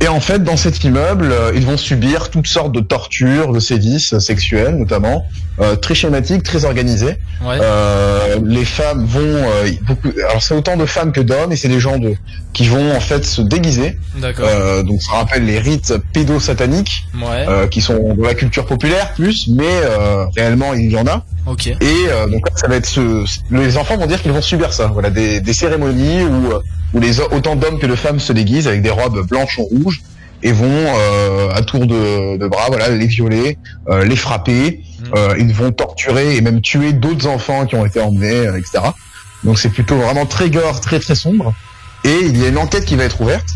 Et 0.01 0.07
en 0.07 0.19
fait, 0.21 0.43
dans 0.43 0.55
cet 0.55 0.83
immeuble, 0.83 1.29
euh, 1.31 1.51
ils 1.55 1.65
vont 1.65 1.75
subir 1.75 2.29
toutes 2.29 2.47
sortes 2.47 2.71
de 2.71 2.79
tortures, 2.79 3.51
de 3.51 3.59
sévices 3.59 4.17
sexuels 4.19 4.75
notamment, 4.75 5.25
euh, 5.59 5.75
très 5.75 5.93
schématiques, 5.93 6.43
très 6.43 6.63
organisés. 6.63 7.17
Ouais. 7.43 7.57
Euh, 7.61 8.37
les 8.45 8.63
femmes 8.63 9.03
vont, 9.05 9.19
euh, 9.19 9.69
beaucoup, 9.81 10.07
alors 10.29 10.41
c'est 10.41 10.53
autant 10.53 10.77
de 10.77 10.85
femmes 10.85 11.11
que 11.11 11.19
d'hommes, 11.19 11.51
et 11.51 11.57
c'est 11.57 11.67
des 11.67 11.81
gens 11.81 11.97
de, 11.97 12.13
qui 12.53 12.67
vont 12.69 12.95
en 12.95 12.99
fait 13.01 13.25
se 13.25 13.41
déguiser. 13.41 13.99
Euh, 14.23 14.83
donc 14.83 15.01
ça 15.01 15.11
rappelle 15.17 15.45
les 15.45 15.59
rites 15.59 15.93
pédosataniques, 16.13 17.05
Ouais. 17.21 17.45
euh, 17.49 17.67
qui 17.67 17.81
sont 17.81 18.13
de 18.13 18.23
la 18.23 18.35
culture 18.35 18.65
populaire 18.65 19.13
plus, 19.15 19.49
mais 19.49 19.65
euh, 19.67 20.25
réellement 20.37 20.73
il 20.75 20.91
y 20.91 20.97
en 20.97 21.07
a. 21.07 21.25
Ok. 21.45 21.67
Et 21.67 21.75
euh, 21.81 22.27
donc 22.27 22.45
ça 22.55 22.67
va 22.69 22.75
être 22.77 22.85
ce, 22.85 23.25
les 23.51 23.75
enfants 23.75 23.97
vont 23.97 24.05
dire 24.07 24.21
qu'ils 24.21 24.31
vont 24.31 24.41
subir 24.41 24.71
ça. 24.71 24.87
Voilà 24.87 25.09
des, 25.09 25.41
des 25.41 25.53
cérémonies 25.53 26.23
où, 26.23 26.53
euh, 26.53 26.59
où 26.93 26.99
les 26.99 27.19
autant 27.19 27.55
d'hommes 27.55 27.79
que 27.79 27.87
de 27.87 27.95
femmes 27.95 28.19
se 28.19 28.33
déguisent 28.33 28.67
avec 28.67 28.81
des 28.81 28.89
robes 28.89 29.25
blanches 29.27 29.57
ou 29.59 29.63
rouges 29.63 30.01
et 30.41 30.51
vont 30.53 30.65
euh, 30.69 31.49
à 31.53 31.61
tour 31.61 31.85
de, 31.85 32.37
de 32.37 32.47
bras 32.47 32.67
voilà 32.69 32.89
les 32.89 33.07
violer, 33.07 33.57
euh, 33.89 34.05
les 34.05 34.15
frapper. 34.15 34.83
Euh, 35.15 35.35
ils 35.39 35.53
vont 35.53 35.71
torturer 35.71 36.35
et 36.35 36.41
même 36.41 36.61
tuer 36.61 36.93
d'autres 36.93 37.27
enfants 37.27 37.65
qui 37.65 37.75
ont 37.75 37.85
été 37.85 37.99
emmenés, 38.01 38.47
euh, 38.47 38.57
etc. 38.57 38.79
Donc 39.43 39.57
c'est 39.59 39.69
plutôt 39.69 39.95
vraiment 39.97 40.25
très 40.25 40.49
gore, 40.49 40.79
très 40.81 40.99
très 40.99 41.15
sombre. 41.15 41.53
Et 42.05 42.15
il 42.23 42.37
y 42.37 42.45
a 42.45 42.47
une 42.49 42.57
enquête 42.57 42.85
qui 42.85 42.95
va 42.95 43.03
être 43.05 43.19
ouverte 43.21 43.47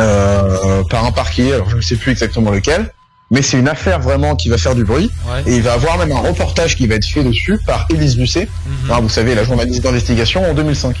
euh, 0.00 0.82
par 0.90 1.04
un 1.04 1.12
parquet. 1.12 1.52
Alors 1.52 1.70
je 1.70 1.76
ne 1.76 1.80
sais 1.80 1.96
plus 1.96 2.12
exactement 2.12 2.50
lequel. 2.50 2.90
Mais 3.30 3.40
c'est 3.42 3.58
une 3.58 3.68
affaire 3.68 4.00
vraiment 4.00 4.36
qui 4.36 4.48
va 4.50 4.58
faire 4.58 4.74
du 4.74 4.84
bruit. 4.84 5.10
Ouais. 5.26 5.42
Et 5.50 5.56
il 5.56 5.62
va 5.62 5.72
avoir 5.72 5.96
même 5.98 6.12
un 6.12 6.18
reportage 6.20 6.76
qui 6.76 6.86
va 6.86 6.96
être 6.96 7.06
fait 7.06 7.24
dessus 7.24 7.58
par 7.66 7.86
Élise 7.90 8.18
Lucet, 8.18 8.48
Mhm. 8.66 8.90
hein, 8.92 8.98
vous 9.00 9.08
savez, 9.08 9.34
la 9.34 9.44
journaliste 9.44 9.82
d'investigation 9.82 10.48
en 10.48 10.52
2005. 10.54 10.94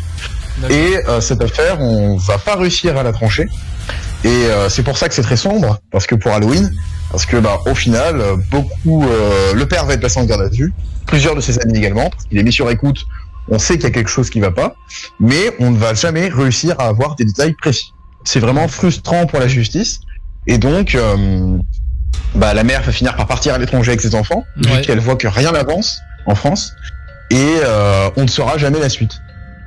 Et 0.70 0.96
euh, 1.08 1.20
cette 1.20 1.42
affaire, 1.42 1.80
on 1.80 2.16
va 2.16 2.38
pas 2.38 2.56
réussir 2.56 2.96
à 2.96 3.02
la 3.02 3.12
trancher. 3.12 3.46
Et 4.24 4.28
euh, 4.28 4.68
c'est 4.68 4.82
pour 4.82 4.96
ça 4.96 5.08
que 5.08 5.14
c'est 5.14 5.22
très 5.22 5.36
sombre, 5.36 5.78
parce 5.90 6.06
que 6.06 6.14
pour 6.14 6.32
Halloween, 6.32 6.70
parce 7.10 7.26
que 7.26 7.36
bah, 7.36 7.58
au 7.66 7.74
final, 7.74 8.22
beaucoup, 8.50 9.04
euh, 9.04 9.52
le 9.54 9.66
père 9.66 9.84
va 9.84 9.94
être 9.94 10.00
placé 10.00 10.18
en 10.20 10.24
garde 10.24 10.42
à 10.42 10.48
vue, 10.48 10.72
plusieurs 11.06 11.34
de 11.34 11.40
ses 11.40 11.58
amis 11.60 11.76
également, 11.78 12.08
parce 12.10 12.24
qu'il 12.24 12.38
est 12.38 12.42
mis 12.42 12.52
sur 12.52 12.70
écoute. 12.70 13.04
On 13.50 13.58
sait 13.58 13.74
qu'il 13.74 13.84
y 13.84 13.86
a 13.88 13.90
quelque 13.90 14.08
chose 14.08 14.30
qui 14.30 14.40
va 14.40 14.50
pas, 14.50 14.74
mais 15.20 15.54
on 15.60 15.70
ne 15.70 15.76
va 15.76 15.92
jamais 15.92 16.28
réussir 16.28 16.76
à 16.78 16.84
avoir 16.86 17.14
des 17.16 17.24
détails 17.24 17.52
précis. 17.54 17.92
C'est 18.24 18.40
vraiment 18.40 18.68
frustrant 18.68 19.26
pour 19.26 19.38
la 19.40 19.48
justice, 19.48 20.00
et 20.46 20.56
donc. 20.58 20.94
euh, 20.94 21.58
bah, 22.36 22.52
la 22.54 22.64
mère 22.64 22.82
va 22.82 22.90
finir 22.92 23.14
par 23.16 23.26
partir 23.26 23.54
à 23.54 23.58
l'étranger 23.58 23.90
avec 23.90 24.00
ses 24.00 24.14
enfants, 24.14 24.44
Ouais. 24.64 24.76
vu 24.76 24.80
qu'elle 24.82 24.98
voit 24.98 25.14
que 25.16 25.28
rien 25.28 25.52
n'avance 25.52 26.00
en 26.26 26.34
France, 26.34 26.72
et 27.30 27.36
euh, 27.62 28.08
on 28.16 28.22
ne 28.22 28.28
saura 28.28 28.56
jamais 28.58 28.80
la 28.80 28.88
suite. 28.88 29.12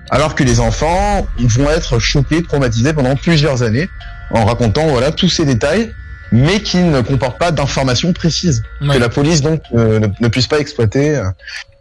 Alors 0.10 0.36
que 0.36 0.44
les 0.44 0.60
enfants 0.60 1.28
vont 1.40 1.70
être 1.70 2.00
choqués, 2.00 2.42
traumatisés 2.44 2.94
pendant 2.94 3.16
plusieurs 3.16 3.64
années, 3.64 3.90
en 4.32 4.46
racontant 4.46 4.88
voilà 4.88 5.12
tous 5.12 5.30
ces 5.30 5.46
détails, 5.46 5.92
mais 6.32 6.62
qui 6.62 6.78
ne 6.78 7.02
comportent 7.02 7.40
pas 7.40 7.52
d'informations 7.52 8.14
précises 8.14 8.64
Ouais. 8.82 8.96
que 8.96 9.00
la 9.00 9.10
police 9.10 9.42
donc 9.42 9.62
euh, 9.76 10.00
ne, 10.00 10.08
ne 10.20 10.28
puisse 10.28 10.48
pas 10.48 10.60
exploiter. 10.60 11.22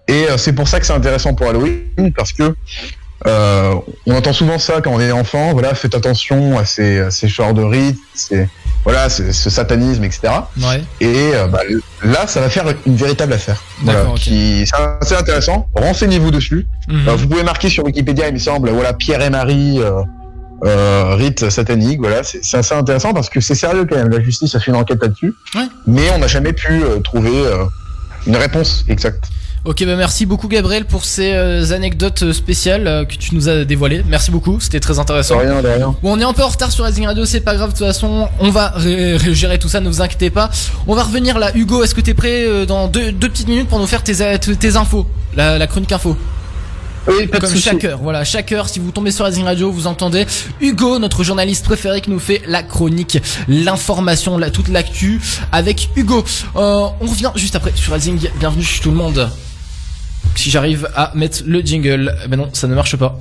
Et 0.09 0.27
euh, 0.29 0.37
c'est 0.39 0.53
pour 0.53 0.69
ça 0.69 0.79
que 0.81 0.87
c'est 0.87 0.93
intéressant 0.93 1.35
pour 1.35 1.49
Halloween, 1.49 2.13
parce 2.17 2.33
que 2.33 2.55
euh, 3.27 3.75
on 4.07 4.15
entend 4.15 4.33
souvent 4.33 4.59
ça 4.59 4.81
quand 4.83 4.93
on 4.93 5.01
est 5.01 5.11
enfant. 5.11 5.53
Voilà, 5.53 5.75
faites 5.75 5.95
attention 5.95 6.59
à 6.59 6.65
ces, 6.65 7.01
à 7.01 7.11
ces 7.11 7.29
genres 7.29 7.55
de 7.55 7.63
rites, 7.63 7.99
ces, 8.15 8.49
voilà, 8.87 9.09
ce, 9.09 9.33
ce 9.33 9.51
satanisme, 9.51 10.05
etc. 10.05 10.33
Ouais. 10.63 10.81
Et 11.01 11.33
euh, 11.35 11.49
bah, 11.49 11.59
là, 12.05 12.27
ça 12.29 12.41
va 12.41 12.49
faire 12.49 12.65
une 12.87 12.95
véritable 12.95 13.33
affaire. 13.33 13.61
Voilà, 13.83 13.99
D'accord, 13.99 14.15
ok. 14.15 14.21
qui 14.21 14.65
c'est 14.65 14.77
assez 15.03 15.15
intéressant. 15.17 15.67
Renseignez-vous 15.75 16.31
dessus. 16.31 16.69
Mhm. 16.89 17.09
Vous 17.17 17.27
pouvez 17.27 17.43
marquer 17.43 17.69
sur 17.69 17.85
Wikipédia, 17.85 18.29
il 18.29 18.35
me 18.35 18.39
semble, 18.39 18.71
voilà, 18.71 18.93
Pierre 18.93 19.23
et 19.23 19.31
Marie, 19.31 19.81
euh, 19.81 20.03
euh, 20.65 21.17
rite 21.17 21.51
satanique. 21.51 21.99
Voilà, 22.01 22.23
c'est 22.23 22.45
c'est 22.45 22.59
assez 22.59 22.75
intéressant 22.75 23.13
parce 23.13 23.29
que 23.29 23.41
c'est 23.41 23.57
sérieux 23.57 23.87
quand 23.91 23.97
même. 23.97 24.09
La 24.09 24.23
justice 24.23 24.55
a 24.55 24.61
fait 24.61 24.71
une 24.71 24.77
enquête 24.77 25.03
là-dessus, 25.03 25.35
Ouais. 25.57 25.67
mais 25.89 26.09
on 26.15 26.19
n'a 26.21 26.29
jamais 26.29 26.53
pu 26.53 26.71
euh, 26.85 27.01
trouver 27.01 27.31
euh, 27.45 27.65
une 28.29 28.37
réponse 28.37 28.85
exacte. 28.89 29.25
Ok, 29.67 29.85
bah 29.85 29.97
merci 29.97 30.27
beaucoup 30.27 30.47
Gabriel 30.47 30.85
pour 30.85 31.05
ces 31.05 31.33
euh, 31.35 31.73
anecdotes 31.73 32.23
euh, 32.23 32.33
spéciales 32.33 32.87
euh, 32.87 33.05
que 33.05 33.17
tu 33.17 33.35
nous 33.35 33.49
as 33.49 33.65
dévoilées. 33.65 34.05
Merci 34.07 34.31
beaucoup, 34.31 34.61
c'était 34.61 34.79
très 34.79 35.01
intéressant. 35.01 35.35
De 35.37 35.41
rien, 35.41 35.61
de 35.61 35.67
rien. 35.67 35.97
Bon, 36.05 36.13
on 36.17 36.21
est 36.21 36.25
un 36.25 36.33
peu 36.33 36.45
en 36.45 36.49
retard 36.49 36.71
sur 36.71 36.85
Rising 36.85 37.05
Radio, 37.07 37.25
c'est 37.25 37.41
pas 37.41 37.57
grave, 37.57 37.73
de 37.73 37.77
toute 37.77 37.85
façon, 37.85 38.29
on 38.39 38.51
va 38.51 38.69
ré- 38.77 39.17
ré- 39.17 39.35
gérer 39.35 39.59
tout 39.59 39.69
ça, 39.69 39.81
ne 39.81 39.89
vous 39.89 40.01
inquiétez 40.01 40.31
pas. 40.31 40.51
On 40.87 40.95
va 40.95 41.03
revenir 41.03 41.37
là. 41.41 41.51
Hugo, 41.57 41.83
est-ce 41.83 41.97
que 41.97 42.01
t'es 42.01 42.15
prêt 42.15 42.45
euh, 42.47 42.65
dans 42.65 42.87
deux, 42.87 43.11
deux 43.11 43.29
petites 43.29 43.49
minutes 43.49 43.67
pour 43.69 43.81
nous 43.81 43.89
faire 43.89 44.05
tes, 44.05 44.15
tes 44.39 44.77
infos 44.77 45.05
la, 45.35 45.59
la 45.59 45.67
chronique 45.67 45.91
info? 45.91 46.17
Oui, 47.09 47.27
pas 47.27 47.39
Comme 47.41 47.55
chaque 47.57 47.85
heure, 47.85 47.99
voilà, 48.01 48.23
chaque 48.25 48.53
heure, 48.53 48.69
si 48.69 48.79
vous 48.79 48.93
tombez 48.93 49.11
sur 49.11 49.25
Rising 49.25 49.45
Radio, 49.45 49.73
vous 49.73 49.89
entendez 49.89 50.27
Hugo, 50.61 51.01
notre 51.01 51.25
journaliste 51.25 51.65
préféré, 51.65 52.01
qui 52.01 52.11
nous 52.11 52.19
fait 52.21 52.43
la 52.47 52.63
chronique, 52.63 53.19
l'information, 53.49 54.39
la, 54.39 54.51
toute 54.51 54.69
l'actu 54.69 55.21
avec 55.51 55.89
Hugo. 55.97 56.25
Euh, 56.57 56.87
on 57.01 57.07
revient 57.07 57.31
juste 57.35 57.57
après 57.57 57.73
sur 57.75 57.93
Rising, 57.93 58.29
bienvenue 58.39 58.65
tout 58.81 58.91
le 58.91 58.97
monde. 58.97 59.29
Si 60.37 60.51
j'arrive 60.51 60.89
à 60.95 61.11
mettre 61.15 61.43
le 61.47 61.61
jingle, 61.61 62.15
ben 62.29 62.37
non, 62.37 62.51
ça 62.53 62.69
ne 62.69 62.75
marche 62.75 62.97
pas. 62.97 63.19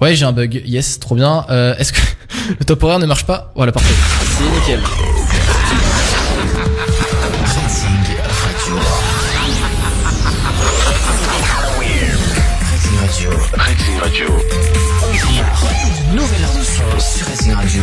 Ouais, 0.00 0.14
j'ai 0.14 0.24
un 0.26 0.32
bug. 0.32 0.62
Yes, 0.66 0.98
trop 1.00 1.14
bien. 1.14 1.46
Euh, 1.48 1.74
Est-ce 1.78 1.92
que 1.92 2.00
le 2.58 2.64
top 2.64 2.82
horaire 2.82 2.98
ne 2.98 3.06
marche 3.06 3.24
pas? 3.24 3.52
Voilà, 3.54 3.72
parfait. 3.72 3.94
C'est 4.36 4.44
nickel. 4.60 4.80
Racing 12.76 12.98
Radio. 13.00 13.30
Racing 13.56 13.98
Radio. 14.00 14.26
Nouvelle 16.14 16.40
émission 16.54 16.84
sur 16.98 17.26
Racing 17.26 17.52
Radio. 17.52 17.82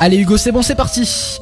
Allez 0.00 0.18
Hugo, 0.18 0.36
c'est 0.36 0.52
bon, 0.52 0.62
c'est 0.62 0.74
parti. 0.74 1.38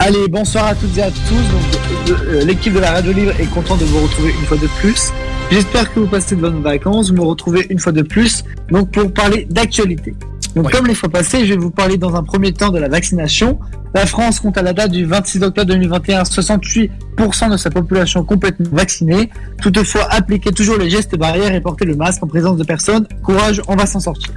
Allez, 0.00 0.28
bonsoir 0.28 0.66
à 0.66 0.74
toutes 0.74 0.96
et 0.96 1.02
à 1.02 1.10
tous. 1.10 1.34
Donc, 1.52 1.87
euh, 2.10 2.44
l'équipe 2.44 2.72
de 2.72 2.78
la 2.78 2.92
Radio 2.92 3.12
Libre 3.12 3.32
est 3.38 3.50
content 3.52 3.76
de 3.76 3.84
vous 3.84 4.00
retrouver 4.00 4.30
une 4.30 4.46
fois 4.46 4.56
de 4.56 4.66
plus. 4.78 5.12
J'espère 5.50 5.92
que 5.92 6.00
vous 6.00 6.06
passez 6.06 6.36
de 6.36 6.40
bonnes 6.40 6.62
vacances. 6.62 7.10
Vous 7.10 7.16
me 7.16 7.22
retrouvez 7.22 7.66
une 7.70 7.78
fois 7.78 7.92
de 7.92 8.02
plus. 8.02 8.44
Donc, 8.70 8.90
pour 8.90 9.12
parler 9.12 9.46
d'actualité. 9.50 10.14
Donc, 10.54 10.70
comme 10.70 10.86
les 10.86 10.94
fois 10.94 11.08
passées, 11.08 11.44
je 11.44 11.54
vais 11.54 11.58
vous 11.58 11.70
parler 11.70 11.98
dans 11.98 12.14
un 12.16 12.22
premier 12.22 12.52
temps 12.52 12.70
de 12.70 12.78
la 12.78 12.88
vaccination. 12.88 13.58
La 13.94 14.06
France 14.06 14.40
compte 14.40 14.58
à 14.58 14.62
la 14.62 14.72
date 14.72 14.90
du 14.90 15.04
26 15.04 15.42
octobre 15.42 15.68
2021 15.68 16.22
68% 16.22 16.90
de 17.50 17.56
sa 17.56 17.70
population 17.70 18.24
complètement 18.24 18.68
vaccinée. 18.72 19.30
Toutefois, 19.62 20.06
appliquez 20.10 20.52
toujours 20.52 20.78
les 20.78 20.90
gestes 20.90 21.16
barrières 21.16 21.54
et 21.54 21.60
portez 21.60 21.84
le 21.84 21.96
masque 21.96 22.22
en 22.22 22.26
présence 22.26 22.56
de 22.56 22.64
personnes. 22.64 23.06
Courage, 23.22 23.62
on 23.68 23.76
va 23.76 23.86
s'en 23.86 24.00
sortir. 24.00 24.34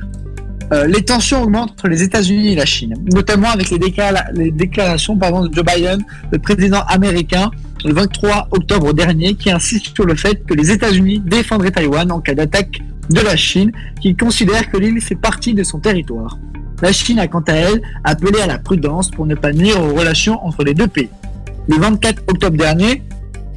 Euh, 0.72 0.88
les 0.88 1.04
tensions 1.04 1.44
augmentent 1.44 1.72
entre 1.72 1.90
les 1.90 2.02
États-Unis 2.02 2.54
et 2.54 2.56
la 2.56 2.66
Chine, 2.66 2.94
notamment 3.14 3.50
avec 3.50 3.70
les, 3.72 3.78
déclara- 3.78 4.32
les 4.34 4.52
déclarations 4.52 5.16
de 5.16 5.54
Joe 5.54 5.66
Biden, 5.66 6.02
le 6.32 6.40
président 6.40 6.82
américain, 6.88 7.52
le 7.84 7.94
23 7.94 8.48
octobre 8.52 8.94
dernier, 8.94 9.36
qui 9.36 9.52
insiste 9.52 9.94
sur 9.94 10.06
le 10.06 10.16
fait 10.16 10.46
que 10.46 10.54
les 10.54 10.72
États-Unis 10.72 11.22
défendraient 11.26 11.72
Taïwan 11.72 12.10
en 12.12 12.22
cas 12.22 12.36
d'attaque 12.36 12.80
de 13.10 13.20
la 13.20 13.36
Chine, 13.36 13.72
qui 14.00 14.16
considère 14.16 14.70
que 14.72 14.78
l'île 14.78 15.02
fait 15.02 15.16
partie 15.16 15.54
de 15.54 15.64
son 15.64 15.80
territoire. 15.80 16.38
La 16.82 16.94
Chine 16.94 17.20
a 17.20 17.28
quant 17.28 17.44
à 17.48 17.54
elle 17.54 17.82
appelé 18.06 18.40
à 18.40 18.48
la 18.48 18.58
prudence 18.58 19.12
pour 19.12 19.26
ne 19.26 19.36
pas 19.36 19.52
nuire 19.52 19.82
aux 19.84 19.94
relations 19.94 20.44
entre 20.46 20.64
les 20.64 20.74
deux 20.74 20.88
pays. 20.88 21.10
Le 21.68 21.76
24 21.76 22.24
octobre 22.28 22.56
dernier, 22.58 23.04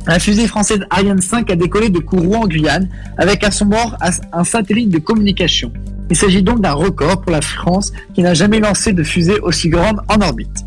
la 0.07 0.19
fusée 0.19 0.47
française 0.49 0.81
Ariane 0.91 1.21
5 1.23 1.49
a 1.51 1.57
décollé 1.57 1.89
de 1.91 2.01
Kourou 2.01 2.35
en 2.35 2.47
Guyane 2.47 2.89
avec 3.17 3.45
à 3.45 3.51
son 3.53 3.67
bord 3.67 3.97
un 4.33 4.45
satellite 4.45 4.91
de 4.91 4.99
communication. 4.99 5.73
Il 6.11 6.17
s'agit 6.17 6.43
donc 6.43 6.61
d'un 6.61 6.73
record 6.73 7.23
pour 7.23 7.33
la 7.33 7.41
France 7.41 7.93
qui 8.15 8.23
n'a 8.23 8.35
jamais 8.35 8.61
lancé 8.61 8.93
de 8.93 9.03
fusée 9.03 9.39
aussi 9.41 9.69
grande 9.69 10.01
en 10.09 10.21
orbite. 10.21 10.65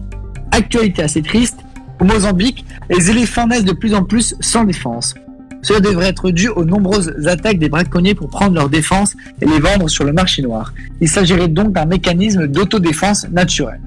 Actualité 0.51 1.03
assez 1.03 1.21
triste, 1.21 1.59
au 1.99 2.05
Mozambique, 2.05 2.65
les 2.89 3.09
éléphants 3.09 3.47
naissent 3.47 3.65
de 3.65 3.73
plus 3.73 3.93
en 3.93 4.03
plus 4.03 4.35
sans 4.39 4.63
défense. 4.63 5.15
Cela 5.61 5.79
devrait 5.79 6.07
être 6.07 6.31
dû 6.31 6.49
aux 6.49 6.65
nombreuses 6.65 7.27
attaques 7.27 7.59
des 7.59 7.69
braconniers 7.69 8.15
pour 8.15 8.29
prendre 8.29 8.53
leur 8.53 8.69
défense 8.69 9.15
et 9.41 9.45
les 9.45 9.59
vendre 9.59 9.89
sur 9.89 10.03
le 10.03 10.13
marché 10.13 10.41
noir. 10.41 10.73
Il 11.01 11.09
s'agirait 11.09 11.47
donc 11.47 11.73
d'un 11.73 11.85
mécanisme 11.85 12.47
d'autodéfense 12.47 13.27
naturelle. 13.29 13.81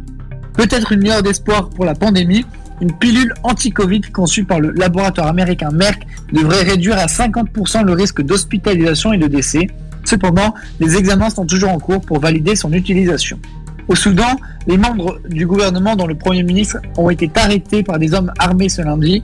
Peut-être 0.54 0.92
une 0.92 1.00
lueur 1.00 1.22
d'espoir 1.22 1.70
pour 1.70 1.84
la 1.84 1.94
pandémie, 1.94 2.44
une 2.80 2.92
pilule 2.92 3.32
anti-Covid 3.42 4.00
conçue 4.12 4.44
par 4.44 4.60
le 4.60 4.72
laboratoire 4.72 5.28
américain 5.28 5.70
Merck 5.70 6.06
devrait 6.32 6.62
réduire 6.62 6.98
à 6.98 7.06
50% 7.06 7.84
le 7.84 7.92
risque 7.92 8.22
d'hospitalisation 8.22 9.12
et 9.12 9.18
de 9.18 9.26
décès. 9.26 9.68
Cependant, 10.10 10.54
les 10.80 10.96
examens 10.96 11.30
sont 11.30 11.46
toujours 11.46 11.70
en 11.70 11.78
cours 11.78 12.00
pour 12.00 12.18
valider 12.18 12.56
son 12.56 12.72
utilisation. 12.72 13.38
Au 13.86 13.94
Soudan, 13.94 14.40
les 14.66 14.76
membres 14.76 15.20
du 15.28 15.46
gouvernement 15.46 15.94
dont 15.94 16.08
le 16.08 16.16
Premier 16.16 16.42
ministre 16.42 16.78
ont 16.96 17.10
été 17.10 17.30
arrêtés 17.36 17.84
par 17.84 18.00
des 18.00 18.12
hommes 18.12 18.32
armés 18.40 18.68
ce 18.68 18.82
lundi. 18.82 19.22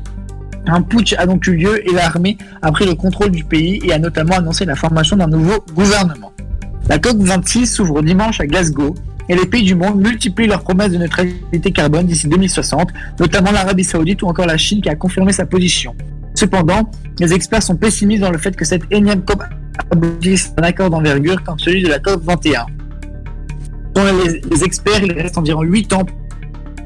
Un 0.69 0.83
putsch 0.83 1.15
a 1.19 1.27
donc 1.27 1.45
eu 1.49 1.57
lieu 1.57 1.85
et 1.89 1.93
l'armée 1.93 2.39
a 2.63 2.71
pris 2.71 2.87
le 2.87 2.95
contrôle 2.95 3.33
du 3.33 3.43
pays 3.43 3.81
et 3.83 3.93
a 3.93 3.99
notamment 3.99 4.37
annoncé 4.37 4.65
la 4.65 4.77
formation 4.77 5.17
d'un 5.17 5.27
nouveau 5.27 5.59
gouvernement. 5.75 6.31
La 6.89 6.99
COP26 6.99 7.67
s'ouvre 7.67 8.01
dimanche 8.01 8.41
à 8.41 8.47
Glasgow 8.47 8.95
et 9.29 9.35
les 9.35 9.47
pays 9.47 9.65
du 9.65 9.75
monde 9.75 10.01
multiplient 10.01 10.47
leurs 10.47 10.63
promesses 10.63 10.93
de 10.93 10.99
neutralité 10.99 11.73
carbone 11.73 12.07
d'ici 12.07 12.29
2060, 12.29 12.91
notamment 13.19 13.51
l'Arabie 13.51 13.83
Saoudite 13.83 14.23
ou 14.23 14.29
encore 14.29 14.47
la 14.47 14.57
Chine 14.57 14.81
qui 14.81 14.89
a 14.89 14.95
confirmé 14.95 15.33
sa 15.33 15.47
position. 15.47 15.97
Cependant, 16.37 16.89
les 17.19 17.33
experts 17.33 17.65
sont 17.65 17.75
pessimistes 17.75 18.23
dans 18.23 18.31
le 18.31 18.39
fait 18.39 18.55
que 18.55 18.65
cette 18.65 18.83
énième 18.93 19.25
COP 19.25 19.43
aboutisse 19.91 20.53
à 20.57 20.61
un 20.61 20.65
accord 20.65 20.91
d'envergure 20.91 21.43
comme 21.43 21.59
celui 21.59 21.83
de 21.83 21.89
la 21.89 21.99
COP 21.99 22.23
21. 22.25 22.67
Selon 23.97 24.25
les, 24.51 24.65
experts, 24.65 25.03
il 25.03 25.13
reste 25.13 25.39
environ 25.39 25.63
8 25.63 25.93
ans 25.95 26.07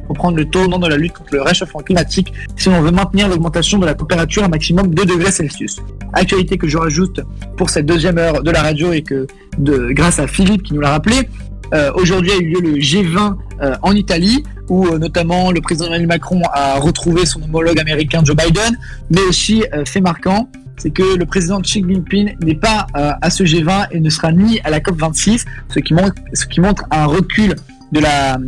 pour 0.07 0.17
prendre 0.17 0.37
le 0.37 0.45
tournant 0.45 0.79
de 0.79 0.89
la 0.89 0.97
lutte 0.97 1.13
contre 1.13 1.35
le 1.35 1.43
réchauffement 1.43 1.81
climatique 1.81 2.33
si 2.57 2.69
l'on 2.69 2.81
veut 2.83 2.91
maintenir 2.91 3.29
l'augmentation 3.29 3.79
de 3.79 3.87
la 3.87 3.95
température 3.95 4.43
à 4.43 4.47
un 4.47 4.49
maximum 4.49 4.95
2 4.95 5.05
degrés 5.05 5.31
Celsius. 5.31 5.81
Actualité 6.13 6.57
que 6.57 6.69
je 6.69 6.79
rajoute 6.79 7.21
pour 7.57 7.71
cette 7.71 7.87
deuxième 7.87 8.19
heure 8.19 8.43
de 8.43 8.51
la 8.51 8.63
radio 8.63 8.93
et 8.93 9.03
que 9.03 9.27
de, 9.59 9.91
grâce 9.93 10.19
à 10.19 10.27
Philippe 10.27 10.63
qui 10.63 10.75
nous 10.75 10.81
l'a 10.81 10.91
rappelé, 10.91 11.29
euh, 11.73 11.93
aujourd'hui 11.95 12.33
a 12.33 12.37
eu 12.37 12.47
lieu 12.47 12.61
le 12.61 12.75
G20 12.79 13.37
euh, 13.63 13.77
en 13.83 13.93
Italie 13.93 14.43
où 14.69 14.87
euh, 14.87 14.99
notamment 14.99 15.53
le 15.53 15.61
président 15.61 15.87
Emmanuel 15.87 16.09
Macron 16.09 16.43
a 16.53 16.79
retrouvé 16.79 17.27
son 17.27 17.43
homologue 17.43 17.79
américain 17.79 18.23
Joe 18.25 18.37
Biden, 18.37 18.79
mais 19.11 19.23
aussi 19.23 19.65
fait 19.85 20.01
marquant, 20.01 20.49
c'est 20.81 20.91
que 20.91 21.17
le 21.17 21.27
président 21.27 21.61
Xi 21.61 21.85
Jinping 21.87 22.37
n'est 22.43 22.55
pas 22.55 22.87
euh, 22.97 23.13
à 23.21 23.31
ce 23.31 23.45
G20 23.45 23.89
et 23.93 24.01
ne 24.01 24.09
sera 24.09 24.33
ni 24.33 24.61
à 24.61 24.71
la 24.71 24.81
COP 24.81 24.97
26, 24.99 25.45
ce 25.69 25.79
qui 25.79 25.93
montre, 25.93 26.85
un 26.91 27.05
recul 27.05 27.55
de 27.93 28.01
la 28.01 28.39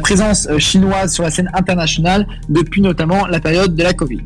présence 0.00 0.48
euh, 0.48 0.58
chinoise 0.58 1.14
sur 1.14 1.22
la 1.22 1.30
scène 1.30 1.50
internationale 1.54 2.26
depuis 2.48 2.82
notamment 2.82 3.26
la 3.28 3.38
période 3.38 3.76
de 3.76 3.82
la 3.82 3.92
Covid. 3.92 4.24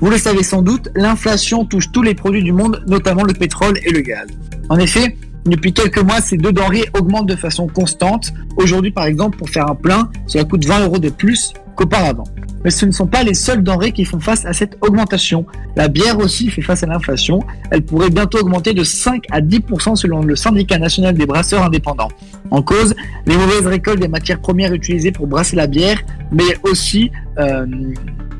Vous 0.00 0.10
le 0.10 0.18
savez 0.18 0.42
sans 0.42 0.60
doute, 0.60 0.90
l'inflation 0.94 1.64
touche 1.64 1.90
tous 1.90 2.02
les 2.02 2.14
produits 2.14 2.42
du 2.42 2.52
monde, 2.52 2.84
notamment 2.86 3.22
le 3.24 3.32
pétrole 3.32 3.78
et 3.82 3.90
le 3.90 4.00
gaz. 4.00 4.26
En 4.68 4.76
effet, 4.78 5.16
depuis 5.46 5.72
quelques 5.72 6.02
mois, 6.02 6.20
ces 6.20 6.36
deux 6.36 6.52
denrées 6.52 6.88
augmentent 6.98 7.28
de 7.28 7.36
façon 7.36 7.66
constante. 7.68 8.32
Aujourd'hui, 8.56 8.90
par 8.90 9.04
exemple, 9.04 9.38
pour 9.38 9.48
faire 9.48 9.70
un 9.70 9.74
plein, 9.74 10.10
cela 10.26 10.44
coûte 10.44 10.64
20 10.64 10.84
euros 10.84 10.98
de 10.98 11.08
plus 11.08 11.52
qu'auparavant. 11.76 12.24
Mais 12.64 12.70
ce 12.70 12.84
ne 12.84 12.90
sont 12.90 13.06
pas 13.06 13.22
les 13.22 13.34
seules 13.34 13.62
denrées 13.62 13.92
qui 13.92 14.04
font 14.04 14.18
face 14.18 14.44
à 14.44 14.52
cette 14.52 14.76
augmentation. 14.80 15.46
La 15.76 15.86
bière 15.86 16.18
aussi 16.18 16.50
fait 16.50 16.62
face 16.62 16.82
à 16.82 16.86
l'inflation. 16.86 17.40
Elle 17.70 17.82
pourrait 17.82 18.10
bientôt 18.10 18.38
augmenter 18.38 18.74
de 18.74 18.82
5 18.82 19.24
à 19.30 19.40
10% 19.40 19.94
selon 19.94 20.22
le 20.22 20.34
syndicat 20.34 20.78
national 20.78 21.14
des 21.14 21.26
brasseurs 21.26 21.62
indépendants. 21.62 22.10
En 22.50 22.62
cause, 22.62 22.94
les 23.26 23.36
mauvaises 23.36 23.66
récoltes 23.66 24.00
des 24.00 24.08
matières 24.08 24.40
premières 24.40 24.72
utilisées 24.72 25.12
pour 25.12 25.28
brasser 25.28 25.54
la 25.54 25.68
bière, 25.68 25.98
mais 26.32 26.56
aussi 26.64 27.12
euh, 27.38 27.66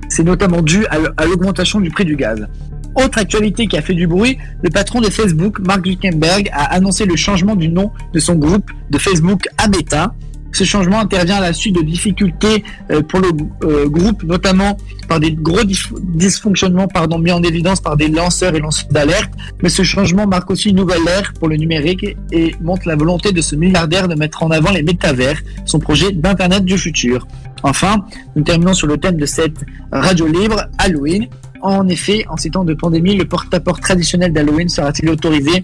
c'est 0.09 0.25
notamment 0.25 0.63
dû 0.63 0.87
à 0.87 1.25
l'augmentation 1.25 1.81
du 1.81 1.91
prix 1.91 2.05
du 2.05 2.17
gaz. 2.17 2.49
Autre 2.97 3.19
actualité 3.19 3.67
qui 3.67 3.77
a 3.77 3.83
fait 3.83 3.95
du 3.95 4.07
bruit, 4.07 4.39
le 4.63 4.71
patron 4.71 5.01
de 5.01 5.11
Facebook, 5.11 5.59
Mark 5.61 5.87
Zuckerberg, 5.87 6.49
a 6.53 6.65
annoncé 6.75 7.05
le 7.05 7.15
changement 7.15 7.55
du 7.55 7.69
nom 7.69 7.91
de 8.13 8.19
son 8.19 8.35
groupe 8.35 8.71
de 8.91 8.99
Facebook 8.99 9.47
à 9.59 9.69
Meta. 9.69 10.15
Ce 10.53 10.65
changement 10.65 11.01
intervient 11.01 11.37
à 11.37 11.41
la 11.41 11.53
suite 11.53 11.77
de 11.77 11.83
difficultés 11.83 12.65
euh, 12.91 13.03
pour 13.03 13.21
le 13.21 13.29
euh, 13.65 13.87
groupe, 13.89 14.23
notamment 14.23 14.79
par 15.07 15.21
des 15.21 15.33
gros 15.33 15.65
dysfonctionnements 15.65 16.89
pardon, 16.89 17.19
mis 17.19 17.31
en 17.31 17.43
évidence 17.43 17.81
par 17.81 17.99
des 17.99 18.09
lanceurs 18.09 18.55
et 18.55 18.61
lanceurs 18.61 18.89
d'alerte. 18.89 19.31
Mais 19.63 19.69
ce 19.69 19.83
changement 19.83 20.27
marque 20.27 20.51
aussi 20.51 20.71
une 20.71 20.77
nouvelle 20.77 21.07
ère 21.07 21.35
pour 21.39 21.49
le 21.49 21.57
numérique 21.57 22.07
et 22.33 22.55
montre 22.63 22.89
la 22.89 22.97
volonté 22.97 23.33
de 23.33 23.43
ce 23.43 23.55
milliardaire 23.55 24.09
de 24.09 24.15
mettre 24.15 24.43
en 24.43 24.51
avant 24.51 24.71
les 24.71 24.83
métavers, 24.83 25.39
son 25.67 25.79
projet 25.79 26.13
d'Internet 26.13 26.65
du 26.65 26.79
futur. 26.79 27.27
Enfin, 27.63 28.07
nous 28.35 28.43
terminons 28.43 28.73
sur 28.73 28.87
le 28.87 28.97
thème 28.97 29.17
de 29.17 29.27
cette 29.27 29.59
radio 29.93 30.27
libre, 30.27 30.65
Halloween. 30.79 31.29
En 31.63 31.89
effet, 31.89 32.25
en 32.29 32.37
ces 32.37 32.51
temps 32.51 32.65
de 32.65 32.75
pandémie, 32.75 33.17
le 33.17 33.25
porte-à-porte 33.25 33.83
traditionnel 33.83 34.33
d'Halloween 34.33 34.69
sera-t-il 34.69 35.11
autorisé 35.11 35.63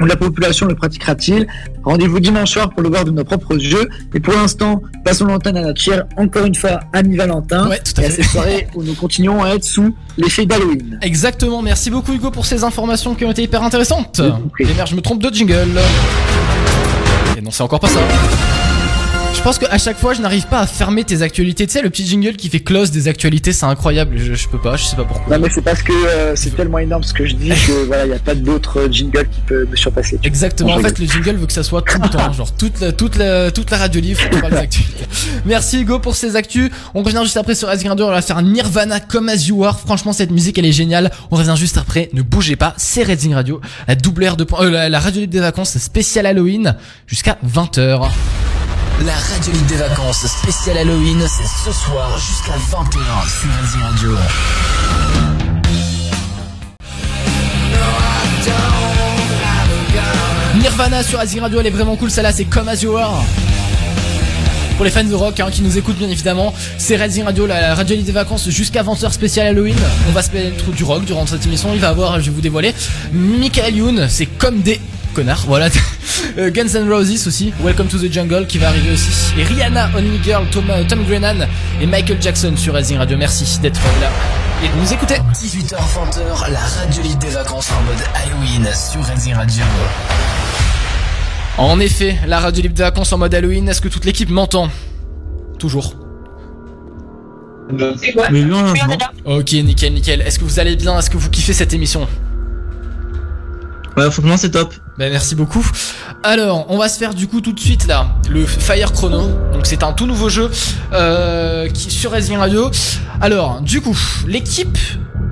ou 0.00 0.06
la 0.06 0.16
population 0.16 0.66
le 0.66 0.74
pratiquera-t-il 0.74 1.46
Rendez-vous 1.84 2.20
dimanche 2.20 2.50
soir 2.50 2.70
pour 2.70 2.82
le 2.82 2.88
voir 2.88 3.04
de 3.04 3.10
nos 3.10 3.24
propres 3.24 3.54
yeux. 3.54 3.88
Et 4.14 4.20
pour 4.20 4.34
l'instant, 4.34 4.82
passons 5.04 5.26
l'antenne 5.26 5.56
à 5.56 5.62
notre 5.62 5.80
cher, 5.80 6.04
encore 6.16 6.44
une 6.44 6.54
fois, 6.54 6.80
ami 6.92 7.16
Valentin. 7.16 7.68
Ouais, 7.68 7.80
tout 7.80 8.00
à 8.00 8.04
et 8.04 8.06
à 8.06 8.10
cette 8.10 8.24
soirée 8.24 8.66
où 8.74 8.82
nous 8.82 8.94
continuons 8.94 9.42
à 9.42 9.50
être 9.50 9.64
sous 9.64 9.94
l'effet 10.16 10.46
d'Halloween. 10.46 10.98
Exactement, 11.02 11.62
merci 11.62 11.90
beaucoup 11.90 12.12
Hugo 12.12 12.30
pour 12.30 12.46
ces 12.46 12.64
informations 12.64 13.14
qui 13.14 13.24
ont 13.24 13.30
été 13.30 13.42
hyper 13.42 13.62
intéressantes. 13.62 14.20
Et 14.58 14.64
merde, 14.64 14.88
je 14.88 14.96
me 14.96 15.00
trompe 15.00 15.22
de 15.22 15.32
jingle. 15.32 15.80
Et 17.36 17.40
non, 17.40 17.50
c'est 17.50 17.62
encore 17.62 17.80
pas 17.80 17.88
ça. 17.88 18.00
Je 19.34 19.40
pense 19.44 19.58
qu'à 19.58 19.76
chaque 19.76 19.98
fois, 19.98 20.14
je 20.14 20.22
n'arrive 20.22 20.46
pas 20.46 20.60
à 20.60 20.66
fermer 20.68 21.02
tes 21.02 21.22
actualités. 21.22 21.66
Tu 21.66 21.72
sais, 21.72 21.82
le 21.82 21.90
petit 21.90 22.06
jingle 22.06 22.36
qui 22.36 22.48
fait 22.48 22.60
close 22.60 22.92
des 22.92 23.08
actualités, 23.08 23.52
c'est 23.52 23.66
incroyable. 23.66 24.16
Je, 24.16 24.34
je 24.34 24.48
peux 24.48 24.60
pas, 24.60 24.76
je 24.76 24.84
sais 24.84 24.94
pas 24.94 25.02
pourquoi. 25.04 25.36
Non 25.36 25.42
mais 25.42 25.50
c'est 25.52 25.62
parce 25.62 25.82
que 25.82 25.92
euh, 25.92 26.36
c'est 26.36 26.54
tellement 26.54 26.78
énorme 26.78 27.02
ce 27.02 27.12
que 27.12 27.26
je 27.26 27.34
dis 27.34 27.48
que 27.48 27.86
voilà, 27.86 28.04
il 28.04 28.10
n'y 28.10 28.14
a 28.14 28.20
pas 28.20 28.36
d'autre 28.36 28.78
euh, 28.78 28.88
jingle 28.92 29.26
qui 29.28 29.40
peut 29.40 29.66
me 29.68 29.74
surpasser. 29.74 30.20
Exactement. 30.22 30.74
En 30.74 30.78
fait, 30.78 30.96
le 30.98 31.06
jingle 31.06 31.36
veut 31.36 31.46
que 31.46 31.52
ça 31.52 31.64
soit 31.64 31.82
tout 31.82 32.00
le 32.00 32.08
temps, 32.08 32.32
genre 32.32 32.52
toute 32.54 32.80
la, 32.80 32.92
toute 32.92 33.16
la, 33.16 33.50
toute 33.50 33.70
la 33.70 33.78
radio 33.78 34.00
livre 34.00 34.20
pour 34.30 34.40
parler 34.42 34.56
des 34.56 34.62
actualités. 34.62 35.06
Merci 35.44 35.80
Hugo 35.80 35.98
pour 35.98 36.14
ces 36.14 36.36
actus. 36.36 36.70
On 36.94 37.02
revient 37.02 37.20
juste 37.24 37.36
après 37.36 37.56
sur 37.56 37.68
Rising 37.68 37.88
Radio. 37.88 38.06
On 38.06 38.10
va 38.10 38.22
faire 38.22 38.38
un 38.38 38.42
Nirvana 38.42 39.00
comme 39.00 39.28
As 39.28 39.48
You 39.48 39.64
Are. 39.64 39.80
Franchement, 39.80 40.12
cette 40.12 40.30
musique, 40.30 40.56
elle 40.58 40.66
est 40.66 40.72
géniale. 40.72 41.10
On 41.32 41.36
revient 41.36 41.54
juste 41.56 41.78
après. 41.78 42.10
Ne 42.12 42.22
bougez 42.22 42.54
pas. 42.54 42.74
C'est 42.76 43.02
Rising 43.02 43.34
Radio, 43.34 43.60
la 43.88 43.96
double 43.96 44.24
R 44.24 44.36
de, 44.36 44.46
euh, 44.60 44.70
la, 44.70 44.88
la 44.88 45.00
radio 45.00 45.20
libre 45.20 45.32
des 45.32 45.40
vacances 45.40 45.76
spéciale 45.78 46.26
Halloween 46.26 46.76
jusqu'à 47.08 47.38
20h. 47.44 48.08
La 49.06 49.14
radio 49.14 49.52
libre 49.52 49.66
des 49.66 49.76
vacances 49.76 50.26
spéciale 50.26 50.78
Halloween, 50.78 51.20
c'est 51.26 51.42
ce 51.64 51.72
soir 51.72 52.16
jusqu'à 52.18 52.52
20h 52.52 53.00
sur 53.26 53.50
Rising 53.60 53.82
Radio. 53.82 54.16
Nirvana 60.60 61.02
sur 61.02 61.18
Rising 61.18 61.40
Radio, 61.40 61.60
elle 61.60 61.66
est 61.66 61.70
vraiment 61.70 61.96
cool. 61.96 62.12
Celle-là, 62.12 62.32
c'est 62.32 62.44
comme 62.44 62.68
As 62.68 62.82
You 62.82 62.96
Are. 62.96 63.24
Pour 64.76 64.84
les 64.84 64.90
fans 64.92 65.02
de 65.02 65.14
rock 65.14 65.40
hein, 65.40 65.48
qui 65.50 65.62
nous 65.62 65.76
écoutent 65.76 65.98
bien 65.98 66.08
évidemment, 66.08 66.54
c'est 66.78 66.94
Rising 66.94 67.24
Radio, 67.24 67.46
la, 67.46 67.74
radio 67.74 67.96
des 67.96 68.12
vacances 68.12 68.50
jusqu'à 68.50 68.84
20h 68.84 69.10
spécial 69.10 69.48
Halloween. 69.48 69.78
On 70.08 70.12
va 70.12 70.22
se 70.22 70.30
mettre 70.30 70.70
du 70.70 70.84
rock 70.84 71.04
durant 71.04 71.26
cette 71.26 71.44
émission. 71.44 71.70
Il 71.74 71.80
va 71.80 71.88
avoir, 71.88 72.20
je 72.20 72.26
vais 72.26 72.36
vous 72.36 72.40
dévoiler, 72.40 72.72
Michael 73.12 73.76
Youn, 73.76 74.06
c'est 74.08 74.26
comme 74.26 74.60
des 74.60 74.80
connards, 75.12 75.44
voilà. 75.46 75.68
Euh, 76.38 76.50
Guns 76.50 76.74
N' 76.74 76.88
Roses 76.88 77.26
aussi, 77.26 77.52
Welcome 77.62 77.88
to 77.88 77.98
the 77.98 78.10
Jungle 78.10 78.46
qui 78.46 78.56
va 78.58 78.68
arriver 78.68 78.92
aussi. 78.92 79.10
Et 79.36 79.42
Rihanna, 79.42 79.90
Only 79.94 80.22
Girl, 80.22 80.46
Tom, 80.50 80.64
euh, 80.70 80.84
Tom 80.84 81.04
Grennan 81.04 81.46
et 81.80 81.86
Michael 81.86 82.18
Jackson 82.22 82.54
sur 82.56 82.74
Rising 82.74 82.96
Radio. 82.96 83.18
Merci 83.18 83.58
d'être 83.60 83.80
là 84.00 84.08
et 84.64 84.68
de 84.68 84.80
nous 84.80 84.92
écouter. 84.92 85.16
18h 85.34 85.74
20h, 85.74 86.50
la 86.50 86.60
radio 86.60 87.02
libre 87.02 87.18
des 87.18 87.28
vacances 87.28 87.70
en 87.72 87.82
mode 87.82 88.02
Halloween 88.14 88.66
sur 88.72 89.04
Rising 89.04 89.34
Radio. 89.34 89.64
En 91.58 91.80
effet, 91.80 92.18
la 92.26 92.40
radio 92.40 92.62
libre 92.62 92.74
des 92.76 92.84
vacances 92.84 93.12
en 93.12 93.18
mode 93.18 93.34
Halloween, 93.34 93.68
est-ce 93.68 93.80
que 93.80 93.88
toute 93.88 94.04
l'équipe 94.04 94.30
m'entend? 94.30 94.68
Toujours. 95.58 95.96
Mais 97.72 98.42
non, 98.42 98.62
non, 98.62 98.74
non. 98.74 99.38
Ok, 99.38 99.52
nickel, 99.52 99.94
nickel. 99.94 100.20
Est-ce 100.22 100.38
que 100.38 100.44
vous 100.44 100.60
allez 100.60 100.76
bien? 100.76 100.98
Est-ce 100.98 101.10
que 101.10 101.16
vous 101.16 101.30
kiffez 101.30 101.52
cette 101.52 101.72
émission? 101.74 102.06
Ouais, 103.96 104.10
franchement, 104.10 104.36
c'est 104.36 104.50
top. 104.50 104.74
Bah 104.98 105.08
merci 105.08 105.34
beaucoup. 105.34 105.66
Alors, 106.22 106.66
on 106.68 106.76
va 106.76 106.90
se 106.90 106.98
faire 106.98 107.14
du 107.14 107.26
coup 107.26 107.40
tout 107.40 107.52
de 107.52 107.60
suite 107.60 107.86
là 107.86 108.14
le 108.28 108.44
Fire 108.44 108.92
Chrono. 108.92 109.22
Donc 109.52 109.64
c'est 109.64 109.82
un 109.82 109.92
tout 109.92 110.06
nouveau 110.06 110.28
jeu 110.28 110.50
euh, 110.92 111.68
qui 111.70 111.90
sur 111.90 112.10
Resident 112.10 112.40
Radio. 112.40 112.70
Alors, 113.22 113.62
du 113.62 113.80
coup, 113.80 113.96
l'équipe 114.26 114.76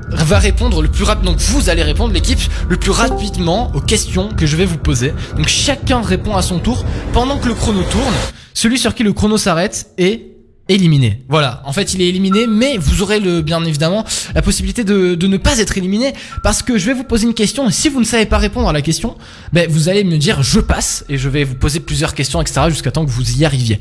va 0.09 0.39
répondre 0.39 0.81
le 0.81 0.89
plus 0.89 1.05
rapidement. 1.05 1.33
Donc 1.33 1.41
vous 1.41 1.69
allez 1.69 1.83
répondre 1.83 2.15
l'équipe 2.15 2.41
le 2.71 2.79
plus 2.79 2.91
rapidement 2.91 3.71
aux 3.75 3.83
questions 3.83 4.31
que 4.31 4.47
je 4.47 4.57
vais 4.57 4.65
vous 4.65 4.79
poser. 4.79 5.13
Donc 5.37 5.49
chacun 5.49 6.01
répond 6.01 6.37
à 6.37 6.43
son 6.43 6.59
tour 6.59 6.83
pendant 7.13 7.37
que 7.37 7.49
le 7.49 7.55
chrono 7.55 7.83
tourne. 7.83 8.15
Celui 8.55 8.79
sur 8.79 8.95
qui 8.95 9.03
le 9.03 9.13
chrono 9.13 9.37
s'arrête 9.37 9.91
est 9.99 10.30
éliminé. 10.75 11.23
Voilà, 11.29 11.62
en 11.64 11.73
fait 11.73 11.95
il 11.95 12.03
est 12.03 12.09
éliminé, 12.09 12.47
mais 12.47 12.77
vous 12.79 13.03
aurez 13.03 13.21
le 13.21 13.43
bien 13.43 13.62
évidemment 13.64 14.05
la 14.35 14.43
possibilité 14.43 14.85
de, 14.85 15.14
de 15.14 15.27
ne 15.27 15.37
pas 15.37 15.59
être 15.59 15.77
éliminé 15.77 16.14
parce 16.43 16.62
que 16.62 16.79
je 16.79 16.87
vais 16.87 16.95
vous 16.95 17.05
poser 17.05 17.27
une 17.27 17.35
question 17.35 17.68
et 17.68 17.73
si 17.73 17.89
vous 17.89 18.01
ne 18.01 18.05
savez 18.05 18.27
pas 18.27 18.39
répondre 18.39 18.68
à 18.68 18.73
la 18.73 18.83
question, 18.83 19.16
ben 19.53 19.68
vous 19.68 19.89
allez 19.89 20.05
me 20.05 20.16
dire 20.16 20.43
je 20.43 20.61
passe 20.61 21.05
et 21.09 21.18
je 21.18 21.29
vais 21.29 21.45
vous 21.45 21.57
poser 21.57 21.81
plusieurs 21.81 22.14
questions 22.14 22.41
etc 22.41 22.62
jusqu'à 22.68 22.91
temps 22.91 23.05
que 23.05 23.11
vous 23.11 23.39
y 23.39 23.45
arriviez. 23.45 23.79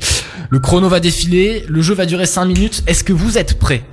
Le 0.50 0.58
chrono 0.58 0.88
va 0.88 1.00
défiler, 1.00 1.64
le 1.68 1.80
jeu 1.80 1.94
va 1.94 2.06
durer 2.06 2.26
5 2.26 2.44
minutes. 2.44 2.82
Est-ce 2.86 3.04
que 3.04 3.12
vous 3.12 3.38
êtes 3.38 3.58
prêts? 3.58 3.84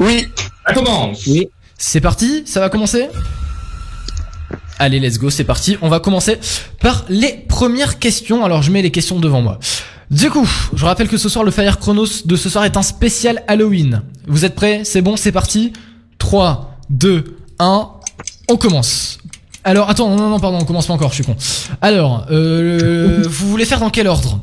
Oui. 0.00 0.26
Ça 0.66 0.74
commence. 0.74 1.26
Oui. 1.26 1.48
C'est 1.78 2.00
parti, 2.00 2.42
ça 2.46 2.60
va 2.60 2.68
commencer? 2.70 3.08
Allez, 4.78 4.98
let's 5.00 5.18
go, 5.18 5.30
c'est 5.30 5.44
parti. 5.44 5.76
On 5.82 5.88
va 5.88 6.00
commencer 6.00 6.38
par 6.80 7.04
les 7.08 7.32
premières 7.48 7.98
questions. 7.98 8.44
Alors, 8.44 8.62
je 8.62 8.70
mets 8.70 8.82
les 8.82 8.90
questions 8.90 9.20
devant 9.20 9.40
moi. 9.40 9.58
Du 10.10 10.30
coup, 10.30 10.48
je 10.74 10.84
rappelle 10.84 11.08
que 11.08 11.16
ce 11.16 11.28
soir, 11.28 11.44
le 11.44 11.50
Fire 11.50 11.78
Chronos 11.78 12.24
de 12.24 12.36
ce 12.36 12.48
soir 12.48 12.64
est 12.64 12.76
un 12.76 12.82
spécial 12.82 13.42
Halloween. 13.48 14.02
Vous 14.26 14.44
êtes 14.44 14.54
prêts? 14.54 14.82
C'est 14.84 15.02
bon, 15.02 15.16
c'est 15.16 15.32
parti 15.32 15.72
3, 16.18 16.78
2, 16.90 17.36
1, 17.58 17.88
on 18.48 18.56
commence. 18.56 19.18
Alors, 19.64 19.88
attends, 19.88 20.10
non, 20.10 20.16
non, 20.16 20.30
non, 20.30 20.40
pardon, 20.40 20.58
on 20.60 20.64
commence 20.64 20.86
pas 20.86 20.92
encore, 20.92 21.10
je 21.10 21.16
suis 21.16 21.24
con. 21.24 21.36
Alors, 21.80 22.26
euh, 22.30 23.22
vous 23.26 23.48
voulez 23.48 23.64
faire 23.64 23.80
dans 23.80 23.90
quel 23.90 24.06
ordre? 24.06 24.40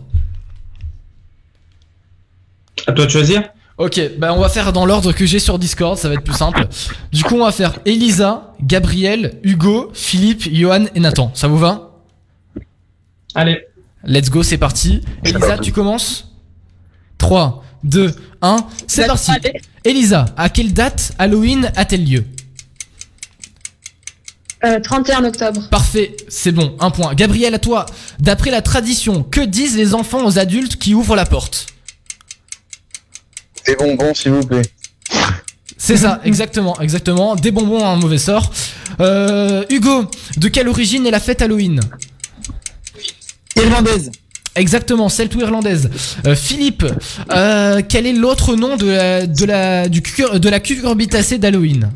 À 2.88 2.93
toi 2.93 3.05
de 3.05 3.11
choisir. 3.11 3.43
Ok, 3.82 3.99
bah 4.19 4.32
on 4.32 4.39
va 4.39 4.47
faire 4.47 4.73
dans 4.73 4.86
l'ordre 4.86 5.11
que 5.11 5.25
j'ai 5.25 5.39
sur 5.39 5.57
Discord, 5.57 5.97
ça 5.97 6.07
va 6.07 6.13
être 6.13 6.23
plus 6.23 6.36
simple. 6.36 6.67
Du 7.11 7.23
coup, 7.23 7.34
on 7.34 7.45
va 7.45 7.51
faire 7.51 7.79
Elisa, 7.84 8.53
Gabriel, 8.61 9.39
Hugo, 9.41 9.89
Philippe, 9.95 10.43
Johan 10.53 10.86
et 10.93 10.99
Nathan. 10.99 11.32
Ça 11.34 11.47
vous 11.47 11.57
va? 11.57 11.89
Allez. 13.34 13.59
Let's 14.03 14.29
go, 14.29 14.43
c'est 14.43 14.59
parti. 14.59 15.01
Elisa, 15.25 15.57
tu 15.57 15.71
commences? 15.71 16.32
3, 17.17 17.63
2, 17.84 18.13
1, 18.43 18.57
c'est 18.86 19.07
parti. 19.07 19.32
Elisa, 19.84 20.25
à 20.38 20.49
quelle 20.49 20.73
date 20.73 21.13
Halloween 21.17 21.71
a-t-elle 21.75 22.07
lieu? 22.07 22.23
Euh, 24.63 24.79
31 24.79 25.25
octobre. 25.25 25.67
Parfait, 25.71 26.15
c'est 26.29 26.51
bon, 26.51 26.75
un 26.79 26.91
point. 26.91 27.15
Gabriel, 27.15 27.55
à 27.55 27.59
toi. 27.59 27.88
D'après 28.19 28.51
la 28.51 28.61
tradition, 28.61 29.23
que 29.23 29.41
disent 29.41 29.75
les 29.75 29.95
enfants 29.95 30.23
aux 30.23 30.38
adultes 30.38 30.75
qui 30.75 30.93
ouvrent 30.93 31.15
la 31.15 31.25
porte? 31.25 31.65
Des 33.66 33.76
bonbons, 33.76 34.14
s'il 34.14 34.32
vous 34.32 34.45
plaît. 34.45 34.62
C'est 35.78 35.97
ça, 35.97 36.22
exactement, 36.24 36.80
exactement. 36.80 37.36
Des 37.36 37.51
bonbons 37.51 37.84
à 37.84 37.89
un 37.89 37.95
mauvais 37.95 38.18
sort. 38.18 38.51
Euh, 38.99 39.64
Hugo, 39.70 40.09
de 40.38 40.47
quelle 40.47 40.68
origine 40.68 41.05
est 41.07 41.12
la 41.12 41.20
fête 41.20 41.41
Halloween? 41.41 41.80
Irlandaise. 43.55 44.12
Exactement, 44.55 45.07
celto-irlandaise. 45.09 45.89
Euh, 46.28 46.36
Philippe, 46.36 46.86
euh, 47.32 47.82
quel 47.88 48.05
est 48.05 48.14
l'autre 48.14 48.55
nom 48.55 48.76
de 48.76 48.86
la, 48.88 49.26
de 49.26 49.45
la, 49.45 49.88
du 49.88 50.01
cucur- 50.01 50.39
de 50.39 50.49
la 50.49 50.59
cucurbitacée 50.59 51.38
d'Halloween? 51.38 51.89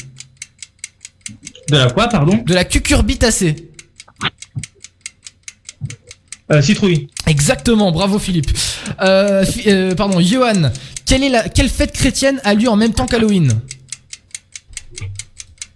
De 1.70 1.78
la 1.78 1.89
quoi, 1.91 2.07
pardon? 2.07 2.41
De 2.45 2.53
la 2.53 2.63
cucurbitacée. 2.63 3.70
Euh, 6.51 6.61
citrouille. 6.61 7.07
Exactement, 7.28 7.91
bravo 7.91 8.20
Philippe. 8.20 8.51
Euh, 9.01 9.43
euh, 9.68 9.95
pardon, 9.95 10.22
Johan, 10.22 10.72
quelle, 11.06 11.24
est 11.24 11.30
la, 11.30 11.49
quelle 11.49 11.70
fête 11.70 11.91
chrétienne 11.91 12.39
a 12.43 12.53
lieu 12.53 12.70
en 12.70 12.76
même 12.76 12.93
temps 12.93 13.06
qu'Halloween 13.06 13.60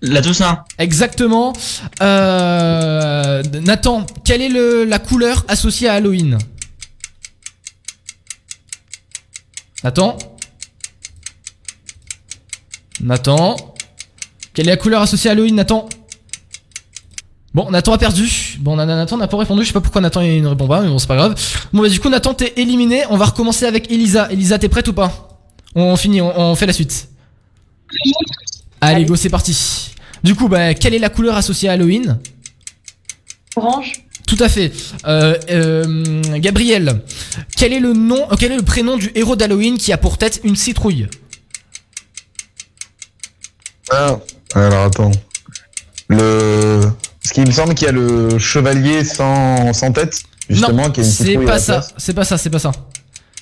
La 0.02 0.22
Toussaint. 0.22 0.64
Exactement. 0.78 1.54
Euh, 2.02 3.44
Nathan, 3.62 4.06
quelle 4.26 4.42
est 4.42 4.50
le, 4.50 4.86
la 4.86 5.00
couleur 5.00 5.46
associée 5.48 5.88
à 5.88 5.94
Halloween 5.94 6.38
Nathan 9.84 10.18
Nathan 13.02 13.56
Quelle 14.54 14.68
est 14.68 14.72
la 14.72 14.78
couleur 14.78 15.02
associée 15.02 15.30
à 15.30 15.34
Halloween, 15.34 15.56
Nathan 15.56 15.88
Bon, 17.54 17.72
Nathan 17.72 17.93
a 17.93 17.97
perdu. 17.97 18.58
Bon, 18.60 18.76
Nathan 18.76 19.18
n'a 19.18 19.28
pas 19.28 19.38
répondu. 19.38 19.64
Je 19.64 19.68
sais 19.68 19.74
pas 19.74 19.82
pourquoi 19.82 20.02
Nathan 20.02 20.22
il 20.22 20.41
ne 20.41 20.47
répond 20.47 20.68
pas, 20.68 20.82
mais 20.82 20.89
bon, 20.89 21.00
c'est 21.00 21.08
pas 21.08 21.16
grave. 21.16 21.36
Bon, 21.74 21.82
bah, 21.82 21.89
du 21.89 22.00
coup, 22.00 22.10
Nathan, 22.10 22.34
t'es 22.34 22.54
éliminé. 22.58 23.04
On 23.10 23.18
va 23.18 23.26
recommencer 23.26 23.66
avec 23.66 23.91
Elisa. 23.91 24.32
Elisa, 24.32 24.60
t'es 24.60 24.70
prête 24.70 24.88
ou 24.88 24.93
pas? 24.93 25.39
On 25.76 25.95
finit, 25.97 26.22
on, 26.22 26.39
on 26.39 26.56
fait 26.56 26.66
la 26.66 26.74
suite. 26.74 27.10
Allez, 28.82 29.06
go, 29.06 29.16
c'est 29.16 29.30
parti. 29.30 29.95
Du 30.24 30.36
coup, 30.36 30.47
bah, 30.47 30.74
quelle 30.74 30.93
est 30.93 31.00
la 31.00 31.10
couleur 31.10 31.36
associée 31.36 31.70
à 31.70 31.74
Halloween? 31.74 32.20
Orange. 33.56 34.04
Tout 34.28 34.38
à 34.39 34.47
fait. 34.47 34.72
Euh, 35.08 35.36
euh, 35.50 36.22
Gabriel, 36.38 37.02
quel 37.58 37.74
est 37.74 37.80
le 37.80 37.93
nom, 37.93 38.28
quel 38.39 38.52
est 38.52 38.58
le 38.58 38.62
prénom 38.62 38.95
du 38.95 39.12
héros 39.16 39.36
d'Halloween 39.36 39.80
qui 39.80 39.91
a 39.91 39.97
pour 39.97 40.20
tête 40.20 40.41
une 40.43 40.56
citrouille? 40.56 41.08
Ah, 43.91 44.20
alors 44.54 44.86
attends. 44.86 45.12
Le. 46.10 46.82
Parce 47.30 47.34
qu'il 47.36 47.46
me 47.48 47.52
semble 47.52 47.76
qu'il 47.76 47.86
y 47.86 47.90
a 47.90 47.92
le 47.92 48.40
chevalier 48.40 49.04
sans, 49.04 49.72
sans 49.74 49.92
tête, 49.92 50.24
justement, 50.50 50.86
Non, 50.86 50.90
qui 50.90 51.02
a 51.02 51.04
une 51.04 51.10
c'est 51.12 51.38
pas 51.38 51.60
ça. 51.60 51.86
C'est 51.98 52.14
pas 52.16 52.24
ça. 52.26 52.40
C'est 52.40 52.50
pas 52.50 52.58
ça. 52.58 52.72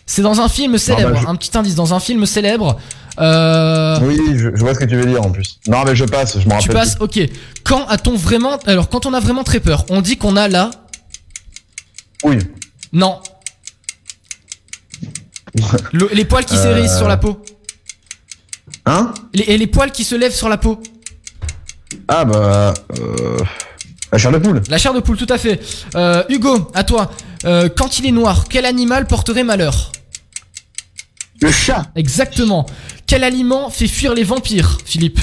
C'est 0.06 0.22
dans 0.22 0.42
un 0.42 0.50
film 0.50 0.78
célèbre. 0.78 1.12
bah, 1.14 1.20
je- 1.22 1.28
Un 1.28 1.36
petit 1.36 1.58
indice 1.58 1.76
dans 1.76 1.94
un 1.94 2.02
film 2.02 2.26
célèbre. 2.26 2.78
Euh, 3.20 3.98
Oui, 4.02 4.20
je, 4.36 4.50
je 4.54 4.60
vois 4.60 4.74
ce 4.74 4.80
que 4.80 4.84
tu 4.86 4.98
veux 4.98 5.06
dire 5.06 5.22
en 5.26 5.32
plus. 5.32 5.60
Non, 5.70 5.86
mais 5.86 5.96
je 5.96 6.04
passe, 6.04 6.38
je 6.38 6.50
m'en 6.50 6.58
tu 6.58 6.68
rappelle. 6.68 6.74
passes. 6.84 6.98
Ok. 7.00 7.18
Quand 7.64 7.86
a-t-on 7.88 8.18
vraiment 8.18 8.58
Alors, 8.66 8.90
quand 8.90 9.06
on 9.06 9.14
a 9.14 9.22
vraiment 9.22 9.46
très 9.46 9.62
peur, 9.62 9.86
on 9.90 10.02
dit 10.02 10.18
qu'on 10.18 10.36
a 10.36 10.50
la. 10.50 10.70
Oui. 12.26 12.40
Non. 12.92 13.22
Le- 15.94 16.10
les 16.14 16.26
poils 16.26 16.44
qui 16.44 16.56
Euh. 16.58 16.62
s'érissent 16.62 16.98
sur 16.98 17.08
la 17.08 17.16
peau. 17.16 17.42
Hein? 18.86 19.14
Les, 19.34 19.44
et 19.46 19.58
les 19.58 19.68
poils 19.68 19.92
qui 19.94 20.04
se 20.04 20.16
lèvent 20.16 20.36
sur 20.36 20.50
la 20.50 20.58
peau. 20.58 20.82
Ah 22.10 22.26
bah. 22.26 22.74
Euh... 23.00 23.38
La 24.12 24.18
chair 24.18 24.32
de 24.32 24.38
poule. 24.38 24.62
La 24.70 24.78
chair 24.78 24.94
de 24.94 25.00
poule, 25.00 25.18
tout 25.18 25.28
à 25.30 25.38
fait. 25.38 25.60
Euh, 25.96 26.24
Hugo, 26.30 26.70
à 26.74 26.84
toi. 26.84 27.12
Euh, 27.46 27.70
quand 27.70 28.00
il 28.00 28.06
est 28.06 28.12
noir, 28.12 28.46
quel 28.50 28.66
animal 28.66 29.06
porterait 29.06 29.44
malheur? 29.44 29.92
Le 31.42 31.52
chat. 31.52 31.92
Exactement. 31.96 32.66
Quel 33.06 33.24
aliment 33.24 33.70
fait 33.70 33.88
fuir 33.88 34.14
les 34.14 34.24
vampires, 34.24 34.78
Philippe? 34.86 35.20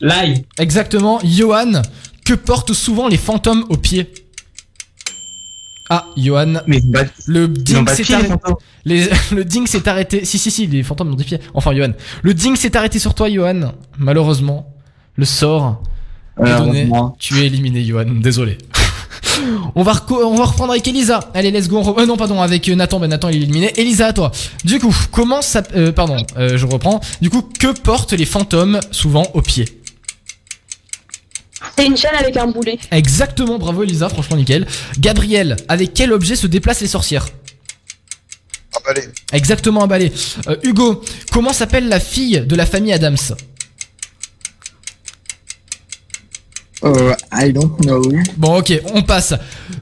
L'ail. 0.00 0.44
Exactement. 0.58 1.20
Johan, 1.24 1.82
que 2.24 2.34
portent 2.34 2.72
souvent 2.72 3.08
les 3.08 3.18
fantômes 3.18 3.64
aux 3.68 3.76
pieds? 3.76 4.12
Ah, 5.90 6.06
Johan. 6.16 6.62
Mais 6.68 6.80
bah, 6.84 7.02
Le 7.26 7.48
ding 7.48 7.86
s'est 7.88 8.14
arrêté. 8.14 8.34
Les- 8.84 9.10
le 9.32 9.44
ding 9.44 9.66
s'est 9.66 9.88
arrêté. 9.88 10.24
Si, 10.24 10.38
si, 10.38 10.50
si, 10.50 10.66
les 10.68 10.84
fantômes 10.84 11.10
ont 11.12 11.16
des 11.16 11.24
pieds. 11.24 11.40
Enfin, 11.52 11.74
Johan. 11.74 11.92
Le 12.22 12.32
ding 12.32 12.54
s'est 12.54 12.76
arrêté 12.76 13.00
sur 13.00 13.14
toi, 13.14 13.28
Johan. 13.28 13.74
Malheureusement, 13.98 14.72
le 15.16 15.24
sort 15.24 15.82
donné. 16.40 16.84
moi. 16.84 17.14
Tu 17.18 17.38
es 17.40 17.46
éliminé, 17.46 17.84
Johan. 17.84 18.04
Désolé. 18.06 18.58
on, 19.74 19.82
va 19.82 20.04
on 20.10 20.36
va 20.36 20.44
reprendre 20.44 20.72
avec 20.72 20.86
Elisa. 20.88 21.20
Allez, 21.34 21.50
let's 21.50 21.68
go. 21.68 21.82
Euh, 21.98 22.06
non, 22.06 22.16
pardon, 22.16 22.40
avec 22.40 22.68
euh, 22.68 22.74
Nathan. 22.74 23.00
Ben, 23.00 23.08
Nathan, 23.08 23.28
il 23.28 23.36
est 23.36 23.42
éliminé. 23.42 23.72
Elisa, 23.80 24.08
à 24.08 24.12
toi. 24.12 24.30
Du 24.64 24.78
coup, 24.78 24.94
comment 25.12 25.42
ça. 25.42 25.62
euh, 25.74 25.92
pardon, 25.92 26.16
euh, 26.36 26.56
je 26.56 26.66
reprends. 26.66 27.00
Du 27.20 27.30
coup, 27.30 27.42
que 27.42 27.72
portent 27.78 28.12
les 28.12 28.26
fantômes 28.26 28.80
souvent 28.90 29.26
aux 29.34 29.42
pieds? 29.42 29.66
C'est 31.76 31.86
une 31.86 31.96
chaîne 31.96 32.14
avec 32.18 32.36
un 32.36 32.46
boulet. 32.46 32.78
Exactement, 32.90 33.58
bravo 33.58 33.82
Elisa, 33.82 34.08
franchement 34.08 34.36
nickel. 34.36 34.66
Gabriel, 34.98 35.56
avec 35.68 35.94
quel 35.94 36.12
objet 36.12 36.36
se 36.36 36.46
déplacent 36.46 36.80
les 36.80 36.86
sorcières? 36.88 37.26
Emballé. 38.76 39.02
Exactement 39.32 39.80
emballé. 39.80 40.12
Euh, 40.48 40.56
Hugo, 40.62 41.02
comment 41.32 41.52
s'appelle 41.52 41.88
la 41.88 42.00
fille 42.00 42.40
de 42.46 42.54
la 42.54 42.66
famille 42.66 42.92
Adams? 42.92 43.16
Euh, 46.82 47.14
I 47.32 47.52
don't 47.52 47.76
know. 47.82 48.02
Bon 48.38 48.58
ok, 48.58 48.72
on 48.94 49.02
passe. 49.02 49.34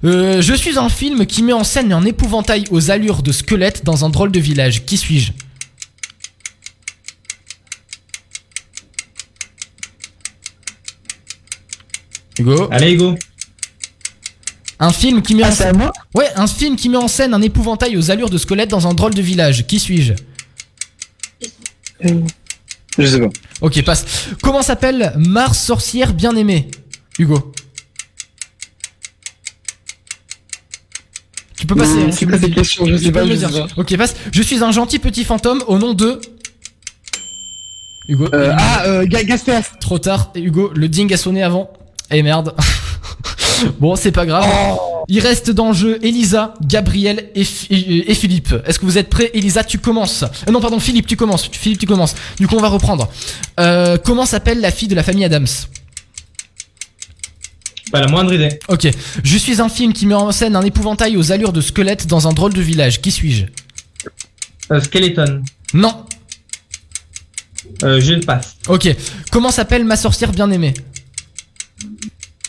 Euh, 0.05 0.43
je 0.43 0.55
suis 0.55 0.79
un 0.79 0.89
film 0.89 1.27
qui 1.27 1.43
met 1.43 1.53
en 1.53 1.63
scène 1.65 1.93
un 1.93 2.05
épouvantail 2.05 2.65
aux 2.71 2.91
allures 2.91 3.23
de 3.23 3.31
squelette 3.31 3.85
dans 3.85 4.05
un 4.05 4.09
drôle 4.11 4.33
de 4.33 4.41
village. 4.41 4.85
Qui 4.85 4.97
suis-je? 4.97 5.33
Hugo? 12.39 12.69
Allez, 12.71 12.93
Hugo. 12.93 13.15
Un 14.81 14.93
film 14.93 15.23
qui 15.23 15.35
met 15.35 15.43
en 15.43 15.47
Ah, 15.47 15.51
c'est 15.53 15.65
à 15.65 15.67
scène... 15.69 15.79
moi? 15.79 15.93
Ouais, 16.15 16.29
un 16.37 16.47
film 16.47 16.77
qui 16.77 16.89
met 16.89 16.97
en 16.97 17.09
scène 17.09 17.35
un 17.35 17.43
épouvantail 17.43 17.97
aux 17.97 18.11
allures 18.11 18.31
de 18.31 18.39
squelette 18.39 18.71
dans 18.71 18.87
un 18.87 18.95
drôle 18.95 19.15
de 19.15 19.23
village. 19.23 19.67
Qui 19.67 19.81
suis-je? 19.81 20.13
Euh, 22.05 22.21
Je 22.97 23.07
sais 23.07 23.21
pas. 23.21 23.29
Ok, 23.61 23.83
passe. 23.83 24.05
Comment 24.41 24.63
s'appelle 24.63 25.13
Mars 25.17 25.59
sorcière 25.59 26.15
bien 26.15 26.37
aimée 26.37 26.69
Hugo. 27.19 27.53
Tu 31.57 31.67
peux 31.67 31.75
passer. 31.75 31.91
Hein, 32.03 32.09
c'est 32.13 32.19
tu 32.19 32.27
quoi 32.27 32.37
peux 32.37 32.41
cette 32.43 32.51
me- 32.51 32.55
question 32.55 32.87
Je 32.87 32.97
sais 32.97 33.11
pas, 33.13 33.25
dire. 33.27 33.67
Ok, 33.77 33.97
passe. 33.97 34.15
Je 34.33 34.43
suis 34.43 34.63
un 34.63 34.71
gentil 34.71 34.99
petit 34.99 35.25
fantôme 35.25 35.63
au 35.67 35.79
nom 35.79 35.93
de. 35.95 36.21
Hugo. 38.09 38.29
Euh, 38.33 38.53
ah, 38.57 38.85
euh. 38.87 39.07
Trop 39.81 39.99
tard. 39.99 40.31
Et 40.35 40.41
Hugo, 40.41 40.71
le 40.75 40.89
ding 40.89 41.13
a 41.13 41.17
sonné 41.17 41.43
avant. 41.43 41.71
Eh 42.11 42.23
merde. 42.23 42.55
bon, 43.81 43.97
c'est 43.97 44.13
pas 44.13 44.25
grave. 44.25 44.47
Oh. 44.73 45.05
Il 45.09 45.21
reste 45.21 45.51
dans 45.51 45.69
le 45.69 45.75
jeu 45.75 45.99
Elisa, 46.03 46.55
Gabriel 46.63 47.31
et, 47.35 47.45
Fi- 47.45 47.67
et- 47.75 48.11
et 48.11 48.15
Philippe. 48.15 48.55
Est-ce 48.67 48.79
que 48.79 48.87
vous 48.87 48.97
êtes 48.99 49.09
prêts 49.11 49.31
Elisa, 49.35 49.65
tu 49.65 49.79
commences. 49.79 50.23
Euh, 50.47 50.53
non, 50.53 50.61
pardon, 50.61 50.79
Philippe, 50.79 51.07
tu 51.07 51.17
commences. 51.17 51.49
Philippe, 51.51 51.81
tu 51.81 51.87
commences. 51.87 52.15
Du 52.39 52.47
coup, 52.47 52.57
on 52.57 52.63
va 52.63 52.69
reprendre. 52.69 53.09
Euh, 53.59 53.99
comment 54.03 54.27
s'appelle 54.27 54.61
la 54.61 54.71
fille 54.71 54.89
de 54.89 54.95
la 54.95 55.03
famille 55.03 55.25
Adams? 55.25 55.47
Pas 57.91 58.01
la 58.01 58.09
moindre 58.09 58.33
idée. 58.33 58.59
Ok. 58.69 58.89
Je 59.23 59.39
suis 59.39 59.61
un 59.61 59.69
film 59.69 59.93
qui 59.93 60.07
met 60.07 60.15
en 60.15 60.33
scène 60.33 60.57
un 60.57 60.63
épouvantail 60.63 61.17
aux 61.17 61.33
allures 61.33 61.53
de 61.53 61.61
squelette 61.61 62.07
dans 62.07 62.29
un 62.29 62.33
drôle 62.33 62.53
de 62.53 62.61
village. 62.61 63.01
Qui 63.01 63.11
suis-je? 63.11 63.47
Euh, 64.71 64.81
Skeleton. 64.81 65.43
Non. 65.75 66.05
Euh, 67.83 68.01
je 68.01 68.15
passe. 68.15 68.57
Ok. 68.69 68.89
Comment 69.31 69.51
s'appelle 69.51 69.85
ma 69.85 69.97
sorcière 69.97 70.33
bien-aimée? 70.33 70.75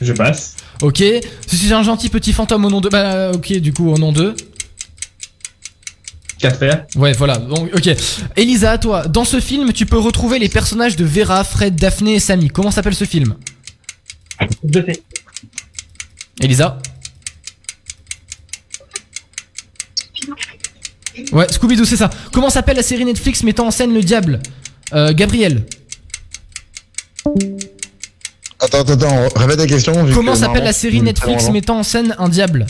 Je 0.02 0.14
passe. 0.14 0.56
Ok. 0.82 1.00
Je 1.00 1.56
suis 1.56 1.74
un 1.74 1.84
gentil 1.84 2.10
petit 2.10 2.34
fantôme 2.34 2.66
au 2.66 2.70
nom 2.70 2.82
de... 2.82 2.90
Bah 2.90 3.32
ok, 3.32 3.54
du 3.58 3.74
coup 3.74 3.90
au 3.90 3.98
nom 3.98 4.12
de... 4.12 4.36
4 6.40 6.58
faire. 6.58 6.86
Ouais, 6.96 7.12
voilà. 7.14 7.38
Donc, 7.38 7.70
ok. 7.76 7.90
Elisa, 8.38 8.72
à 8.72 8.78
toi. 8.78 9.08
Dans 9.08 9.26
ce 9.26 9.42
film, 9.42 9.74
tu 9.74 9.86
peux 9.86 9.98
retrouver 9.98 10.40
les 10.40 10.48
personnages 10.48 10.96
de 10.96 11.04
Vera, 11.04 11.44
Fred, 11.44 11.76
Daphné 11.76 12.16
et 12.16 12.20
Sammy. 12.20 12.48
Comment 12.48 12.72
s'appelle 12.72 12.96
ce 12.96 13.04
film? 13.04 13.36
Je 14.64 14.80
sais. 14.80 15.04
Elisa 16.42 16.78
Ouais, 21.34 21.48
Scooby-Doo, 21.52 21.86
c'est 21.86 21.98
ça. 21.98 22.10
Comment 22.32 22.50
s'appelle 22.50 22.78
la 22.78 22.84
série 22.84 23.04
Netflix 23.06 23.44
mettant 23.44 23.68
en 23.68 23.72
scène 23.72 23.94
le 23.94 24.02
diable 24.02 24.40
euh, 24.94 25.14
Gabriel. 25.14 25.66
Attends, 28.60 28.80
attends, 28.82 28.94
attends, 28.94 29.28
répète 29.40 29.58
ta 29.58 29.68
question. 29.68 29.94
Comment 30.14 30.36
s'appelle 30.36 30.64
la 30.64 30.74
série 30.74 31.02
Netflix 31.02 31.50
mettant 31.50 31.80
en 31.80 31.84
scène 31.84 32.16
un 32.20 32.30
diable 32.30 32.68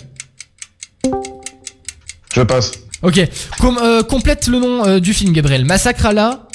Je 2.33 2.41
passe. 2.41 2.71
Ok. 3.01 3.19
Com- 3.59 3.79
euh, 3.81 4.03
complète 4.03 4.47
le 4.47 4.59
nom 4.59 4.85
euh, 4.85 4.99
du 4.99 5.13
film, 5.13 5.31
Gabriel. 5.31 5.63
Massacre 5.65 6.07
à 6.07 6.13
la. 6.13 6.47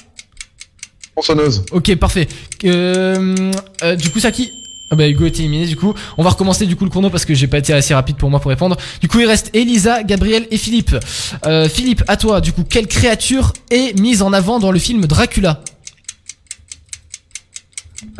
Tronçonneuse. 1.15 1.65
Ok, 1.71 1.95
parfait. 1.95 2.27
Du 2.61 4.11
coup, 4.13 4.21
ça 4.21 4.33
qui 4.33 4.51
ah 4.91 4.97
bah 4.97 5.09
Hugo 5.09 5.27
est 5.27 5.39
éliminé 5.39 5.67
du 5.67 5.77
coup. 5.77 5.95
On 6.19 6.23
va 6.23 6.31
recommencer 6.31 6.67
du 6.67 6.77
coup 6.77 6.85
le 6.85 6.91
chrono 6.91 7.11
parce 7.11 7.25
que 7.25 7.35
j'ai 7.35 7.47
pas 7.47 7.59
été 7.59 7.73
assez 7.73 7.95
rapide 7.95 8.17
pour 8.17 8.31
moi 8.31 8.41
pour 8.41 8.51
répondre. 8.51 8.77
Du 9.01 9.09
coup 9.09 9.21
il 9.21 9.27
reste 9.27 9.51
Elisa, 9.55 10.03
Gabriel 10.03 10.47
et 10.51 10.59
Philippe. 10.59 10.95
Euh, 11.47 11.69
Philippe, 11.69 12.03
à 12.07 12.17
toi 12.17 12.41
du 12.41 12.53
coup, 12.53 12.65
quelle 12.65 12.87
créature 12.87 13.53
est 13.71 13.99
mise 13.99 14.23
en 14.23 14.33
avant 14.33 14.59
dans 14.59 14.71
le 14.71 14.79
film 14.79 15.07
Dracula? 15.07 15.63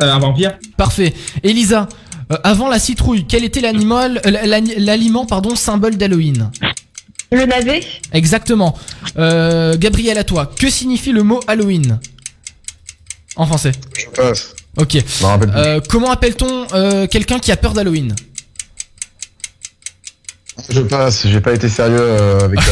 Euh, 0.01 0.11
un 0.11 0.19
vampire. 0.19 0.57
Parfait. 0.77 1.13
Elisa, 1.43 1.87
euh, 2.31 2.37
avant 2.43 2.67
la 2.67 2.79
citrouille, 2.79 3.25
quel 3.27 3.43
était 3.43 3.61
l'animal, 3.61 4.21
euh, 4.25 4.61
l'aliment 4.77 5.25
pardon 5.25 5.55
symbole 5.55 5.95
d'Halloween? 5.95 6.49
Le 7.31 7.45
navet 7.45 7.83
Exactement. 8.13 8.77
Euh, 9.17 9.77
Gabriel, 9.77 10.17
à 10.17 10.23
toi, 10.23 10.45
que 10.47 10.69
signifie 10.69 11.11
le 11.11 11.23
mot 11.23 11.39
Halloween? 11.47 11.99
En 13.35 13.45
français. 13.45 13.71
Je 13.97 14.05
passe. 14.09 14.55
Ok. 14.77 14.91
Je 14.93 15.23
me 15.23 15.27
rappelle 15.27 15.49
plus. 15.51 15.59
Euh, 15.59 15.79
comment 15.89 16.11
appelle-t-on 16.11 16.67
euh, 16.73 17.07
quelqu'un 17.07 17.39
qui 17.39 17.51
a 17.51 17.57
peur 17.57 17.73
d'Halloween 17.73 18.13
Je 20.69 20.81
passe, 20.81 21.27
j'ai 21.27 21.41
pas 21.41 21.53
été 21.53 21.69
sérieux 21.69 21.97
euh, 21.99 22.39
avec 22.41 22.59
ça. 22.61 22.71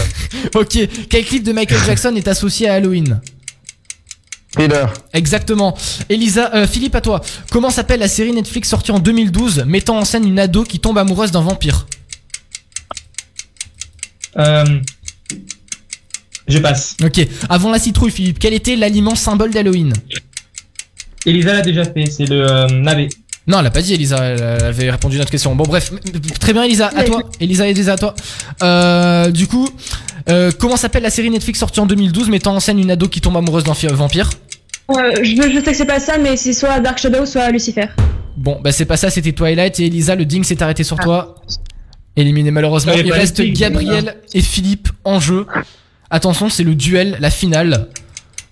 Ok. 0.55 0.77
Quel 1.09 1.25
clip 1.25 1.43
de 1.43 1.53
Michael 1.53 1.79
Jackson 1.85 2.13
est 2.15 2.27
associé 2.27 2.67
à 2.67 2.75
Halloween 2.75 3.21
Thriller. 4.51 4.93
Exactement. 5.13 5.75
Elisa, 6.09 6.53
euh, 6.53 6.67
Philippe, 6.67 6.95
à 6.95 7.01
toi. 7.01 7.21
Comment 7.51 7.69
s'appelle 7.71 7.99
la 7.99 8.07
série 8.07 8.33
Netflix 8.33 8.69
sortie 8.69 8.91
en 8.91 8.99
2012 8.99 9.63
mettant 9.65 9.97
en 9.97 10.05
scène 10.05 10.27
une 10.27 10.37
ado 10.39 10.63
qui 10.63 10.79
tombe 10.79 10.97
amoureuse 10.97 11.31
d'un 11.31 11.41
vampire 11.41 11.87
Euh, 14.37 14.79
je 16.47 16.59
passe. 16.59 16.97
Ok. 17.03 17.25
Avant 17.49 17.71
la 17.71 17.79
citrouille, 17.79 18.11
Philippe, 18.11 18.39
quel 18.39 18.53
était 18.53 18.75
l'aliment 18.75 19.15
symbole 19.15 19.51
d'Halloween 19.51 19.93
Elisa 21.25 21.53
l'a 21.53 21.61
déjà 21.61 21.85
fait, 21.85 22.05
c'est 22.05 22.25
le 22.25 22.49
euh, 22.49 22.67
navet. 22.67 23.09
Non, 23.45 23.59
elle 23.59 23.65
a 23.65 23.71
pas 23.71 23.81
dit, 23.81 23.93
Elisa. 23.93 24.23
Elle 24.23 24.41
avait 24.41 24.91
répondu 24.91 25.17
à 25.17 25.19
notre 25.19 25.31
question. 25.31 25.55
Bon, 25.55 25.65
bref. 25.65 25.91
Très 26.39 26.53
bien, 26.53 26.63
Elisa. 26.63 26.89
À 26.95 27.03
toi. 27.03 27.23
Elisa, 27.39 27.67
Elisa, 27.67 27.93
à 27.93 27.97
toi. 27.97 28.15
Euh, 28.61 29.31
du 29.31 29.47
coup, 29.47 29.67
euh, 30.29 30.51
comment 30.57 30.77
s'appelle 30.77 31.03
la 31.03 31.09
série 31.09 31.29
Netflix 31.29 31.59
sortie 31.59 31.79
en 31.79 31.85
2012 31.85 32.29
mettant 32.29 32.55
en 32.55 32.59
scène 32.59 32.79
une 32.79 32.91
ado 32.91 33.07
qui 33.07 33.19
tombe 33.19 33.35
amoureuse 33.35 33.63
d'un 33.63 33.73
vampire? 33.93 34.29
Euh, 34.91 35.23
je, 35.23 35.61
sais 35.63 35.71
que 35.71 35.77
c'est 35.77 35.85
pas 35.85 35.99
ça, 35.99 36.17
mais 36.17 36.37
c'est 36.37 36.53
soit 36.53 36.79
Dark 36.79 36.97
Shadow, 36.97 37.25
soit 37.25 37.49
Lucifer. 37.49 37.87
Bon, 38.35 38.59
bah 38.61 38.71
c'est 38.71 38.85
pas 38.85 38.97
ça, 38.97 39.09
c'était 39.09 39.31
Twilight 39.31 39.79
et 39.79 39.85
Elisa, 39.85 40.15
le 40.15 40.25
ding 40.25 40.43
s'est 40.43 40.61
arrêté 40.63 40.83
sur 40.83 40.97
toi. 40.97 41.35
Éliminé 42.15 42.51
malheureusement. 42.51 42.93
Il 42.93 43.11
reste 43.11 43.41
Gabriel 43.41 44.17
et 44.33 44.41
Philippe 44.41 44.89
en 45.03 45.19
jeu. 45.19 45.45
Attention, 46.09 46.49
c'est 46.49 46.63
le 46.63 46.75
duel, 46.75 47.17
la 47.19 47.29
finale. 47.29 47.89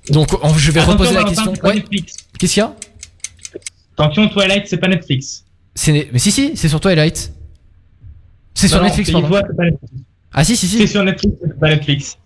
Donc 0.09 0.29
on- 0.41 0.53
je 0.53 0.71
vais 0.71 0.79
Attention, 0.79 0.97
reposer 0.97 1.15
la 1.15 1.23
question. 1.23 1.53
Ouais. 1.63 1.75
Netflix. 1.75 2.15
Qu'est-ce 2.41 2.53
qu'il 2.55 2.61
y 2.61 2.65
a? 2.65 2.75
Attention, 3.95 4.27
Twilight, 4.29 4.65
c'est 4.67 4.77
pas 4.77 4.87
Netflix. 4.87 5.43
C'est 5.75 6.09
mais 6.11 6.17
si 6.17 6.31
si, 6.31 6.53
c'est 6.57 6.67
sur 6.69 6.79
Twilight. 6.79 7.31
C'est 8.55 8.67
sur 8.67 8.79
Non, 8.79 8.85
Netflix 8.85 9.07
c'est 9.09 9.13
pardon. 9.13 9.27
Toi, 9.27 9.43
c'est 9.47 9.55
pas 9.55 9.63
Netflix. 9.65 9.93
Ah 10.33 10.43
si 10.43 10.55
si 10.57 10.67
C'est 10.67 10.77
si. 10.79 10.87
sur 10.87 11.03
Netflix, 11.03 11.35
c'est 11.39 11.59
pas 11.59 11.69
Netflix. 11.69 12.17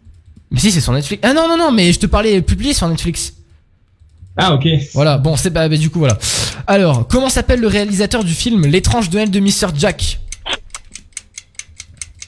Mais 0.51 0.59
si 0.61 0.72
c'est 0.72 0.80
sur 0.80 0.93
Netflix. 0.93 1.22
Ah 1.28 1.34
non 1.34 1.49
non 1.49 1.57
non, 1.57 1.72
mais 1.74 1.91
je 1.91 1.99
te 1.99 2.05
parlais 2.05 2.41
publié 2.41 2.74
sur 2.74 2.88
Netflix. 2.88 3.34
Ah, 4.38 4.53
ok. 4.53 4.66
Voilà, 4.93 5.18
bon, 5.18 5.36
c'est 5.36 5.51
pas 5.51 5.68
bah, 5.68 5.76
du 5.76 5.89
coup 5.89 5.99
voilà. 5.99 6.18
Alors, 6.66 7.05
comment 7.09 7.28
s'appelle 7.28 7.59
le 7.59 7.68
réalisateur 7.68 8.24
du 8.24 8.34
film 8.34 8.66
L'étrange 8.66 9.11
Noël 9.11 9.30
de 9.30 9.39
Mr 9.41 9.68
Jack? 9.78 10.22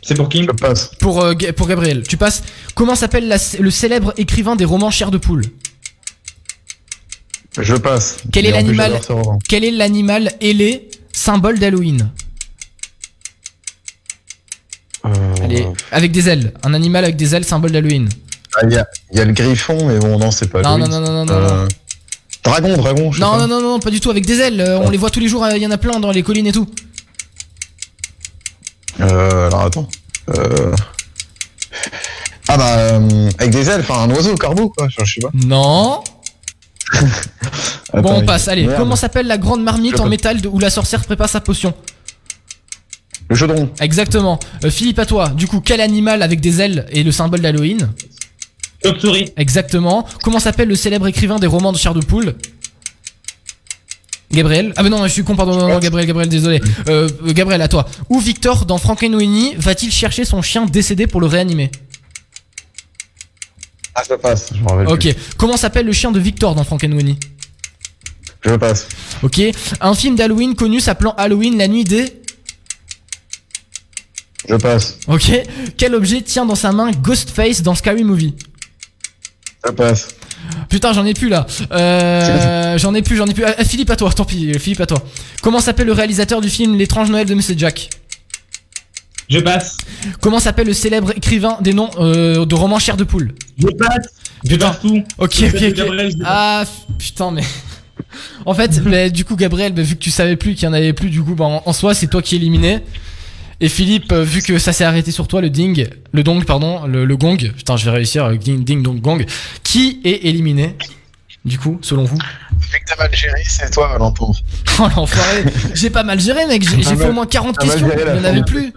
C'est 0.01 0.15
pour 0.15 0.27
qui? 0.27 0.43
Je 0.43 0.51
passe. 0.51 0.91
pour 0.99 1.21
euh, 1.21 1.33
pour 1.55 1.67
Gabriel. 1.69 2.03
Tu 2.05 2.17
passes. 2.17 2.43
Comment 2.75 2.95
s'appelle 2.95 3.29
la- 3.29 3.37
le 3.61 3.69
célèbre 3.71 4.13
écrivain 4.17 4.57
des 4.57 4.65
romans 4.65 4.91
Chair 4.91 5.09
de 5.09 5.17
poule? 5.17 5.43
Je 7.59 7.75
passe. 7.75 8.17
Quel 8.31 8.45
est 8.45 8.51
l'animal. 8.51 8.99
Quel 9.47 9.63
est 9.63 9.71
ailé, 10.41 10.89
symbole 11.11 11.59
d'Halloween 11.59 12.11
Euh, 15.05 15.35
Allez, 15.43 15.65
avec 15.91 16.11
des 16.11 16.27
ailes. 16.29 16.53
Un 16.63 16.73
animal 16.73 17.03
avec 17.05 17.15
des 17.15 17.33
ailes, 17.35 17.45
symbole 17.45 17.71
d'Halloween. 17.71 18.09
ah, 18.55 18.61
Il 18.63 18.73
y, 18.73 18.77
a, 18.77 18.85
il 19.11 19.17
y 19.17 19.21
a 19.21 19.25
le 19.25 19.31
griffon, 19.33 19.87
mais 19.87 19.99
bon, 19.99 20.17
non, 20.19 20.31
c'est 20.31 20.47
pas 20.49 20.61
Non, 20.61 20.77
non, 20.77 20.87
non, 20.87 20.99
non, 20.99 21.25
non, 21.25 21.33
Euh, 21.33 21.67
Dragon, 22.43 22.77
dragon, 22.77 23.11
je 23.11 23.17
sais 23.19 23.23
Non, 23.25 23.31
pas. 23.31 23.37
non, 23.39 23.47
non, 23.47 23.61
non, 23.61 23.79
pas 23.79 23.89
du 23.89 23.99
tout, 23.99 24.09
avec 24.09 24.25
des 24.25 24.39
ailes. 24.39 24.61
euh, 24.61 24.79
on 24.79 24.89
les 24.89 24.97
voit 24.97 25.09
tous 25.09 25.19
les 25.19 25.27
jours, 25.27 25.45
il 25.55 25.61
y 25.61 25.67
en 25.67 25.71
a 25.71 25.77
plein 25.77 25.99
dans 25.99 26.11
les 26.11 26.23
collines 26.23 26.47
et 26.47 26.51
tout. 26.51 26.67
Euh, 28.99 29.47
alors 29.47 29.61
attends. 29.61 29.87
Euh... 30.35 30.73
Ah 32.47 32.57
bah, 32.57 32.77
euh, 32.77 33.29
avec 33.37 33.51
des 33.51 33.69
ailes, 33.69 33.81
enfin 33.81 34.03
un 34.03 34.09
oiseau, 34.11 34.35
corbeau, 34.35 34.69
quoi, 34.69 34.87
je 34.89 35.03
je 35.05 35.13
sais 35.15 35.21
pas. 35.21 35.29
Non. 35.33 36.01
Attends, 36.93 38.01
bon, 38.01 38.13
on 38.21 38.25
passe. 38.25 38.47
Allez, 38.47 38.65
merde. 38.65 38.77
comment 38.77 38.95
s'appelle 38.95 39.27
la 39.27 39.37
grande 39.37 39.63
marmite 39.63 39.95
Je 39.97 40.01
en 40.01 40.03
peux- 40.05 40.09
métal 40.09 40.41
de- 40.41 40.47
où 40.47 40.59
la 40.59 40.69
sorcière 40.69 41.01
prépare 41.03 41.29
sa 41.29 41.41
potion 41.41 41.73
Le 43.29 43.35
chaudron. 43.35 43.69
Exactement. 43.79 44.39
Euh, 44.63 44.69
Philippe, 44.71 44.99
à 44.99 45.05
toi. 45.05 45.29
Du 45.29 45.47
coup, 45.47 45.59
quel 45.61 45.81
animal 45.81 46.21
avec 46.23 46.39
des 46.39 46.61
ailes 46.61 46.85
est 46.91 47.03
le 47.03 47.11
symbole 47.11 47.41
d'Halloween 47.41 47.89
Chauve-souris. 48.85 49.31
Exactement. 49.37 50.05
Comment 50.23 50.39
s'appelle 50.39 50.67
le 50.69 50.75
célèbre 50.75 51.07
écrivain 51.07 51.39
des 51.39 51.47
romans 51.47 51.71
de 51.73 51.77
chair 51.77 51.93
de 51.93 51.99
poule 52.01 52.35
Gabriel 54.31 54.73
Ah 54.75 54.83
mais 54.83 54.89
non, 54.89 55.03
je 55.07 55.11
suis 55.11 55.23
con, 55.23 55.35
pardon, 55.35 55.55
non, 55.57 55.67
non, 55.69 55.79
Gabriel, 55.79 56.05
Gabriel, 56.05 56.29
désolé. 56.29 56.59
Euh, 56.89 57.07
euh, 57.25 57.33
Gabriel, 57.33 57.61
à 57.61 57.67
toi. 57.69 57.87
Où 58.09 58.19
Victor, 58.19 58.65
dans 58.65 58.77
Frankenweenie, 58.77 59.55
va-t-il 59.57 59.91
chercher 59.91 60.25
son 60.25 60.41
chien 60.41 60.65
décédé 60.65 61.07
pour 61.07 61.21
le 61.21 61.27
réanimer 61.27 61.71
Ah, 63.99 64.03
ça 64.03 64.15
passe, 64.15 64.51
je 64.53 64.61
me 64.61 64.67
rappelle 64.69 64.87
Ok. 64.89 64.99
plus. 64.99 65.15
Comment 65.37 65.57
s'appelle 65.57 65.87
le 65.87 65.91
chien 65.91 66.11
de 66.11 66.19
Victor 66.19 66.53
dans 66.53 66.63
Frankenweenie? 66.63 67.17
Je 68.43 68.53
passe. 68.55 68.87
Ok. 69.23 69.41
Un 69.81 69.95
film 69.95 70.15
d'Halloween 70.15 70.53
connu 70.53 70.79
s'appelant 70.79 71.15
Halloween, 71.17 71.57
la 71.57 71.67
nuit 71.67 71.83
des... 71.83 72.21
Je 74.47 74.53
passe. 74.55 74.99
Ok. 75.07 75.31
Quel 75.77 75.95
objet 75.95 76.21
tient 76.21 76.45
dans 76.45 76.55
sa 76.55 76.71
main 76.71 76.91
Ghostface 76.91 77.63
dans 77.63 77.73
Scary 77.73 78.03
Movie? 78.03 78.35
Ça 79.65 79.73
passe. 79.73 80.09
Putain, 80.69 80.93
j'en 80.93 81.03
ai 81.05 81.15
plus 81.15 81.29
là. 81.29 81.47
Euh, 81.71 82.77
j'en 82.77 82.93
ai 82.93 83.01
plus, 83.01 83.17
j'en 83.17 83.25
ai 83.25 83.33
plus. 83.33 83.43
Ah, 83.45 83.65
Philippe, 83.65 83.89
à 83.89 83.95
toi, 83.95 84.13
tant 84.13 84.25
pis, 84.25 84.53
Philippe, 84.59 84.81
à 84.81 84.85
toi. 84.85 85.03
Comment 85.41 85.59
s'appelle 85.59 85.87
le 85.87 85.93
réalisateur 85.93 86.39
du 86.39 86.49
film 86.51 86.77
L'étrange 86.77 87.09
Noël 87.09 87.25
de 87.25 87.33
Monsieur 87.33 87.55
Jack? 87.57 87.89
Je 89.27 89.39
passe. 89.39 89.75
Comment 90.21 90.39
s'appelle 90.39 90.67
le 90.67 90.73
célèbre 90.73 91.11
écrivain 91.17 91.57
des 91.61 91.73
noms 91.73 91.89
euh, 91.97 92.45
de 92.45 92.55
romans 92.55 92.79
Chair 92.79 92.95
de 92.95 93.03
Poule? 93.03 93.33
Je 93.57 93.67
passe. 93.67 94.07
Je 94.43 94.49
Putain. 94.51 94.67
passe 94.69 94.81
tout. 94.81 95.03
Ok, 95.17 95.35
Je 95.35 95.45
ok. 95.45 95.73
Gabriel. 95.73 96.13
Ah, 96.25 96.63
putain, 96.97 97.31
mais. 97.31 97.43
En 98.45 98.53
fait, 98.53 98.79
bah, 98.83 99.09
du 99.09 99.25
coup, 99.25 99.35
Gabriel, 99.35 99.73
bah, 99.73 99.81
vu 99.81 99.95
que 99.95 99.99
tu 99.99 100.11
savais 100.11 100.35
plus 100.37 100.53
qu'il 100.55 100.63
y 100.63 100.67
en 100.67 100.73
avait 100.73 100.93
plus, 100.93 101.09
du 101.09 101.21
coup, 101.21 101.35
bah, 101.35 101.45
en, 101.45 101.61
en 101.65 101.73
soi, 101.73 101.93
c'est 101.93 102.07
toi 102.07 102.21
qui 102.21 102.35
es 102.35 102.37
éliminé. 102.37 102.79
Et 103.59 103.69
Philippe, 103.69 104.11
euh, 104.11 104.23
vu 104.23 104.41
que 104.43 104.59
ça 104.59 104.71
s'est 104.71 104.83
arrêté 104.83 105.11
sur 105.11 105.27
toi, 105.27 105.41
le 105.41 105.49
ding, 105.49 105.87
le 106.13 106.23
dong, 106.23 106.45
pardon, 106.45 106.85
le, 106.85 107.05
le 107.05 107.17
gong, 107.17 107.37
putain, 107.37 107.75
je 107.75 107.85
vais 107.85 107.91
réussir, 107.91 108.25
euh, 108.25 108.35
ding, 108.35 108.63
ding, 108.63 108.83
dong, 108.83 109.01
gong, 109.01 109.25
qui 109.63 109.99
est 110.03 110.25
éliminé, 110.25 110.75
du 111.43 111.57
coup, 111.57 111.79
selon 111.81 112.03
vous? 112.03 112.17
Vu 112.17 112.79
que 112.79 112.85
t'as 112.87 112.95
mal 112.97 113.13
géré, 113.13 113.41
c'est 113.47 113.71
toi, 113.71 113.87
Valentin. 113.89 114.31
Oh 114.79 114.87
l'enfoiré 114.95 115.43
J'ai 115.73 115.89
pas 115.89 116.03
mal 116.03 116.19
géré, 116.19 116.45
mec, 116.45 116.61
j'ai 116.63 116.83
fait 116.95 117.09
au 117.09 117.13
moins 117.13 117.25
40 117.25 117.57
t'as 117.57 117.65
mal 117.65 117.75
questions, 117.75 117.91
il 117.97 118.15
y 118.15 118.19
en 118.19 118.23
avait 118.23 118.43
plus 118.43 118.71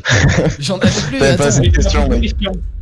J'en 0.58 0.78
avais 0.78 0.90
plus, 1.08 1.18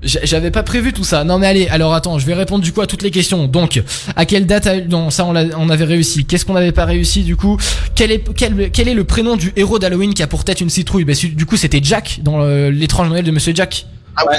J'avais 0.03 0.51
pas 0.51 0.63
prévu 0.63 0.93
tout 0.93 1.05
ça. 1.05 1.25
Non 1.25 1.39
mais 1.39 1.47
allez, 1.47 1.69
alors 1.69 1.95
attends, 1.95 2.19
je 2.19 2.27
vais 2.27 2.35
répondre 2.35 2.63
du 2.65 2.73
coup 2.73 2.81
à 2.81 2.87
toutes 2.87 3.03
les 3.03 3.11
questions. 3.11 3.47
Donc, 3.47 3.83
à 4.17 4.25
quelle 4.25 4.47
date 4.47 4.67
a- 4.67 4.81
Non, 4.81 5.11
ça 5.11 5.25
on, 5.27 5.35
avait 5.69 5.85
réussi. 5.85 6.25
Qu'est-ce 6.25 6.45
qu'on 6.45 6.55
n'avait 6.55 6.73
pas 6.73 6.85
réussi 6.85 7.23
du 7.23 7.37
coup? 7.37 7.59
Quel 7.95 8.11
est, 8.13 8.25
quel, 8.35 8.71
quel 8.71 8.89
est 8.89 8.95
le 8.95 9.05
prénom 9.05 9.37
du 9.37 9.53
héros 9.57 9.79
d'Halloween 9.79 10.15
qui 10.15 10.23
a 10.23 10.27
pour 10.27 10.45
tête 10.45 10.61
une 10.61 10.71
citrouille? 10.71 11.05
Bah, 11.05 11.13
Du 11.35 11.47
coup, 11.47 11.57
c'était 11.57 11.81
Jack 11.83 12.21
dans 12.23 12.41
euh, 12.43 12.71
l'étrange 12.71 13.09
Noël 13.09 13.25
de 13.25 13.31
Monsieur 13.31 13.53
Jack. 13.55 13.87
Ah 14.17 14.27
ouais. 14.27 14.39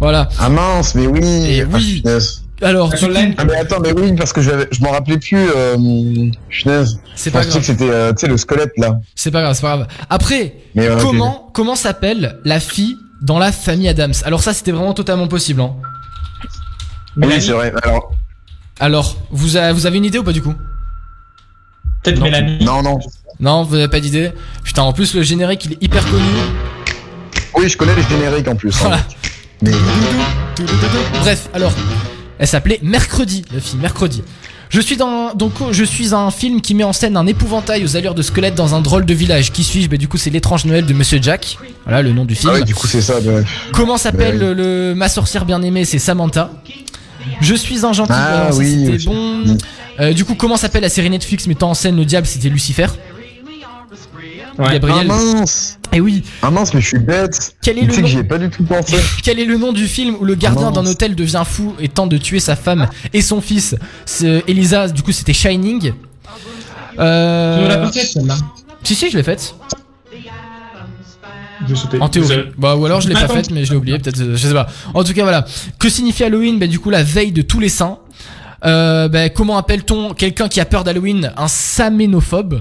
Voilà. 0.00 0.28
Ah 0.38 0.48
mince, 0.48 0.94
mais 0.94 1.06
oui. 1.06 1.20
Et 1.24 1.62
Ah, 1.62 1.66
oui. 1.72 2.00
punaise. 2.02 2.42
Alors, 2.62 2.90
coup, 2.90 2.96
Ah 3.38 3.44
mais 3.44 3.56
attends, 3.56 3.80
mais 3.80 3.92
oui, 3.92 4.12
parce 4.14 4.32
que 4.32 4.40
je 4.40 4.50
m'en 4.82 4.90
rappelais 4.92 5.18
plus. 5.18 5.36
Euh, 5.56 5.76
punaise. 6.48 6.98
C'est 7.16 7.30
Je 7.30 7.34
pas 7.34 7.38
pensais 7.40 7.50
grave. 7.50 7.60
que 7.60 7.66
c'était, 7.66 7.90
euh, 7.90 8.10
tu 8.12 8.20
sais, 8.20 8.26
le 8.28 8.36
squelette 8.36 8.72
là. 8.78 8.98
c'est 9.14 9.30
pas 9.30 9.42
grave, 9.42 9.54
c'est 9.54 9.62
pas 9.62 9.76
grave. 9.76 9.88
Après, 10.10 10.54
Mais 10.74 10.86
euh, 10.88 10.96
comment 11.00 11.50
comment 11.52 11.74
s'appelle 11.74 12.38
la 12.44 12.60
fille 12.60 12.96
dans 13.20 13.38
la 13.38 13.52
famille 13.52 13.88
Adams? 13.88 14.14
Alors 14.24 14.42
ça, 14.42 14.52
c'était 14.54 14.72
vraiment 14.72 14.94
totalement 14.94 15.28
possible. 15.28 15.60
Hein. 15.60 15.74
Oui, 17.16 17.40
c'est 17.40 17.52
vrai. 17.52 17.72
Alors, 17.82 18.12
Alors, 18.80 19.16
vous, 19.30 19.56
a- 19.56 19.72
vous 19.72 19.86
avez 19.86 19.98
une 19.98 20.04
idée 20.04 20.18
ou 20.18 20.24
pas 20.24 20.32
du 20.32 20.40
coup? 20.42 20.54
Peut-être. 22.02 22.20
Mélanie. 22.22 22.64
non, 22.64 22.82
non. 22.82 22.98
Non, 23.40 23.64
vous 23.64 23.74
avez 23.74 23.88
pas 23.88 24.00
d'idée? 24.00 24.30
Putain, 24.64 24.82
en 24.82 24.92
plus 24.92 25.14
le 25.14 25.22
générique 25.22 25.64
il 25.64 25.72
est 25.72 25.82
hyper 25.82 26.04
connu. 26.04 26.22
Oui, 27.56 27.68
je 27.68 27.76
connais 27.76 27.94
les 27.94 28.02
génériques 28.02 28.48
en 28.48 28.54
plus. 28.56 28.74
hein. 28.76 28.78
Voilà. 28.82 28.98
Mais 29.62 29.70
Bref, 31.20 31.48
alors, 31.54 31.72
elle 32.42 32.48
s'appelait 32.48 32.80
Mercredi, 32.82 33.44
le 33.54 33.60
film 33.60 33.80
Mercredi. 33.82 34.22
Je 34.68 34.80
suis 34.80 34.96
dans 34.96 35.32
donc 35.34 35.52
je 35.70 35.84
suis 35.84 36.12
un 36.12 36.30
film 36.32 36.60
qui 36.60 36.74
met 36.74 36.82
en 36.82 36.92
scène 36.92 37.16
un 37.16 37.26
épouvantail 37.26 37.84
aux 37.84 37.96
allures 37.96 38.14
de 38.16 38.22
squelette 38.22 38.56
dans 38.56 38.74
un 38.74 38.80
drôle 38.80 39.04
de 39.06 39.14
village. 39.14 39.52
Qui 39.52 39.62
suis-je? 39.62 39.88
Bah 39.88 39.96
du 39.96 40.08
coup 40.08 40.16
c'est 40.16 40.30
l'étrange 40.30 40.64
Noël 40.64 40.84
de 40.84 40.92
Monsieur 40.92 41.20
Jack. 41.22 41.56
Voilà 41.84 42.02
le 42.02 42.12
nom 42.12 42.24
du 42.24 42.34
film. 42.34 42.50
Ah 42.52 42.58
ouais, 42.58 42.64
du 42.64 42.74
coup, 42.74 42.86
c'est 42.88 43.00
ça. 43.02 43.20
de- 43.20 43.44
Comment 43.72 43.96
s'appelle 43.96 44.42
Ouais. 44.42 44.54
le, 44.54 44.94
ma 44.96 45.08
sorcière 45.08 45.44
bien 45.44 45.62
aimée 45.62 45.84
C'est 45.84 45.98
Samantha. 46.00 46.50
Je 47.40 47.54
suis 47.54 47.86
un 47.86 47.92
gentil. 47.92 48.12
Ah 48.12 48.48
oui, 48.54 48.86
c'était 48.92 49.04
bon. 49.04 49.44
Euh, 50.00 50.12
du 50.14 50.24
coup 50.24 50.34
comment 50.34 50.56
s'appelle 50.56 50.82
la 50.82 50.88
série 50.88 51.10
Netflix 51.10 51.46
mettant 51.46 51.70
en 51.70 51.74
scène 51.74 51.94
le 51.96 52.04
diable? 52.04 52.26
C'était 52.26 52.48
Lucifer. 52.48 52.86
Ouais. 54.58 54.72
Gabriel. 54.72 54.98
Ah 55.00 55.04
mince 55.04 55.78
Et 55.92 56.00
oui. 56.00 56.22
Ah 56.42 56.50
mince, 56.50 56.74
mais 56.74 56.80
je 56.80 56.88
suis 56.88 56.98
bête. 56.98 57.54
Quel 57.62 57.78
est 57.78 57.82
Tu 57.82 57.86
le 57.86 57.92
sais 57.92 57.98
que 57.98 58.06
nom 58.06 58.08
j'y 58.08 58.18
ai 58.18 58.24
pas 58.24 58.38
du 58.38 58.50
tout 58.50 58.64
pensé. 58.64 58.96
Quel 59.22 59.38
est 59.38 59.44
le 59.44 59.56
nom 59.56 59.72
du 59.72 59.86
film 59.86 60.16
où 60.20 60.24
le 60.24 60.34
gardien 60.34 60.70
mince. 60.70 60.74
d'un 60.74 60.86
hôtel 60.86 61.14
devient 61.14 61.42
fou 61.46 61.74
et 61.78 61.88
tente 61.88 62.10
de 62.10 62.18
tuer 62.18 62.40
sa 62.40 62.56
femme 62.56 62.88
et 63.12 63.22
son 63.22 63.40
fils? 63.40 63.76
Elisa, 64.46 64.88
du 64.88 65.02
coup 65.02 65.12
c'était 65.12 65.32
Shining. 65.32 65.92
Euh... 66.98 67.68
L'as 67.68 67.78
pas 67.78 67.92
faite, 67.92 68.06
celle-là 68.06 68.36
Si 68.82 68.94
si 68.94 69.10
je 69.10 69.16
l'ai 69.16 69.22
faite. 69.22 69.54
En 72.00 72.08
théorie. 72.08 72.44
Bah 72.58 72.76
ou 72.76 72.84
alors 72.84 73.00
je 73.00 73.08
l'ai 73.08 73.14
pas 73.14 73.28
faite 73.28 73.50
mais 73.50 73.64
je 73.64 73.70
l'ai 73.70 73.76
oublié 73.76 73.98
peut-être 73.98 74.18
je 74.18 74.36
sais 74.36 74.52
pas. 74.52 74.66
En 74.94 75.04
tout 75.04 75.12
cas 75.12 75.22
voilà. 75.22 75.46
Que 75.78 75.88
signifie 75.88 76.24
Halloween? 76.24 76.58
Bah 76.58 76.66
du 76.66 76.78
coup 76.78 76.90
la 76.90 77.02
veille 77.02 77.32
de 77.32 77.42
tous 77.42 77.60
les 77.60 77.68
saints. 77.68 77.98
Euh, 78.64 79.08
bah, 79.08 79.28
comment 79.28 79.56
appelle-t-on 79.56 80.14
quelqu'un 80.14 80.48
qui 80.48 80.60
a 80.60 80.64
peur 80.64 80.84
d'Halloween? 80.84 81.32
Un 81.36 81.48
saménophobe. 81.48 82.60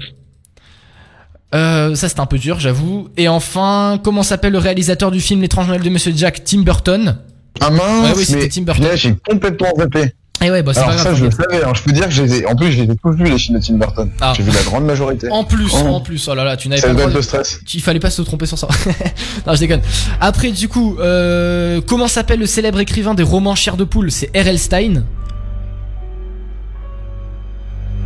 Euh, 1.53 1.95
ça 1.95 2.07
c'est 2.07 2.19
un 2.19 2.25
peu 2.25 2.37
dur 2.37 2.59
j'avoue. 2.59 3.09
Et 3.17 3.27
enfin 3.27 3.99
comment 4.03 4.23
s'appelle 4.23 4.53
le 4.53 4.59
réalisateur 4.59 5.11
du 5.11 5.19
film 5.19 5.41
L'étrange 5.41 5.67
Noël 5.67 5.81
de 5.81 5.89
Monsieur 5.89 6.13
Jack 6.15 6.43
Tim 6.43 6.61
Burton. 6.61 7.17
Ah 7.59 7.69
mince, 7.69 7.81
Ouais, 8.11 8.13
oui, 8.17 8.25
c'était 8.25 8.47
Tim 8.49 8.61
Burton. 8.61 8.87
j'ai 8.95 9.15
complètement 9.27 9.67
zappé. 9.77 10.13
Et 10.43 10.49
ouais 10.49 10.63
bah 10.63 10.71
c'est 10.73 10.81
pas 10.83 10.97
ça, 10.97 11.03
grave. 11.03 11.15
je 11.17 11.25
le 11.25 11.31
savais. 11.31 11.63
hein. 11.63 11.71
Je 11.75 11.83
peux 11.83 11.91
dire 11.91 12.05
que 12.05 12.11
j'ai, 12.11 12.45
en 12.47 12.55
plus, 12.55 12.71
j'ai 12.71 12.87
tous 12.87 13.11
vu 13.11 13.25
les 13.25 13.37
films 13.37 13.59
de 13.59 13.63
Tim 13.63 13.75
Burton. 13.75 14.09
Ah. 14.21 14.33
J'ai 14.35 14.41
vu 14.41 14.49
la 14.51 14.63
grande 14.63 14.85
majorité. 14.85 15.27
En 15.29 15.43
plus, 15.43 15.69
Oh. 15.71 15.87
en 15.89 16.01
plus, 16.01 16.27
oh 16.27 16.33
là 16.33 16.43
là, 16.43 16.57
tu 16.57 16.67
n'avais 16.67 16.81
Ça 16.81 16.95
pas 16.95 17.05
le 17.05 17.13
de- 17.13 17.21
stress. 17.21 17.59
Il 17.75 17.81
fallait 17.81 17.99
pas 17.99 18.09
se 18.09 18.23
tromper 18.23 18.47
sur 18.47 18.57
ça. 18.57 18.67
non, 19.45 19.53
je 19.53 19.59
déconne. 19.59 19.81
Après, 20.19 20.49
du 20.49 20.67
coup, 20.67 20.97
euh, 20.99 21.79
comment 21.85 22.07
s'appelle 22.07 22.39
le 22.39 22.47
célèbre 22.47 22.79
écrivain 22.79 23.13
des 23.13 23.21
romans 23.21 23.53
Chair 23.53 23.77
de 23.77 23.83
poule? 23.83 24.11
C'est 24.11 24.31
R.L. 24.35 24.57
Stein. 24.57 25.03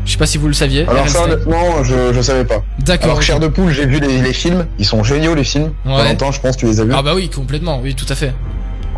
Je 0.06 0.12
sais 0.12 0.18
pas 0.18 0.26
si 0.28 0.38
vous 0.38 0.48
le 0.48 0.54
saviez. 0.54 0.88
Alors 0.88 1.10
ça, 1.10 1.24
honnêtement, 1.24 1.84
je, 1.84 2.14
je 2.14 2.22
savais 2.22 2.46
pas. 2.46 2.62
D'accord. 2.80 3.06
Alors. 3.12 3.22
Chair 3.24 3.40
de 3.40 3.48
poule, 3.48 3.72
j'ai 3.72 3.86
vu 3.88 4.00
les, 4.00 4.22
les 4.22 4.34
films. 4.34 4.68
Ils 4.78 4.86
sont 4.86 5.04
géniaux, 5.04 5.34
les 5.36 5.44
films. 5.44 5.74
Ouais. 5.86 5.98
Valentin, 5.98 6.32
je 6.32 6.40
pense 6.40 6.56
que 6.56 6.62
tu 6.62 6.66
les 6.68 6.80
as 6.80 6.84
vus. 6.86 6.94
Ah 6.96 7.02
bah 7.02 7.14
oui, 7.16 7.30
complètement, 7.30 7.80
oui, 7.82 7.96
tout 7.96 8.06
à 8.10 8.16
fait. 8.16 8.34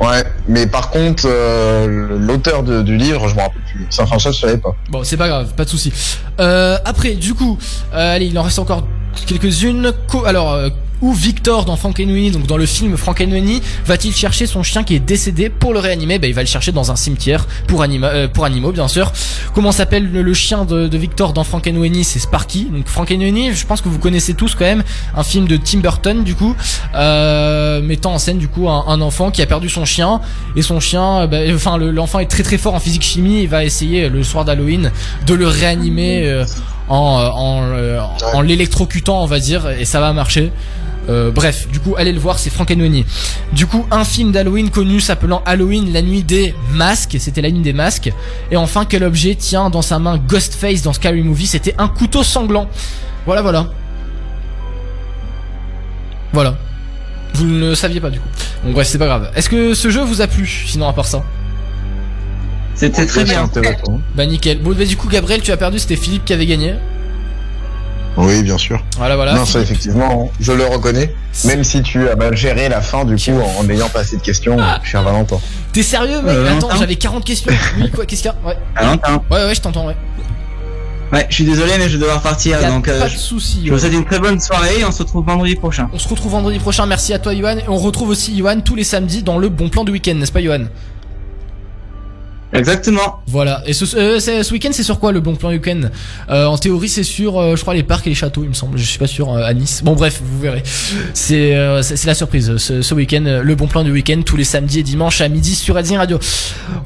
Ouais. 0.02 0.24
Mais 0.48 0.68
par 0.68 0.90
contre, 0.92 1.24
euh, 1.26 2.08
l'auteur 2.20 2.62
de- 2.64 2.82
du 2.82 2.98
livre, 2.98 3.28
je 3.30 3.36
me 3.36 3.40
rappelle 3.42 3.62
plus. 3.72 3.88
Enfin, 4.00 4.20
ça, 4.20 4.32
je 4.32 4.38
savais 4.40 4.58
pas. 4.58 4.76
Bon, 4.90 5.04
c'est 5.04 5.18
pas 5.18 5.28
grave, 5.30 5.54
pas 5.56 5.64
de 5.64 5.70
souci. 5.70 5.92
Euh, 6.40 6.78
après, 6.86 7.12
du 7.16 7.34
coup, 7.34 7.58
euh, 7.94 8.16
allez, 8.16 8.26
il 8.28 8.38
en 8.38 8.44
reste 8.44 8.60
encore 8.60 8.84
quelques-unes. 9.26 9.92
Co- 10.08 10.26
Alors, 10.26 10.54
euh, 10.54 10.70
où 11.02 11.14
Victor 11.14 11.66
dans 11.66 11.76
Frankenweenie, 11.76 12.32
donc 12.32 12.48
dans 12.48 12.58
le 12.58 12.66
film 12.66 12.98
Frankenweenie, 12.98 13.62
va-t-il 13.86 14.14
chercher 14.14 14.46
son 14.48 14.64
chien 14.64 14.84
qui 14.84 14.96
est 14.96 15.00
décédé 15.00 15.50
pour 15.50 15.74
le 15.74 15.80
réanimer? 15.80 16.20
Bah, 16.20 16.28
il 16.28 16.34
va 16.34 16.42
le 16.42 16.48
chercher 16.48 16.72
dans 16.72 16.92
un 16.92 16.96
cimetière 16.96 17.48
pour, 17.68 17.84
anima 17.84 18.08
euh, 18.08 18.28
pour 18.28 18.46
animaux, 18.46 18.72
bien 18.72 18.88
sûr. 18.88 19.12
Comment 19.54 19.72
s'appelle 19.72 20.12
le, 20.12 20.34
chien 20.34 20.66
de, 20.66 20.98
Victor 20.98 21.34
dans 21.34 21.44
Frankenweenie 21.44 22.04
C'est 22.04 22.20
Sparky. 22.20 22.66
Donc 22.66 22.88
Frankenweenie, 22.88 23.54
je 23.54 23.66
pense 23.66 23.82
que 23.82 23.90
vous 23.90 24.00
connaissez 24.00 24.34
tous 24.34 24.56
quand 24.56 24.66
même, 24.66 24.84
un 25.16 25.24
film 25.24 25.48
de 25.48 25.58
Tim 25.58 25.80
Burton, 25.80 26.24
du 26.24 26.36
coup, 26.36 26.56
euh, 26.96 27.82
mettant 27.82 28.14
en 28.14 28.20
scène 28.20 28.38
du 28.38 28.48
coup 28.48 28.70
un, 28.70 29.02
enfant 29.02 29.30
qui 29.30 29.42
a 29.42 29.46
perdu 29.46 29.70
son 29.70 29.86
chien 29.86 30.22
et 30.56 30.62
son 30.62 30.80
chien, 30.80 31.22
euh, 31.22 31.28
bah, 31.28 31.38
enfin 31.54 31.78
le- 31.78 31.92
l'enfant 31.92 32.20
est 32.20 32.26
très 32.26 32.44
très 32.44 32.58
fort 32.58 32.74
en 32.74 32.80
physique 32.80 33.04
chimie. 33.04 33.44
Il 33.44 33.50
va 33.50 33.64
essayer 33.64 34.10
le 34.10 34.24
soir 34.24 34.46
d'Halloween 34.46 34.92
de 35.26 35.34
le 35.34 35.48
réanimer 35.48 36.44
en 36.90 37.20
euh, 37.20 37.30
en, 37.30 37.64
euh, 37.64 38.00
en 38.34 38.42
l'électrocutant, 38.42 39.22
on 39.22 39.26
va 39.26 39.40
dire, 39.40 39.70
et 39.70 39.86
ça 39.86 40.00
va 40.00 40.14
marcher. 40.14 40.52
Euh, 41.10 41.32
bref, 41.32 41.68
du 41.70 41.80
coup, 41.80 41.96
allez 41.98 42.12
le 42.12 42.20
voir, 42.20 42.38
c'est 42.38 42.50
Frankenweenie. 42.50 43.06
Du 43.54 43.66
coup, 43.66 43.86
un 43.92 44.04
film 44.04 44.32
d'Halloween 44.32 44.70
connu 44.70 45.00
s'appelant 45.00 45.42
Halloween, 45.46 45.94
la 45.94 46.02
nuit 46.02 46.24
des 46.24 46.54
masques. 46.74 47.16
C'était 47.20 47.42
la 47.42 47.50
nuit 47.50 47.62
des 47.62 47.74
masques. 47.74 48.12
Et 48.52 48.58
enfin, 48.58 48.86
quel 48.86 49.04
objet 49.04 49.36
tient 49.36 49.70
dans 49.70 49.82
sa 49.82 50.00
main 50.00 50.18
Ghostface 50.18 50.82
dans 50.82 50.94
Scary 50.94 51.24
Movie 51.24 51.48
C'était 51.48 51.76
un 51.78 51.88
couteau 51.88 52.24
sanglant. 52.24 52.68
Voilà, 53.26 53.42
voilà. 53.42 53.68
Voilà. 56.34 56.56
Vous 57.34 57.46
ne 57.46 57.70
le 57.70 57.76
saviez 57.76 58.02
pas 58.02 58.10
du 58.10 58.20
coup. 58.20 58.28
Bon 58.64 58.72
bref, 58.74 58.88
c'est 58.88 58.98
pas 58.98 59.06
grave. 59.06 59.32
Est-ce 59.36 59.50
que 59.50 59.74
ce 59.74 59.90
jeu 59.90 60.02
vous 60.02 60.22
a 60.22 60.28
plu 60.28 60.66
Sinon 60.68 60.90
à 60.90 60.94
part 60.94 61.06
ça? 61.06 61.24
C'était 62.78 63.06
très 63.06 63.26
C'est 63.26 63.26
bien. 63.26 63.50
Bah 64.16 64.26
nickel. 64.26 64.60
Bon 64.62 64.74
bah 64.78 64.86
du 64.86 64.96
coup 64.96 65.10
Gabriel, 65.10 65.42
tu 65.42 65.52
as 65.52 65.58
perdu. 65.58 65.80
C'était 65.80 65.96
Philippe 65.98 66.24
qui 66.26 66.34
avait 66.34 66.46
gagné. 66.46 66.76
Oui, 68.18 68.42
bien 68.42 68.58
sûr. 68.58 68.84
Voilà, 68.98 69.16
voilà. 69.16 69.36
non, 69.36 69.46
ça, 69.46 69.60
effectivement, 69.60 70.32
je 70.40 70.52
le 70.52 70.66
reconnais. 70.66 71.14
Même 71.46 71.64
si 71.64 71.84
tu 71.84 72.10
as 72.10 72.16
mal 72.16 72.36
géré 72.36 72.68
la 72.68 72.82
fin, 72.82 73.06
du 73.06 73.16
coup, 73.16 73.40
en 73.60 73.64
n'ayant 73.64 73.90
pas 73.90 74.00
assez 74.00 74.18
de 74.18 74.22
questions, 74.24 74.58
cher 74.84 75.04
Valentin. 75.04 75.38
T'es 75.72 75.84
sérieux 75.84 76.22
mec? 76.24 76.34
Euh, 76.34 76.58
Attends, 76.58 76.76
j'avais 76.80 76.96
40 76.96 77.24
questions. 77.24 77.52
Oui 77.80 77.92
quoi 77.92 78.08
Qu'est-ce 78.08 78.24
qu'il 78.24 78.32
y 78.32 78.34
a? 78.34 78.48
Ouais. 78.48 78.58
Valentin. 78.76 79.22
Ouais 79.30 79.46
ouais, 79.46 79.54
je 79.54 79.62
t'entends. 79.62 79.86
Ouais. 79.86 79.96
Ouais, 81.14 81.28
je 81.30 81.36
suis 81.36 81.46
désolé, 81.46 81.74
mais 81.78 81.88
je 81.90 81.94
vais 81.98 82.00
devoir 82.02 82.22
partir. 82.22 82.60
Y 82.60 82.66
a 82.66 82.70
Donc, 82.70 82.88
euh, 82.88 83.00
pas 83.00 83.06
de 83.06 83.12
je 83.12 83.18
souci. 83.18 83.62
je 83.66 83.72
vous 83.72 83.78
souhaite 83.80 83.94
une 83.94 84.04
très 84.04 84.20
bonne 84.20 84.40
soirée 84.40 84.80
et 84.80 84.86
on 84.86 84.92
se 84.92 85.04
retrouve 85.04 85.24
vendredi 85.26 85.56
prochain. 85.56 85.88
On 85.94 86.00
se 86.00 86.08
retrouve 86.08 86.32
vendredi 86.32 86.58
prochain. 86.58 86.88
Merci 86.88 87.14
à 87.14 87.20
toi, 87.20 87.34
Yohan. 87.36 87.60
Et 87.60 87.64
on 87.70 87.78
retrouve 87.78 88.10
aussi 88.10 88.34
Yohan 88.36 88.62
tous 88.62 88.76
les 88.76 88.84
samedis 88.84 89.22
dans 89.22 89.38
le 89.38 89.50
bon 89.50 89.70
plan 89.70 89.84
du 89.84 89.92
week-end, 89.92 90.16
n'est-ce 90.16 90.32
pas, 90.32 90.42
Yohan? 90.42 90.66
Exactement. 92.54 93.20
Voilà. 93.28 93.62
Et 93.66 93.74
ce, 93.74 93.84
euh, 93.98 94.20
c'est- 94.20 94.42
ce 94.44 94.54
week-end, 94.54 94.70
c'est 94.72 94.84
sur 94.84 95.00
quoi 95.00 95.12
le 95.12 95.20
bon 95.20 95.36
plan 95.36 95.50
week-end 95.50 95.82
euh, 96.30 96.46
En 96.46 96.58
théorie, 96.58 96.88
c'est 96.88 97.04
sur, 97.04 97.38
euh, 97.40 97.56
je 97.58 97.62
crois, 97.62 97.74
les 97.74 97.84
parcs 97.84 98.08
et 98.08 98.10
les 98.10 98.16
châteaux, 98.16 98.44
il 98.44 98.50
me 98.50 98.54
semble. 98.54 98.78
Je 98.78 98.84
suis 98.86 98.98
pas 99.00 99.08
sûr 99.08 99.32
euh, 99.34 99.44
à 99.44 99.54
Nice. 99.54 99.82
Bon, 99.84 99.96
bref, 99.96 100.22
vous 100.24 100.40
verrez. 100.40 100.64
C'est 101.14 101.56
euh, 101.56 101.82
c'est 101.82 102.06
la 102.06 102.14
surprise. 102.16 102.56
Ce, 102.58 102.82
ce 102.82 102.94
week-end, 102.94 103.24
euh, 103.26 103.44
le 103.44 103.56
bon 103.56 103.68
plan 103.68 103.84
du 103.84 103.92
week-end, 103.92 104.22
tous 104.26 104.38
les 104.38 104.46
samedis 104.46 104.80
et 104.80 104.84
dimanches 104.84 105.20
à 105.22 105.28
midi 105.28 105.56
sur 105.56 105.76
Redzing 105.76 105.98
Radio. 105.98 106.20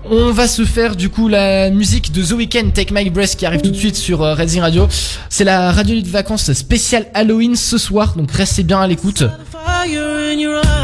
On 0.09 0.31
va 0.31 0.47
se 0.47 0.65
faire 0.65 0.95
du 0.95 1.09
coup 1.09 1.27
la 1.27 1.69
musique 1.69 2.11
de 2.11 2.23
The 2.23 2.31
Weeknd, 2.31 2.71
Take 2.73 2.91
My 2.93 3.09
Breath, 3.11 3.35
qui 3.35 3.45
arrive 3.45 3.61
tout 3.61 3.69
de 3.71 3.75
suite 3.75 3.95
sur 3.95 4.23
euh, 4.23 4.33
Redzing 4.33 4.61
Radio. 4.61 4.87
C'est 5.29 5.43
la 5.43 5.71
radio 5.71 6.01
de 6.01 6.07
vacances 6.09 6.51
spéciale 6.53 7.05
Halloween 7.13 7.55
ce 7.55 7.77
soir, 7.77 8.15
donc 8.17 8.31
restez 8.31 8.63
bien 8.63 8.81
à 8.81 8.87
l'écoute. 8.87 9.23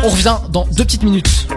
On 0.04 0.10
revient 0.10 0.36
dans 0.52 0.68
deux 0.72 0.86
petites 0.86 1.04
minutes. 1.04 1.48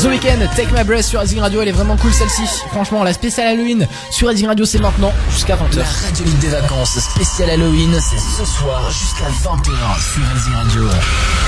The 0.00 0.04
Weeknd, 0.04 0.38
Take 0.54 0.72
My 0.72 0.84
Breath 0.84 1.06
sur 1.06 1.18
Racing 1.18 1.40
Radio, 1.40 1.60
elle 1.60 1.68
est 1.68 1.72
vraiment 1.72 1.96
cool 1.96 2.12
celle-ci. 2.12 2.42
Franchement, 2.70 3.02
la 3.02 3.12
spéciale 3.12 3.48
Halloween 3.48 3.84
sur 4.12 4.28
Racing 4.28 4.46
Radio, 4.46 4.64
c'est 4.64 4.78
maintenant 4.78 5.12
jusqu'à 5.32 5.56
20h. 5.56 5.78
La 5.78 5.84
radio 5.84 6.24
libre 6.24 6.38
des 6.38 6.46
vacances 6.48 6.98
spéciale 7.00 7.50
Halloween, 7.50 7.90
c'est 7.94 8.16
ce 8.16 8.48
soir 8.48 8.88
jusqu'à 8.92 9.24
20h 9.24 9.72
sur 10.00 10.22
Racing 10.32 10.52
Radio. 10.54 10.88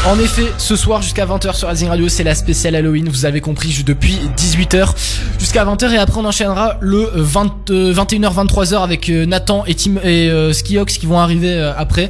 En 0.09 0.19
effet, 0.19 0.53
ce 0.59 0.75
soir 0.75 1.01
jusqu'à 1.01 1.27
20h 1.27 1.55
sur 1.55 1.69
Racing 1.69 1.89
Radio, 1.89 2.09
c'est 2.09 2.25
la 2.25 2.35
spéciale 2.35 2.75
Halloween, 2.75 3.09
vous 3.09 3.25
avez 3.25 3.41
compris, 3.41 3.85
depuis 3.87 4.19
18h 4.37 4.95
jusqu'à 5.39 5.65
20h 5.65 5.93
et 5.93 5.99
après 5.99 6.21
on 6.21 6.25
enchaînera 6.25 6.77
le 6.81 7.09
20, 7.15 7.71
euh, 7.71 7.95
21h 7.95 8.35
23h 8.47 8.83
avec 8.83 9.09
euh, 9.11 9.27
Nathan 9.27 9.65
et 9.67 9.75
Tim 9.75 9.97
et 10.03 10.29
euh, 10.29 10.53
Skiox 10.53 10.99
qui 10.99 11.07
vont 11.07 11.19
arriver 11.21 11.53
euh, 11.53 11.73
après. 11.77 12.09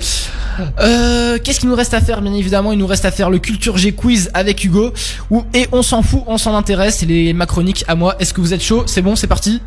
Euh, 0.81 1.39
qu'est-ce 1.43 1.61
qu'il 1.61 1.69
nous 1.69 1.75
reste 1.75 1.95
à 1.95 2.01
faire? 2.01 2.21
Bien 2.23 2.35
évidemment, 2.35 2.73
il 2.73 2.79
nous 2.79 2.87
reste 2.87 3.05
à 3.05 3.11
faire 3.11 3.31
le 3.31 3.39
Culture 3.39 3.79
G 3.79 3.93
quiz 3.93 4.31
avec 4.35 4.63
Hugo 4.65 4.93
ou 5.31 5.45
et 5.55 5.69
on 5.73 5.83
s'en 5.83 6.03
fout, 6.03 6.23
on 6.31 6.39
s'en 6.39 6.55
intéresse, 6.55 7.03
les 7.03 7.33
macroniques 7.33 7.85
à 7.89 7.97
moi. 7.97 8.15
Est-ce 8.21 8.33
que 8.33 8.41
vous 8.41 8.55
êtes 8.55 8.63
chaud? 8.63 8.85
C'est 8.87 9.03
bon, 9.03 9.17
c'est 9.17 9.27
parti? 9.27 9.61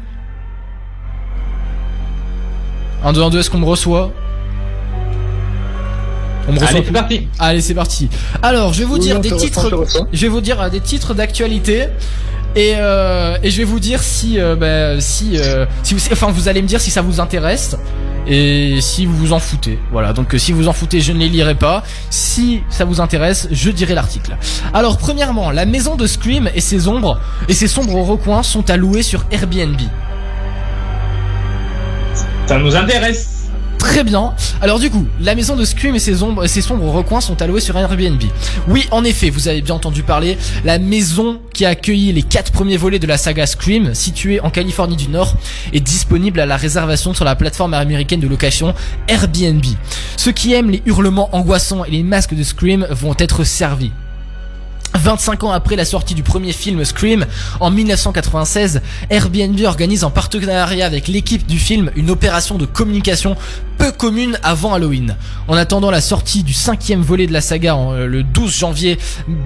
1 3.04 3.12
2 3.12 3.22
1 3.22 3.30
2, 3.30 3.40
est-ce 3.40 3.50
qu'on 3.50 3.60
me 3.60 3.66
reçoit? 3.66 4.12
On 6.48 6.54
me 6.54 6.60
reçoit 6.60 6.78
Allez, 6.78 6.86
c'est 6.86 6.94
parti. 6.94 7.28
Allez, 7.38 7.62
c'est 7.62 7.74
parti. 7.74 8.10
Alors, 8.42 8.72
je 8.72 8.80
vais 8.80 8.86
vous 8.86 8.94
Oui, 8.94 9.00
dire 9.02 9.20
des 9.20 9.30
reçoit, 9.30 9.46
titres. 9.46 10.06
Je 10.14 10.22
vais 10.22 10.28
vous 10.30 10.40
dire 10.40 10.62
euh, 10.62 10.70
des 10.70 10.80
titres 10.80 11.14
d'actualité. 11.14 11.88
Et, 12.56 12.74
euh, 12.78 13.38
et 13.42 13.50
je 13.50 13.58
vais 13.58 13.64
vous 13.64 13.80
dire 13.80 14.04
si, 14.04 14.40
euh, 14.40 14.56
bah, 14.56 15.02
si, 15.02 15.38
euh, 15.38 15.66
si 15.82 15.96
vous, 15.96 16.02
enfin, 16.12 16.28
vous 16.28 16.48
allez 16.48 16.62
me 16.62 16.68
dire 16.68 16.80
si 16.80 16.92
ça 16.92 17.02
vous 17.02 17.20
intéresse 17.20 17.76
et 18.28 18.80
si 18.80 19.06
vous 19.06 19.16
vous 19.18 19.34
en 19.34 19.40
foutez. 19.40 19.80
Voilà. 19.92 20.14
Donc, 20.14 20.36
euh, 20.36 20.38
si 20.38 20.52
vous 20.52 20.68
en 20.68 20.74
foutez, 20.74 21.02
je 21.02 21.12
ne 21.12 21.20
les 21.20 21.30
lirai 21.30 21.56
pas. 21.56 21.84
Si 22.10 22.62
ça 22.70 22.86
vous 22.86 23.02
intéresse, 23.02 23.48
je 23.52 23.72
dirai 23.72 23.96
l'article. 23.96 24.38
Alors, 24.74 24.98
premièrement, 24.98 25.50
la 25.52 25.66
maison 25.66 25.96
de 25.96 26.06
Scream 26.06 26.50
et 26.54 26.62
ses 26.62 26.88
ombres 26.88 27.20
et 27.50 27.54
ses 27.54 27.68
sombres 27.68 28.02
recoins 28.02 28.44
sont 28.44 28.70
à 28.70 28.78
louer 28.78 29.02
sur 29.02 29.26
Airbnb. 29.32 29.80
Ça 32.46 32.60
nous 32.60 32.76
intéresse. 32.76 33.33
Très 33.84 34.06
bien. 34.06 34.34
Alors 34.62 34.80
du 34.80 34.90
coup, 34.90 35.06
la 35.20 35.36
maison 35.36 35.58
de 35.58 35.66
Scream 35.66 35.94
et 35.94 36.00
ses, 36.00 36.24
ombres, 36.24 36.48
ses 36.48 36.62
sombres 36.62 36.90
recoins 36.90 37.20
sont 37.20 37.42
alloués 37.42 37.60
sur 37.60 37.78
Airbnb. 37.78 38.24
Oui, 38.70 38.88
en 38.92 39.04
effet, 39.04 39.30
vous 39.30 39.50
avez 39.50 39.62
bien 39.62 39.76
entendu 39.76 40.04
parler, 40.04 40.38
la 40.64 40.80
maison 40.80 41.42
qui 41.54 41.66
a 41.66 41.70
accueilli 41.70 42.14
les 42.14 42.24
quatre 42.24 42.54
premiers 42.54 42.78
volets 42.78 42.98
de 42.98 43.06
la 43.06 43.18
saga 43.18 43.46
Scream, 43.46 43.94
située 43.94 44.40
en 44.40 44.50
Californie 44.50 44.96
du 44.96 45.10
Nord, 45.10 45.36
est 45.74 45.82
disponible 45.82 46.40
à 46.40 46.46
la 46.46 46.56
réservation 46.56 47.14
sur 47.14 47.26
la 47.26 47.36
plateforme 47.36 47.74
américaine 47.74 48.22
de 48.22 48.28
location 48.28 48.74
Airbnb. 49.10 49.66
Ceux 50.16 50.32
qui 50.32 50.54
aiment 50.54 50.72
les 50.72 50.82
hurlements 50.86 51.30
angoissants 51.36 51.84
et 51.84 51.92
les 51.92 52.04
masques 52.04 52.36
de 52.36 52.44
Scream 52.44 52.88
vont 52.90 53.16
être 53.20 53.44
servis. 53.44 53.92
25 54.96 55.44
ans 55.44 55.52
après 55.52 55.76
la 55.76 55.86
sortie 55.86 56.14
du 56.14 56.24
premier 56.24 56.54
film 56.54 56.84
Scream, 56.86 57.26
en 57.60 57.72
1996, 57.72 58.82
Airbnb 59.10 59.60
organise 59.66 60.04
en 60.04 60.12
partenariat 60.12 60.86
avec 60.86 61.08
l'équipe 61.08 61.46
du 61.46 61.60
film 61.60 61.92
une 61.96 62.10
opération 62.10 62.58
de 62.58 62.66
communication 62.66 63.36
peu 63.78 63.92
commune 63.92 64.38
avant 64.44 64.74
Halloween. 64.74 65.16
En 65.48 65.56
attendant 65.56 65.92
la 65.92 66.02
sortie 66.02 66.44
du 66.44 66.54
cinquième 66.54 67.02
volet 67.02 67.28
de 67.28 67.34
la 67.34 67.42
saga 67.42 67.76
euh, 67.76 68.08
le 68.08 68.24
12 68.24 68.56
janvier 68.56 68.98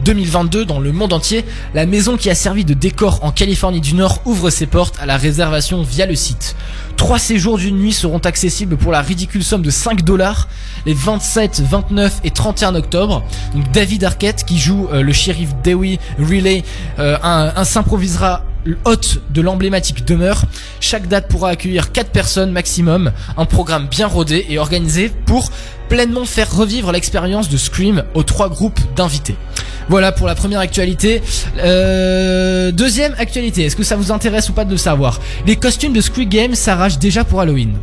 2022 0.06 0.66
dans 0.66 0.80
le 0.80 0.92
monde 0.92 1.14
entier, 1.14 1.46
la 1.74 1.86
maison 1.86 2.18
qui 2.18 2.30
a 2.30 2.36
servi 2.36 2.66
de 2.66 2.74
décor 2.74 3.24
en 3.24 3.32
Californie 3.32 3.82
du 3.82 3.94
Nord 3.94 4.22
ouvre 4.26 4.50
ses 4.50 4.66
portes 4.66 4.96
à 5.00 5.06
la 5.06 5.18
réservation 5.18 5.82
via 5.82 6.06
le 6.06 6.16
site. 6.16 6.56
Trois 6.98 7.20
séjours 7.20 7.58
d'une 7.58 7.78
nuit 7.78 7.94
seront 7.94 8.18
accessibles 8.18 8.76
pour 8.76 8.92
la 8.92 9.02
ridicule 9.02 9.44
somme 9.44 9.62
de 9.62 9.70
5 9.70 10.04
dollars 10.04 10.50
les 10.86 10.94
27, 10.94 11.62
29 11.62 12.22
et 12.24 12.32
31 12.32 12.76
octobre. 12.76 13.24
Donc 13.54 13.72
David 13.72 14.04
Arquette 14.04 14.44
qui 14.44 14.58
joue 14.58 14.88
euh, 14.92 15.04
le 15.04 15.14
shérif 15.14 15.50
Dewey 15.64 16.00
Riley 16.20 16.64
euh, 17.00 17.18
un, 17.24 17.54
un 17.56 17.64
s'improvisera 17.64 18.44
hôte 18.86 19.22
de 19.30 19.42
l'emblématique 19.42 20.06
demeure. 20.06 20.44
Chaque 20.80 21.08
date 21.08 21.28
pourra 21.28 21.50
accueillir 21.50 21.92
4 21.92 22.10
personnes 22.10 22.52
maximum, 22.52 23.12
un 23.38 23.46
programme 23.46 23.88
bien 23.88 24.08
rodé 24.08 24.46
et 24.50 24.60
organisé 24.60 25.12
pour 25.26 25.52
pleinement 25.90 26.26
faire 26.26 26.54
revivre 26.54 26.92
l'expérience 26.92 27.50
de 27.50 27.58
Scream 27.58 28.04
aux 28.14 28.24
trois 28.24 28.50
groupes 28.50 28.80
d'invités. 28.96 29.36
Voilà 29.90 30.12
pour 30.12 30.28
la 30.28 30.36
première 30.36 30.60
actualité. 30.60 31.22
Euh, 31.60 32.72
deuxième 32.72 33.16
actualité, 33.18 33.64
est-ce 33.64 33.76
que 33.76 33.84
ça 33.84 33.96
vous 33.96 34.12
intéresse 34.12 34.50
ou 34.50 34.54
pas 34.54 34.66
de 34.66 34.72
le 34.72 34.78
savoir? 34.78 35.22
Les 35.46 35.56
costumes 35.56 35.94
de 35.94 36.02
Squid 36.02 36.28
Game 36.28 36.56
s'arrachent 36.56 37.00
déjà 37.00 37.24
pour 37.24 37.40
Halloween. 37.40 37.74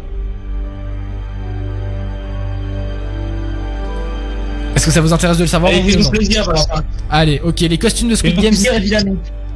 Est-ce 4.77 4.87
que 4.87 4.93
ça 4.93 5.01
vous 5.01 5.13
intéresse 5.13 5.39
de 5.39 5.45
le 5.45 5.49
savoir? 5.49 5.73
Allez, 5.73 5.83
oui 5.87 5.97
ou 5.97 6.03
non? 6.03 6.11
plaisir. 6.11 6.53
Allez, 7.11 7.41
ok, 7.43 7.61
les 7.61 7.79
costumes 7.79 8.09
de 8.09 8.17
Squid 8.17 8.39
Game. 8.39 8.55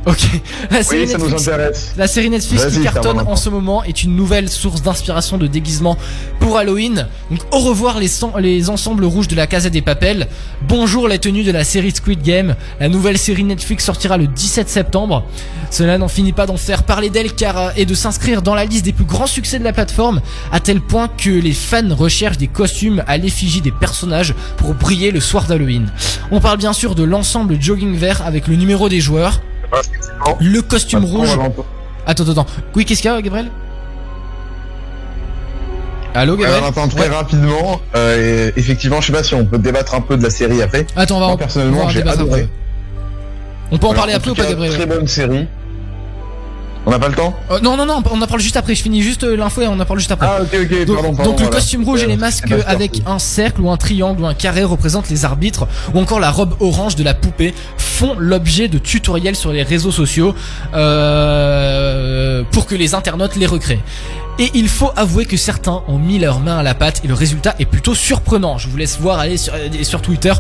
Ok. 0.09 0.27
La 0.71 0.83
série, 0.83 1.03
Oui, 1.03 1.09
ça 1.09 1.19
nous 1.19 1.25
Netflix, 1.25 1.49
intéresse. 1.49 1.93
la 1.99 2.07
série 2.07 2.31
Netflix 2.31 2.63
Vas-y, 2.65 2.79
qui 2.79 2.83
cartonne 2.83 3.21
en 3.21 3.37
ce 3.37 3.51
moment 3.51 3.85
est 3.85 4.05
une 4.05 4.17
nouvelle 4.17 4.49
source 4.49 4.81
d'inspiration 4.81 5.37
de 5.37 5.47
déguisement 5.47 5.99
pour 6.41 6.57
Halloween. 6.57 7.07
Donc 7.31 7.41
au 7.53 7.59
revoir 7.59 7.99
les, 8.01 8.71
ensembles 8.71 9.05
rouges 9.05 9.29
de 9.29 9.37
la 9.37 9.47
Casa 9.47 9.69
des 9.69 9.83
Papels. 9.83 10.27
Bonjour 10.67 11.09
les 11.09 11.19
tenues 11.19 11.45
de 11.45 11.53
la 11.53 11.63
série 11.63 11.91
Squid 11.91 12.23
Game. 12.23 12.57
La 12.81 12.89
nouvelle 12.89 13.19
série 13.19 13.45
Netflix 13.45 13.85
sortira 13.85 14.17
le 14.17 14.27
17 14.29 14.71
septembre. 14.71 15.27
Cela 15.71 15.99
n'en 15.99 16.09
finit 16.09 16.33
pas 16.33 16.47
d'en 16.47 16.57
faire 16.57 16.85
parler 16.85 17.11
d'elle 17.11 17.35
car 17.35 17.59
euh, 17.59 17.71
et 17.77 17.85
de 17.85 17.95
s'inscrire 17.95 18.41
dans 18.41 18.55
la 18.55 18.65
liste 18.65 18.87
des 18.87 18.95
plus 18.95 19.05
grands 19.05 19.27
succès 19.27 19.59
de 19.59 19.65
la 19.65 19.75
plateforme 19.75 20.23
à 20.53 20.61
tel 20.61 20.81
point 20.81 21.09
que 21.09 21.29
les 21.29 21.53
fans 21.53 21.95
recherchent 21.95 22.39
des 22.39 22.49
costumes 22.49 23.05
à 23.07 23.19
l'effigie 23.19 23.61
des 23.61 23.73
personnages 23.73 24.35
pour 24.57 24.73
briller 24.73 25.11
le 25.11 25.21
soir 25.21 25.45
d'Halloween. 25.47 25.93
On 26.31 26.41
parle 26.41 26.57
bien 26.57 26.73
sûr 26.73 26.95
de 26.95 27.03
l'ensemble 27.03 27.61
jogging 27.61 27.95
vert 27.95 28.23
avec 28.25 28.49
le 28.49 28.57
numéro 28.57 28.89
des 28.89 29.01
joueurs, 29.01 29.43
le 30.41 30.61
costume 30.61 31.05
rouge. 31.05 31.29
Attends, 32.07 32.25
attends, 32.25 32.33
attends. 32.33 32.47
Oui, 32.75 32.85
qu'est-ce 32.85 33.03
qu'il 33.03 33.11
y 33.11 33.15
a, 33.15 33.21
Gabriel 33.21 33.51
Allô, 36.15 36.37
Gabriel 36.37 36.61
Valentin, 36.61 36.89
très 36.89 37.09
Ouais. 37.09 37.15
rapidement, 37.15 37.81
euh, 37.95 38.51
effectivement, 38.57 39.01
je 39.01 39.07
sais 39.09 39.13
pas 39.13 39.23
si 39.23 39.35
on 39.35 39.45
peut 39.45 39.59
débattre 39.59 39.95
un 39.95 40.01
peu 40.01 40.17
de 40.17 40.23
la 40.23 40.31
série 40.31 40.63
après. 40.63 40.87
Attends, 40.97 41.17
on 41.17 41.21
va 41.21 41.27
Moi, 41.27 41.33
en- 41.33 41.35
on 41.35 41.39
personnellement, 41.39 41.89
j'ai 41.91 42.03
adoré. 42.03 42.49
On 43.71 43.79
peut 43.79 43.87
en 43.87 43.95
parler 43.95 44.15
après 44.15 44.31
ou 44.31 44.35
pas, 44.35 44.47
Gabriel 44.47 44.73
Très 44.75 44.87
bonne 44.87 45.07
série. 45.07 45.47
On 46.87 46.91
n'a 46.91 46.99
pas 46.99 47.09
le 47.09 47.15
temps? 47.15 47.35
Euh, 47.51 47.61
Non, 47.61 47.77
non, 47.77 47.85
non, 47.85 48.03
on 48.11 48.23
en 48.23 48.27
parle 48.27 48.41
juste 48.41 48.57
après. 48.57 48.75
Je 48.75 48.83
finis 48.83 49.03
juste 49.03 49.25
euh, 49.25 49.37
l'info 49.37 49.61
et 49.61 49.67
on 49.69 49.79
en 49.79 49.85
parle 49.85 49.99
juste 49.99 50.11
après. 50.13 50.27
Ah, 50.31 50.41
ok, 50.43 50.49
ok, 50.63 50.85
Donc, 50.87 50.97
pardon, 50.97 51.15
pardon. 51.15 51.31
donc 51.31 51.41
le 51.41 51.47
voilà. 51.47 51.61
costume 51.61 51.85
rouge 51.85 52.03
et 52.03 52.07
les 52.07 52.15
Euh, 52.15 52.17
masques 52.17 52.53
avec 52.67 53.03
un 53.07 53.19
cercle 53.19 53.61
ou 53.61 53.71
un 53.71 53.77
triangle 53.77 54.23
ou 54.23 54.27
un 54.27 54.33
carré 54.35 54.65
représentent 54.65 55.11
les 55.11 55.25
arbitres 55.27 55.67
ou 55.93 55.99
encore 55.99 56.19
la 56.21 56.31
robe 56.31 56.55
orange 56.61 56.97
de 56.97 57.03
la 57.05 57.13
poupée 57.15 57.53
font 57.77 58.15
l'objet 58.19 58.69
de 58.69 58.79
tutoriels 58.79 59.37
sur 59.37 59.53
les 59.53 59.63
réseaux 59.63 59.91
sociaux 59.93 60.35
euh, 60.75 62.43
pour 62.53 62.67
que 62.67 62.75
les 62.75 62.95
internautes 62.95 63.37
les 63.37 63.47
recréent. 63.47 63.81
Et 64.41 64.51
il 64.55 64.69
faut 64.69 64.93
avouer 64.95 65.27
que 65.27 65.37
certains 65.37 65.83
ont 65.89 65.99
mis 65.99 66.21
leurs 66.21 66.39
mains 66.39 66.59
à 66.59 66.63
la 66.63 66.75
pâte 66.75 67.01
et 67.03 67.09
le 67.09 67.15
résultat 67.15 67.57
est 67.59 67.65
plutôt 67.65 67.97
surprenant. 67.97 68.57
Je 68.57 68.69
vous 68.69 68.77
laisse 68.77 68.99
voir 69.01 69.19
aller 69.19 69.37
sur, 69.37 70.01
Twitter 70.01 70.33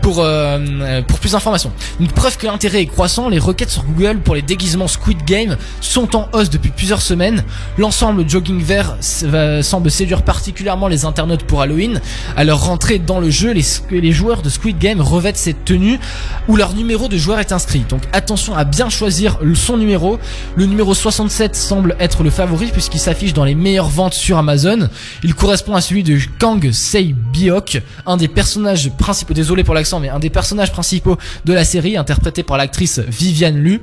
pour, 0.00 0.20
euh, 0.20 1.02
pour 1.02 1.18
plus 1.18 1.32
d'informations. 1.32 1.70
Une 2.00 2.08
preuve 2.08 2.38
que 2.38 2.46
l'intérêt 2.46 2.80
est 2.80 2.86
croissant, 2.86 3.28
les 3.28 3.38
requêtes 3.38 3.68
sur 3.68 3.84
Google 3.84 4.20
pour 4.20 4.34
les 4.34 4.40
déguisements 4.40 4.88
Squid 4.88 5.22
Game 5.26 5.58
sont 5.82 6.16
en 6.16 6.28
hausse 6.32 6.48
depuis 6.48 6.70
plusieurs 6.70 7.02
semaines. 7.02 7.44
L'ensemble 7.76 8.26
jogging 8.26 8.62
vert 8.62 8.96
semble 9.00 9.90
séduire 9.90 10.22
particulièrement 10.22 10.88
les 10.88 11.04
internautes 11.04 11.44
pour 11.44 11.60
Halloween. 11.60 12.00
À 12.38 12.44
leur 12.44 12.64
rentrée 12.64 12.98
dans 12.98 13.20
le 13.20 13.28
jeu, 13.28 13.52
les, 13.52 13.64
les 13.90 14.12
joueurs 14.12 14.40
de 14.40 14.48
Squid 14.48 14.78
Game 14.78 15.02
revêtent 15.02 15.36
cette 15.36 15.66
tenue 15.66 16.00
où 16.48 16.56
leur 16.56 16.72
numéro 16.72 17.06
de 17.06 17.18
joueur 17.18 17.38
est 17.38 17.52
inscrit. 17.52 17.84
Donc 17.90 18.02
attention 18.14 18.54
à 18.54 18.64
bien 18.64 18.88
choisir 18.88 19.38
son 19.54 19.76
numéro. 19.76 20.18
Le 20.56 20.64
numéro 20.64 20.94
67 20.94 21.54
semble 21.54 21.96
être 22.00 22.22
le 22.22 22.30
favori 22.30 22.68
puisqu'il 22.72 22.98
s'affiche 22.98 23.34
dans 23.34 23.41
les 23.44 23.54
meilleures 23.54 23.88
ventes 23.88 24.14
sur 24.14 24.38
Amazon. 24.38 24.88
Il 25.22 25.34
correspond 25.34 25.74
à 25.74 25.80
celui 25.80 26.02
de 26.02 26.18
Kang 26.38 26.70
Sei 26.72 27.14
Biok, 27.32 27.82
un 28.06 28.16
des 28.16 28.28
personnages 28.28 28.90
principaux, 28.96 29.34
désolé 29.34 29.64
pour 29.64 29.74
l'accent, 29.74 30.00
mais 30.00 30.08
un 30.08 30.18
des 30.18 30.30
personnages 30.30 30.72
principaux 30.72 31.16
de 31.44 31.52
la 31.52 31.64
série, 31.64 31.96
interprété 31.96 32.42
par 32.42 32.56
l'actrice 32.56 33.00
Viviane 33.00 33.56
Lu. 33.56 33.80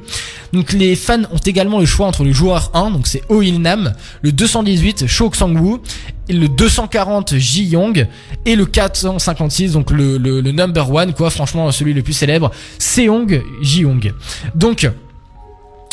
Donc 0.53 0.73
les 0.73 0.95
fans 0.95 1.23
ont 1.31 1.37
également 1.45 1.79
le 1.79 1.85
choix 1.85 2.07
entre 2.07 2.23
le 2.23 2.31
joueur 2.31 2.71
1, 2.73 2.91
donc 2.91 3.07
c'est 3.07 3.21
Oh 3.29 3.41
Il 3.41 3.61
Nam, 3.61 3.93
le 4.21 4.31
218 4.31 5.07
Cho 5.07 5.31
Sang-woo, 5.33 5.81
le 6.29 6.47
240 6.47 7.35
Ji 7.37 7.65
Yong, 7.65 8.07
et 8.45 8.55
le 8.55 8.65
456, 8.65 9.73
donc 9.73 9.91
le, 9.91 10.17
le, 10.17 10.41
le 10.41 10.51
number 10.51 10.91
one, 10.91 11.13
quoi, 11.13 11.29
franchement 11.29 11.71
celui 11.71 11.93
le 11.93 12.01
plus 12.01 12.13
célèbre, 12.13 12.51
Seong 12.77 13.41
Ji 13.61 13.81
Yong. 13.81 14.13
Donc, 14.55 14.89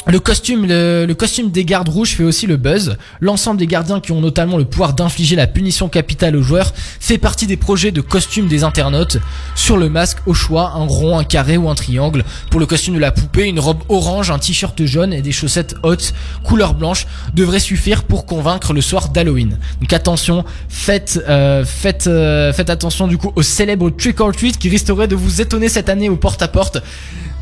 le 0.07 0.21
costume, 0.21 0.67
le, 0.67 1.13
costume 1.15 1.51
des 1.51 1.65
gardes 1.65 1.89
rouges 1.89 2.11
fait 2.11 2.23
aussi 2.23 2.47
le 2.47 2.57
buzz. 2.57 2.97
L'ensemble 3.21 3.59
des 3.59 3.67
gardiens 3.67 4.01
qui 4.01 4.13
ont 4.13 4.21
notamment 4.21 4.57
le 4.57 4.65
pouvoir 4.65 4.95
d'infliger 4.95 5.35
la 5.35 5.49
punition 5.49 5.89
capitale 5.89 6.37
aux 6.37 6.43
joueurs 6.43 6.73
fait 7.01 7.19
partie 7.19 7.49
des 7.49 7.57
projets 7.57 7.91
de 7.91 8.01
costumes 8.01 8.47
des 8.47 8.63
internautes. 8.63 9.19
Sur 9.57 9.77
le 9.77 9.89
masque, 9.89 10.19
au 10.27 10.35
choix, 10.35 10.73
un 10.77 10.87
rond, 10.87 11.19
un 11.19 11.25
carré 11.25 11.57
ou 11.57 11.69
un 11.69 11.75
triangle. 11.75 12.25
Pour 12.51 12.61
le 12.61 12.67
costume 12.67 12.95
de 12.95 13.01
la 13.01 13.11
poupée, 13.11 13.47
une 13.47 13.59
robe 13.59 13.83
orange, 13.89 14.31
un 14.31 14.39
t-shirt 14.39 14.85
jaune 14.85 15.13
et 15.13 15.23
des 15.23 15.33
chaussettes 15.33 15.75
hautes, 15.83 16.15
couleur 16.45 16.75
blanche, 16.75 17.07
devraient 17.35 17.59
suffire 17.59 18.05
pour 18.05 18.27
convaincre 18.27 18.73
le 18.73 18.83
soir 18.83 19.09
d'Halloween. 19.09 19.59
Donc 19.81 19.93
attention, 19.93 20.45
faites, 20.69 21.21
euh, 21.29 21.65
faites, 21.65 22.07
euh, 22.07 22.53
faites 22.53 22.71
attention 22.71 23.09
du 23.09 23.19
coup 23.19 23.33
au 23.35 23.43
célèbre 23.43 23.91
trick 23.91 24.21
or 24.21 24.33
treat 24.33 24.57
qui 24.57 24.69
risquerait 24.69 25.09
de 25.09 25.17
vous 25.17 25.41
étonner 25.41 25.69
cette 25.69 25.89
année 25.89 26.09
au 26.09 26.17
porte 26.17 26.43
à 26.43 26.49
porte. 26.49 26.81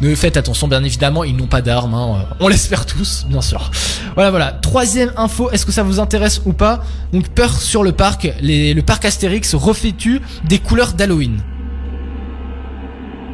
Ne 0.00 0.14
faites 0.14 0.36
attention, 0.36 0.66
bien 0.68 0.82
évidemment, 0.82 1.22
ils 1.24 1.36
n'ont 1.36 1.46
pas 1.46 1.62
d'armes, 1.62 1.94
hein. 1.94 2.26
on 2.40 2.48
l'espère 2.48 2.84
tous, 2.84 3.24
bien 3.28 3.40
sûr. 3.40 3.70
Voilà, 4.14 4.30
voilà. 4.30 4.50
Troisième 4.52 5.12
info, 5.16 5.50
est-ce 5.50 5.64
que 5.64 5.72
ça 5.72 5.82
vous 5.84 6.00
intéresse 6.00 6.42
ou 6.44 6.52
pas? 6.52 6.82
Donc, 7.12 7.28
peur 7.28 7.56
sur 7.56 7.82
le 7.84 7.92
parc, 7.92 8.28
les- 8.40 8.74
le 8.74 8.82
parc 8.82 9.04
Astérix 9.04 9.54
revêtu 9.54 10.20
des 10.48 10.58
couleurs 10.58 10.92
d'Halloween? 10.94 11.40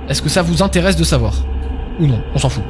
Est-ce 0.08 0.20
que 0.22 0.28
ça 0.28 0.42
vous 0.42 0.62
intéresse 0.62 0.96
de 0.96 1.04
savoir? 1.04 1.34
Ou 1.98 2.06
non? 2.06 2.20
On 2.34 2.38
s'en 2.38 2.48
fout. 2.50 2.64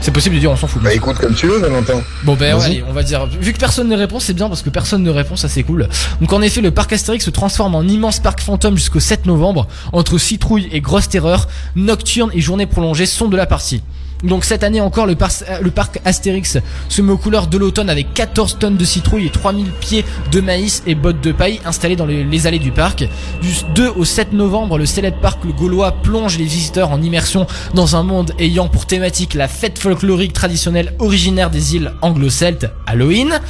C'est 0.00 0.12
possible 0.12 0.36
de 0.36 0.40
dire 0.40 0.50
on 0.50 0.56
s'en 0.56 0.66
fout. 0.66 0.82
Bah 0.82 0.92
écoute 0.92 1.16
comme 1.18 1.34
tu 1.34 1.46
veux, 1.46 1.58
Valentin. 1.58 2.00
Bon 2.24 2.34
ben 2.34 2.56
ouais, 2.56 2.64
allez, 2.64 2.84
on 2.88 2.92
va 2.92 3.02
dire 3.02 3.26
vu 3.26 3.52
que 3.52 3.58
personne 3.58 3.88
ne 3.88 3.96
répond, 3.96 4.20
c'est 4.20 4.34
bien 4.34 4.48
parce 4.48 4.62
que 4.62 4.70
personne 4.70 5.02
ne 5.02 5.10
répond, 5.10 5.36
ça 5.36 5.48
c'est 5.48 5.62
cool. 5.62 5.88
Donc 6.20 6.32
en 6.32 6.42
effet, 6.42 6.60
le 6.60 6.70
parc 6.70 6.92
Astérix 6.92 7.24
se 7.24 7.30
transforme 7.30 7.74
en 7.74 7.82
immense 7.82 8.20
parc 8.20 8.40
fantôme 8.40 8.76
jusqu'au 8.76 9.00
7 9.00 9.26
novembre 9.26 9.66
entre 9.92 10.18
citrouille 10.18 10.68
et 10.70 10.80
grosse 10.80 11.08
terreur, 11.08 11.48
nocturne 11.74 12.30
et 12.34 12.40
journée 12.40 12.66
prolongée 12.66 13.06
sont 13.06 13.28
de 13.28 13.36
la 13.36 13.46
partie. 13.46 13.82
Donc 14.22 14.44
cette 14.44 14.64
année 14.64 14.80
encore, 14.80 15.06
euh, 15.06 15.58
le 15.60 15.70
parc 15.70 16.00
Astérix 16.04 16.58
se 16.88 17.02
met 17.02 17.12
aux 17.12 17.18
couleurs 17.18 17.46
de 17.46 17.58
l'automne 17.58 17.90
avec 17.90 18.14
14 18.14 18.58
tonnes 18.58 18.76
de 18.76 18.84
citrouille 18.84 19.26
et 19.26 19.30
3000 19.30 19.66
pieds 19.80 20.04
de 20.32 20.40
maïs 20.40 20.82
et 20.86 20.94
bottes 20.94 21.20
de 21.20 21.32
paille 21.32 21.60
installés 21.64 21.96
dans 21.96 22.06
les, 22.06 22.46
allées 22.46 22.58
du 22.58 22.72
parc. 22.72 23.08
Du 23.42 23.52
2 23.74 23.88
au 23.96 24.04
7 24.04 24.32
novembre, 24.32 24.78
le 24.78 24.86
célèbre 24.86 25.20
parc 25.20 25.46
gaulois 25.46 25.92
plonge 25.92 26.38
les 26.38 26.44
visiteurs 26.44 26.90
en 26.90 27.02
immersion 27.02 27.46
dans 27.74 27.96
un 27.96 28.02
monde 28.02 28.32
ayant 28.38 28.68
pour 28.68 28.86
thématique 28.86 29.34
la 29.34 29.48
fête 29.48 29.78
folklorique 29.78 30.32
traditionnelle 30.32 30.94
originaire 30.98 31.50
des 31.50 31.76
îles 31.76 31.92
anglo-celtes, 32.02 32.70
Halloween. 32.86 33.40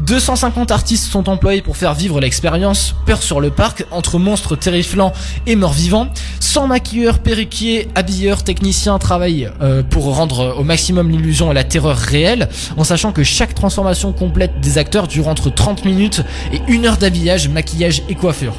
250 0.00 0.70
artistes 0.70 1.10
sont 1.10 1.28
employés 1.28 1.62
pour 1.62 1.76
faire 1.76 1.94
vivre 1.94 2.20
l'expérience 2.20 2.94
Peur 3.06 3.22
sur 3.22 3.40
le 3.40 3.50
parc 3.50 3.84
entre 3.90 4.18
monstres 4.18 4.56
terrifiants 4.56 5.12
et 5.46 5.56
morts 5.56 5.72
vivants. 5.72 6.08
100 6.40 6.68
maquilleurs, 6.68 7.18
perruquiers, 7.18 7.88
habilleurs, 7.94 8.42
techniciens 8.42 8.98
travaillent 8.98 9.50
euh, 9.60 9.82
pour 9.82 10.13
rendre 10.14 10.40
euh, 10.40 10.54
au 10.54 10.64
maximum 10.64 11.10
l'illusion 11.10 11.50
et 11.50 11.54
la 11.54 11.64
terreur 11.64 11.96
réelle, 11.96 12.48
en 12.76 12.84
sachant 12.84 13.12
que 13.12 13.22
chaque 13.22 13.54
transformation 13.54 14.12
complète 14.12 14.60
des 14.60 14.78
acteurs 14.78 15.06
dure 15.06 15.28
entre 15.28 15.50
30 15.50 15.84
minutes 15.84 16.22
et 16.52 16.60
une 16.68 16.86
heure 16.86 16.96
d'habillage, 16.96 17.48
maquillage 17.48 18.02
et 18.08 18.14
coiffure. 18.14 18.54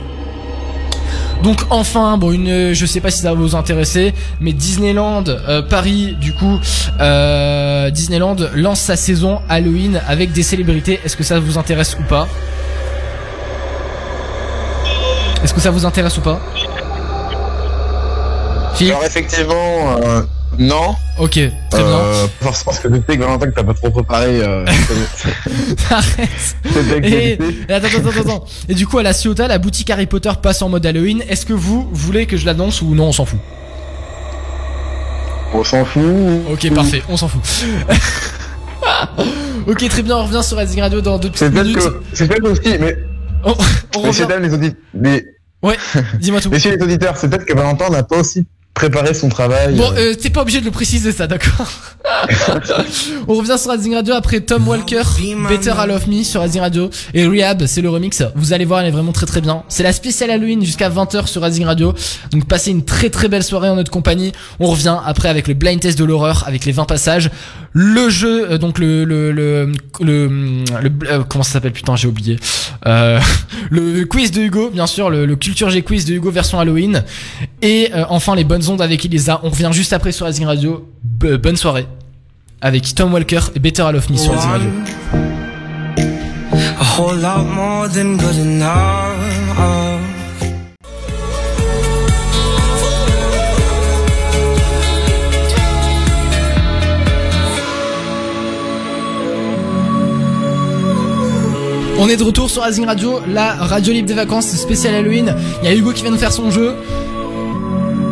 Donc 1.44 1.62
enfin, 1.70 2.18
bon, 2.18 2.32
une, 2.32 2.74
je 2.74 2.86
sais 2.86 3.02
pas 3.02 3.12
si 3.12 3.22
ça 3.22 3.30
va 3.30 3.36
vous 3.40 3.56
intéresser, 3.56 4.14
mais 4.40 4.54
Disneyland 4.54 5.26
euh, 5.28 5.62
Paris, 5.62 6.16
du 6.20 6.34
coup, 6.34 6.60
euh, 7.00 7.90
Disneyland 7.92 8.38
lance 8.56 8.80
sa 8.80 8.96
saison 8.96 9.42
Halloween 9.50 10.02
avec 10.08 10.32
des 10.32 10.44
célébrités. 10.44 11.00
Est-ce 11.04 11.16
que 11.16 11.24
ça 11.24 11.40
vous 11.40 11.58
intéresse 11.58 11.96
ou 12.00 12.04
pas? 12.04 12.28
Est-ce 15.44 15.54
que 15.54 15.62
ça 15.62 15.70
vous 15.72 15.86
intéresse 15.86 16.18
ou 16.18 16.22
pas? 16.22 16.40
Alors 18.82 19.04
effectivement, 19.06 19.98
euh, 20.04 20.22
non. 20.60 20.96
Ok, 21.20 21.32
très 21.32 21.50
bien. 21.84 21.86
Euh, 21.88 22.28
parce 22.42 22.64
parce 22.64 22.80
que 22.80 22.90
je 22.90 22.96
sais 22.96 23.18
que 23.18 23.22
Valentin 23.24 23.48
que 23.48 23.56
t'as 23.56 23.64
pas 23.64 23.74
trop 23.74 23.90
préparé. 23.90 24.42
Euh, 24.42 24.66
Arrête. 25.90 26.56
Et, 27.04 27.38
attends, 27.70 27.88
attends, 27.88 28.20
attends. 28.22 28.46
Et 28.70 28.74
du 28.76 28.86
coup, 28.88 28.98
à 28.98 29.04
la 29.04 29.14
Ciotat, 29.14 29.48
la 29.48 29.58
boutique 29.58 29.90
Harry 29.90 30.06
Potter 30.06 30.32
passe 30.42 30.62
en 30.62 30.70
mode 30.70 30.86
Halloween. 30.86 31.24
Est-ce 31.30 31.46
que 31.46 31.54
vous 31.54 31.88
voulez 31.92 32.26
que 32.26 32.38
je 32.38 32.46
l'annonce 32.46 32.82
ou 32.82 32.96
non 32.96 33.06
On 33.08 33.12
s'en 33.12 33.26
fout. 33.26 33.40
On 35.54 35.64
s'en 35.64 35.86
fout. 35.86 36.04
Ok, 36.52 36.74
parfait, 36.74 37.02
on 37.08 37.16
s'en 37.18 37.28
fout. 37.30 37.42
ok, 39.68 39.88
très 39.90 40.02
bien, 40.02 40.18
on 40.18 40.24
revient 40.26 40.44
sur 40.44 40.58
Rising 40.58 40.82
Radio 40.82 41.02
dans 41.02 41.18
deux 41.18 41.30
petites 41.30 41.54
minutes. 41.54 41.80
c'est 42.14 42.28
peut-être 42.28 42.50
aussi, 42.52 42.78
mais 42.80 42.98
On, 43.44 43.54
on 43.98 44.06
messieurs 44.08 44.26
revient. 44.26 44.36
dames 44.36 44.44
les 44.44 44.54
auditeurs, 44.54 44.78
mais 44.94 45.24
Ouais, 45.64 45.78
dis-moi 46.20 46.42
tout. 46.42 46.50
messieurs 46.52 46.76
les 46.76 46.84
auditeurs, 46.84 47.16
c'est 47.18 47.30
peut-être 47.30 47.46
que 47.46 47.54
Valentin 47.56 47.90
n'a 47.90 48.04
pas 48.04 48.18
aussi 48.18 48.46
préparé 48.76 49.14
son 49.14 49.30
travail. 49.30 49.74
Bon, 49.74 49.90
euh, 49.94 50.12
euh, 50.12 50.16
t'es 50.16 50.30
pas 50.30 50.42
obligé 50.42 50.60
de 50.60 50.66
le 50.66 50.72
préciser 50.72 51.12
ça, 51.14 51.26
d'accord 51.26 51.72
On 53.28 53.34
revient 53.34 53.56
sur 53.58 53.72
Rising 53.72 53.96
Radio 53.96 54.14
après 54.14 54.42
Tom 54.42 54.68
Walker, 54.68 55.02
Better 55.50 55.74
I 55.80 55.88
Love 55.88 56.10
Me 56.10 56.24
sur 56.24 56.42
Rising 56.42 56.62
Radio 56.62 56.90
et 57.14 57.26
Rehab, 57.26 57.66
c'est 57.66 57.82
le 57.82 57.90
remix. 57.90 58.22
Vous 58.36 58.54
allez 58.54 58.66
voir, 58.66 58.82
elle 58.82 58.88
est 58.88 58.92
vraiment 58.92 59.14
très 59.14 59.26
très 59.26 59.40
bien. 59.42 59.64
C'est 59.70 59.82
la 59.82 59.94
spéciale 59.94 60.30
Halloween 60.30 60.64
jusqu'à 60.64 60.90
20h 60.90 61.28
sur 61.28 61.42
Rising 61.42 61.66
Radio. 61.66 61.96
Donc 62.32 62.46
passez 62.46 62.72
une 62.72 62.84
très 62.84 63.10
très 63.10 63.30
belle 63.30 63.44
soirée 63.44 63.70
en 63.70 63.76
notre 63.76 63.92
compagnie. 63.92 64.34
On 64.60 64.68
revient 64.68 64.98
après 65.06 65.30
avec 65.30 65.48
le 65.48 65.54
blind 65.54 65.80
test 65.80 65.98
de 65.98 66.04
l'horreur 66.04 66.44
avec 66.46 66.66
les 66.66 66.74
20 66.74 66.84
passages, 66.84 67.32
le 67.78 68.08
jeu 68.10 68.52
euh, 68.52 68.58
donc 68.58 68.80
le 68.80 69.04
le 69.04 69.32
le 69.34 69.70
le, 70.00 70.28
le- 70.82 70.92
euh, 71.12 71.24
comment 71.28 71.44
ça 71.44 71.52
s'appelle 71.54 71.74
putain, 71.74 71.96
j'ai 71.98 72.08
oublié. 72.08 72.40
Euh, 72.88 73.20
le 73.70 74.06
quiz 74.06 74.32
de 74.32 74.42
Hugo, 74.42 74.70
bien 74.70 74.88
sûr, 74.88 75.10
le, 75.10 75.26
le 75.26 75.36
culture 75.36 75.70
G 75.70 75.82
quiz 75.82 76.06
de 76.06 76.14
Hugo 76.14 76.32
version 76.32 76.58
Halloween 76.60 77.04
et 77.62 77.90
euh, 77.94 78.06
enfin 78.10 78.34
les 78.36 78.46
bonnes 78.46 78.68
ondes 78.70 78.82
avec 78.82 79.04
Elisa. 79.06 79.42
On 79.44 79.50
revient 79.50 79.72
juste 79.74 79.92
après 79.92 80.14
sur 80.14 80.26
Rising 80.26 80.46
Radio. 80.46 80.90
Bonne 81.04 81.58
soirée 81.58 81.86
avec 82.62 82.96
Tom 82.96 83.14
Walker 83.14 83.42
et 83.56 83.60
Better 83.60 83.84
I 83.90 83.92
Love 83.94 84.10
Me 84.10 84.18
sur 84.18 84.32
Rising 84.34 84.50
Radio. 84.52 84.70
On 102.06 102.08
est 102.08 102.18
de 102.18 102.24
retour 102.24 102.52
sur 102.52 102.62
Rising 102.62 102.86
Radio, 102.86 103.20
la 103.28 103.56
radio 103.56 103.92
libre 103.92 104.08
des 104.08 104.14
vacances 104.14 104.46
spéciale 104.46 104.94
Halloween. 104.94 105.36
Il 105.64 105.68
y 105.68 105.72
a 105.72 105.76
Hugo 105.76 105.92
qui 105.92 106.04
vient 106.04 106.12
de 106.12 106.18
faire 106.18 106.32
son 106.32 106.52
jeu. 106.52 106.76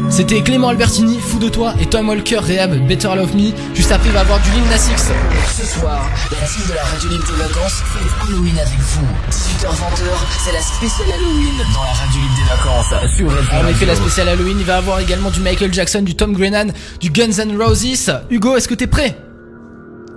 C'était 0.09 0.41
Clément 0.41 0.69
Albertini, 0.69 1.19
Fou 1.19 1.37
de 1.37 1.47
toi, 1.47 1.75
et 1.79 1.85
Tom 1.85 2.09
Walker, 2.09 2.39
Rehab, 2.39 2.87
Better 2.87 3.09
Love 3.15 3.35
Me. 3.35 3.51
Juste 3.75 3.91
après, 3.91 4.09
il 4.09 4.13
va 4.13 4.21
y 4.21 4.23
avoir 4.23 4.39
du 4.39 4.49
Lil 4.49 4.63
Nas 4.63 4.89
X. 4.91 5.11
Ce 5.55 5.79
soir, 5.79 6.09
la 6.31 6.37
team 6.47 6.67
de 6.67 6.73
la 6.73 6.83
radio 6.83 7.07
libre 7.07 7.23
des 7.23 7.43
vacances 7.43 7.83
fête 7.93 8.11
Halloween 8.23 8.57
avec 8.57 8.79
vous. 8.79 9.05
18h-20h, 9.29 10.05
c'est 10.43 10.53
la 10.53 10.61
spéciale 10.61 11.11
Halloween 11.13 11.57
dans 11.75 11.83
la 11.83 11.91
radio 11.91 12.19
libre 12.19 12.35
des 12.35 12.49
vacances 12.49 13.15
sur 13.15 13.27
En 13.63 13.67
effet, 13.67 13.85
la 13.85 13.95
spéciale 13.95 14.29
Halloween, 14.29 14.57
il 14.59 14.65
va 14.65 14.73
y 14.73 14.77
avoir 14.77 14.99
également 15.01 15.29
du 15.29 15.39
Michael 15.39 15.71
Jackson, 15.71 16.01
du 16.01 16.15
Tom 16.15 16.33
Grennan, 16.33 16.73
du 16.99 17.11
Guns 17.11 17.37
N' 17.37 17.61
Roses. 17.61 18.09
Hugo, 18.31 18.55
est-ce 18.57 18.67
que 18.67 18.73
t'es 18.73 18.87
prêt? 18.87 19.15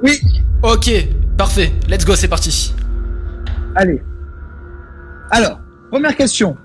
Oui. 0.03 0.19
Ok, 0.63 0.91
parfait. 1.37 1.75
Let's 1.91 2.07
go, 2.07 2.17
c'est 2.17 2.29
parti. 2.29 2.73
Allez. 3.77 4.03
Alors, 5.31 5.61
première 5.91 6.17
question. 6.17 6.57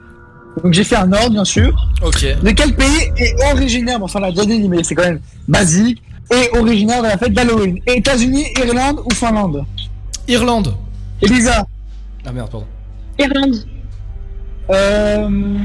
Donc 0.63 0.73
j'ai 0.73 0.83
fait 0.83 0.95
un 0.95 1.11
ordre, 1.13 1.31
bien 1.31 1.45
sûr. 1.45 1.71
Ok. 2.03 2.25
De 2.43 2.51
quel 2.51 2.75
pays 2.75 3.11
est 3.17 3.35
originaire, 3.53 3.99
bon 3.99 4.07
ça 4.07 4.19
on 4.19 4.21
l'a 4.23 4.31
déjà 4.31 4.45
dit, 4.45 4.67
mais 4.67 4.83
c'est 4.83 4.95
quand 4.95 5.03
même 5.03 5.19
basique, 5.47 6.01
est 6.29 6.57
originaire 6.57 7.01
de 7.01 7.07
la 7.07 7.17
fête 7.17 7.33
d'Halloween? 7.33 7.79
États-Unis, 7.87 8.45
Irlande 8.57 8.99
ou 9.05 9.13
Finlande? 9.13 9.63
Irlande. 10.27 10.73
Elisa 11.21 11.65
Ah 12.25 12.31
merde, 12.31 12.49
pardon. 12.51 12.67
Irlande. 13.19 13.55
euh... 14.71 15.57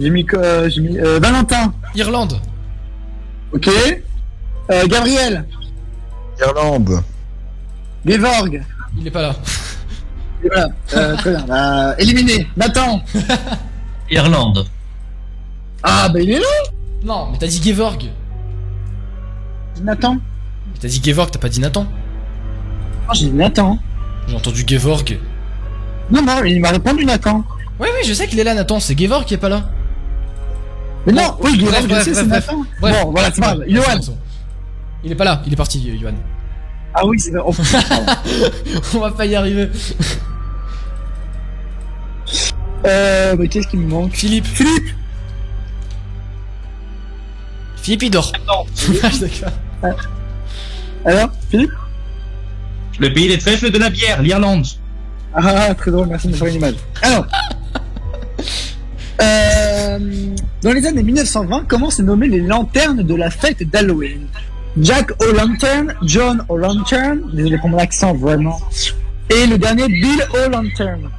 J'ai 0.00 0.10
mis, 0.10 0.24
que- 0.24 0.36
euh, 0.36 0.68
j'ai 0.68 0.80
mis 0.80 0.98
euh, 0.98 1.18
Valentin. 1.20 1.72
Irlande. 1.94 2.40
Ok. 3.52 3.68
Euh, 4.70 4.86
Gabriel. 4.88 5.44
Irlande. 6.40 7.02
Gevorg. 8.04 8.62
Il 8.98 9.06
est 9.06 9.10
pas 9.10 9.22
là. 9.22 9.34
Voilà. 10.44 10.68
Euh, 10.94 11.16
très 11.16 11.30
bien. 11.30 11.44
Bah, 11.46 11.94
éliminé. 11.98 12.46
Nathan. 12.56 13.02
Irlande. 14.10 14.66
Ah 15.82 16.08
bah 16.08 16.20
il 16.20 16.30
est 16.30 16.38
là. 16.38 16.46
Non, 17.04 17.28
mais 17.32 17.38
t'as 17.38 17.46
dit 17.46 17.60
Gevorg. 17.62 18.04
Nathan. 19.82 20.14
Mais 20.14 20.78
T'as 20.80 20.88
dit 20.88 21.00
Gevorg, 21.04 21.30
t'as 21.30 21.38
pas 21.40 21.48
dit 21.48 21.60
Nathan. 21.60 21.84
Non, 21.84 23.14
j'ai 23.14 23.26
dit 23.26 23.32
Nathan. 23.32 23.78
J'ai 24.28 24.36
entendu 24.36 24.64
Gevorg. 24.66 25.18
Non, 26.10 26.22
non, 26.22 26.44
il 26.44 26.60
m'a 26.60 26.70
répondu 26.70 27.04
Nathan. 27.04 27.44
Ouais, 27.80 27.88
oui, 27.92 28.06
je 28.06 28.12
sais 28.12 28.28
qu'il 28.28 28.38
est 28.38 28.44
là, 28.44 28.54
Nathan. 28.54 28.78
C'est 28.78 28.98
Gevorg 28.98 29.24
qui 29.24 29.34
est 29.34 29.38
pas 29.38 29.48
là. 29.48 29.70
Mais 31.06 31.12
non, 31.12 31.36
oui, 31.40 31.58
Gevorg, 31.58 31.70
Bref, 31.72 31.82
je 31.82 31.88
bref, 31.88 32.04
sais, 32.04 32.14
c'est. 32.14 32.26
Nathan. 32.26 32.62
Bref. 32.80 33.02
Bon, 33.02 33.10
voilà, 33.10 33.30
c'est 33.32 33.40
pas 33.40 33.56
grave. 33.56 33.64
Johan. 33.68 34.00
Il 35.04 35.10
est 35.10 35.16
pas 35.16 35.24
là, 35.24 35.42
il 35.46 35.52
est 35.52 35.56
parti, 35.56 35.90
euh, 35.90 35.98
Johan. 36.00 36.14
Ah 36.94 37.04
oui, 37.06 37.18
c'est 37.18 37.30
vrai. 37.32 37.40
Oh, 37.44 37.52
On 38.94 38.98
va 39.00 39.10
pas 39.10 39.26
y 39.26 39.34
arriver. 39.34 39.68
Euh, 42.84 43.36
bah, 43.36 43.46
qu'est-ce 43.46 43.68
qui 43.68 43.76
me 43.76 43.86
manque 43.86 44.12
Philippe. 44.14 44.46
Philippe. 44.46 44.94
Philippe, 47.76 48.02
il 48.04 48.10
dort. 48.10 48.32
Ah, 49.02 49.10
d'accord. 49.20 49.98
Alors, 51.04 51.30
Philippe 51.50 51.72
Le 52.98 53.12
pays 53.12 53.28
des 53.28 53.38
trèfles 53.38 53.70
de 53.70 53.78
la 53.78 53.90
bière, 53.90 54.22
l'Irlande. 54.22 54.66
Ah, 55.34 55.74
très 55.74 55.90
drôle, 55.90 56.08
merci 56.08 56.28
de 56.28 56.32
me 56.32 56.36
faire 56.36 56.48
une 56.48 56.54
image. 56.54 56.74
Alors, 57.02 57.26
euh, 59.20 59.98
dans 60.62 60.72
les 60.72 60.86
années 60.86 61.02
1920, 61.02 61.64
comment 61.68 61.90
se 61.90 62.02
nommaient 62.02 62.28
les 62.28 62.40
lanternes 62.40 63.02
de 63.02 63.14
la 63.14 63.30
fête 63.30 63.68
d'Halloween? 63.68 64.26
Jack 64.80 65.10
O'Lantern, 65.22 65.94
John 66.02 66.44
O'Lantern, 66.48 67.20
désolé 67.32 67.58
pour 67.58 67.68
mon 67.68 67.78
accent 67.78 68.14
vraiment, 68.14 68.60
et 69.28 69.46
le 69.46 69.58
dernier 69.58 69.86
Bill 69.86 70.24
O'Lantern. 70.34 71.10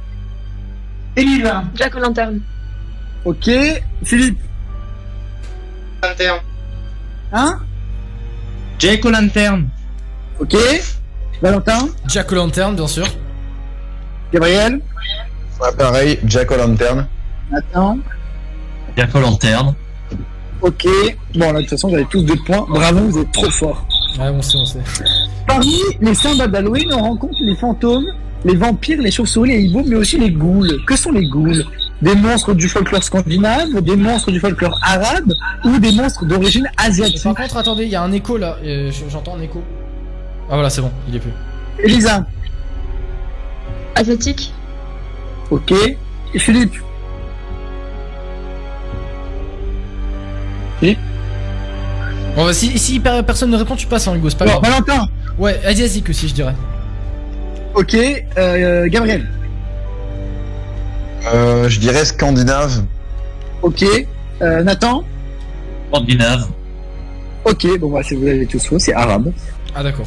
Elisa. 1.16 1.64
Jack 1.74 1.94
O'Lantern. 1.96 2.40
Ok, 3.24 3.50
Philippe. 4.04 4.40
Lanterne. 6.02 6.40
Hein? 7.32 7.58
Jack 8.78 9.04
O'Lantern. 9.04 9.68
Ok. 10.38 10.56
Valentin. 11.40 11.88
Jack 12.08 12.32
O'Lantern, 12.32 12.74
bien 12.74 12.86
sûr. 12.86 13.06
Gabriel. 14.32 14.80
Ouais, 15.60 15.72
pareil, 15.76 16.18
Jack 16.24 16.50
O'Lantern. 16.50 17.06
Nathan. 17.50 17.98
Jack 18.96 19.14
O'Lantern. 19.14 19.74
Ok. 20.60 20.86
Bon, 21.34 21.52
là, 21.52 21.54
de 21.54 21.60
toute 21.60 21.70
façon, 21.70 21.88
vous 21.88 21.94
avez 21.94 22.06
tous 22.06 22.22
deux 22.22 22.36
points. 22.44 22.66
Bravo, 22.68 23.00
vous 23.00 23.18
êtes 23.18 23.32
trop 23.32 23.50
forts. 23.50 23.86
Ouais, 24.18 24.28
on 24.28 24.42
sait, 24.42 24.58
on 24.58 24.64
sait. 24.64 24.78
Parmi 25.46 25.74
les 26.00 26.14
symboles 26.14 26.50
d'Halloween, 26.50 26.92
on 26.92 27.02
rencontre 27.02 27.36
les 27.40 27.56
fantômes, 27.56 28.06
les 28.44 28.54
vampires, 28.54 29.00
les 29.00 29.10
chauves-souris, 29.10 29.50
les 29.50 29.62
hiboux, 29.62 29.84
mais 29.86 29.96
aussi 29.96 30.18
les 30.18 30.30
ghouls. 30.30 30.68
Que 30.86 30.96
sont 30.96 31.10
les 31.12 31.26
ghouls? 31.26 31.64
Des 32.02 32.14
monstres 32.14 32.54
du 32.54 32.68
folklore 32.68 33.02
scandinave, 33.02 33.80
des 33.80 33.96
monstres 33.96 34.30
du 34.30 34.38
folklore 34.40 34.78
arabe 34.82 35.32
ou 35.64 35.78
des 35.78 35.92
monstres 35.92 36.24
d'origine 36.26 36.68
asiatique? 36.76 37.22
Par 37.22 37.34
contre, 37.34 37.56
attendez, 37.56 37.84
il 37.84 37.90
y 37.90 37.96
a 37.96 38.02
un 38.02 38.12
écho 38.12 38.36
là. 38.36 38.56
euh, 38.64 38.90
J'entends 39.08 39.36
un 39.36 39.40
écho. 39.40 39.62
Ah 40.50 40.54
voilà, 40.54 40.68
c'est 40.70 40.82
bon, 40.82 40.90
il 41.08 41.16
est 41.16 41.20
plus. 41.20 41.30
Elisa. 41.78 42.26
Asiatique. 43.94 44.52
Ok. 45.50 45.72
Et 45.72 46.38
Philippe. 46.38 46.74
Bon, 52.36 52.44
bah, 52.46 52.52
si, 52.52 52.78
si 52.78 52.98
per- 53.00 53.22
personne 53.24 53.50
ne 53.50 53.56
répond, 53.56 53.76
tu 53.76 53.86
passes, 53.86 54.08
hein, 54.08 54.14
Hugo, 54.16 54.28
c'est 54.30 54.38
pas 54.38 54.46
grave. 54.46 54.60
Valentin. 54.62 55.08
Ouais, 55.38 55.60
asiatique 55.64 56.08
aussi, 56.10 56.28
je 56.28 56.34
dirais. 56.34 56.54
Ok. 57.74 57.96
Euh, 58.38 58.86
Gabriel. 58.88 59.28
Euh, 61.32 61.68
je 61.68 61.80
dirais 61.80 62.04
scandinave. 62.04 62.84
Ok. 63.62 63.84
Euh, 64.42 64.62
Nathan. 64.62 65.02
Scandinave. 65.92 66.46
Ok, 67.44 67.78
bon 67.78 67.90
bah 67.90 68.00
si 68.02 68.14
vous 68.14 68.26
avez 68.26 68.46
tous 68.46 68.64
faux, 68.66 68.78
c'est 68.78 68.94
arabe. 68.94 69.30
Ah 69.74 69.82
d'accord. 69.82 70.06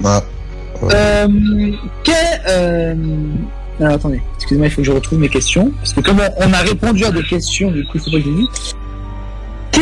Bah, 0.00 0.22
Euh, 0.92 1.28
euh... 2.48 2.94
Alors 3.80 3.94
attendez, 3.94 4.20
excusez-moi, 4.36 4.66
il 4.66 4.70
faut 4.70 4.80
que 4.82 4.86
je 4.86 4.92
retrouve 4.92 5.18
mes 5.20 5.28
questions. 5.28 5.70
Parce 5.78 5.92
que 5.92 6.00
comme 6.00 6.20
on 6.20 6.48
on 6.48 6.52
a 6.52 6.58
répondu 6.58 7.04
à 7.04 7.10
des 7.12 7.22
questions, 7.22 7.70
du 7.70 7.84
coup, 7.86 7.98
c'est 7.98 8.10
pas 8.10 8.18
que 8.18 8.24
dit. 8.24 8.48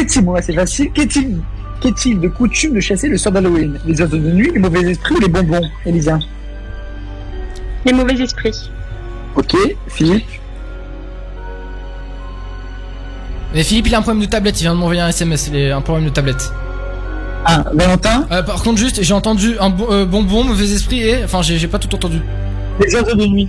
Qu'est-il, 0.02 0.24
bon 0.24 0.34
c'est 0.42 0.52
facile, 0.52 0.90
qu'est-il 0.92 1.38
qu'est-il 1.80 2.18
de 2.20 2.26
coutume 2.28 2.74
de 2.74 2.80
chasser 2.80 3.08
le 3.08 3.16
soir 3.16 3.32
d'Halloween? 3.32 3.78
Les 3.86 4.00
oiseaux 4.00 4.16
de 4.16 4.30
nuit, 4.30 4.50
les 4.52 4.58
mauvais 4.58 4.80
esprits 4.90 5.14
ou 5.14 5.20
les 5.20 5.28
bonbons, 5.28 5.60
Elisa 5.86 6.18
Les 7.86 7.92
mauvais 7.92 8.14
esprits. 8.20 8.70
Ok, 9.36 9.54
Philippe? 9.88 10.26
Mais 13.54 13.62
Philippe, 13.62 13.86
il 13.88 13.94
a 13.94 13.98
un 13.98 14.02
problème 14.02 14.22
de 14.24 14.28
tablette. 14.28 14.60
Il 14.60 14.64
vient 14.64 14.74
de 14.74 14.78
m'envoyer 14.80 15.00
un 15.02 15.08
SMS. 15.08 15.50
Il 15.52 15.70
a 15.70 15.76
un 15.76 15.80
problème 15.82 16.06
de 16.06 16.10
tablette. 16.12 16.52
Ah, 17.44 17.64
Valentin? 17.74 18.26
Euh, 18.30 18.42
par 18.42 18.62
contre, 18.62 18.78
juste, 18.78 19.02
j'ai 19.02 19.14
entendu 19.14 19.56
un 19.60 19.72
euh, 19.90 20.06
bonbon, 20.06 20.42
mauvais 20.44 20.72
esprit 20.72 21.00
et. 21.02 21.22
Enfin, 21.24 21.42
j'ai 21.42 21.58
j'ai 21.58 21.68
pas 21.68 21.78
tout 21.78 21.94
entendu. 21.94 22.20
Les 22.84 22.94
oiseaux 22.94 23.14
de 23.16 23.26
nuit. 23.26 23.48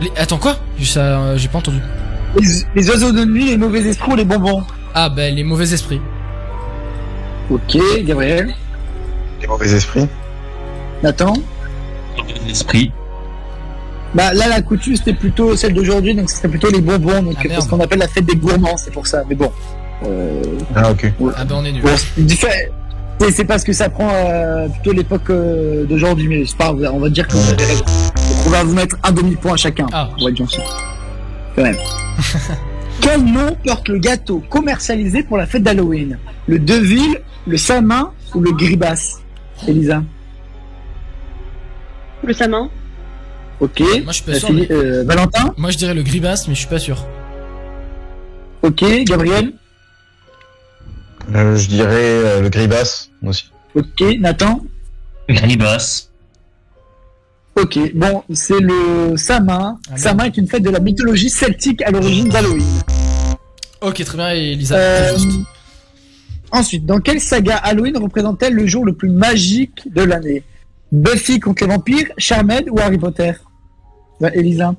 Les- 0.00 0.12
Attends, 0.16 0.38
quoi? 0.38 0.56
Ça, 0.82 1.00
euh, 1.00 1.36
J'ai 1.36 1.48
pas 1.48 1.58
entendu. 1.58 1.78
Les, 2.38 2.46
les 2.74 2.90
oiseaux 2.90 3.12
de 3.12 3.24
nuit, 3.24 3.46
les 3.46 3.56
mauvais 3.56 3.80
esprits 3.80 4.12
ou 4.12 4.16
les 4.16 4.24
bonbons? 4.24 4.62
Ah, 5.00 5.08
bah, 5.08 5.30
les 5.30 5.44
mauvais 5.44 5.72
esprits. 5.72 6.00
Ok, 7.50 7.78
Gabriel. 8.04 8.52
les 9.40 9.46
mauvais 9.46 9.72
esprits. 9.72 10.08
Nathan 11.04 11.34
L'esprit. 12.48 12.90
Bah 14.14 14.32
là 14.34 14.48
la 14.48 14.60
coutume 14.62 14.96
c'était 14.96 15.12
plutôt 15.12 15.54
celle 15.54 15.72
d'aujourd'hui 15.74 16.14
donc 16.14 16.30
ce 16.30 16.36
serait 16.38 16.48
plutôt 16.48 16.70
les 16.70 16.80
bonbons 16.80 17.22
donc 17.22 17.34
Ah, 17.36 17.40
c'est 17.42 17.48
merde. 17.48 17.62
ce 17.62 17.68
qu'on 17.68 17.78
appelle 17.80 17.98
la 18.00 18.08
fête 18.08 18.24
des 18.24 18.34
gourmands 18.36 18.76
c'est 18.78 18.90
pour 18.90 19.06
ça 19.06 19.22
mais 19.28 19.34
bon 19.36 19.52
euh, 20.04 20.42
Ah, 20.74 20.90
ok. 20.90 21.12
Ah, 21.36 21.44
bah, 21.44 21.54
on 21.58 21.64
est 21.64 21.72
nul. 21.72 21.82
bon, 21.82 21.90
c'est 21.96 22.22
diffé- 22.26 22.70
c'est- 23.20 23.30
c'est 23.30 23.44
parce 23.44 23.62
que 23.64 23.72
ça 23.74 23.88
prend 23.90 24.08
euh, 24.12 24.66
plutôt 24.68 24.92
l'époque 24.92 25.28
euh, 25.30 25.84
d'aujourd'hui 25.84 26.26
mais 26.26 26.44
c'est 26.46 26.56
pas 26.56 26.72
grave, 26.72 26.92
on 26.94 26.98
va 27.00 27.10
dire 27.10 27.28
que 27.28 27.34
vous 27.34 27.50
avez 27.52 27.64
raison 27.66 27.84
donc 27.84 28.46
on 28.46 28.50
va 28.50 28.64
vous 28.64 28.74
mettre 28.74 28.96
un 29.04 29.12
demi 29.12 29.36
point 29.36 29.56
chacun 29.56 29.86
Ah. 29.92 30.08
on 30.18 30.24
va 30.24 30.30
être 30.30 30.36
gentil 30.38 30.60
quand 31.54 31.62
même 31.62 31.76
quel 33.00 33.24
nom 33.24 33.56
porte 33.64 33.88
le 33.88 33.98
gâteau 33.98 34.40
commercialisé 34.50 35.22
pour 35.22 35.36
la 35.36 35.46
fête 35.46 35.62
d'Halloween 35.62 36.18
le 36.46 36.58
Deville 36.58 37.20
le 37.46 37.56
Samin 37.56 38.12
ou 38.34 38.40
le 38.40 38.52
Gribas 38.52 39.18
Elisa 39.66 40.02
Le 42.22 42.32
samin. 42.32 42.68
ok 43.60 43.80
Moi, 43.80 43.88
je 44.08 44.12
suis 44.12 44.22
pas 44.24 44.32
Euh, 44.32 44.38
sûr. 44.38 44.52
Mais- 44.52 44.70
euh, 44.70 45.04
Valentin 45.04 45.54
Moi, 45.56 45.70
je 45.70 45.78
dirais 45.78 45.94
le 45.94 46.02
gribas, 46.02 46.44
mais 46.48 46.54
je 46.54 46.58
suis 46.60 46.68
pas 46.68 46.78
sûr. 46.78 47.04
ok 48.62 48.84
Gabriel 49.04 49.52
Euh, 51.34 51.56
je 51.56 51.68
dirais 51.68 51.94
euh, 51.94 52.40
le 52.40 52.48
gribas 52.50 53.08
aussi. 53.24 53.50
ok 53.74 54.02
Nathan 54.20 54.60
Gribas. 55.28 56.07
Ok, 57.60 57.78
bon, 57.94 58.22
c'est 58.32 58.60
le 58.60 59.16
Samin. 59.16 59.78
Ah, 59.90 59.96
Samin 59.96 60.24
est 60.24 60.36
une 60.36 60.46
fête 60.46 60.62
de 60.62 60.70
la 60.70 60.78
mythologie 60.80 61.30
celtique 61.30 61.82
à 61.82 61.90
l'origine 61.90 62.28
d'Halloween. 62.28 62.64
Ok, 63.80 64.04
très 64.04 64.16
bien, 64.16 64.30
Elisa. 64.30 64.76
Euh, 64.76 65.16
ensuite, 66.52 66.86
dans 66.86 67.00
quelle 67.00 67.20
saga 67.20 67.56
Halloween 67.56 67.96
représente-t-elle 67.96 68.54
le 68.54 68.66
jour 68.66 68.84
le 68.84 68.92
plus 68.92 69.08
magique 69.08 69.92
de 69.92 70.02
l'année? 70.02 70.44
Buffy 70.92 71.40
contre 71.40 71.64
les 71.64 71.70
vampires, 71.70 72.06
Charmed 72.16 72.68
ou 72.70 72.78
Harry 72.78 72.98
Potter? 72.98 73.32
Bah, 74.20 74.30
Elisa. 74.34 74.74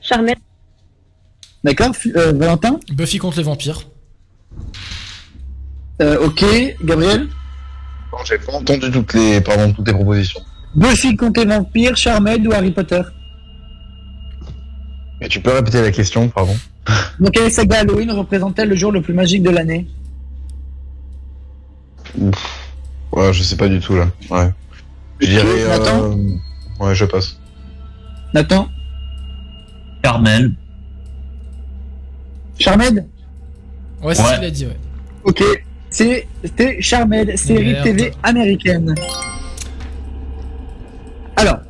Charmel. 0.00 0.36
D'accord, 1.62 1.92
euh, 2.16 2.32
Valentin? 2.32 2.80
Buffy 2.92 3.18
contre 3.18 3.36
les 3.38 3.42
vampires. 3.44 3.82
Euh, 6.02 6.26
Ok, 6.26 6.44
Gabriel? 6.82 7.28
Non, 8.12 8.18
j'ai 8.24 8.38
pas 8.38 8.52
entendu 8.52 8.90
toutes 8.90 9.14
les, 9.14 9.40
pardon, 9.40 9.72
toutes 9.72 9.86
les 9.86 9.94
propositions. 9.94 10.40
Buffy 10.74 11.16
contre 11.16 11.40
les 11.40 11.46
vampires, 11.56 11.96
Charmed 11.96 12.46
ou 12.46 12.52
Harry 12.52 12.70
Potter 12.70 13.02
Et 15.20 15.28
tu 15.28 15.40
peux 15.40 15.52
répéter 15.52 15.82
la 15.82 15.90
question, 15.90 16.28
pardon 16.28 16.56
Dans 17.18 17.30
quelle 17.30 17.50
saga 17.50 17.80
Halloween 17.80 18.10
représente-t-elle 18.12 18.68
le 18.68 18.76
jour 18.76 18.92
le 18.92 19.02
plus 19.02 19.14
magique 19.14 19.42
de 19.42 19.50
l'année 19.50 19.86
Ouais, 23.12 23.32
je 23.32 23.42
sais 23.42 23.56
pas 23.56 23.68
du 23.68 23.80
tout 23.80 23.96
là. 23.96 24.08
Ouais. 24.30 24.50
Je 25.20 25.26
dirais. 25.26 25.68
Nathan 25.68 26.12
euh, 26.12 26.16
Ouais, 26.84 26.94
je 26.94 27.04
passe. 27.04 27.38
Nathan 28.34 28.68
Carmel. 30.02 30.52
Charmed 32.58 33.06
Ouais, 34.02 34.14
c'est 34.14 34.22
Ouais. 34.22 34.28
ce 34.28 34.34
qu'il 34.36 34.44
a 34.44 34.50
dit, 34.50 34.66
ouais. 34.66 34.76
Ok, 35.24 35.42
c'est- 35.90 36.26
c'était 36.42 36.80
Charmed, 36.80 37.36
série. 37.36 37.76
TV 37.82 38.12
américaine. 38.22 38.94
Alors, 41.40 41.60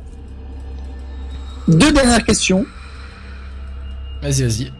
deux 1.69 1.93
dernières 1.93 2.25
questions. 2.25 2.65
Vas-y, 4.21 4.43
vas-y. 4.43 4.71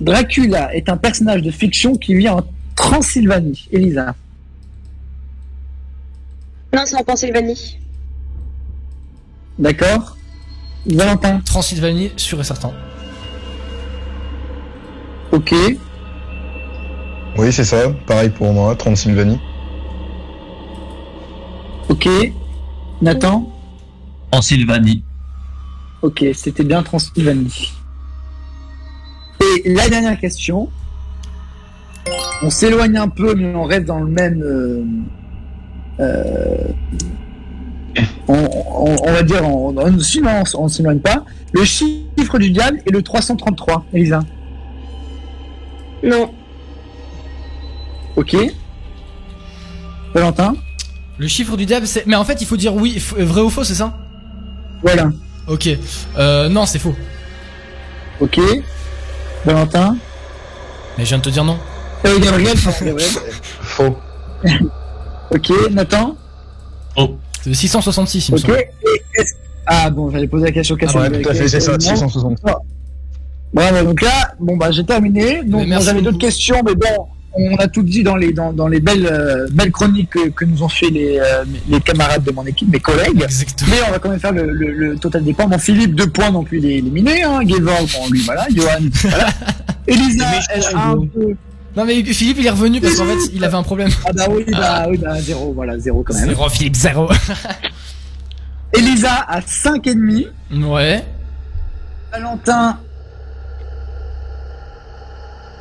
Dracula 0.00 0.72
est 0.72 0.88
un 0.88 0.96
personnage 0.96 1.42
de 1.42 1.50
fiction 1.50 1.96
qui 1.96 2.14
vit 2.14 2.28
en 2.28 2.44
Transylvanie. 2.76 3.66
Elisa. 3.72 4.14
Non, 6.72 6.82
c'est 6.84 6.94
en 6.94 7.02
Pennsylvanie. 7.02 7.76
D'accord 9.58 10.16
Valentin. 10.86 11.40
Transylvanie, 11.40 12.12
sûr 12.16 12.40
et 12.40 12.44
certain. 12.44 12.72
Ok. 15.32 15.52
Oui, 17.36 17.52
c'est 17.52 17.64
ça. 17.64 17.90
Pareil 18.06 18.30
pour 18.30 18.52
moi, 18.52 18.76
Transylvanie. 18.76 19.40
Ok. 21.88 22.08
Nathan. 23.02 23.50
Transylvanie. 24.30 25.02
Ok, 26.02 26.24
c'était 26.34 26.64
bien 26.64 26.82
Transylvanie. 26.82 27.72
Et 29.64 29.72
la 29.72 29.88
dernière 29.88 30.18
question. 30.18 30.68
On 32.42 32.50
s'éloigne 32.50 32.96
un 32.98 33.08
peu, 33.08 33.34
mais 33.34 33.54
on 33.54 33.64
reste 33.64 33.86
dans 33.86 34.00
le 34.00 34.10
même. 34.10 34.42
euh, 34.42 34.84
euh, 36.00 36.68
on, 38.28 38.34
on- 38.34 38.96
on 39.02 39.12
va 39.12 39.22
dire, 39.22 39.42
on, 39.48 39.76
on, 39.76 39.98
sinon, 39.98 40.42
on, 40.54 40.64
on 40.64 40.68
s'éloigne 40.68 40.98
pas. 41.00 41.24
Le 41.52 41.64
chiffre 41.64 42.38
du 42.38 42.50
diable 42.50 42.80
est 42.86 42.90
le 42.90 43.02
333, 43.02 43.84
Elisa. 43.94 44.20
Non. 46.02 46.30
Ok. 48.16 48.36
Valentin. 50.14 50.54
Le 51.18 51.28
chiffre 51.28 51.56
du 51.56 51.64
diable, 51.66 51.86
c'est. 51.86 52.06
Mais 52.06 52.16
en 52.16 52.24
fait, 52.24 52.40
il 52.42 52.46
faut 52.46 52.56
dire 52.56 52.74
oui, 52.74 52.96
f- 52.98 53.22
vrai 53.22 53.40
ou 53.40 53.48
faux, 53.50 53.64
c'est 53.64 53.74
ça 53.74 53.96
Voilà. 54.82 55.10
Ok. 55.48 55.68
Euh, 56.18 56.48
non, 56.48 56.66
c'est 56.66 56.78
faux. 56.78 56.94
Ok. 58.20 58.38
Valentin. 59.44 59.96
Mais 60.98 61.04
je 61.04 61.08
viens 61.10 61.18
de 61.18 61.22
te 61.22 61.30
dire 61.30 61.44
non. 61.44 61.58
Euh, 62.04 62.18
Gabriel. 62.22 62.56
Faux. 62.56 63.96
ok. 65.30 65.52
Nathan. 65.70 66.16
Oh. 66.96 67.16
C'est 67.42 67.50
le 67.50 67.54
666, 67.54 68.28
il 68.28 68.32
me 68.34 68.38
Ok. 68.38 68.42
semble. 68.46 68.58
Ah 69.66 69.90
bon, 69.90 70.10
j'allais 70.10 70.28
poser 70.28 70.46
la 70.46 70.52
question 70.52 70.76
qu'à 70.76 70.86
Ah 70.94 70.98
Ouais, 70.98 71.22
tout 71.22 71.28
à 71.28 71.34
fait, 71.34 71.48
c'est 71.48 71.60
ça, 71.60 71.70
avec- 71.72 71.82
660. 71.82 72.38
Bravo, 73.54 73.84
donc 73.84 74.02
là, 74.02 74.34
bon 74.40 74.56
bah 74.56 74.70
j'ai 74.70 74.84
terminé. 74.84 75.40
Mais 75.42 75.50
Donc 75.50 75.66
merci 75.66 75.86
j'avais 75.86 76.02
d'autres 76.02 76.18
questions, 76.18 76.62
mais 76.64 76.74
bon, 76.74 77.06
on 77.38 77.56
a 77.56 77.68
tout 77.68 77.82
dit 77.82 78.02
dans 78.02 78.16
les 78.16 78.32
dans, 78.32 78.52
dans 78.52 78.68
les 78.68 78.80
belles 78.80 79.08
euh, 79.10 79.46
belles 79.52 79.72
chroniques 79.72 80.10
que, 80.10 80.28
que 80.30 80.44
nous 80.44 80.62
ont 80.62 80.68
fait 80.68 80.90
les 80.90 81.18
euh, 81.18 81.44
les 81.68 81.80
camarades 81.80 82.24
de 82.24 82.32
mon 82.32 82.44
équipe, 82.44 82.68
mes 82.70 82.80
collègues. 82.80 83.22
Exactement. 83.22 83.70
Mais 83.70 83.78
on 83.88 83.90
va 83.90 83.98
quand 83.98 84.10
même 84.10 84.20
faire 84.20 84.32
le, 84.32 84.50
le, 84.50 84.72
le 84.72 84.96
total 84.96 85.24
des 85.24 85.34
points. 85.34 85.46
Bon, 85.46 85.58
Philippe, 85.58 85.94
deux 85.94 86.08
points, 86.08 86.30
donc 86.30 86.50
lui 86.50 86.58
il 86.58 86.66
est 86.66 86.76
éliminé. 86.78 87.22
Hein. 87.22 87.40
Bon 87.44 88.10
lui 88.10 88.20
voilà. 88.22 88.46
Johan, 88.54 88.78
voilà. 89.02 89.28
Elisa, 89.86 90.26
elle 90.54 90.64
a 90.74 90.88
un 90.88 91.06
peu. 91.06 91.34
Non, 91.76 91.84
mais 91.84 92.02
Philippe, 92.04 92.38
il 92.40 92.46
est 92.46 92.50
revenu 92.50 92.80
parce 92.80 92.96
qu'en 92.96 93.04
fait, 93.04 93.30
il 93.34 93.44
avait 93.44 93.54
un 93.54 93.62
problème. 93.62 93.90
Ah 94.06 94.12
bah 94.14 94.24
oui, 94.30 94.46
bah 94.50 94.86
oui, 94.88 94.96
bah 94.96 95.20
zéro, 95.20 95.52
voilà, 95.52 95.78
zéro 95.78 96.02
quand 96.02 96.14
même. 96.14 96.28
Zéro, 96.30 96.48
Philippe, 96.48 96.74
zéro. 96.74 97.08
Elisa 98.72 99.26
à 99.28 99.40
5 99.42 99.86
et 99.86 99.94
demi. 99.94 100.26
Ouais. 100.54 101.04
Valentin. 102.10 102.78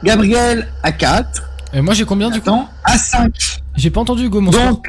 Gabriel 0.03 0.67
à 0.83 0.91
4. 0.91 1.43
Et 1.73 1.81
moi, 1.81 1.93
j'ai 1.93 2.05
combien 2.05 2.29
du 2.29 2.41
coup 2.41 2.49
à 2.83 2.97
5. 2.97 3.33
J'ai 3.75 3.89
pas 3.89 4.01
entendu 4.01 4.29
Go, 4.29 4.39
mon. 4.41 4.51
Donc, 4.51 4.87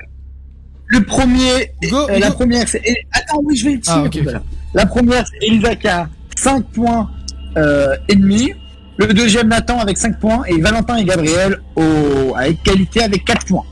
le 0.87 1.03
premier, 1.05 1.73
Go, 1.91 2.09
euh, 2.09 2.19
la 2.19 2.31
première, 2.31 2.69
c'est. 2.69 2.81
et- 2.85 3.07
Attends, 3.13 3.41
oui, 3.45 3.57
je 3.57 3.65
vais 3.65 3.73
le 3.73 3.79
dire. 3.79 3.93
Ah. 4.37 4.39
La 4.75 4.87
première, 4.87 5.25
c'est 5.27 5.47
Elisa 5.47 5.75
qui 5.75 5.89
a 5.89 6.09
5 6.37 6.65
points 6.67 7.11
euh, 7.57 7.97
et 8.09 8.15
demi. 8.15 8.53
Le 8.99 9.13
deuxième, 9.13 9.49
Nathan 9.49 9.79
avec 9.81 9.99
5 9.99 10.21
points. 10.21 10.45
Et 10.47 10.61
Valentin 10.61 10.97
et 10.97 11.05
Gabriel 11.05 11.59
au, 11.75 12.35
à 12.37 12.49
égalité 12.49 13.03
avec 13.03 13.25
4 13.25 13.47
points. 13.47 13.65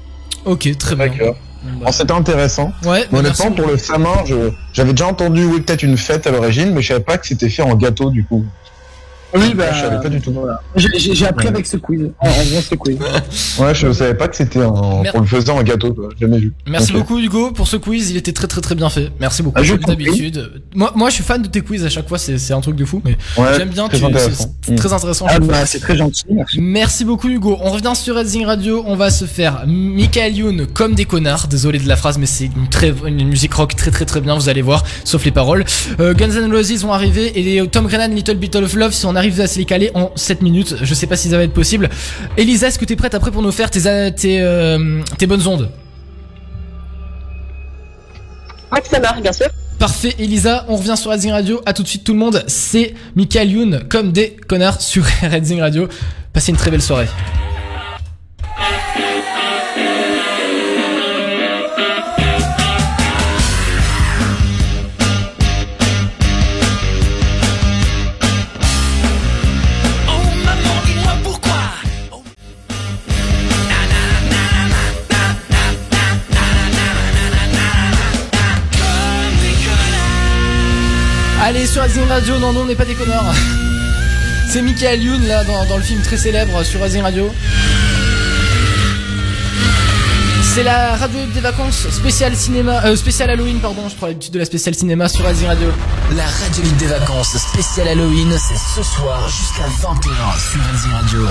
Ok, 0.44 0.68
très 0.78 0.97
bien. 0.97 1.06
D'accord. 1.06 1.36
Bon, 1.62 1.85
bah. 1.85 1.93
C'était 1.93 2.12
intéressant. 2.12 2.72
Ouais, 2.85 3.05
honnêtement, 3.12 3.52
pour 3.52 3.66
le 3.68 3.78
samin, 3.78 4.12
je- 4.26 4.51
j'avais 4.74 4.93
déjà 4.93 5.06
entendu, 5.06 5.44
oui, 5.44 5.60
peut-être 5.62 5.82
une 5.82 5.97
fête 5.97 6.26
à 6.26 6.31
l'origine, 6.31 6.72
mais 6.74 6.82
je 6.82 6.89
savais 6.89 7.01
pas 7.05 7.16
que 7.16 7.26
c'était 7.26 7.48
fait 7.48 7.62
en 7.62 7.74
gâteau, 7.74 8.10
du 8.10 8.24
coup. 8.24 8.44
Oui, 9.35 9.55
bah, 9.55 9.65
je 9.73 9.81
savais 9.81 10.01
pas 10.02 10.09
du 10.09 10.20
tout. 10.20 10.32
voilà. 10.32 10.61
J'ai- 10.77 11.27
appris 11.27 11.47
Ouais. 11.47 11.52
avec 11.55 11.66
ce 11.66 11.77
quiz. 11.77 12.11
En, 12.20 12.28
ce 12.31 12.74
quiz. 12.74 12.98
Ouais, 13.59 13.74
je 13.74 13.93
savais 13.93 14.15
pas 14.15 14.28
que 14.28 14.36
c'était 14.36 14.62
en, 14.65 15.02
le 15.02 15.24
faisant 15.27 15.59
en 15.59 15.62
gâteau, 15.62 15.93
quoi. 15.94 16.09
Jamais 16.20 16.39
vu. 16.39 16.52
Merci 16.66 16.93
beaucoup 16.93 17.19
Hugo 17.19 17.51
pour 17.52 17.69
ce 17.69 17.77
quiz, 17.77 18.11
il 18.11 18.16
était 18.16 18.32
très 18.32 18.47
très 18.47 18.61
très 18.61 18.74
bien 18.74 18.89
fait. 18.90 19.11
Merci 19.20 19.43
beaucoup 19.43 19.61
Ah, 19.62 19.66
comme 19.69 19.78
d'habitude. 19.81 20.51
Moi, 20.74 20.93
moi 20.94 21.09
je 21.11 21.15
suis 21.16 21.24
fan 21.24 21.40
de 21.43 21.48
tes 21.48 21.61
quiz 21.61 21.85
à 21.85 21.89
chaque 21.89 22.09
fois, 22.09 22.19
c'est 22.19 22.39
c'est 22.39 22.52
un 22.52 22.61
truc 22.61 22.77
de 22.77 22.85
fou, 22.85 23.01
mais 23.05 23.16
Ouais, 23.36 23.48
j'aime 23.56 23.69
bien, 23.70 23.89
très 23.89 23.98
tu- 23.98 24.05
intéressant. 24.05 24.51
c'est 24.62 24.70
c'est 24.70 24.74
très 24.77 24.93
intéressant. 24.93 25.27
à 25.27 25.28
Ah, 25.31 25.32
chaque 25.35 25.44
fois. 25.44 25.52
bah, 25.52 25.66
c'est 25.66 25.81
très 25.81 25.97
gentil, 25.97 26.24
merci. 26.31 26.61
Merci 26.61 27.05
beaucoup 27.05 27.28
Hugo. 27.28 27.56
On 27.61 27.70
revient 27.70 27.93
sur 27.94 28.16
Redzing 28.16 28.44
Radio. 28.47 28.82
On 28.86 28.97
va 28.97 29.11
se 29.11 29.24
faire 29.24 29.65
Michael 29.66 30.36
Youn 30.36 30.66
comme 30.66 30.94
des 30.94 31.05
connards. 31.05 31.47
Désolé 31.48 31.78
de 31.78 31.89
la 31.89 31.97
phrase, 31.97 32.19
mais 32.19 32.27
c'est 32.27 32.47
une, 32.47 32.69
très, 32.69 32.93
une 33.06 33.28
musique 33.28 33.55
rock 33.55 33.74
très 33.77 33.90
très 33.90 34.05
très 34.05 34.20
bien. 34.20 34.35
Vous 34.36 34.48
allez 34.48 34.62
voir, 34.62 34.85
sauf 35.05 35.24
les 35.24 35.31
paroles. 35.31 35.65
Euh, 36.01 36.15
Guns 36.15 36.31
N' 36.31 36.52
Roses 36.52 36.82
vont 36.82 36.93
arriver 36.93 37.39
et 37.39 37.43
les 37.43 37.69
Tom 37.69 37.86
Grennan 37.86 38.15
Little 38.15 38.36
Bit 38.36 38.56
of 38.56 38.74
Love. 38.74 38.93
Si 38.93 39.06
on 39.06 39.15
arrive 39.15 39.23
à 39.40 39.46
se 39.46 39.59
les 39.59 39.64
caler 39.64 39.90
en 39.94 40.10
7 40.14 40.42
minutes, 40.42 40.76
je 40.82 40.94
sais 40.94 41.06
pas 41.06 41.16
si 41.16 41.28
ça 41.28 41.36
va 41.36 41.44
être 41.44 41.52
possible. 41.52 41.88
Elisa, 42.36 42.68
est-ce 42.68 42.78
que 42.78 42.84
t'es 42.84 42.96
prête 42.96 43.14
après 43.14 43.30
pour 43.30 43.42
nous 43.42 43.52
faire 43.52 43.70
tes 43.70 43.80
tes, 44.14 44.40
euh, 44.40 45.02
tes 45.18 45.26
bonnes 45.26 45.46
ondes? 45.46 45.70
Ouais, 48.72 48.82
ça 48.90 49.01
marche, 49.01 49.20
bien 49.20 49.32
sûr. 49.32 49.46
Parfait, 49.78 50.14
Elisa, 50.18 50.64
on 50.68 50.76
revient 50.76 50.96
sur 50.96 51.10
Redzing 51.10 51.32
Radio. 51.32 51.60
À 51.66 51.72
tout 51.72 51.82
de 51.82 51.88
suite, 51.88 52.05
tout 52.05 52.12
le 52.12 52.18
monde. 52.18 52.42
C'est 52.46 52.94
Michael 53.16 53.51
Youn 53.51 53.84
comme 53.88 54.12
des 54.12 54.36
connards 54.48 54.80
sur 54.80 55.05
Redzing 55.22 55.60
Radio. 55.60 55.88
Passez 56.32 56.52
une 56.52 56.56
très 56.56 56.70
belle 56.70 56.82
soirée. 56.82 57.09
Sur 81.74 82.06
Radio, 82.06 82.38
non 82.38 82.52
non 82.52 82.60
on 82.60 82.64
n'est 82.66 82.76
pas 82.76 82.84
des 82.84 82.94
connards. 82.94 83.34
C'est 84.48 84.62
Michael 84.62 85.02
Youn 85.02 85.26
là 85.26 85.42
dans, 85.42 85.64
dans 85.66 85.76
le 85.76 85.82
film 85.82 86.01
très 86.02 86.16
célèbre 86.16 86.62
sur 86.62 86.78
Racing 86.78 87.02
Radio. 87.02 87.28
C'est 90.55 90.62
la 90.62 90.94
radio 90.94 91.18
des 91.34 91.40
vacances 91.40 91.88
spéciale 91.90 92.36
cinéma, 92.36 92.84
euh, 92.84 92.94
spéciale 92.94 93.30
Halloween 93.30 93.59
pardon, 93.59 93.88
je 93.88 93.96
prends 93.96 94.06
l'habitude 94.06 94.32
de 94.32 94.38
la 94.38 94.44
spéciale 94.44 94.76
cinéma 94.76 95.09
sur 95.09 95.24
Racing 95.24 95.48
Radio. 95.48 95.66
La 96.16 96.22
radio 96.22 96.62
libre 96.62 96.76
des 96.76 96.86
vacances 96.86 97.36
spéciale 97.38 97.88
Halloween, 97.88 98.30
c'est 98.38 98.80
ce 98.80 98.82
soir 98.84 99.28
jusqu'à 99.28 99.64
21h 99.64 100.52
sur 100.52 100.60
Racing 100.70 100.92
Radio. 100.92 101.26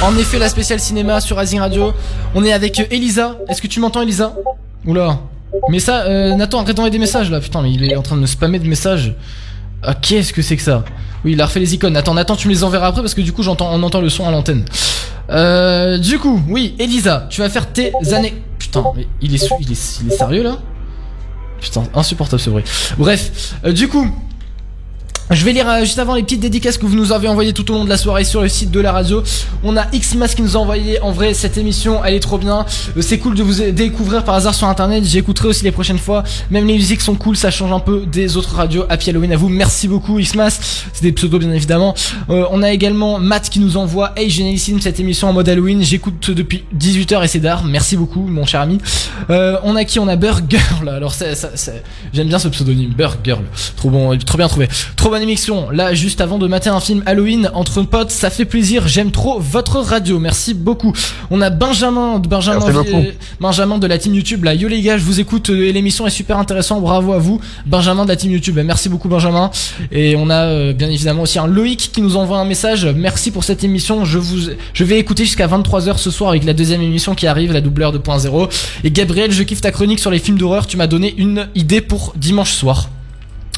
En 0.00 0.16
effet 0.16 0.38
la 0.38 0.48
spéciale 0.48 0.80
cinéma 0.80 1.20
sur 1.20 1.36
Racing 1.36 1.60
Radio. 1.60 1.92
On 2.34 2.42
est 2.42 2.54
avec 2.54 2.80
Elisa. 2.90 3.36
Est-ce 3.50 3.60
que 3.60 3.66
tu 3.66 3.80
m'entends 3.80 4.00
Elisa? 4.00 4.34
Oula. 4.86 5.18
Mais 5.68 5.78
ça, 5.78 6.04
euh, 6.04 6.34
Nathan 6.36 6.60
arrête 6.62 6.74
d'envoyer 6.74 6.90
des 6.90 6.98
messages 6.98 7.30
là, 7.30 7.38
putain 7.38 7.60
mais 7.60 7.70
il 7.72 7.84
est 7.84 7.96
en 7.96 8.02
train 8.02 8.16
de 8.16 8.22
me 8.22 8.26
spammer 8.26 8.58
de 8.58 8.66
messages. 8.66 9.14
Ah, 9.86 9.94
qu'est-ce 9.94 10.32
que 10.32 10.42
c'est 10.42 10.56
que 10.56 10.62
ça? 10.62 10.84
Oui, 11.24 11.32
il 11.32 11.40
a 11.40 11.46
refait 11.46 11.60
les 11.60 11.74
icônes. 11.74 11.96
Attends, 11.96 12.14
Nathan, 12.14 12.36
tu 12.36 12.48
me 12.48 12.52
les 12.52 12.64
enverras 12.64 12.88
après 12.88 13.02
parce 13.02 13.14
que 13.14 13.20
du 13.20 13.32
coup, 13.32 13.42
j'entends, 13.42 13.68
on 13.72 13.82
entend 13.82 14.00
le 14.00 14.08
son 14.08 14.26
à 14.26 14.30
l'antenne. 14.30 14.64
Euh, 15.30 15.98
du 15.98 16.18
coup, 16.18 16.42
oui, 16.48 16.74
Elisa, 16.78 17.26
tu 17.30 17.40
vas 17.40 17.48
faire 17.48 17.72
tes 17.72 17.92
années. 18.12 18.42
Putain, 18.58 18.84
il 19.20 19.34
est, 19.34 19.48
il 19.60 19.72
est, 19.72 20.00
il 20.02 20.12
est 20.12 20.16
sérieux 20.16 20.42
là? 20.42 20.58
Putain, 21.60 21.84
insupportable 21.94 22.40
ce 22.40 22.50
bruit. 22.50 22.64
Bref, 22.98 23.54
euh, 23.64 23.72
du 23.72 23.88
coup, 23.88 24.06
je 25.30 25.42
vais 25.44 25.52
lire 25.52 25.68
euh, 25.68 25.80
juste 25.80 25.98
avant 25.98 26.14
les 26.14 26.22
petites 26.22 26.40
dédicaces 26.40 26.76
que 26.76 26.84
vous 26.86 26.94
nous 26.96 27.10
avez 27.10 27.28
envoyées 27.28 27.52
tout 27.54 27.68
au 27.70 27.74
long 27.74 27.84
de 27.84 27.88
la 27.88 27.96
soirée 27.96 28.24
sur 28.24 28.42
le 28.42 28.48
site 28.48 28.70
de 28.70 28.78
la 28.80 28.92
radio. 28.92 29.22
On 29.62 29.74
a 29.76 29.86
Xmas 29.86 30.28
qui 30.36 30.42
nous 30.42 30.54
a 30.56 30.60
envoyé. 30.60 31.00
En 31.00 31.12
vrai, 31.12 31.32
cette 31.32 31.56
émission, 31.56 32.04
elle 32.04 32.14
est 32.14 32.20
trop 32.20 32.36
bien. 32.36 32.66
Euh, 32.96 33.00
C'est 33.02 33.18
cool 33.18 33.34
de 33.34 33.42
vous 33.42 33.54
découvrir 33.72 34.22
par 34.22 34.34
hasard 34.34 34.54
sur 34.54 34.68
internet. 34.68 35.02
J'écouterai 35.04 35.48
aussi 35.48 35.64
les 35.64 35.72
prochaines 35.72 35.98
fois. 35.98 36.24
Même 36.50 36.66
les 36.66 36.74
musiques 36.74 37.00
sont 37.00 37.14
cool, 37.14 37.36
ça 37.36 37.50
change 37.50 37.72
un 37.72 37.80
peu 37.80 38.04
des 38.06 38.36
autres 38.36 38.54
radios. 38.54 38.84
Happy 38.90 39.10
Halloween 39.10 39.32
à 39.32 39.36
vous. 39.36 39.48
Merci 39.48 39.88
beaucoup 39.88 40.18
Xmas. 40.20 40.58
C'est 40.92 41.02
des 41.02 41.12
pseudos 41.12 41.40
bien 41.40 41.50
évidemment. 41.52 41.94
Euh, 42.28 42.44
on 42.50 42.62
a 42.62 42.70
également 42.70 43.18
Matt 43.18 43.48
qui 43.48 43.60
nous 43.60 43.76
envoie 43.78 44.12
Hey 44.16 44.28
génialissime 44.28 44.80
cette 44.80 45.00
émission 45.00 45.28
en 45.28 45.32
mode 45.32 45.48
Halloween. 45.48 45.82
J'écoute 45.82 46.30
depuis 46.32 46.64
18h 46.78 47.24
et 47.24 47.28
c'est 47.28 47.40
d'art. 47.40 47.64
Merci 47.64 47.96
beaucoup 47.96 48.20
mon 48.20 48.44
cher 48.44 48.60
ami. 48.60 48.78
Euh, 49.30 49.56
on 49.64 49.74
a 49.74 49.84
qui? 49.84 49.98
On 49.98 50.06
a 50.08 50.16
Burger. 50.16 50.58
Alors 50.86 51.14
ça- 51.14 51.34
c'est- 51.34 51.82
j'aime 52.12 52.28
bien 52.28 52.38
ce 52.38 52.48
pseudonyme 52.48 52.90
Burger. 52.90 53.36
Trop 53.76 53.88
bon, 53.88 54.16
trop 54.18 54.36
bien 54.36 54.48
trouvé. 54.48 54.68
Bonne 55.14 55.22
émission. 55.22 55.70
Là, 55.70 55.94
juste 55.94 56.20
avant 56.20 56.38
de 56.38 56.48
mater 56.48 56.70
un 56.70 56.80
film 56.80 57.04
Halloween 57.06 57.48
entre 57.54 57.82
potes, 57.82 58.10
ça 58.10 58.30
fait 58.30 58.44
plaisir. 58.44 58.88
J'aime 58.88 59.12
trop 59.12 59.38
votre 59.38 59.78
radio. 59.78 60.18
Merci 60.18 60.54
beaucoup. 60.54 60.92
On 61.30 61.40
a 61.40 61.50
Benjamin, 61.50 62.18
Benjamin, 62.18 62.58
Benjamin 63.38 63.78
de 63.78 63.86
la 63.86 63.96
team 63.96 64.12
YouTube. 64.12 64.42
Là, 64.42 64.54
yo 64.54 64.66
les 64.66 64.82
gars, 64.82 64.98
je 64.98 65.04
vous 65.04 65.20
écoute 65.20 65.50
euh, 65.50 65.68
et 65.68 65.72
l'émission 65.72 66.04
est 66.08 66.10
super 66.10 66.36
intéressante. 66.36 66.82
Bravo 66.82 67.12
à 67.12 67.18
vous, 67.18 67.40
Benjamin 67.64 68.02
de 68.02 68.08
la 68.08 68.16
team 68.16 68.32
YouTube. 68.32 68.58
Merci 68.64 68.88
beaucoup, 68.88 69.08
Benjamin. 69.08 69.52
Et 69.92 70.16
on 70.16 70.30
a 70.30 70.46
euh, 70.46 70.72
bien 70.72 70.90
évidemment 70.90 71.22
aussi 71.22 71.38
un 71.38 71.46
Loïc 71.46 71.92
qui 71.92 72.02
nous 72.02 72.16
envoie 72.16 72.38
un 72.38 72.44
message. 72.44 72.84
Merci 72.84 73.30
pour 73.30 73.44
cette 73.44 73.62
émission. 73.62 74.04
Je 74.04 74.18
vous, 74.18 74.50
je 74.72 74.82
vais 74.82 74.98
écouter 74.98 75.24
jusqu'à 75.26 75.46
23h 75.46 75.96
ce 75.96 76.10
soir 76.10 76.30
avec 76.30 76.42
la 76.42 76.54
deuxième 76.54 76.82
émission 76.82 77.14
qui 77.14 77.28
arrive, 77.28 77.52
la 77.52 77.60
doubleur 77.60 77.94
2.0. 77.96 78.48
Et 78.82 78.90
Gabriel, 78.90 79.30
je 79.30 79.44
kiffe 79.44 79.60
ta 79.60 79.70
chronique 79.70 80.00
sur 80.00 80.10
les 80.10 80.18
films 80.18 80.38
d'horreur. 80.38 80.66
Tu 80.66 80.76
m'as 80.76 80.88
donné 80.88 81.14
une 81.18 81.46
idée 81.54 81.82
pour 81.82 82.14
dimanche 82.16 82.50
soir. 82.50 82.88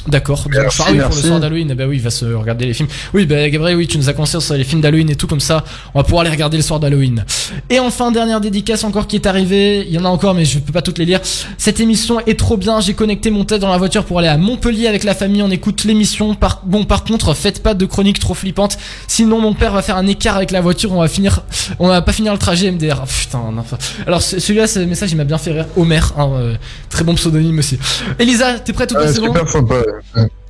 D'accord. 0.09 0.45
Merci, 0.51 0.77
soir, 0.77 0.89
oui, 0.93 0.99
pour 1.01 1.15
le 1.15 1.21
soir 1.23 1.41
d'Halloween. 1.41 1.75
Bah 1.75 1.85
oui, 1.89 1.97
il 1.97 2.03
va 2.03 2.11
se 2.11 2.25
regarder 2.27 2.67
les 2.67 2.75
films. 2.75 2.89
Oui, 3.15 3.27
bah 3.27 3.49
Gabriel, 3.49 3.77
oui, 3.77 3.87
tu 3.87 3.99
nous 3.99 4.09
as 4.09 4.13
conseillé 4.13 4.41
sur 4.41 4.55
les 4.55 4.65
films 4.65 4.81
d'Halloween 4.81 5.11
et 5.11 5.17
tout 5.17 5.27
comme 5.27 5.41
ça. 5.41 5.65
On 5.95 5.99
va 5.99 6.05
pouvoir 6.05 6.25
les 6.25 6.31
regarder 6.31 6.57
le 6.57 6.63
soir 6.63 6.79
d'Halloween. 6.81 7.25
Et 7.71 7.79
enfin, 7.81 8.13
dernière 8.13 8.41
dédicace 8.41 8.85
encore 8.85 9.07
qui 9.07 9.17
est 9.17 9.27
arrivée. 9.27 9.85
Il 9.87 9.93
y 9.95 9.99
en 9.99 10.05
a 10.05 10.09
encore, 10.09 10.35
mais 10.35 10.45
je 10.45 10.59
peux 10.59 10.73
pas 10.73 10.83
toutes 10.83 10.99
les 10.99 11.05
lire. 11.05 11.21
Cette 11.59 11.81
émission 11.81 12.21
est 12.27 12.39
trop 12.39 12.57
bien. 12.57 12.81
J'ai 12.81 12.95
connecté 12.95 13.31
mon 13.31 13.45
tête 13.45 13.61
dans 13.61 13.71
la 13.71 13.79
voiture 13.79 14.05
pour 14.05 14.19
aller 14.21 14.29
à 14.29 14.37
Montpellier 14.37 14.87
avec 14.87 15.03
la 15.05 15.15
famille. 15.15 15.43
On 15.43 15.51
écoute 15.51 15.85
l'émission. 15.85 16.35
Par... 16.35 16.63
Bon, 16.65 16.85
par 16.85 17.05
contre, 17.05 17.35
faites 17.35 17.63
pas 17.63 17.75
de 17.75 17.85
chroniques 17.87 18.19
trop 18.21 18.35
flippantes. 18.35 18.79
Sinon, 19.09 19.41
mon 19.41 19.55
père 19.55 19.73
va 19.73 19.83
faire 19.83 19.97
un 19.97 20.07
écart 20.07 20.37
avec 20.37 20.51
la 20.51 20.61
voiture. 20.61 20.93
On 20.93 21.01
va 21.01 21.09
finir, 21.09 21.43
on 21.79 21.89
va 21.89 22.01
pas 22.03 22.13
finir 22.13 22.33
le 22.33 22.39
trajet 22.39 22.71
MDR. 22.71 23.01
Ah, 23.03 23.07
putain, 23.07 23.41
enfin. 23.59 23.77
Alors, 24.07 24.23
ce- 24.23 24.39
celui-là, 24.39 24.67
ce 24.67 24.79
message, 24.81 25.11
il 25.13 25.17
m'a 25.17 25.25
bien 25.25 25.39
fait 25.39 25.53
rire. 25.53 25.67
Homer, 25.77 26.01
hein, 26.17 26.31
euh, 26.35 26.55
très 26.91 27.03
bon 27.05 27.15
pseudonyme 27.15 27.59
aussi. 27.59 27.79
Elisa, 28.19 28.59
t'es 28.61 28.73
prête 28.73 28.93
ou 28.93 28.95
pas 28.95 29.03
Ouais, 29.07 29.13
C'est 29.13 29.21
bon 29.21 29.27
super 29.29 29.49
sympa. 29.49 29.75
ouais. 29.75 29.83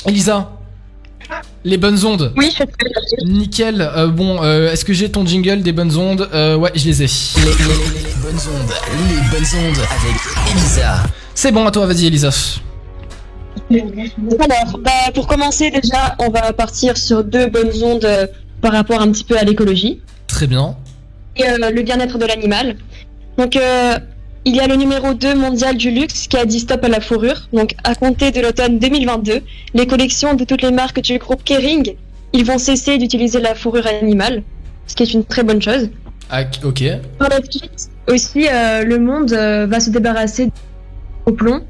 Elisa, 0.07 0.53
les 1.65 1.77
bonnes 1.77 2.05
ondes. 2.05 2.33
Oui, 2.37 2.55
je. 2.57 3.27
Nickel. 3.27 3.81
Euh, 3.81 4.07
bon, 4.09 4.43
euh, 4.43 4.71
est-ce 4.73 4.85
que 4.85 4.93
j'ai 4.93 5.11
ton 5.11 5.27
jingle 5.27 5.63
des 5.63 5.73
bonnes 5.73 5.97
ondes? 5.97 6.29
Euh, 6.33 6.57
Ouais, 6.57 6.71
je 6.75 6.87
les 6.87 7.03
ai. 7.03 7.07
Les, 7.07 7.43
les- 7.45 7.49
les 7.49 8.15
bonnes 8.23 8.41
ondes, 8.55 8.73
les 9.09 9.31
bonnes 9.31 9.67
ondes 9.69 9.79
avec 9.79 10.17
Elisa. 10.53 11.03
C'est 11.35 11.53
bon, 11.53 11.67
à 11.67 11.71
toi, 11.71 11.87
vas-y, 11.87 12.07
Elisa. 12.07 12.31
Alors, 13.71 14.79
bah, 14.79 14.91
pour 15.15 15.27
commencer, 15.27 15.71
déjà, 15.71 16.15
on 16.19 16.31
va 16.31 16.53
partir 16.53 16.97
sur 16.97 17.25
deux 17.25 17.49
bonnes 17.49 17.73
ondes 17.83 18.05
euh, 18.05 18.27
par 18.61 18.73
rapport 18.73 19.01
un 19.01 19.11
petit 19.11 19.25
peu 19.25 19.37
à 19.37 19.43
l'écologie 19.43 20.01
Très 20.29 20.47
bien. 20.47 20.77
et 21.37 21.49
euh, 21.49 21.71
le 21.71 21.83
bien-être 21.83 22.19
de 22.19 22.27
l'animal. 22.27 22.77
Donc, 23.39 23.57
euh, 23.57 23.99
il 24.47 24.55
y 24.57 24.61
a 24.61 24.67
le 24.67 24.77
numéro 24.77 25.13
2 25.13 25.35
mondial 25.35 25.77
du 25.77 25.91
luxe 25.91 26.27
qui 26.29 26.37
a 26.37 26.45
dit 26.47 26.61
stop 26.61 26.83
à 26.85 26.89
la 26.89 27.01
fourrure. 27.01 27.41
Donc, 27.53 27.75
à 27.85 27.95
compter 27.95 28.31
de 28.31 28.41
l'automne 28.41 28.79
2022, 28.79 29.41
les 29.75 29.87
collections 29.87 30.35
de 30.35 30.45
toutes 30.45 30.63
les 30.63 30.71
marques 30.71 31.01
du 31.01 31.19
groupe 31.19 31.43
Kering, 31.45 31.95
ils 32.33 32.45
vont 32.45 32.59
cesser 32.59 32.97
d'utiliser 32.97 33.41
la 33.41 33.55
fourrure 33.55 33.87
animale, 33.87 34.43
ce 34.87 34.95
qui 34.95 35.03
est 35.03 35.13
une 35.13 35.25
très 35.25 35.43
bonne 35.43 35.61
chose. 35.61 35.91
Ah, 36.31 36.43
ok. 36.65 36.83
Par 37.19 37.29
la 37.29 37.41
suite, 37.43 37.91
aussi, 38.09 38.47
euh, 38.51 38.83
le 38.85 38.99
monde 38.99 39.33
euh, 39.33 39.67
va 39.67 39.81
se 39.81 39.91
débarrasser 39.91 40.51
au 41.27 41.33
plomb. 41.33 41.61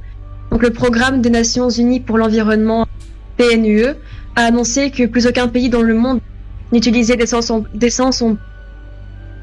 Donc, 0.50 0.62
le 0.62 0.70
programme 0.70 1.22
des 1.22 1.30
Nations 1.30 1.68
Unies 1.70 2.00
pour 2.00 2.18
l'environnement, 2.18 2.86
PNUE, 3.38 3.86
a 4.36 4.42
annoncé 4.44 4.90
que 4.90 5.04
plus 5.06 5.26
aucun 5.26 5.48
pays 5.48 5.70
dans 5.70 5.82
le 5.82 5.94
monde 5.94 6.20
n'utilisait 6.72 7.16
d'essence 7.16 7.50
en- 7.50 7.64
en 8.30 8.36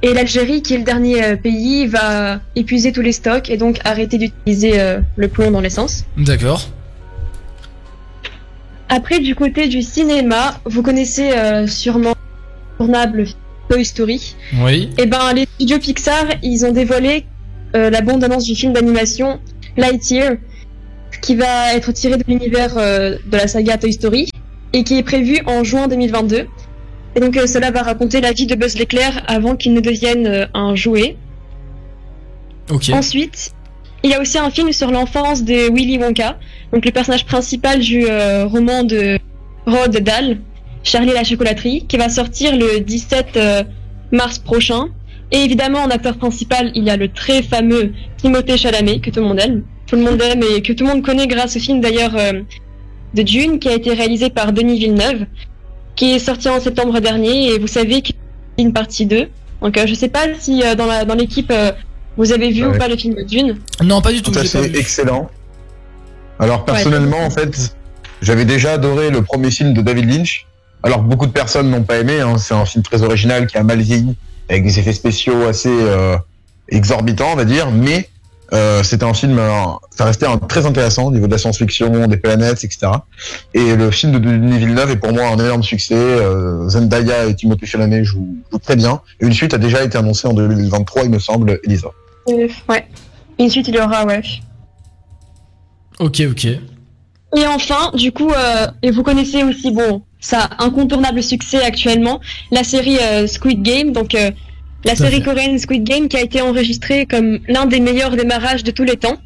et 0.04 0.14
l'Algérie, 0.14 0.62
qui 0.62 0.76
est 0.76 0.78
le 0.78 0.84
dernier 0.84 1.24
euh, 1.24 1.36
pays, 1.36 1.88
va 1.88 2.42
épuiser 2.56 2.92
tous 2.92 3.02
les 3.02 3.14
stocks 3.14 3.50
et 3.50 3.58
donc 3.58 3.80
arrêter 3.84 4.20
d'utiliser 4.20 4.80
euh, 4.80 5.00
le 5.16 5.28
plomb 5.28 5.50
dans 5.50 5.62
l'essence. 5.62 6.06
D'accord. 6.18 6.70
Après, 8.90 9.20
du 9.20 9.34
côté 9.34 9.68
du 9.68 9.82
cinéma, 9.82 10.60
vous 10.66 10.84
connaissez 10.84 11.32
euh, 11.32 11.66
sûrement 11.66 12.14
tournable 12.78 13.26
Toy 13.68 13.84
Story. 13.84 14.36
Oui. 14.62 14.92
Et 15.00 15.08
ben, 15.08 15.34
les 15.34 15.48
studios 15.56 15.80
Pixar, 15.80 16.26
ils 16.44 16.64
ont 16.64 16.72
dévoilé 16.72 17.26
euh, 17.76 17.90
la 17.90 18.02
bande-annonce 18.02 18.44
du 18.44 18.54
film 18.54 18.74
d'animation 18.74 19.40
Lightyear, 19.78 20.34
qui 21.22 21.36
va 21.36 21.74
être 21.74 21.92
tiré 21.92 22.18
de 22.18 22.24
l'univers 22.28 22.78
euh, 22.78 23.18
de 23.26 23.38
la 23.38 23.48
saga 23.48 23.78
Toy 23.78 23.94
Story 23.94 24.30
et 24.74 24.84
qui 24.84 25.00
est 25.00 25.04
prévu 25.04 25.40
en 25.48 25.64
juin 25.64 25.88
2022. 25.88 26.46
Et 27.16 27.20
donc, 27.20 27.38
euh, 27.38 27.48
cela 27.48 27.72
va 27.72 27.84
raconter 27.84 28.22
la 28.22 28.32
vie 28.32 28.48
de 28.48 28.56
Buzz 28.56 28.78
l'éclair 28.78 29.24
avant 29.28 29.56
qu'il 29.56 29.74
ne 29.74 29.82
devienne 29.82 30.28
euh, 30.28 30.46
un 30.54 30.76
jouet. 30.76 31.18
Ensuite, 32.92 33.52
il 34.04 34.10
y 34.10 34.14
a 34.14 34.22
aussi 34.22 34.38
un 34.38 34.50
film 34.50 34.72
sur 34.72 34.92
l'enfance 34.92 35.44
de 35.44 35.72
Willy 35.74 35.98
Wonka, 35.98 36.38
donc 36.72 36.86
le 36.86 36.92
personnage 36.92 37.26
principal 37.26 37.80
du 37.80 38.06
euh, 38.06 38.46
roman 38.46 38.84
de 38.84 39.18
Roald 39.66 39.98
Dahl. 40.04 40.40
Charlie 40.84 41.12
et 41.12 41.14
la 41.14 41.24
chocolaterie, 41.24 41.86
qui 41.88 41.98
va 41.98 42.10
sortir 42.10 42.56
le 42.56 42.82
17 42.82 43.38
euh, 43.38 43.64
mars 44.12 44.38
prochain. 44.38 44.90
Et 45.32 45.38
évidemment, 45.38 45.80
en 45.80 45.90
acteur 45.90 46.18
principal, 46.18 46.72
il 46.76 46.84
y 46.84 46.90
a 46.90 46.98
le 46.98 47.08
très 47.08 47.42
fameux 47.42 47.94
Timothée 48.18 48.58
Chalamet, 48.58 49.00
que 49.00 49.10
tout 49.10 49.22
le 49.22 49.28
monde 49.28 49.40
aime. 49.40 49.64
Tout 49.88 49.96
le 49.96 50.04
monde 50.04 50.22
aime 50.22 50.42
et 50.44 50.62
que 50.62 50.74
tout 50.74 50.84
le 50.84 50.90
monde 50.90 51.04
connaît 51.04 51.28
grâce 51.28 51.56
au 51.56 51.60
film 51.60 51.80
d'ailleurs 51.80 52.16
euh, 52.18 52.42
de 53.14 53.22
Dune, 53.22 53.60
qui 53.60 53.70
a 53.70 53.74
été 53.74 53.94
réalisé 53.94 54.30
par 54.30 54.52
Denis 54.52 54.78
Villeneuve, 54.78 55.26
qui 55.96 56.12
est 56.14 56.20
sorti 56.20 56.50
en 56.50 56.60
septembre 56.60 57.00
dernier. 57.00 57.54
Et 57.54 57.60
vous 57.60 57.68
savez 57.68 58.02
qu'il 58.02 58.16
y 58.58 58.62
a 58.62 58.66
une 58.66 58.74
partie 58.74 59.06
2. 59.06 59.28
Donc 59.62 59.78
euh, 59.78 59.86
je 59.88 59.94
sais 59.94 60.10
pas 60.10 60.26
si 60.40 60.62
euh, 60.64 60.76
dans 60.76 60.86
la- 60.86 61.06
dans 61.06 61.16
l'équipe 61.16 61.52
euh, 61.52 61.72
vous 62.18 62.32
avez 62.32 62.52
vu 62.52 62.66
Ouais. 62.66 62.76
ou 62.76 62.78
pas 62.78 62.88
le 62.88 62.96
film 62.98 63.16
de 63.16 63.24
Dune. 63.24 63.58
Non, 63.84 64.02
pas 64.02 64.12
du 64.12 64.22
tout. 64.22 64.32
Fait 64.34 64.62
vu. 64.68 64.78
excellent. 64.78 65.30
Alors 66.40 66.66
personnellement, 66.66 67.20
en 67.26 67.30
fait, 67.30 67.76
j'avais 68.22 68.46
déjà 68.46 68.74
adoré 68.74 69.10
le 69.10 69.22
premier 69.22 69.52
film 69.52 69.74
de 69.74 69.82
David 69.82 70.10
Lynch. 70.12 70.46
Alors 70.84 71.02
beaucoup 71.02 71.26
de 71.28 71.32
personnes 71.32 71.70
n'ont 71.70 71.84
pas 71.84 71.98
aimé. 72.00 72.20
hein. 72.20 72.38
C'est 72.38 72.54
un 72.54 72.66
film 72.66 72.84
très 72.84 73.02
original 73.04 73.48
qui 73.48 73.58
a 73.58 73.64
mal 73.64 73.80
vieilli, 73.82 74.16
avec 74.50 74.64
des 74.64 74.80
effets 74.80 74.94
spéciaux 74.94 75.46
assez 75.48 75.70
euh, 75.72 76.18
exorbitants, 76.70 77.30
on 77.32 77.36
va 77.36 77.46
dire. 77.46 77.72
Mais 77.72 78.10
euh, 78.52 78.84
c'était 78.84 79.06
un 79.06 79.14
film, 79.14 79.38
euh, 79.40 79.50
ça 79.96 80.06
restait 80.06 80.26
un- 80.28 80.38
très 80.38 80.66
intéressant 80.66 81.06
au 81.06 81.12
niveau 81.12 81.28
de 81.28 81.32
la 81.32 81.38
science-fiction, 81.38 82.08
des 82.08 82.18
planètes, 82.18 82.64
etc. 82.64 82.92
Et 83.54 83.76
le 83.76 83.90
film 83.92 84.12
de 84.14 84.20
Denis 84.20 84.58
Villeneuve 84.60 84.92
est 84.92 84.98
pour 84.98 85.14
moi 85.14 85.28
un 85.28 85.38
énorme 85.40 85.64
succès. 85.64 85.96
Euh, 85.96 86.68
Zendaya 86.70 87.26
et 87.26 87.36
Timothée 87.36 87.66
Chalamet 87.66 88.04
jouent, 88.04 88.36
jouent 88.52 88.60
très 88.60 88.76
bien. 88.76 89.02
Et 89.22 89.26
une 89.26 89.34
suite 89.34 89.54
a 89.54 89.58
déjà 89.58 89.84
été 89.84 89.98
annoncée 89.98 90.28
en 90.28 90.34
2023, 90.34 91.04
il 91.06 91.10
me 91.12 91.20
semble, 91.20 91.60
Elisa. 91.64 91.88
Ouais. 92.28 92.88
Une 93.40 93.50
suite 93.50 93.68
il 93.68 93.76
y 93.76 93.80
aura, 93.80 94.06
ouais. 94.06 94.22
Ok, 96.00 96.22
ok. 96.30 96.46
Et 96.46 97.48
enfin, 97.48 97.92
du 97.96 98.12
coup, 98.12 98.30
euh, 98.32 98.68
et 98.84 98.92
vous 98.92 99.02
connaissez 99.04 99.44
aussi, 99.44 99.72
bon, 99.72 100.04
ça 100.20 100.50
incontournable 100.60 101.24
succès 101.24 101.64
actuellement, 101.64 102.20
la 102.52 102.64
série 102.64 102.98
euh, 103.00 103.26
Squid 103.28 103.62
Game, 103.64 103.92
donc 103.92 104.14
euh, 104.16 104.30
la 104.86 104.96
série 104.96 105.22
coréenne 105.22 105.58
Squid 105.58 105.84
Game 105.84 106.08
qui 106.08 106.18
a 106.18 106.22
été 106.22 106.42
enregistrée 106.42 107.06
comme 107.06 107.40
l'un 107.48 107.66
des 107.66 107.80
meilleurs 107.80 108.16
démarrages 108.16 108.64
de 108.64 108.72
tous 108.72 108.84
les 108.84 108.98
temps. 108.98 109.18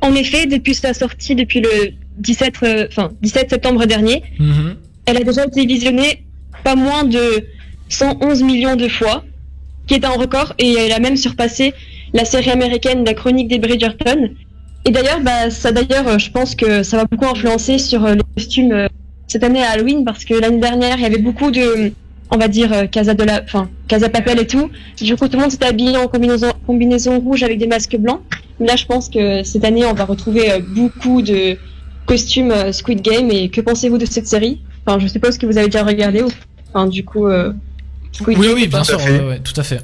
En 0.00 0.14
effet, 0.14 0.46
depuis 0.46 0.74
sa 0.74 0.94
sortie, 0.94 1.34
depuis 1.34 1.60
le 1.60 1.92
17, 2.18 2.54
euh, 2.62 2.86
enfin 2.88 3.10
17 3.22 3.50
septembre 3.50 3.86
dernier, 3.86 4.22
Mhm. 4.38 4.76
elle 5.06 5.16
a 5.18 5.20
déjà 5.20 5.44
été 5.44 5.64
visionnée 5.66 6.24
pas 6.64 6.74
moins 6.74 7.04
de 7.04 7.44
111 7.88 8.42
millions 8.42 8.76
de 8.76 8.88
fois, 8.88 9.24
qui 9.86 9.94
est 9.94 10.04
un 10.04 10.10
record, 10.10 10.54
et 10.58 10.72
elle 10.72 10.92
a 10.92 10.98
même 10.98 11.16
surpassé 11.16 11.74
la 12.14 12.24
série 12.24 12.50
américaine 12.50 13.04
La 13.04 13.14
Chronique 13.14 13.48
des 13.48 13.58
Bridgerton. 13.58 14.30
Et 14.84 14.90
d'ailleurs, 14.90 15.20
bah, 15.20 15.50
ça 15.50 15.72
d'ailleurs, 15.72 16.18
je 16.18 16.30
pense 16.30 16.54
que 16.54 16.82
ça 16.82 16.96
va 16.96 17.04
beaucoup 17.04 17.26
influencer 17.26 17.78
sur 17.78 18.04
euh, 18.04 18.14
les 18.14 18.22
costumes 18.36 18.72
euh, 18.72 18.88
cette 19.28 19.44
année 19.44 19.62
à 19.62 19.70
Halloween, 19.70 20.04
parce 20.04 20.24
que 20.24 20.34
l'année 20.34 20.58
dernière, 20.58 20.96
il 20.98 21.02
y 21.02 21.06
avait 21.06 21.18
beaucoup 21.18 21.50
de, 21.50 21.92
on 22.32 22.38
va 22.38 22.48
dire, 22.48 22.72
euh, 22.72 22.86
Casa 22.86 23.14
de 23.14 23.22
la, 23.22 23.42
enfin, 23.44 23.68
Casa 23.86 24.08
Papel 24.08 24.40
et 24.40 24.46
tout. 24.46 24.70
Du 25.00 25.16
coup, 25.16 25.28
tout 25.28 25.36
le 25.36 25.42
monde 25.42 25.50
s'était 25.50 25.66
habillé 25.66 25.96
en 25.96 26.08
combinaison, 26.08 26.52
combinaison 26.66 27.20
rouge 27.20 27.42
avec 27.42 27.58
des 27.58 27.66
masques 27.66 27.96
blancs. 27.96 28.20
Mais 28.58 28.66
là, 28.66 28.76
je 28.76 28.86
pense 28.86 29.08
que 29.08 29.42
cette 29.44 29.64
année, 29.64 29.84
on 29.84 29.92
va 29.92 30.04
retrouver 30.04 30.50
euh, 30.50 30.60
beaucoup 30.60 31.22
de 31.22 31.56
costumes 32.06 32.50
euh, 32.50 32.72
Squid 32.72 33.02
Game. 33.02 33.30
Et 33.30 33.50
que 33.50 33.60
pensez-vous 33.60 33.98
de 33.98 34.06
cette 34.06 34.26
série? 34.26 34.62
Enfin, 34.84 34.98
je 34.98 35.06
suppose 35.06 35.38
que 35.38 35.46
vous 35.46 35.58
avez 35.58 35.66
déjà 35.68 35.84
regardé. 35.84 36.22
Ou... 36.22 36.28
Enfin, 36.72 36.88
du 36.88 37.04
coup, 37.04 37.26
euh, 37.26 37.52
Squid 38.12 38.38
Oui, 38.38 38.46
Game, 38.46 38.54
oui, 38.56 38.66
bien 38.66 38.82
sûr, 38.82 38.96
Tout 38.96 39.02
à 39.02 39.06
fait. 39.06 39.18
ouais, 39.20 39.28
ouais, 39.28 39.40
tout 39.40 39.60
à 39.60 39.62
fait. 39.62 39.80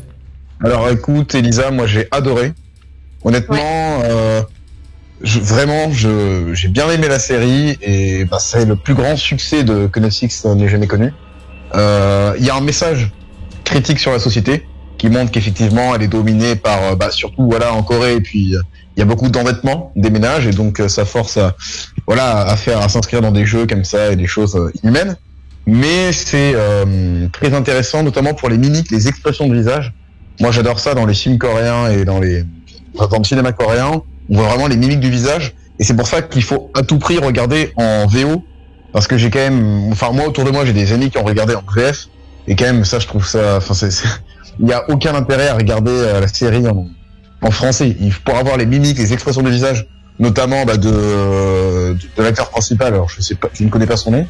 Alors 0.65 0.91
écoute, 0.91 1.35
Elisa, 1.37 1.71
moi 1.71 1.87
j'ai 1.87 2.09
adoré. 2.11 2.53
Honnêtement, 3.23 4.03
euh, 4.05 4.43
je, 5.23 5.39
vraiment, 5.39 5.93
je, 5.93 6.53
j'ai 6.53 6.69
bien 6.69 6.91
aimé 6.91 7.07
la 7.09 7.19
série 7.19 7.79
et 7.81 8.25
bah, 8.25 8.39
c'est 8.41 8.65
le 8.65 8.75
plus 8.75 8.95
grand 8.95 9.17
succès 9.17 9.63
de, 9.63 9.87
que 9.87 10.01
Netflix 10.01 10.45
n'ait 10.45 10.69
jamais 10.69 10.87
connu. 10.89 11.13
Euh, 11.75 12.35
Il 12.39 12.45
y 12.45 12.51
a 12.51 12.57
un 12.57 12.61
message 12.61 13.11
critique 13.65 13.99
sur 13.99 14.13
la 14.13 14.19
société 14.19 14.67
qui 14.97 15.09
montre 15.09 15.31
qu'effectivement 15.31 15.95
elle 15.95 16.03
est 16.03 16.09
dominée 16.09 16.57
par, 16.57 16.83
euh, 16.83 16.95
bah, 16.97 17.11
surtout 17.11 17.47
voilà 17.49 17.73
en 17.73 17.83
Corée 17.83 18.15
et 18.15 18.21
puis 18.21 18.57
euh, 18.57 18.61
il 18.97 19.01
y 19.01 19.03
a 19.03 19.05
beaucoup 19.05 19.29
d'endettement 19.29 19.93
des 19.95 20.11
ménages 20.11 20.47
et 20.47 20.51
donc 20.51 20.83
ça 20.89 21.05
force 21.05 21.37
à, 21.37 21.55
voilà, 22.07 22.41
à 22.41 22.57
faire, 22.57 22.81
à 22.81 22.89
s'inscrire 22.89 23.21
dans 23.21 23.31
des 23.31 23.47
jeux 23.47 23.67
comme 23.67 23.85
ça 23.85 24.11
et 24.11 24.17
des 24.17 24.27
choses 24.27 24.59
inhumaines. 24.83 25.17
Mais 25.71 26.13
c'est 26.13 26.53
euh, 26.55 27.29
très 27.31 27.53
intéressant, 27.53 28.03
notamment 28.03 28.33
pour 28.33 28.49
les 28.49 28.57
mimiques, 28.57 28.91
les 28.91 29.07
expressions 29.07 29.47
de 29.47 29.55
visage. 29.55 29.93
Moi, 30.41 30.51
j'adore 30.51 30.81
ça 30.81 30.95
dans 30.95 31.05
les 31.05 31.13
films 31.13 31.37
coréens 31.37 31.91
et 31.91 32.07
dans 32.07 32.21
les 32.21 32.45
dans 32.95 33.19
le 33.19 33.25
cinéma 33.25 33.53
coréen. 33.53 34.03
On 34.31 34.35
voit 34.35 34.49
vraiment 34.49 34.67
les 34.67 34.79
mimiques 34.79 35.01
du 35.01 35.11
visage, 35.11 35.55
et 35.79 35.85
c'est 35.85 35.95
pour 35.95 36.07
ça 36.07 36.23
qu'il 36.23 36.43
faut 36.43 36.71
à 36.75 36.83
tout 36.83 36.99
prix 36.99 37.19
regarder 37.19 37.73
en 37.77 38.07
VO, 38.07 38.43
parce 38.93 39.07
que 39.07 39.17
j'ai 39.19 39.31
quand 39.31 39.39
même, 39.39 39.91
enfin 39.93 40.11
moi 40.13 40.27
autour 40.27 40.45
de 40.45 40.51
moi, 40.51 40.65
j'ai 40.65 40.73
des 40.73 40.93
amis 40.93 41.11
qui 41.11 41.19
ont 41.19 41.25
regardé 41.25 41.55
en 41.55 41.63
VF, 41.75 42.09
et 42.47 42.57
quand 42.57 42.65
même 42.65 42.85
ça, 42.85 42.99
je 42.99 43.07
trouve 43.07 43.27
ça, 43.27 43.57
enfin 43.59 43.75
c'est, 43.75 43.89
il 44.61 44.67
n'y 44.67 44.73
a 44.73 44.89
aucun 44.91 45.15
intérêt 45.15 45.49
à 45.49 45.55
regarder 45.55 45.91
euh, 45.93 46.21
la 46.21 46.29
série 46.29 46.67
en, 46.67 46.87
en 47.43 47.51
français. 47.51 47.97
Il 48.01 48.13
faut 48.13 48.35
avoir 48.35 48.57
les 48.57 48.67
mimiques, 48.67 48.99
les 48.99 49.13
expressions 49.13 49.43
de 49.43 49.51
visage, 49.51 49.87
notamment 50.19 50.65
bah, 50.65 50.77
de 50.77 50.91
de, 50.91 51.97
de 52.17 52.23
l'acteur 52.23 52.51
principal. 52.51 52.95
Alors 52.95 53.09
je 53.09 53.21
sais 53.21 53.35
pas, 53.37 53.49
je 53.53 53.63
ne 53.65 53.69
connais 53.71 53.87
pas 53.87 53.97
son 53.97 54.11
nom. 54.11 54.27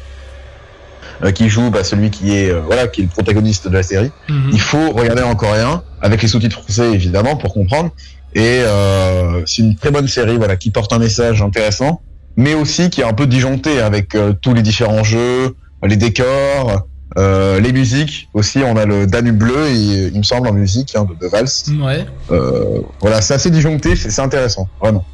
euh, 1.23 1.31
qui 1.31 1.49
joue 1.49 1.69
bah, 1.69 1.83
celui 1.83 2.09
qui 2.11 2.35
est 2.35 2.49
euh, 2.49 2.61
voilà 2.61 2.87
qui 2.87 3.01
est 3.01 3.03
le 3.05 3.09
protagoniste 3.09 3.67
de 3.67 3.73
la 3.73 3.83
série. 3.83 4.11
Mhm. 4.29 4.49
Il 4.53 4.61
faut 4.61 4.91
regarder 4.91 5.21
en 5.23 5.35
coréen 5.35 5.83
avec 6.01 6.21
les 6.21 6.27
sous-titres 6.27 6.61
français 6.61 6.91
évidemment 6.93 7.35
pour 7.35 7.53
comprendre. 7.53 7.91
Et 8.35 8.61
euh, 8.63 9.41
c'est 9.45 9.61
une 9.63 9.75
très 9.75 9.91
bonne 9.91 10.07
série 10.07 10.37
voilà 10.37 10.55
qui 10.55 10.69
porte 10.69 10.93
un 10.93 10.99
message 10.99 11.41
intéressant, 11.41 12.01
mais 12.37 12.53
aussi 12.53 12.89
qui 12.89 13.01
est 13.01 13.05
un 13.05 13.13
peu 13.13 13.27
disjoncté 13.27 13.79
avec 13.81 14.15
euh, 14.15 14.33
tous 14.41 14.53
les 14.53 14.61
différents 14.61 15.03
jeux, 15.03 15.55
les 15.83 15.97
décors, 15.97 16.83
euh, 17.17 17.59
les 17.59 17.71
musiques 17.73 18.29
aussi. 18.33 18.59
On 18.65 18.75
a 18.77 18.85
le 18.85 19.07
Danube 19.07 19.37
bleu 19.37 19.67
et 19.67 20.07
il 20.13 20.17
me 20.17 20.23
semble 20.23 20.47
en 20.47 20.53
musique 20.53 20.95
hein, 20.95 21.05
de, 21.09 21.15
de 21.15 21.29
Vals. 21.29 21.47
Ouais, 21.83 22.05
Euh, 22.31 22.81
voilà, 23.01 23.21
c'est 23.21 23.33
assez 23.33 23.49
disjoncté, 23.49 23.95
c'est 23.95 24.09
c'est 24.11 24.21
intéressant 24.21 24.67
vraiment. 24.81 25.05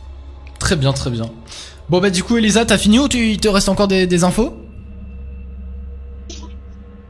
très 0.60 0.76
bien, 0.76 0.94
très 0.94 1.10
bien. 1.10 1.30
Bon, 1.90 2.02
bah, 2.02 2.10
du 2.10 2.24
coup, 2.24 2.38
Elisa, 2.38 2.66
t'as 2.66 2.80
fini 2.80 2.98
ou 3.00 3.08
tu, 3.08 3.30
il 3.32 3.38
te 3.40 3.48
reste 3.48 3.70
encore 3.70 3.88
des, 3.88 4.08
des 4.08 4.24
infos? 4.24 4.56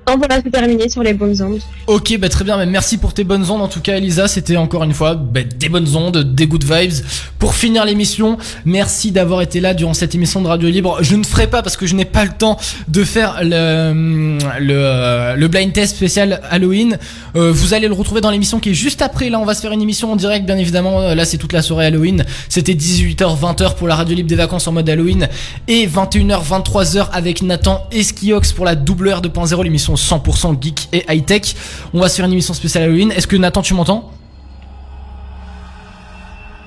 Non, 0.07 0.18
voilà, 0.18 0.40
c'est 0.44 0.52
terminé 0.52 0.88
sur 0.88 1.02
les 1.02 1.14
bonnes 1.14 1.41
ondes. 1.41 1.60
Ok, 1.88 2.18
bah 2.19 2.30
très 2.30 2.44
bien, 2.44 2.57
mais 2.57 2.68
merci 2.68 2.98
pour 2.98 3.14
tes 3.14 3.23
bonnes 3.23 3.49
ondes 3.49 3.61
en 3.61 3.68
tout 3.68 3.82
cas 3.82 3.98
Elisa, 3.98 4.27
c'était 4.27 4.56
encore 4.57 4.84
une 4.84 4.94
fois 4.94 5.15
bah, 5.15 5.41
des 5.44 5.69
bonnes 5.69 5.95
ondes, 5.95 6.36
des 6.36 6.45
good 6.48 6.64
vibes. 6.64 7.03
Pour 7.40 7.56
finir 7.56 7.86
l'émission, 7.86 8.38
merci 8.65 9.11
d'avoir 9.11 9.41
été 9.41 9.60
là 9.60 9.73
durant 9.73 9.94
cette 9.94 10.14
émission 10.14 10.41
de 10.41 10.48
Radio 10.48 10.69
Libre. 10.69 10.99
Je 11.02 11.15
ne 11.15 11.23
ferai 11.23 11.48
pas 11.48 11.61
parce 11.64 11.76
que 11.77 11.88
je 11.88 11.95
n'ai 11.95 12.06
pas 12.06 12.23
le 12.23 12.32
temps 12.32 12.57
de 12.88 13.03
faire 13.03 13.40
le, 13.41 14.38
le, 14.60 14.73
euh, 14.76 15.48
blind 15.48 15.73
test 15.73 15.95
spécial 15.95 16.41
Halloween. 16.49 16.98
Euh, 17.36 17.52
vous 17.52 17.73
allez 17.73 17.88
le 17.88 17.94
retrouver 17.94 18.22
dans 18.22 18.32
l'émission 18.32 18.60
qui 18.60 18.69
est 18.69 18.73
juste 18.76 19.02
après. 19.02 19.30
Là, 19.30 19.40
on 19.40 19.45
va 19.45 19.53
se 19.53 19.61
faire 19.61 19.72
une 19.72 19.82
émission 19.82 20.11
en 20.11 20.15
direct, 20.15 20.45
bien 20.45 20.57
évidemment. 20.57 21.02
Euh, 21.02 21.15
Là, 21.15 21.26
c'est 21.26 21.38
toute 21.38 21.53
la 21.53 21.61
soirée 21.61 21.86
Halloween. 21.86 22.26
C'était 22.49 22.73
18h, 22.73 23.40
20h 23.40 23.76
pour 23.76 23.88
la 23.88 23.95
Radio 23.95 24.15
Libre 24.15 24.30
des 24.30 24.36
vacances 24.36 24.68
en 24.68 24.72
mode 24.72 24.90
Halloween. 24.90 25.27
Et 25.68 25.88
21h, 25.88 26.45
23h 26.45 27.10
avec 27.11 27.41
Nathan 27.41 27.88
Esquiox 27.91 28.52
pour 28.53 28.65
la 28.65 28.76
double 28.76 29.07
heure 29.07 29.22
2.0, 29.22 29.64
l'émission 29.64 29.95
100% 29.96 30.62
geek 30.62 30.90
et 30.94 31.06
high-tech. 31.10 31.56
On 31.94 32.00
va 32.00 32.10
se 32.10 32.16
faire 32.16 32.26
une 32.26 32.34
émission 32.34 32.54
spéciale 32.54 32.84
Halloween. 32.84 33.12
Est-ce 33.12 33.28
que 33.28 33.36
Nathan, 33.36 33.62
tu 33.62 33.74
m'entends? 33.74 34.12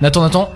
Nathan, 0.01 0.23
Nathan? 0.23 0.51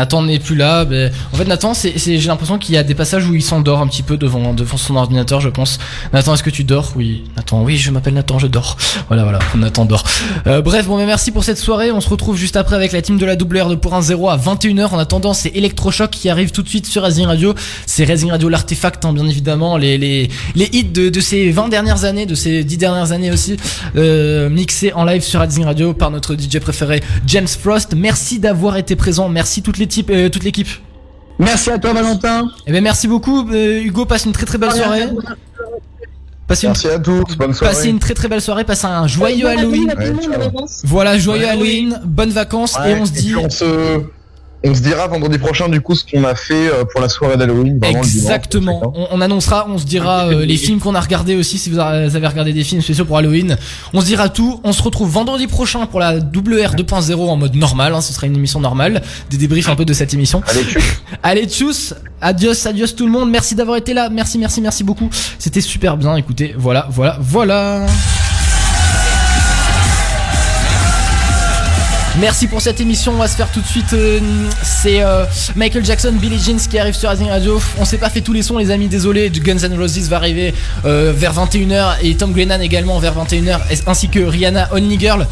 Nathan 0.00 0.22
n'est 0.22 0.38
plus 0.38 0.56
là. 0.56 0.86
ben, 0.86 1.12
en 1.30 1.36
fait, 1.36 1.44
Nathan, 1.44 1.74
c'est, 1.74 1.92
j'ai 1.98 2.26
l'impression 2.26 2.56
qu'il 2.56 2.74
y 2.74 2.78
a 2.78 2.82
des 2.82 2.94
passages 2.94 3.28
où 3.28 3.34
il 3.34 3.42
s'endort 3.42 3.80
un 3.80 3.86
petit 3.86 4.02
peu 4.02 4.16
devant, 4.16 4.56
son 4.78 4.96
ordinateur, 4.96 5.42
je 5.42 5.50
pense. 5.50 5.78
Nathan, 6.14 6.32
est-ce 6.32 6.42
que 6.42 6.48
tu 6.48 6.64
dors? 6.64 6.92
Oui. 6.96 7.24
Nathan, 7.36 7.62
oui, 7.62 7.76
je 7.76 7.90
m'appelle 7.90 8.14
Nathan, 8.14 8.38
je 8.38 8.46
dors. 8.46 8.78
Voilà, 9.08 9.24
voilà, 9.24 9.40
Nathan 9.56 9.84
dort. 9.84 10.04
Euh, 10.46 10.62
bref, 10.62 10.86
bon, 10.86 10.96
mais 10.96 11.04
merci 11.04 11.32
pour 11.32 11.44
cette 11.44 11.58
soirée. 11.58 11.92
On 11.92 12.00
se 12.00 12.08
retrouve 12.08 12.38
juste 12.38 12.56
après 12.56 12.76
avec 12.76 12.92
la 12.92 13.02
team 13.02 13.18
de 13.18 13.26
la 13.26 13.36
double 13.36 13.60
R 13.60 13.68
de 13.68 13.74
pour 13.74 13.92
un 13.92 14.00
0 14.00 14.30
à 14.30 14.38
21h. 14.38 14.86
En 14.86 14.98
attendant, 14.98 15.34
c'est 15.34 15.54
Electrochoc 15.54 16.08
qui 16.08 16.30
arrive 16.30 16.50
tout 16.50 16.62
de 16.62 16.68
suite 16.70 16.86
sur 16.86 17.02
Racing 17.02 17.26
Radio. 17.26 17.54
C'est 17.84 18.06
Racing 18.06 18.30
Radio 18.30 18.48
l'artefact, 18.48 19.04
hein, 19.04 19.12
bien 19.12 19.26
évidemment. 19.26 19.76
Les, 19.76 19.98
les, 19.98 20.30
les 20.54 20.70
hits 20.72 20.84
de, 20.84 21.20
ces 21.20 21.50
20 21.50 21.68
dernières 21.68 22.06
années, 22.06 22.24
de 22.24 22.34
ces 22.34 22.64
10 22.64 22.78
dernières 22.78 23.12
années 23.12 23.30
aussi, 23.30 23.58
euh, 23.96 24.48
mixés 24.48 24.94
en 24.94 25.04
live 25.04 25.20
sur 25.20 25.40
Racing 25.40 25.64
Radio 25.64 25.92
par 25.92 26.10
notre 26.10 26.36
DJ 26.36 26.58
préféré, 26.58 27.02
James 27.26 27.46
Frost. 27.46 27.92
Merci 27.94 28.38
d'avoir 28.38 28.78
été 28.78 28.96
présent. 28.96 29.28
Merci 29.28 29.60
toute 29.60 29.76
l'équipe, 29.90 30.10
euh, 30.10 30.28
toute 30.28 30.44
l'équipe. 30.44 30.68
Merci 31.38 31.70
à 31.70 31.78
toi, 31.78 31.92
Valentin. 31.92 32.48
Eh 32.66 32.72
ben 32.72 32.82
merci 32.82 33.08
beaucoup, 33.08 33.48
euh, 33.50 33.82
Hugo. 33.82 34.04
Passe 34.04 34.24
une 34.24 34.32
très 34.32 34.46
très 34.46 34.58
belle 34.58 34.72
soirée. 34.72 35.08
Passez 36.46 36.66
une, 36.66 36.72
Merci 36.72 36.88
à 36.88 36.98
tous, 36.98 37.36
bonne 37.36 37.54
soirée. 37.54 37.74
passez 37.74 37.88
une 37.88 37.98
très 37.98 38.14
très 38.14 38.28
belle 38.28 38.40
soirée. 38.40 38.64
Passez 38.64 38.86
un 38.86 39.06
joyeux 39.06 39.46
Halloween. 39.46 39.92
Ouais. 39.96 40.12
Voilà, 40.84 41.18
joyeux 41.18 41.44
Ouais, 41.44 41.50
Halloween, 41.50 42.00
bonnes 42.04 42.30
vacances 42.30 42.76
Ouais, 42.78 42.92
et 42.92 43.00
on 43.00 43.06
se 43.06 43.12
dit 43.12 43.32
puis 43.34 43.46
on 44.64 44.68
se 44.68 44.70
On 44.70 44.74
se 44.74 44.80
dira 44.82 45.06
vendredi 45.06 45.38
prochain 45.38 45.68
du 45.68 45.80
coup 45.80 45.94
ce 45.94 46.04
qu'on 46.04 46.24
a 46.24 46.34
fait 46.34 46.68
euh, 46.68 46.84
pour 46.84 47.00
la 47.00 47.08
soirée 47.08 47.36
d'Halloween. 47.36 47.78
dimanche. 47.78 48.06
Exactement. 48.06 48.92
On, 48.94 49.08
on 49.10 49.20
annoncera, 49.20 49.66
on 49.68 49.78
se 49.78 49.84
dira 49.84 50.26
euh, 50.26 50.44
les 50.44 50.56
films 50.66 50.80
qu'on 50.80 50.94
a 50.94 51.00
regardés 51.00 51.36
aussi 51.36 51.58
si 51.58 51.70
vous 51.70 51.78
avez 51.78 52.26
regardé 52.26 52.52
des 52.52 52.64
films 52.64 52.82
spéciaux 52.82 53.04
pour 53.04 53.16
Halloween. 53.16 53.56
On 53.94 54.00
se 54.00 54.06
dira 54.06 54.28
tout. 54.28 54.60
On 54.64 54.72
se 54.72 54.82
retrouve 54.82 55.10
vendredi 55.10 55.46
prochain 55.46 55.86
pour 55.86 56.00
la 56.00 56.16
WR 56.16 56.74
2.0 56.76 57.14
en 57.14 57.36
mode 57.36 57.54
normal. 57.54 57.94
Hein, 57.94 58.00
ce 58.00 58.12
sera 58.12 58.26
une 58.26 58.36
émission 58.36 58.60
normale, 58.60 59.02
des 59.30 59.36
débriefs 59.36 59.68
un 59.68 59.76
peu 59.76 59.84
de 59.84 59.92
cette 59.92 60.14
émission. 60.14 60.42
Allez, 60.46 60.64
tchuss. 60.64 60.84
Allez, 61.22 61.46
tchuss. 61.46 61.94
Adios, 62.20 62.66
adios 62.66 62.88
tout 62.96 63.06
le 63.06 63.12
monde. 63.12 63.30
Merci 63.30 63.54
d'avoir 63.54 63.76
été 63.76 63.94
là. 63.94 64.08
Merci, 64.10 64.38
merci, 64.38 64.60
merci 64.60 64.84
beaucoup. 64.84 65.08
C'était 65.38 65.60
super 65.60 65.96
bien. 65.96 66.16
Écoutez, 66.16 66.54
voilà, 66.56 66.86
voilà, 66.90 67.18
voilà. 67.20 67.86
Merci 72.18 72.48
pour 72.48 72.60
cette 72.60 72.80
émission. 72.80 73.12
On 73.12 73.18
va 73.18 73.28
se 73.28 73.36
faire 73.36 73.50
tout 73.52 73.60
de 73.60 73.66
suite. 73.66 73.92
euh, 73.92 74.18
c'est 74.62 75.00
euh, 75.00 75.24
Michael 75.54 75.84
Jackson, 75.84 76.12
Billie 76.20 76.40
Jean 76.40 76.56
qui 76.56 76.78
arrive 76.78 76.94
sur 76.94 77.08
Rising 77.08 77.28
Radio. 77.30 77.60
On 77.78 77.84
s'est 77.84 77.98
pas 77.98 78.10
fait 78.10 78.20
tous 78.20 78.32
les 78.32 78.42
sons, 78.42 78.58
les 78.58 78.70
amis. 78.72 78.88
Désolé. 78.88 79.30
Guns 79.30 79.58
N' 79.58 79.78
Roses 79.78 80.08
va 80.08 80.16
arriver 80.16 80.52
euh, 80.84 81.12
vers 81.16 81.32
21h 81.32 81.98
et 82.02 82.16
Tom 82.16 82.32
Grennan 82.32 82.60
également 82.60 82.98
vers 82.98 83.14
21h, 83.16 83.60
ainsi 83.86 84.08
que 84.08 84.18
Rihanna 84.18 84.68
Only 84.72 84.98
Girl. 84.98 85.26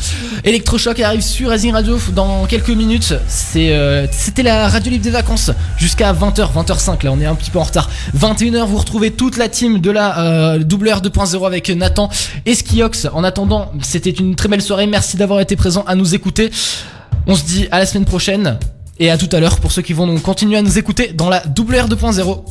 Electroshock 0.44 1.00
arrive 1.00 1.20
sur 1.20 1.50
Rising 1.50 1.72
Radio 1.72 1.98
dans 2.14 2.46
quelques 2.46 2.70
minutes. 2.70 3.12
C'était 3.26 4.42
la 4.42 4.68
radio 4.68 4.92
libre 4.92 5.05
des 5.05 5.10
vacances 5.10 5.50
jusqu'à 5.76 6.12
20h, 6.12 6.52
20h05. 6.55 7.05
Là, 7.05 7.12
on 7.12 7.20
est 7.20 7.26
un 7.26 7.34
petit 7.34 7.50
peu 7.50 7.59
en 7.59 7.64
retard. 7.64 7.90
21h, 8.16 8.64
vous 8.66 8.78
retrouvez 8.78 9.10
toute 9.10 9.36
la 9.36 9.48
team 9.48 9.80
de 9.80 9.90
la 9.90 10.56
WR 10.59 11.02
2.0 11.02 11.46
avec 11.46 11.68
Nathan 11.70 12.09
et 12.46 12.55
Skiox. 12.55 13.09
En 13.12 13.24
attendant, 13.24 13.72
c'était 13.82 14.10
une 14.10 14.36
très 14.36 14.48
belle 14.48 14.62
soirée. 14.62 14.86
Merci 14.86 15.16
d'avoir 15.16 15.40
été 15.40 15.56
présent 15.56 15.84
à 15.86 15.96
nous 15.96 16.14
écouter. 16.14 16.50
On 17.26 17.34
se 17.34 17.44
dit 17.44 17.68
à 17.70 17.78
la 17.78 17.86
semaine 17.86 18.04
prochaine 18.04 18.58
et 18.98 19.10
à 19.10 19.18
tout 19.18 19.28
à 19.32 19.40
l'heure 19.40 19.60
pour 19.60 19.72
ceux 19.72 19.82
qui 19.82 19.92
vont 19.92 20.06
nous 20.06 20.18
continuer 20.20 20.56
à 20.56 20.62
nous 20.62 20.78
écouter 20.78 21.12
dans 21.12 21.28
la 21.28 21.38
WR 21.40 21.88
2.0. 21.88 22.44